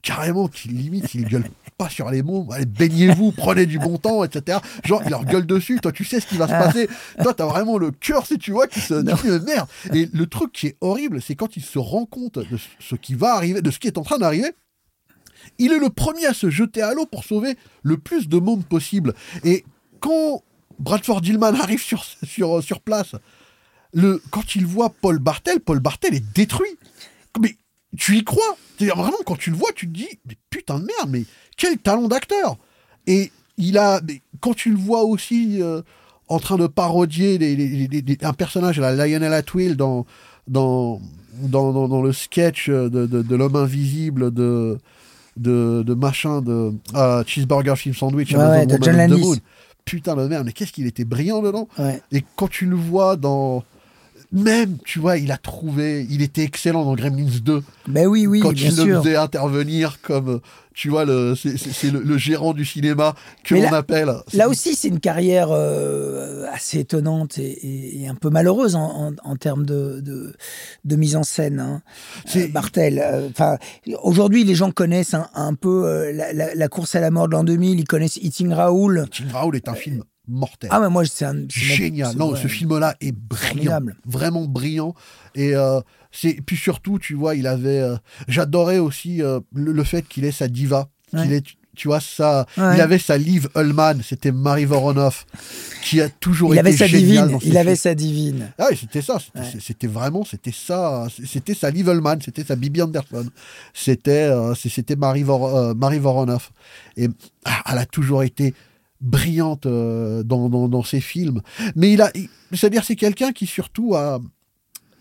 carrément, 0.03 0.49
qui 0.49 0.69
limite, 0.69 1.15
il 1.15 1.27
gueule 1.27 1.45
pas 1.81 1.89
sur 1.89 2.11
les 2.11 2.23
mots. 2.23 2.47
Allez, 2.53 2.67
baignez-vous, 2.67 3.33
prenez 3.37 3.65
du 3.65 3.79
bon 3.79 3.97
temps, 3.97 4.23
etc. 4.23 4.59
Genre, 4.85 5.01
il 5.05 5.11
leur 5.11 5.25
gueule 5.25 5.47
dessus. 5.47 5.79
Toi, 5.81 5.93
tu 5.93 6.05
sais 6.05 6.21
ce 6.21 6.27
qui 6.27 6.37
va 6.37 6.47
se 6.47 6.53
Ah. 6.53 6.65
passer. 6.65 6.89
Toi, 7.23 7.33
t'as 7.33 7.47
vraiment 7.47 7.79
le 7.79 7.91
cœur, 7.91 8.27
si 8.27 8.37
tu 8.39 8.51
vois, 8.53 8.67
qui 8.67 8.81
se 8.81 8.95
dit, 8.95 9.45
merde. 9.47 9.67
Et 9.95 10.09
le 10.13 10.27
truc 10.27 10.53
qui 10.53 10.67
est 10.69 10.77
horrible, 10.83 11.23
c'est 11.23 11.35
quand 11.37 11.57
il 11.57 11.63
se 11.63 11.79
rend 11.79 12.05
compte 12.05 12.39
de 12.39 12.59
ce 12.79 12.95
qui 12.97 13.15
va 13.15 13.35
arriver, 13.35 13.63
de 13.63 13.71
ce 13.71 13.79
qui 13.79 13.87
est 13.87 13.97
en 13.97 14.03
train 14.03 14.19
d'arriver. 14.19 14.51
Il 15.59 15.73
est 15.73 15.79
le 15.79 15.89
premier 15.89 16.27
à 16.27 16.35
se 16.35 16.51
jeter 16.51 16.83
à 16.83 16.93
l'eau 16.93 17.07
pour 17.07 17.25
sauver 17.25 17.57
le 17.83 17.97
plus 17.97 18.29
de 18.29 18.39
monde 18.39 18.65
possible. 18.67 19.15
Et 19.43 19.65
quand 20.01 20.43
Bradford 20.79 21.23
Dillman 21.23 21.55
arrive 21.55 21.83
sur, 21.83 22.05
sur, 22.05 22.63
sur 22.63 22.81
place, 22.81 23.15
le, 23.95 24.23
quand 24.31 24.55
il 24.55 24.67
voit 24.67 24.91
Paul 24.91 25.19
Bartel, 25.19 25.61
Paul 25.61 25.81
Bartel 25.81 26.15
est 26.15 26.25
détruit. 26.35 26.77
Mais 27.41 27.57
tu 27.97 28.17
y 28.17 28.25
crois 28.25 28.57
C'est-à-dire 28.79 28.97
vraiment, 28.97 29.17
quand 29.27 29.37
tu 29.37 29.51
le 29.51 29.57
vois, 29.57 29.71
tu 29.75 29.87
te 29.89 29.93
dis, 29.93 30.09
mais 30.27 30.37
putain 30.51 30.79
de 30.79 30.85
merde, 30.87 31.09
mais 31.11 31.25
quel 31.57 31.77
talent 31.79 32.09
d'acteur 32.09 32.57
Et 33.07 33.31
il 33.59 33.79
a, 33.79 34.01
mais 34.07 34.21
quand 34.41 34.55
tu 34.55 34.71
le 34.71 34.77
vois 34.79 35.03
aussi 35.05 35.61
euh, 35.63 35.83
en 36.29 36.39
train 36.39 36.57
de 36.57 36.67
parodier 36.67 37.37
les- 37.39 37.57
les- 37.57 37.89
les- 37.89 38.01
les- 38.03 38.19
un 38.25 38.33
personnage, 38.33 38.79
la 38.79 38.95
Lionel 38.95 39.33
Atwill, 39.33 39.77
dans, 39.77 40.07
dans, 40.49 41.01
dans, 41.43 41.73
dans, 41.73 41.89
dans 41.89 42.03
le 42.03 42.13
sketch 42.13 42.69
de, 42.71 42.89
de, 42.89 43.07
de 43.23 43.37
l'homme 43.37 43.57
invisible 43.57 44.33
de, 44.33 44.79
de, 45.37 45.83
de 45.85 45.95
machin, 45.95 46.41
de 46.43 46.73
euh, 46.95 47.25
Cheeseburger 47.27 47.75
Film 47.77 47.95
Sandwich, 47.95 48.33
Ouais, 48.33 48.39
ouais, 48.39 48.67
de 48.67 48.79
John 48.83 48.97
Landis. 48.97 49.21
Moon. 49.21 49.37
Putain 49.85 50.15
de 50.15 50.27
merde, 50.29 50.45
mais 50.47 50.53
qu'est-ce 50.53 50.73
qu'il 50.73 50.87
était 50.87 51.05
brillant 51.05 51.43
dedans 51.43 51.67
Ouais. 51.79 52.01
et 52.13 52.23
quand 52.37 52.49
tu 52.49 52.67
le 52.67 52.77
vois 52.77 53.17
dans. 53.17 53.65
Même, 54.33 54.79
tu 54.85 54.99
vois, 55.01 55.17
il 55.19 55.33
a 55.33 55.37
trouvé, 55.37 56.07
il 56.09 56.23
était 56.23 56.43
excellent 56.45 56.85
dans 56.85 56.95
Gremlins 56.95 57.27
2. 57.43 57.63
Ben 57.89 58.07
oui, 58.07 58.27
oui, 58.27 58.41
quand 58.41 58.53
bien 58.53 58.71
il 58.71 58.87
le 58.87 58.99
faisait 59.01 59.17
intervenir 59.17 60.01
comme, 60.03 60.41
tu 60.75 60.89
vois, 60.89 61.05
le, 61.05 61.35
c'est, 61.35 61.57
c'est- 61.59 61.73
c'est 61.73 61.91
le, 61.91 62.01
le 62.01 62.17
gérant 62.17 62.53
du 62.55 62.65
cinéma 62.65 63.15
que 63.45 63.55
Mais 63.55 63.63
l'on 63.63 63.73
appelle. 63.73 64.13
Là 64.33 64.49
aussi, 64.49 64.75
c'est 64.77 64.89
une 64.89 65.01
carrière 65.01 65.49
euh, 65.51 66.47
assez 66.53 66.79
étonnante 66.81 67.39
et, 67.39 68.07
un 68.09 68.15
peu 68.15 68.31
malheureuse 68.31 68.77
en, 68.77 69.09
en- 69.09 69.13
en 69.25 69.37
termes 69.37 69.67
de, 69.67 70.01
de, 70.01 70.33
de 70.85 70.97
mise 70.97 71.17
en 71.17 71.23
scène. 71.25 71.59
Hein. 71.61 71.83
C'est- 72.25 72.45
Euh, 72.45 72.53
Bartel. 72.53 72.99
euh, 73.05 73.29
Enfin, 73.31 73.59
aujourd'hui, 74.03 74.45
les 74.45 74.55
gens 74.55 74.71
connaissent 74.71 75.15
un, 75.15 75.29
un 75.35 75.55
peu 75.55 75.85
euh, 75.87 76.13
la, 76.13 76.33
la- 76.33 76.55
la 76.55 76.69
course 76.69 76.95
à 76.95 77.01
la 77.01 77.11
mort 77.11 77.27
de 77.29 77.33
l'an 77.33 77.43
2000. 77.45 77.81
Ils 77.81 77.85
connaissent 77.85 78.17
Eating 78.23 78.53
Raoul. 78.53 79.07
Tim 79.11 79.25
Raoul 79.33 79.57
est 79.57 79.69
un 79.69 79.75
film 79.75 80.05
mortel. 80.29 80.71
Ah, 80.73 80.81
mais 80.81 80.89
moi, 80.89 81.05
c'est 81.05 81.25
un. 81.25 81.37
Génial. 81.49 82.17
Non, 82.17 82.35
ce 82.37 82.49
film-là 82.49 82.97
est 83.01 83.13
brillant. 83.13 83.49
Formidable. 83.51 83.97
Vraiment 84.07 84.45
brillant. 84.45 84.95
Et 85.35 85.55
euh, 85.55 85.81
c'est 86.13 86.41
puis 86.45 86.57
surtout, 86.57 86.99
tu 86.99 87.15
vois, 87.15 87.35
il 87.35 87.47
avait. 87.47 87.81
euh, 87.81 87.97
J'adorais 88.29 88.79
aussi 88.79 89.23
euh, 89.23 89.41
le, 89.55 89.73
le 89.73 89.85
fait 89.85 90.03
qu'il 90.03 90.25
ait 90.25 90.33
sa 90.33 90.49
diva. 90.49 90.89
Qu'il 91.11 91.33
ait, 91.33 91.43
tu 91.77 91.89
vois, 91.89 91.99
ça. 92.01 92.47
Ouais. 92.57 92.77
Il 92.77 92.81
avait 92.81 92.99
sa 92.99 93.17
Liv 93.19 93.49
Ullman, 93.57 93.95
c'était 94.05 94.31
Marie 94.31 94.65
Voronoff, 94.65 95.27
qui 95.83 96.01
a 96.01 96.09
toujours 96.09 96.51
Il 96.55 96.59
été 96.59 96.69
avait 96.69 96.77
sa 96.77 96.87
géniale 96.87 97.27
divine. 97.29 97.41
Il 97.45 97.57
avait 97.57 97.71
films. 97.71 97.77
sa 97.77 97.95
divine. 97.97 98.53
Ah 98.59 98.69
c'était 98.79 99.03
ça. 99.03 99.19
C'était 99.61 99.87
Ouais. 99.89 99.93
vraiment, 99.93 100.25
c'était 100.25 100.53
ça. 100.53 101.07
C'était 101.27 101.55
sa 101.55 101.71
Liv 101.71 101.89
Ullman, 101.89 102.19
c'était 102.25 102.45
sa 102.45 102.55
Bibi 102.55 102.83
Anderson. 102.83 103.27
C'était 103.75 104.31
c'était 104.55 104.95
Marie, 104.97 105.23
Vor- 105.25 105.75
Marie 105.75 105.99
Voronoff. 105.99 106.53
Et 106.97 107.09
ah, 107.45 107.63
elle 107.73 107.79
a 107.79 107.87
toujours 107.87 108.23
été 108.23 108.55
brillante 109.01 109.67
euh, 109.67 110.23
dans, 110.23 110.49
dans, 110.49 110.69
dans 110.69 110.83
ses 110.83 111.01
films. 111.01 111.41
Mais 111.77 111.93
il 111.93 112.03
a, 112.03 112.11
c'est-à-dire 112.53 112.85
c'est 112.85 112.97
quelqu'un 112.97 113.33
qui 113.33 113.47
surtout 113.47 113.95
a, 113.95 114.21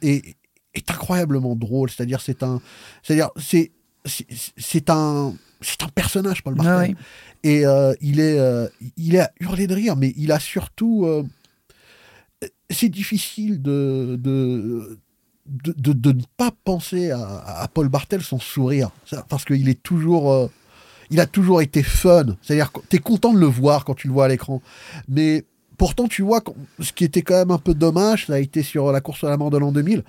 est, 0.01 0.35
est 0.73 0.91
incroyablement 0.91 1.55
drôle. 1.55 1.89
C'est-à-dire 1.89 2.21
c'est 2.21 2.43
un, 2.43 2.61
c'est-à-dire 3.03 3.29
c'est 3.37 3.71
c'est- 4.05 4.89
un 4.89 5.33
c'est 5.61 5.83
un 5.83 5.89
personnage 5.89 6.41
Paul 6.41 6.55
Bartel. 6.55 6.73
Ah 6.73 6.85
oui. 6.87 6.95
Et 7.43 7.65
euh, 7.65 7.93
il 8.01 8.19
est 8.21 8.39
euh, 8.39 8.67
il 8.95 9.15
est 9.15 9.19
à 9.19 9.31
hurler 9.41 9.67
de 9.67 9.75
rire, 9.75 9.95
mais 9.97 10.13
il 10.15 10.31
a 10.31 10.39
surtout 10.39 11.05
euh, 11.05 11.23
c'est 12.69 12.89
difficile 12.89 13.61
de 13.61 14.15
de, 14.19 14.99
de, 15.47 15.73
de- 15.77 15.93
de 15.93 16.11
ne 16.13 16.21
pas 16.37 16.51
penser 16.63 17.11
à, 17.11 17.61
à 17.61 17.67
Paul 17.67 17.89
Bartel 17.89 18.21
sans 18.21 18.39
sourire, 18.39 18.91
parce 19.27 19.43
qu'il 19.45 19.67
est 19.67 19.81
toujours, 19.83 20.31
il 21.09 21.19
a 21.19 21.25
toujours 21.25 21.61
été 21.61 21.83
fun. 21.83 22.37
C'est-à-dire 22.41 22.71
que 22.71 22.79
t'es 22.89 22.99
content 22.99 23.33
de 23.33 23.39
le 23.39 23.45
voir 23.45 23.85
quand 23.85 23.95
tu 23.95 24.07
le 24.07 24.13
vois 24.13 24.25
à 24.25 24.27
l'écran, 24.27 24.61
mais 25.07 25.45
pourtant 25.77 26.07
tu 26.07 26.21
vois 26.21 26.41
ce 26.79 26.93
qui 26.93 27.03
était 27.03 27.21
quand 27.21 27.35
même 27.35 27.51
un 27.51 27.57
peu 27.57 27.73
dommage, 27.73 28.27
ça 28.27 28.33
a 28.33 28.39
été 28.39 28.63
sur 28.63 28.91
la 28.91 29.01
course 29.01 29.23
à 29.23 29.29
la 29.29 29.37
mort 29.37 29.49
de 29.49 29.57
l'an 29.57 29.71
2000. 29.71 30.03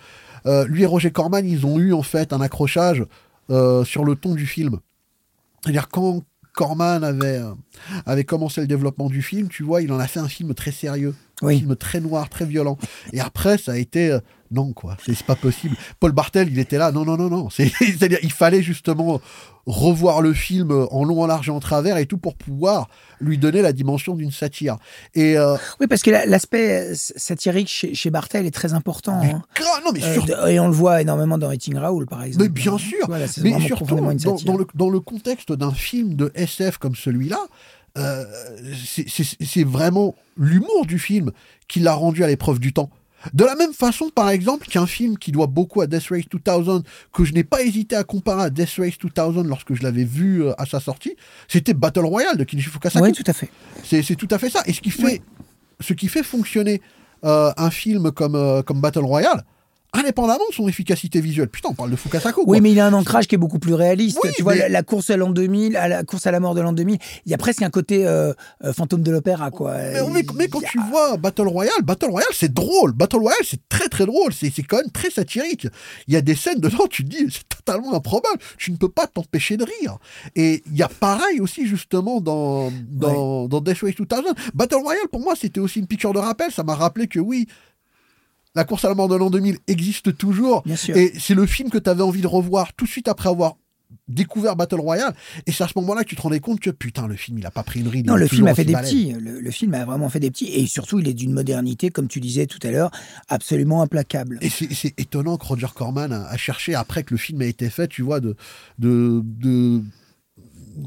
euh, 0.47 0.67
lui 0.67 0.83
et 0.83 0.87
Roger 0.87 1.11
Corman, 1.11 1.47
ils 1.47 1.67
ont 1.67 1.79
eu 1.79 1.93
en 1.93 2.03
fait 2.03 2.33
un 2.33 2.41
accrochage 2.41 3.05
euh, 3.51 3.85
sur 3.85 4.05
le 4.05 4.17
ton 4.17 4.35
du 4.35 4.47
film. 4.47 4.79
C'est-à-dire 5.63 5.89
quand 5.89 6.23
Corman 6.55 7.05
avait, 7.05 7.39
euh, 7.39 7.53
avait 8.07 8.25
commencé 8.25 8.61
le 8.61 8.67
développement 8.67 9.09
du 9.09 9.23
film, 9.23 9.49
tu 9.49 9.63
vois, 9.63 9.83
il 9.83 9.93
en 9.93 9.99
a 9.99 10.07
fait 10.07 10.21
un 10.21 10.29
film 10.29 10.55
très 10.55 10.73
sérieux, 10.73 11.15
un 11.43 11.51
film 11.51 11.77
très 11.77 12.01
noir, 12.01 12.29
très 12.29 12.47
violent. 12.47 12.79
Et 13.13 13.21
après, 13.21 13.59
ça 13.59 13.73
a 13.73 13.77
été 13.77 14.19
non 14.51 14.73
quoi, 14.73 14.97
c'est 15.07 15.23
pas 15.23 15.37
possible. 15.37 15.77
Paul 16.01 16.13
Bartel, 16.13 16.49
il 16.51 16.59
était 16.59 16.79
là, 16.79 16.91
non 16.93 17.05
non 17.05 17.17
non 17.17 17.29
non. 17.31 17.51
C'est- 17.51 17.69
C'est-à-dire, 17.79 18.19
il 18.23 18.33
fallait 18.33 18.63
justement 18.63 19.21
revoir 19.67 20.23
le 20.23 20.33
film 20.33 20.73
en 20.91 21.05
long, 21.05 21.23
en 21.23 21.27
large 21.27 21.49
et 21.49 21.53
en 21.53 21.61
travers 21.61 21.97
et 21.99 22.07
tout 22.07 22.19
pour 22.19 22.35
pouvoir 22.35 22.89
lui 23.21 23.39
donner 23.39 23.63
la 23.63 23.73
dimension 23.73 24.15
d'une 24.15 24.33
satire. 24.33 24.77
Et 25.15 25.37
euh, 25.39 25.57
Oui, 25.81 25.87
parce 25.87 26.03
que 26.03 26.11
la- 26.11 26.27
l'aspect 26.27 26.91
euh, 26.91 26.95
satirique 26.95 27.69
chez, 27.69 27.95
chez 27.95 28.11
Bartel 28.11 28.47
est 28.47 28.51
très 28.51 28.73
important. 28.73 29.21
hein. 29.23 29.43
non 29.85 29.93
mais 29.93 30.01
Euh, 30.03 30.47
et 30.47 30.59
on 30.59 30.67
le 30.67 30.75
voit 30.75 31.01
énormément 31.03 31.39
dans 31.39 31.53
Eating 31.53 31.77
Raoul, 31.77 32.07
par 32.07 32.23
exemple. 32.25 32.43
Mais 32.45 32.49
bien 32.49 32.79
sûr, 32.79 33.07
mais 33.43 33.51
surtout 33.67 33.85
dans, 34.47 34.57
le, 34.57 34.67
dans 34.75 34.91
le 34.91 35.01
contexte 35.01 35.53
d'un 35.53 35.73
film 35.73 36.15
de 36.15 36.33
SF 36.35 36.79
comme 36.79 36.97
celui-là, 36.97 37.39
euh, 37.99 38.25
c'est 39.45 39.65
vraiment 39.65 40.15
l'humour 40.37 40.87
du 40.87 40.99
film 40.99 41.31
qui 41.69 41.81
l'a 41.81 41.93
rendu 41.95 42.25
à 42.25 42.27
l'épreuve 42.27 42.59
du 42.61 42.73
temps. 42.73 42.91
De 43.35 43.45
la 43.45 43.55
même 43.55 43.73
façon, 43.73 44.11
par 44.15 44.31
exemple, 44.31 44.67
qu'un 44.67 44.87
film 44.87 45.19
qui 45.19 45.33
doit 45.33 45.47
beaucoup 45.47 45.81
à 45.81 45.87
Death 45.87 46.09
Race 46.11 46.25
2000, 46.31 46.83
que 47.13 47.25
je 47.25 47.33
n'ai 47.33 47.45
pas 47.45 47.63
hésité 47.63 47.97
à 47.97 48.05
comparer 48.05 48.45
à 48.45 48.51
Death 48.51 48.77
Race 48.79 48.99
2000 48.99 49.47
lorsque 49.47 49.75
je 49.75 49.83
l'avais 49.83 50.05
vu 50.05 50.45
euh, 50.45 50.53
à 50.59 50.67
sa 50.67 50.81
sortie, 50.81 51.17
c'était 51.49 51.75
Battle 51.75 52.05
Royale 52.07 52.37
de 52.37 52.45
Kinichi 52.45 52.69
Fukasaku. 52.69 53.05
Oui, 53.05 53.13
tout 53.13 53.25
à 53.27 53.33
fait. 53.33 53.51
C'est 53.85 54.03
c'est 54.03 54.17
tout 54.17 54.29
à 54.31 54.39
fait 54.39 54.51
ça. 54.51 54.63
Et 54.67 54.73
ce 54.73 54.81
qui 54.81 54.91
fait, 54.91 55.23
ce 55.81 55.93
qui 55.93 56.09
fait 56.09 56.23
fonctionner 56.23 56.81
euh, 57.25 57.53
un 57.57 57.71
film 57.71 58.11
comme, 58.13 58.35
euh, 58.35 58.63
comme 58.63 58.81
Battle 58.81 59.05
Royale, 59.05 59.45
indépendamment 59.93 60.45
de 60.49 60.55
son 60.55 60.69
efficacité 60.69 61.21
visuelle. 61.21 61.49
Putain, 61.49 61.71
on 61.71 61.75
parle 61.75 61.91
de 61.91 61.97
Fukasaku. 61.97 62.45
quoi. 62.45 62.53
Oui, 62.55 62.61
mais 62.61 62.71
il 62.73 62.81
a 62.81 62.87
un 62.87 62.93
ancrage 62.93 63.27
qui 63.27 63.35
est 63.35 63.39
beaucoup 63.39 63.59
plus 63.59 63.75
réaliste. 63.75 64.19
Oui, 64.23 64.31
tu 64.37 64.43
vois, 64.43 64.55
mais- 64.55 64.69
la, 64.69 64.83
course 64.83 65.11
à 65.11 65.17
l'an 65.17 65.31
2000, 65.31 65.77
à 65.77 65.89
la 65.89 66.05
course 66.05 66.27
à 66.27 66.31
la 66.31 66.41
mort 66.41 66.55
de 66.55 66.61
l'an 66.61 66.73
2000, 66.73 66.99
il 67.27 67.31
y 67.31 67.35
a 67.35 67.39
presque 67.39 67.62
un 67.62 67.71
côté 67.71 68.07
euh, 68.07 68.33
euh, 68.65 68.73
fantôme 68.73 69.03
de 69.03 69.11
l'opéra, 69.11 69.51
quoi. 69.51 69.75
Mais, 69.77 70.01
mais- 70.12 70.25
mais 70.37 70.49
quand 70.49 70.61
a- 70.61 70.67
tu 70.69 70.79
vois 70.91 71.17
Battle 71.17 71.49
Royale, 71.49 71.83
Battle 71.83 72.11
Royale, 72.11 72.31
c'est 72.33 72.53
drôle. 72.53 72.93
Battle 72.93 73.17
Royale, 73.19 73.41
c'est 73.45 73.61
très 73.69 73.89
très 73.89 74.07
drôle. 74.07 74.33
C'est 74.33 74.51
quand 74.62 74.77
même 74.79 74.91
très 74.91 75.11
satirique. 75.11 75.67
Il 76.07 76.15
y 76.15 76.17
a 76.17 76.21
des 76.23 76.35
scènes 76.35 76.61
dedans, 76.61 76.87
tu 76.89 77.05
te 77.05 77.09
dis, 77.11 77.27
c'est 77.31 77.49
totalement 77.49 77.95
improbable. 77.95 78.39
Tu 78.59 78.71
ne 78.73 78.77
peux 78.77 78.89
pas 78.89 79.07
t'empêcher 79.07 79.57
de 79.57 79.65
rire. 79.65 79.99
Et 80.37 80.62
il 80.71 80.77
y 80.77 80.83
a 80.83 80.89
pareil 80.89 81.41
aussi, 81.41 81.67
justement, 81.67 82.21
dans, 82.21 82.71
dans, 82.91 83.49
dans 83.49 83.61
Death 83.61 83.81
Race 83.83 83.95
2000. 83.97 84.25
Battle 84.55 84.77
Royale, 84.77 85.09
pour 85.11 85.21
moi, 85.21 85.35
c'était 85.37 85.61
aussi 85.61 85.79
une 85.81 85.87
picture 85.87 86.12
de 86.12 86.19
rappel. 86.19 86.51
Ça 86.53 86.62
m'a 86.62 86.75
rappelé 86.75 87.07
que 87.09 87.19
oui, 87.19 87.47
la 88.55 88.65
course 88.65 88.85
à 88.85 88.89
la 88.89 88.95
mort 88.95 89.09
de 89.09 89.17
l'an 89.17 89.31
2000 89.31 89.59
existe 89.67 90.17
toujours. 90.17 90.63
Bien 90.63 90.77
sûr. 90.77 90.97
Et 90.97 91.13
c'est 91.19 91.35
le 91.35 91.47
film 91.47 91.71
que 91.71 91.79
tu 91.79 91.89
avais 91.89 92.03
envie 92.03 92.23
de 92.23 92.27
revoir 92.27 92.73
tout 92.75 92.85
de 92.85 92.91
suite 92.91 93.09
après 93.09 93.29
avoir 93.29 93.57
découvert 94.09 94.57
Battle 94.57 94.81
Royale. 94.81 95.15
Et 95.47 95.53
c'est 95.53 95.65
à 95.65 95.69
ce 95.69 95.73
moment-là 95.77 96.05
que 96.05 96.09
tu 96.09 96.17
te 96.17 96.23
rendais 96.23 96.41
compte 96.41 96.61
que 96.61 96.71
putain, 96.71 97.07
le 97.07 97.17
film, 97.17 97.39
il 97.39 97.47
a 97.47 97.51
pas 97.51 97.63
pris 97.63 97.81
une 97.81 97.89
ride. 97.89 98.07
Non, 98.07 98.17
le 98.17 98.27
film 98.29 98.47
a 98.47 98.55
fait 98.55 98.65
des 98.65 98.75
petits. 98.75 99.13
Le, 99.13 99.41
le 99.41 99.51
film 99.51 99.75
a 99.75 99.85
vraiment 99.85 100.09
fait 100.09 100.21
des 100.21 100.31
petits. 100.31 100.47
Et 100.47 100.67
surtout, 100.67 100.99
il 100.99 101.09
est 101.09 101.15
d'une 101.15 101.33
modernité, 101.33 101.91
comme 101.91 102.09
tu 102.09 102.21
disais 102.21 102.47
tout 102.47 102.59
à 102.63 102.71
l'heure, 102.71 102.91
absolument 103.29 103.83
implacable. 103.83 104.39
Et 104.41 104.49
c'est 104.49 104.73
c'est 104.73 104.99
étonnant 104.99 105.37
que 105.37 105.47
Roger 105.47 105.69
Corman 105.75 106.13
a, 106.13 106.27
a 106.27 106.37
cherché, 106.37 106.75
après 106.75 107.03
que 107.03 107.15
le 107.15 107.19
film 107.19 107.41
a 107.43 107.47
été 107.47 107.71
fait, 107.71 107.89
tu 107.89 108.03
vois, 108.03 108.21
de, 108.21 108.37
de, 108.79 109.23
de 109.25 109.83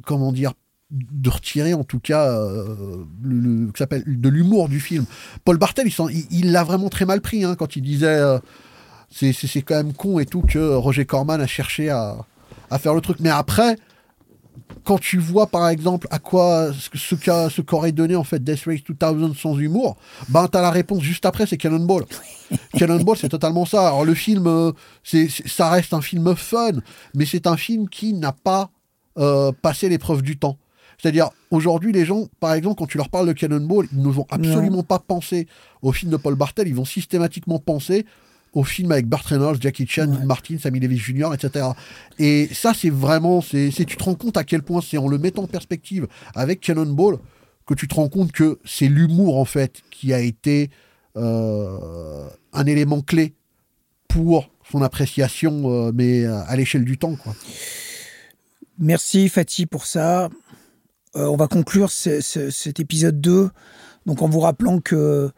comment 0.06 0.31
dire, 0.31 0.53
de 0.93 1.29
retirer 1.29 1.73
en 1.73 1.83
tout 1.83 1.99
cas 1.99 2.29
euh, 2.29 3.03
le, 3.23 3.39
le- 3.39 3.71
que 3.71 3.79
s'appelle 3.79 4.03
de 4.05 4.29
l'humour 4.29 4.69
du 4.69 4.79
film. 4.79 5.05
Paul 5.43 5.57
Bartel, 5.57 5.87
il 6.31 6.51
l'a 6.51 6.63
vraiment 6.63 6.89
très 6.89 7.05
mal 7.05 7.19
pris 7.19 7.43
hein, 7.43 7.55
quand 7.55 7.75
il 7.75 7.81
disait 7.81 8.05
euh, 8.07 8.37
c'est 9.09 9.61
quand 9.63 9.75
même 9.75 9.93
con 9.93 10.19
et 10.19 10.25
tout 10.25 10.41
que 10.41 10.73
Roger 10.75 11.05
Corman 11.05 11.41
a 11.41 11.47
cherché 11.47 11.89
à, 11.89 12.17
à 12.69 12.79
faire 12.79 12.93
le 12.93 13.01
truc. 13.01 13.17
Mais 13.19 13.29
après, 13.29 13.75
quand 14.83 14.99
tu 14.99 15.17
vois 15.17 15.47
par 15.47 15.67
exemple 15.69 16.07
à 16.11 16.19
quoi 16.19 16.71
ce 16.73 16.89
ce 16.97 17.15
qu'a 17.15 17.49
ce 17.49 17.61
qu'aurait 17.61 17.91
donné 17.91 18.15
en 18.15 18.23
fait 18.23 18.43
Death 18.43 18.63
Race 18.65 18.79
2000 18.87 19.35
sans 19.37 19.57
humour, 19.57 19.97
ben 20.29 20.47
t'as 20.47 20.61
la 20.61 20.71
réponse 20.71 21.01
juste 21.01 21.25
après, 21.25 21.45
c'est 21.47 21.57
Cannonball. 21.57 22.05
Cannonball, 22.77 23.17
c'est 23.17 23.29
totalement 23.29 23.65
ça. 23.65 23.87
Alors 23.87 24.05
le 24.05 24.13
film, 24.13 24.45
euh, 24.47 24.71
c'est- 25.03 25.29
ça 25.47 25.69
reste 25.69 25.93
un 25.93 26.01
film 26.01 26.35
fun, 26.35 26.73
mais 27.15 27.25
c'est 27.25 27.47
un 27.47 27.57
film 27.57 27.89
qui 27.89 28.13
n'a 28.13 28.31
pas 28.31 28.69
euh, 29.19 29.51
passé 29.61 29.89
l'épreuve 29.89 30.21
du 30.23 30.37
temps. 30.37 30.57
C'est-à-dire, 31.03 31.31
aujourd'hui, 31.51 31.91
les 31.91 32.05
gens, 32.05 32.30
par 32.39 32.53
exemple, 32.53 32.77
quand 32.80 32.85
tu 32.85 32.97
leur 32.97 33.09
parles 33.09 33.27
de 33.27 33.34
Cannonball, 33.34 33.88
ils 33.91 34.01
ne 34.01 34.07
vont 34.07 34.25
absolument 34.30 34.84
pas 34.84 34.99
penser 34.99 35.47
au 35.81 35.91
film 35.91 36.09
de 36.09 36.15
Paul 36.15 36.35
Bartel, 36.35 36.65
ils 36.69 36.75
vont 36.75 36.85
systématiquement 36.85 37.59
penser 37.59 38.05
au 38.53 38.63
film 38.63 38.89
avec 38.93 39.07
Burt 39.07 39.25
Reynolds, 39.25 39.57
Jackie 39.59 39.85
Chan, 39.85 40.07
Martin, 40.23 40.55
Sammy 40.57 40.80
Davis 40.80 41.01
Jr., 41.01 41.34
etc. 41.34 41.65
Et 42.19 42.47
ça, 42.53 42.73
c'est 42.73 42.89
vraiment, 42.89 43.41
c'est, 43.41 43.69
tu 43.85 43.97
te 43.97 44.03
rends 44.05 44.15
compte 44.15 44.38
à 44.38 44.45
quel 44.45 44.63
point 44.63 44.80
c'est 44.80 44.97
en 44.97 45.09
le 45.09 45.17
mettant 45.17 45.43
en 45.43 45.47
perspective 45.47 46.07
avec 46.35 46.61
Cannonball 46.61 47.17
que 47.67 47.73
tu 47.73 47.89
te 47.89 47.95
rends 47.95 48.07
compte 48.07 48.31
que 48.31 48.59
c'est 48.63 48.88
l'humour, 48.88 49.38
en 49.38 49.45
fait, 49.45 49.81
qui 49.91 50.13
a 50.13 50.21
été 50.21 50.69
euh, 51.17 52.30
un 52.53 52.65
élément 52.65 53.01
clé 53.01 53.34
pour 54.07 54.49
son 54.71 54.81
appréciation, 54.81 55.69
euh, 55.69 55.91
mais 55.93 56.23
euh, 56.23 56.39
à 56.47 56.55
l'échelle 56.55 56.85
du 56.85 56.97
temps, 56.97 57.15
quoi. 57.15 57.35
Merci 58.80 59.30
Fatih 59.30 59.65
pour 59.65 59.85
ça. 59.85 60.30
Euh, 61.15 61.26
on 61.27 61.35
va 61.35 61.48
conclure 61.48 61.91
ce- 61.91 62.22
ce- 62.22 62.49
cet 62.49 62.80
épisode 62.80 63.22
2 63.22 63.49
donc 64.06 64.22
en 64.22 64.27
vous 64.27 64.41
rappelant 64.41 64.80
que, 64.81 65.30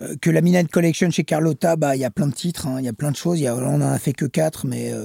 euh, 0.00 0.16
que 0.20 0.28
la 0.28 0.40
Midnight 0.40 0.68
Collection 0.72 1.08
chez 1.08 1.22
Carlotta, 1.22 1.76
bah, 1.76 1.94
il 1.94 2.00
y 2.00 2.04
a 2.04 2.10
plein 2.10 2.26
de 2.26 2.32
titres, 2.34 2.66
hein, 2.66 2.76
il 2.80 2.84
y 2.84 2.88
a 2.88 2.92
plein 2.92 3.12
de 3.12 3.16
choses. 3.16 3.38
Il 3.38 3.42
y 3.44 3.46
a, 3.46 3.54
on 3.54 3.78
n'en 3.78 3.92
a 3.92 3.98
fait 4.00 4.12
que 4.12 4.24
4, 4.24 4.66
mais 4.66 4.92
euh, 4.92 5.04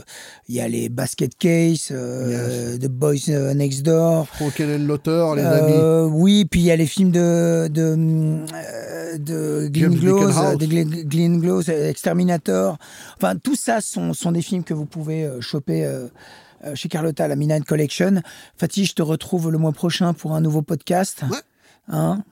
il 0.49 0.55
y 0.55 0.61
a 0.61 0.67
les 0.67 0.89
Basket 0.89 1.37
Case, 1.37 1.89
euh, 1.91 2.75
The 2.79 2.87
Boys 2.87 3.29
Next 3.53 3.83
Door. 3.83 4.27
Franken 4.29 4.87
l'auteur, 4.87 5.35
les 5.35 5.43
amis? 5.43 6.09
Oui, 6.11 6.45
puis 6.49 6.61
il 6.61 6.65
y 6.65 6.71
a 6.71 6.75
les 6.75 6.87
films 6.87 7.11
de, 7.11 7.67
de, 7.67 8.39
de 9.19 9.67
Glenn 9.67 9.91
James 9.91 9.99
Close, 9.99 10.27
Bickenhouse. 10.35 10.57
de 10.57 10.65
Glenn, 10.65 10.89
Glenn 11.03 11.39
Close, 11.41 11.69
Exterminator. 11.69 12.77
Enfin, 13.17 13.35
tout 13.35 13.55
ça 13.55 13.79
sont, 13.79 14.13
sont 14.13 14.31
des 14.31 14.41
films 14.41 14.63
que 14.63 14.73
vous 14.73 14.85
pouvez 14.87 15.29
choper 15.39 15.85
chez 16.75 16.89
Carlotta, 16.89 17.27
la 17.27 17.35
Midnight 17.35 17.65
Collection. 17.65 18.21
Fatih, 18.57 18.85
je 18.85 18.93
te 18.93 19.01
retrouve 19.01 19.51
le 19.51 19.57
mois 19.57 19.71
prochain 19.71 20.13
pour 20.13 20.33
un 20.33 20.41
nouveau 20.41 20.61
podcast. 20.61 21.23
Ouais. 21.29 21.37
Hein? 21.87 22.23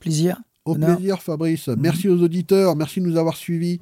Plaisir. 0.00 0.40
Au 0.64 0.74
Honneur. 0.74 0.96
plaisir, 0.96 1.22
Fabrice. 1.22 1.68
Merci 1.68 2.08
aux 2.08 2.22
auditeurs. 2.22 2.76
Merci 2.76 3.00
de 3.00 3.06
nous 3.06 3.16
avoir 3.16 3.36
suivis. 3.36 3.80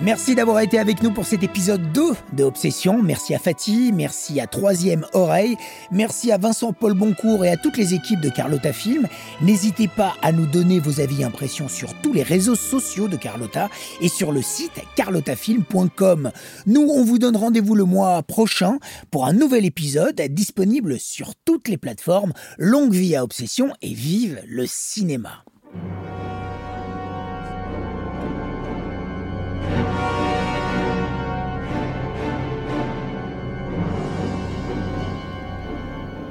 Merci 0.00 0.36
d'avoir 0.36 0.60
été 0.60 0.78
avec 0.78 1.02
nous 1.02 1.10
pour 1.10 1.26
cet 1.26 1.42
épisode 1.42 1.90
2 1.92 2.12
de 2.32 2.44
Obsession. 2.44 3.02
Merci 3.02 3.34
à 3.34 3.40
Fatih, 3.40 3.90
merci 3.92 4.38
à 4.38 4.46
Troisième 4.46 5.04
Oreille, 5.12 5.56
merci 5.90 6.30
à 6.30 6.38
Vincent 6.38 6.72
Paul 6.72 6.94
Boncourt 6.94 7.44
et 7.44 7.50
à 7.50 7.56
toutes 7.56 7.76
les 7.76 7.94
équipes 7.94 8.20
de 8.20 8.28
Carlotta 8.28 8.72
Film. 8.72 9.08
N'hésitez 9.42 9.88
pas 9.88 10.14
à 10.22 10.30
nous 10.30 10.46
donner 10.46 10.78
vos 10.78 11.00
avis 11.00 11.22
et 11.22 11.24
impressions 11.24 11.66
sur 11.66 11.92
tous 12.00 12.12
les 12.12 12.22
réseaux 12.22 12.54
sociaux 12.54 13.08
de 13.08 13.16
Carlotta 13.16 13.70
et 14.00 14.08
sur 14.08 14.30
le 14.30 14.40
site 14.40 14.80
carlottafilm.com. 14.94 16.30
Nous, 16.66 16.88
on 16.88 17.02
vous 17.02 17.18
donne 17.18 17.36
rendez-vous 17.36 17.74
le 17.74 17.84
mois 17.84 18.22
prochain 18.22 18.78
pour 19.10 19.26
un 19.26 19.32
nouvel 19.32 19.64
épisode 19.64 20.20
disponible 20.30 21.00
sur 21.00 21.34
toutes 21.44 21.66
les 21.66 21.76
plateformes. 21.76 22.34
Longue 22.56 22.92
vie 22.92 23.16
à 23.16 23.24
Obsession 23.24 23.72
et 23.82 23.94
vive 23.94 24.40
le 24.46 24.64
cinéma. 24.64 25.42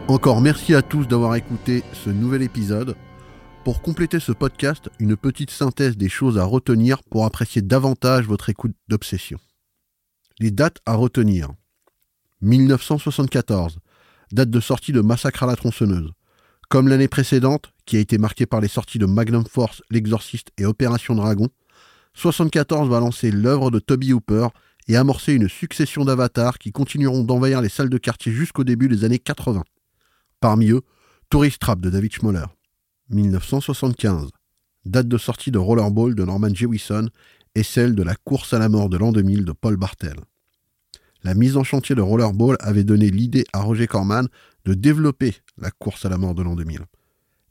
Encore 0.10 0.40
merci 0.40 0.74
à 0.74 0.82
tous 0.82 1.06
d'avoir 1.06 1.36
écouté 1.36 1.84
ce 1.92 2.10
nouvel 2.10 2.42
épisode. 2.42 2.96
Pour 3.66 3.82
compléter 3.82 4.22
ce 4.22 4.32
podcast, 4.32 4.90
une 5.00 5.18
petite 5.18 5.52
synthèse 5.52 5.98
des 5.98 6.08
choses 6.08 6.38
à 6.38 6.46
retenir 6.46 7.04
pour 7.04 7.26
apprécier 7.26 7.62
davantage 7.62 8.26
votre 8.26 8.50
écoute 8.50 8.72
d'obsession. 8.88 9.38
Les 10.40 10.50
dates 10.50 10.78
à 10.86 10.94
retenir. 10.94 11.50
1974, 12.40 13.80
date 14.32 14.50
de 14.50 14.60
sortie 14.62 14.94
de 14.94 15.02
Massacre 15.02 15.44
à 15.44 15.46
la 15.46 15.58
tronçonneuse. 15.58 16.14
Comme 16.70 16.88
l'année 16.88 17.10
précédente, 17.10 17.74
qui 17.86 17.98
a 17.98 18.00
été 18.00 18.18
marquée 18.18 18.46
par 18.46 18.62
les 18.62 18.70
sorties 18.70 19.00
de 19.00 19.06
Magnum 19.06 19.46
Force, 19.46 19.84
L'Exorciste 19.90 20.52
et 20.58 20.64
Opération 20.64 21.16
Dragon, 21.16 21.50
74 22.14 22.88
va 22.88 23.02
lancer 23.02 23.30
l'œuvre 23.30 23.72
de 23.72 23.80
Toby 23.80 24.14
Hooper 24.14 24.48
et 24.88 24.96
amorcer 24.96 25.34
une 25.34 25.50
succession 25.50 26.06
d'avatars 26.06 26.60
qui 26.60 26.72
continueront 26.72 27.26
d'envahir 27.26 27.62
les 27.62 27.68
salles 27.68 27.90
de 27.90 27.98
quartier 27.98 28.32
jusqu'au 28.32 28.64
début 28.64 28.88
des 28.88 29.04
années 29.04 29.20
80. 29.20 29.66
Parmi 30.40 30.70
eux, 30.70 30.82
Tourist 31.32 31.60
Trap 31.60 31.82
de 31.82 31.90
David 31.90 32.14
Schmoller. 32.14 32.46
1975. 33.10 34.30
Date 34.86 35.08
de 35.08 35.18
sortie 35.18 35.50
de 35.50 35.58
Rollerball 35.58 36.14
de 36.14 36.24
Norman 36.24 36.54
Jewison 36.54 37.10
et 37.56 37.64
celle 37.64 37.96
de 37.96 38.04
la 38.04 38.14
course 38.14 38.54
à 38.54 38.60
la 38.60 38.70
mort 38.70 38.88
de 38.88 38.98
l'an 38.98 39.12
2000 39.12 39.46
de 39.46 39.52
Paul 39.52 39.78
Bartel. 39.78 40.14
La 41.24 41.34
mise 41.34 41.58
en 41.58 41.64
chantier 41.64 41.96
de 41.96 42.02
Rollerball 42.02 42.56
avait 42.60 42.84
donné 42.84 43.10
l'idée 43.10 43.46
à 43.52 43.62
Roger 43.62 43.88
Corman 43.88 44.28
de 44.66 44.76
développer 44.76 45.34
la 45.58 45.72
course 45.72 46.06
à 46.06 46.10
la 46.10 46.20
mort 46.20 46.36
de 46.36 46.44
l'an 46.44 46.56
2000. 46.56 46.82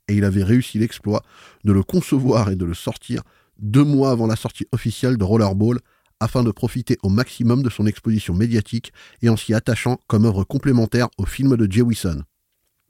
Et 0.06 0.14
il 0.14 0.24
avait 0.24 0.44
réussi 0.44 0.78
l'exploit 0.78 1.24
de 1.64 1.72
le 1.72 1.82
concevoir 1.82 2.50
et 2.50 2.56
de 2.56 2.64
le 2.64 2.74
sortir 2.74 3.22
deux 3.58 3.84
mois 3.84 4.12
avant 4.12 4.28
la 4.28 4.36
sortie 4.36 4.68
officielle 4.70 5.16
de 5.16 5.24
Rollerball 5.24 5.80
afin 6.20 6.44
de 6.44 6.52
profiter 6.52 6.98
au 7.02 7.08
maximum 7.08 7.64
de 7.64 7.68
son 7.68 7.84
exposition 7.84 8.32
médiatique 8.32 8.92
et 9.22 9.28
en 9.28 9.36
s'y 9.36 9.54
attachant 9.54 9.98
comme 10.06 10.24
œuvre 10.24 10.44
complémentaire 10.44 11.08
au 11.18 11.24
film 11.24 11.56
de 11.56 11.68
Jewison. 11.68 12.22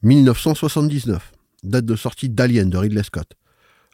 1979, 0.02 1.32
date 1.62 1.86
de 1.86 1.96
sortie 1.96 2.28
d'Alien 2.28 2.68
de 2.68 2.76
Ridley 2.76 3.02
Scott. 3.02 3.32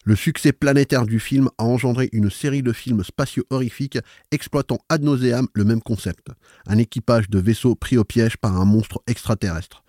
Le 0.05 0.17
succès 0.17 0.53
planétaire 0.53 1.07
du 1.07 1.21
film 1.21 1.49
a 1.59 1.65
engendré 1.65 2.09
une 2.13 2.29
série 2.29 2.65
de 2.65 2.73
films 2.73 3.05
spatiaux 3.05 3.45
horrifiques 3.51 3.99
exploitant 4.33 4.81
ad 4.89 5.05
nauseam 5.05 5.47
le 5.55 5.65
même 5.65 5.81
concept. 5.81 6.27
Un 6.67 6.79
équipage 6.79 7.31
de 7.31 7.39
vaisseaux 7.39 7.77
pris 7.77 7.97
au 7.99 8.03
piège 8.03 8.37
par 8.37 8.61
un 8.61 8.65
monstre 8.65 9.01
extraterrestre. 9.07 9.85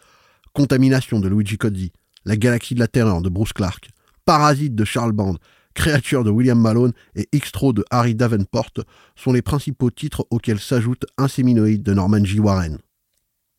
Contamination 0.53 1.19
de 1.19 1.27
Luigi 1.27 1.57
Cozzi. 1.57 1.91
La 2.25 2.37
galaxie 2.37 2.75
de 2.75 2.79
la 2.79 2.87
terreur 2.87 3.23
de 3.23 3.29
Bruce 3.29 3.53
Clark. 3.53 3.89
Parasite 4.23 4.75
de 4.75 4.85
Charles 4.85 5.13
Band. 5.13 5.37
Créature 5.73 6.23
de 6.23 6.29
William 6.29 6.61
Malone 6.61 6.93
et 7.15 7.27
Xtro 7.35 7.73
de 7.73 7.83
Harry 7.89 8.13
Davenport 8.13 8.69
sont 9.15 9.33
les 9.33 9.41
principaux 9.41 9.89
titres 9.89 10.27
auxquels 10.29 10.59
s'ajoute 10.59 11.07
Inséminoïde 11.17 11.81
de 11.81 11.95
Norman 11.95 12.23
J. 12.23 12.39
Warren. 12.39 12.77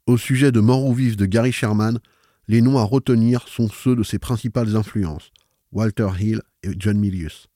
Au 0.06 0.16
sujet 0.16 0.52
de 0.52 0.60
Mort 0.60 0.84
ou 0.84 0.94
Vif 0.94 1.16
de 1.16 1.26
Gary 1.26 1.50
Sherman, 1.50 1.98
les 2.48 2.60
noms 2.60 2.78
à 2.78 2.82
retenir 2.82 3.48
sont 3.48 3.68
ceux 3.68 3.96
de 3.96 4.02
ses 4.02 4.18
principales 4.18 4.76
influences, 4.76 5.30
Walter 5.72 6.08
Hill 6.18 6.42
et 6.62 6.70
John 6.78 6.98
Milius. 6.98 7.48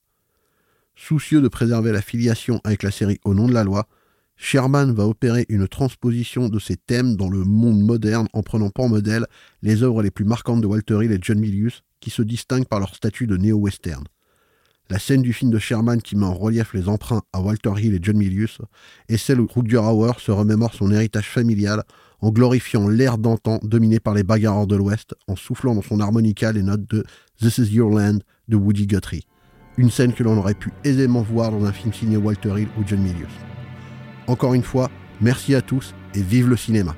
Soucieux 0.95 1.41
de 1.41 1.47
préserver 1.47 1.91
la 1.91 2.01
filiation 2.01 2.59
avec 2.63 2.83
la 2.83 2.91
série 2.91 3.19
Au 3.23 3.33
nom 3.33 3.47
de 3.47 3.53
la 3.53 3.63
loi, 3.63 3.87
Sherman 4.35 4.93
va 4.93 5.05
opérer 5.05 5.45
une 5.49 5.67
transposition 5.67 6.49
de 6.49 6.59
ces 6.59 6.77
thèmes 6.77 7.15
dans 7.15 7.29
le 7.29 7.43
monde 7.43 7.81
moderne 7.81 8.27
en 8.33 8.41
prenant 8.41 8.69
pour 8.69 8.89
modèle 8.89 9.25
les 9.61 9.83
œuvres 9.83 10.01
les 10.01 10.11
plus 10.11 10.25
marquantes 10.25 10.61
de 10.61 10.67
Walter 10.67 10.99
Hill 11.03 11.11
et 11.11 11.19
John 11.21 11.39
Milius, 11.39 11.83
qui 11.99 12.09
se 12.09 12.21
distinguent 12.21 12.67
par 12.67 12.79
leur 12.79 12.95
statut 12.95 13.27
de 13.27 13.37
néo-western. 13.37 14.05
La 14.89 14.97
scène 14.97 15.21
du 15.21 15.33
film 15.33 15.51
de 15.51 15.59
Sherman 15.59 16.01
qui 16.01 16.15
met 16.15 16.25
en 16.25 16.33
relief 16.33 16.73
les 16.73 16.89
emprunts 16.89 17.21
à 17.31 17.41
Walter 17.41 17.73
Hill 17.77 17.93
et 17.93 17.99
John 18.01 18.17
Milius 18.17 18.57
est 19.07 19.17
celle 19.17 19.39
où 19.39 19.47
Rutger 19.47 19.77
Hauer 19.77 20.13
se 20.19 20.31
remémore 20.31 20.73
son 20.73 20.91
héritage 20.91 21.29
familial 21.29 21.83
en 22.21 22.31
glorifiant 22.31 22.87
l'ère 22.87 23.17
d'antan 23.17 23.59
dominée 23.63 23.99
par 23.99 24.13
les 24.13 24.23
bagarreurs 24.23 24.67
de 24.67 24.75
l'Ouest, 24.75 25.15
en 25.27 25.35
soufflant 25.35 25.75
dans 25.75 25.81
son 25.81 25.99
harmonica 25.99 26.51
les 26.51 26.63
notes 26.63 26.89
de 26.89 27.05
This 27.39 27.57
is 27.59 27.73
Your 27.73 27.89
Land 27.89 28.19
de 28.47 28.55
Woody 28.55 28.87
Guthrie. 28.87 29.25
Une 29.77 29.89
scène 29.89 30.13
que 30.13 30.23
l'on 30.23 30.37
aurait 30.37 30.55
pu 30.55 30.71
aisément 30.83 31.21
voir 31.21 31.51
dans 31.51 31.65
un 31.65 31.71
film 31.71 31.93
signé 31.93 32.17
Walter 32.17 32.53
Hill 32.57 32.67
ou 32.77 32.83
John 32.85 32.99
Milius. 32.99 33.31
Encore 34.27 34.53
une 34.53 34.63
fois, 34.63 34.91
merci 35.21 35.55
à 35.55 35.61
tous 35.61 35.95
et 36.13 36.21
vive 36.21 36.49
le 36.49 36.57
cinéma. 36.57 36.95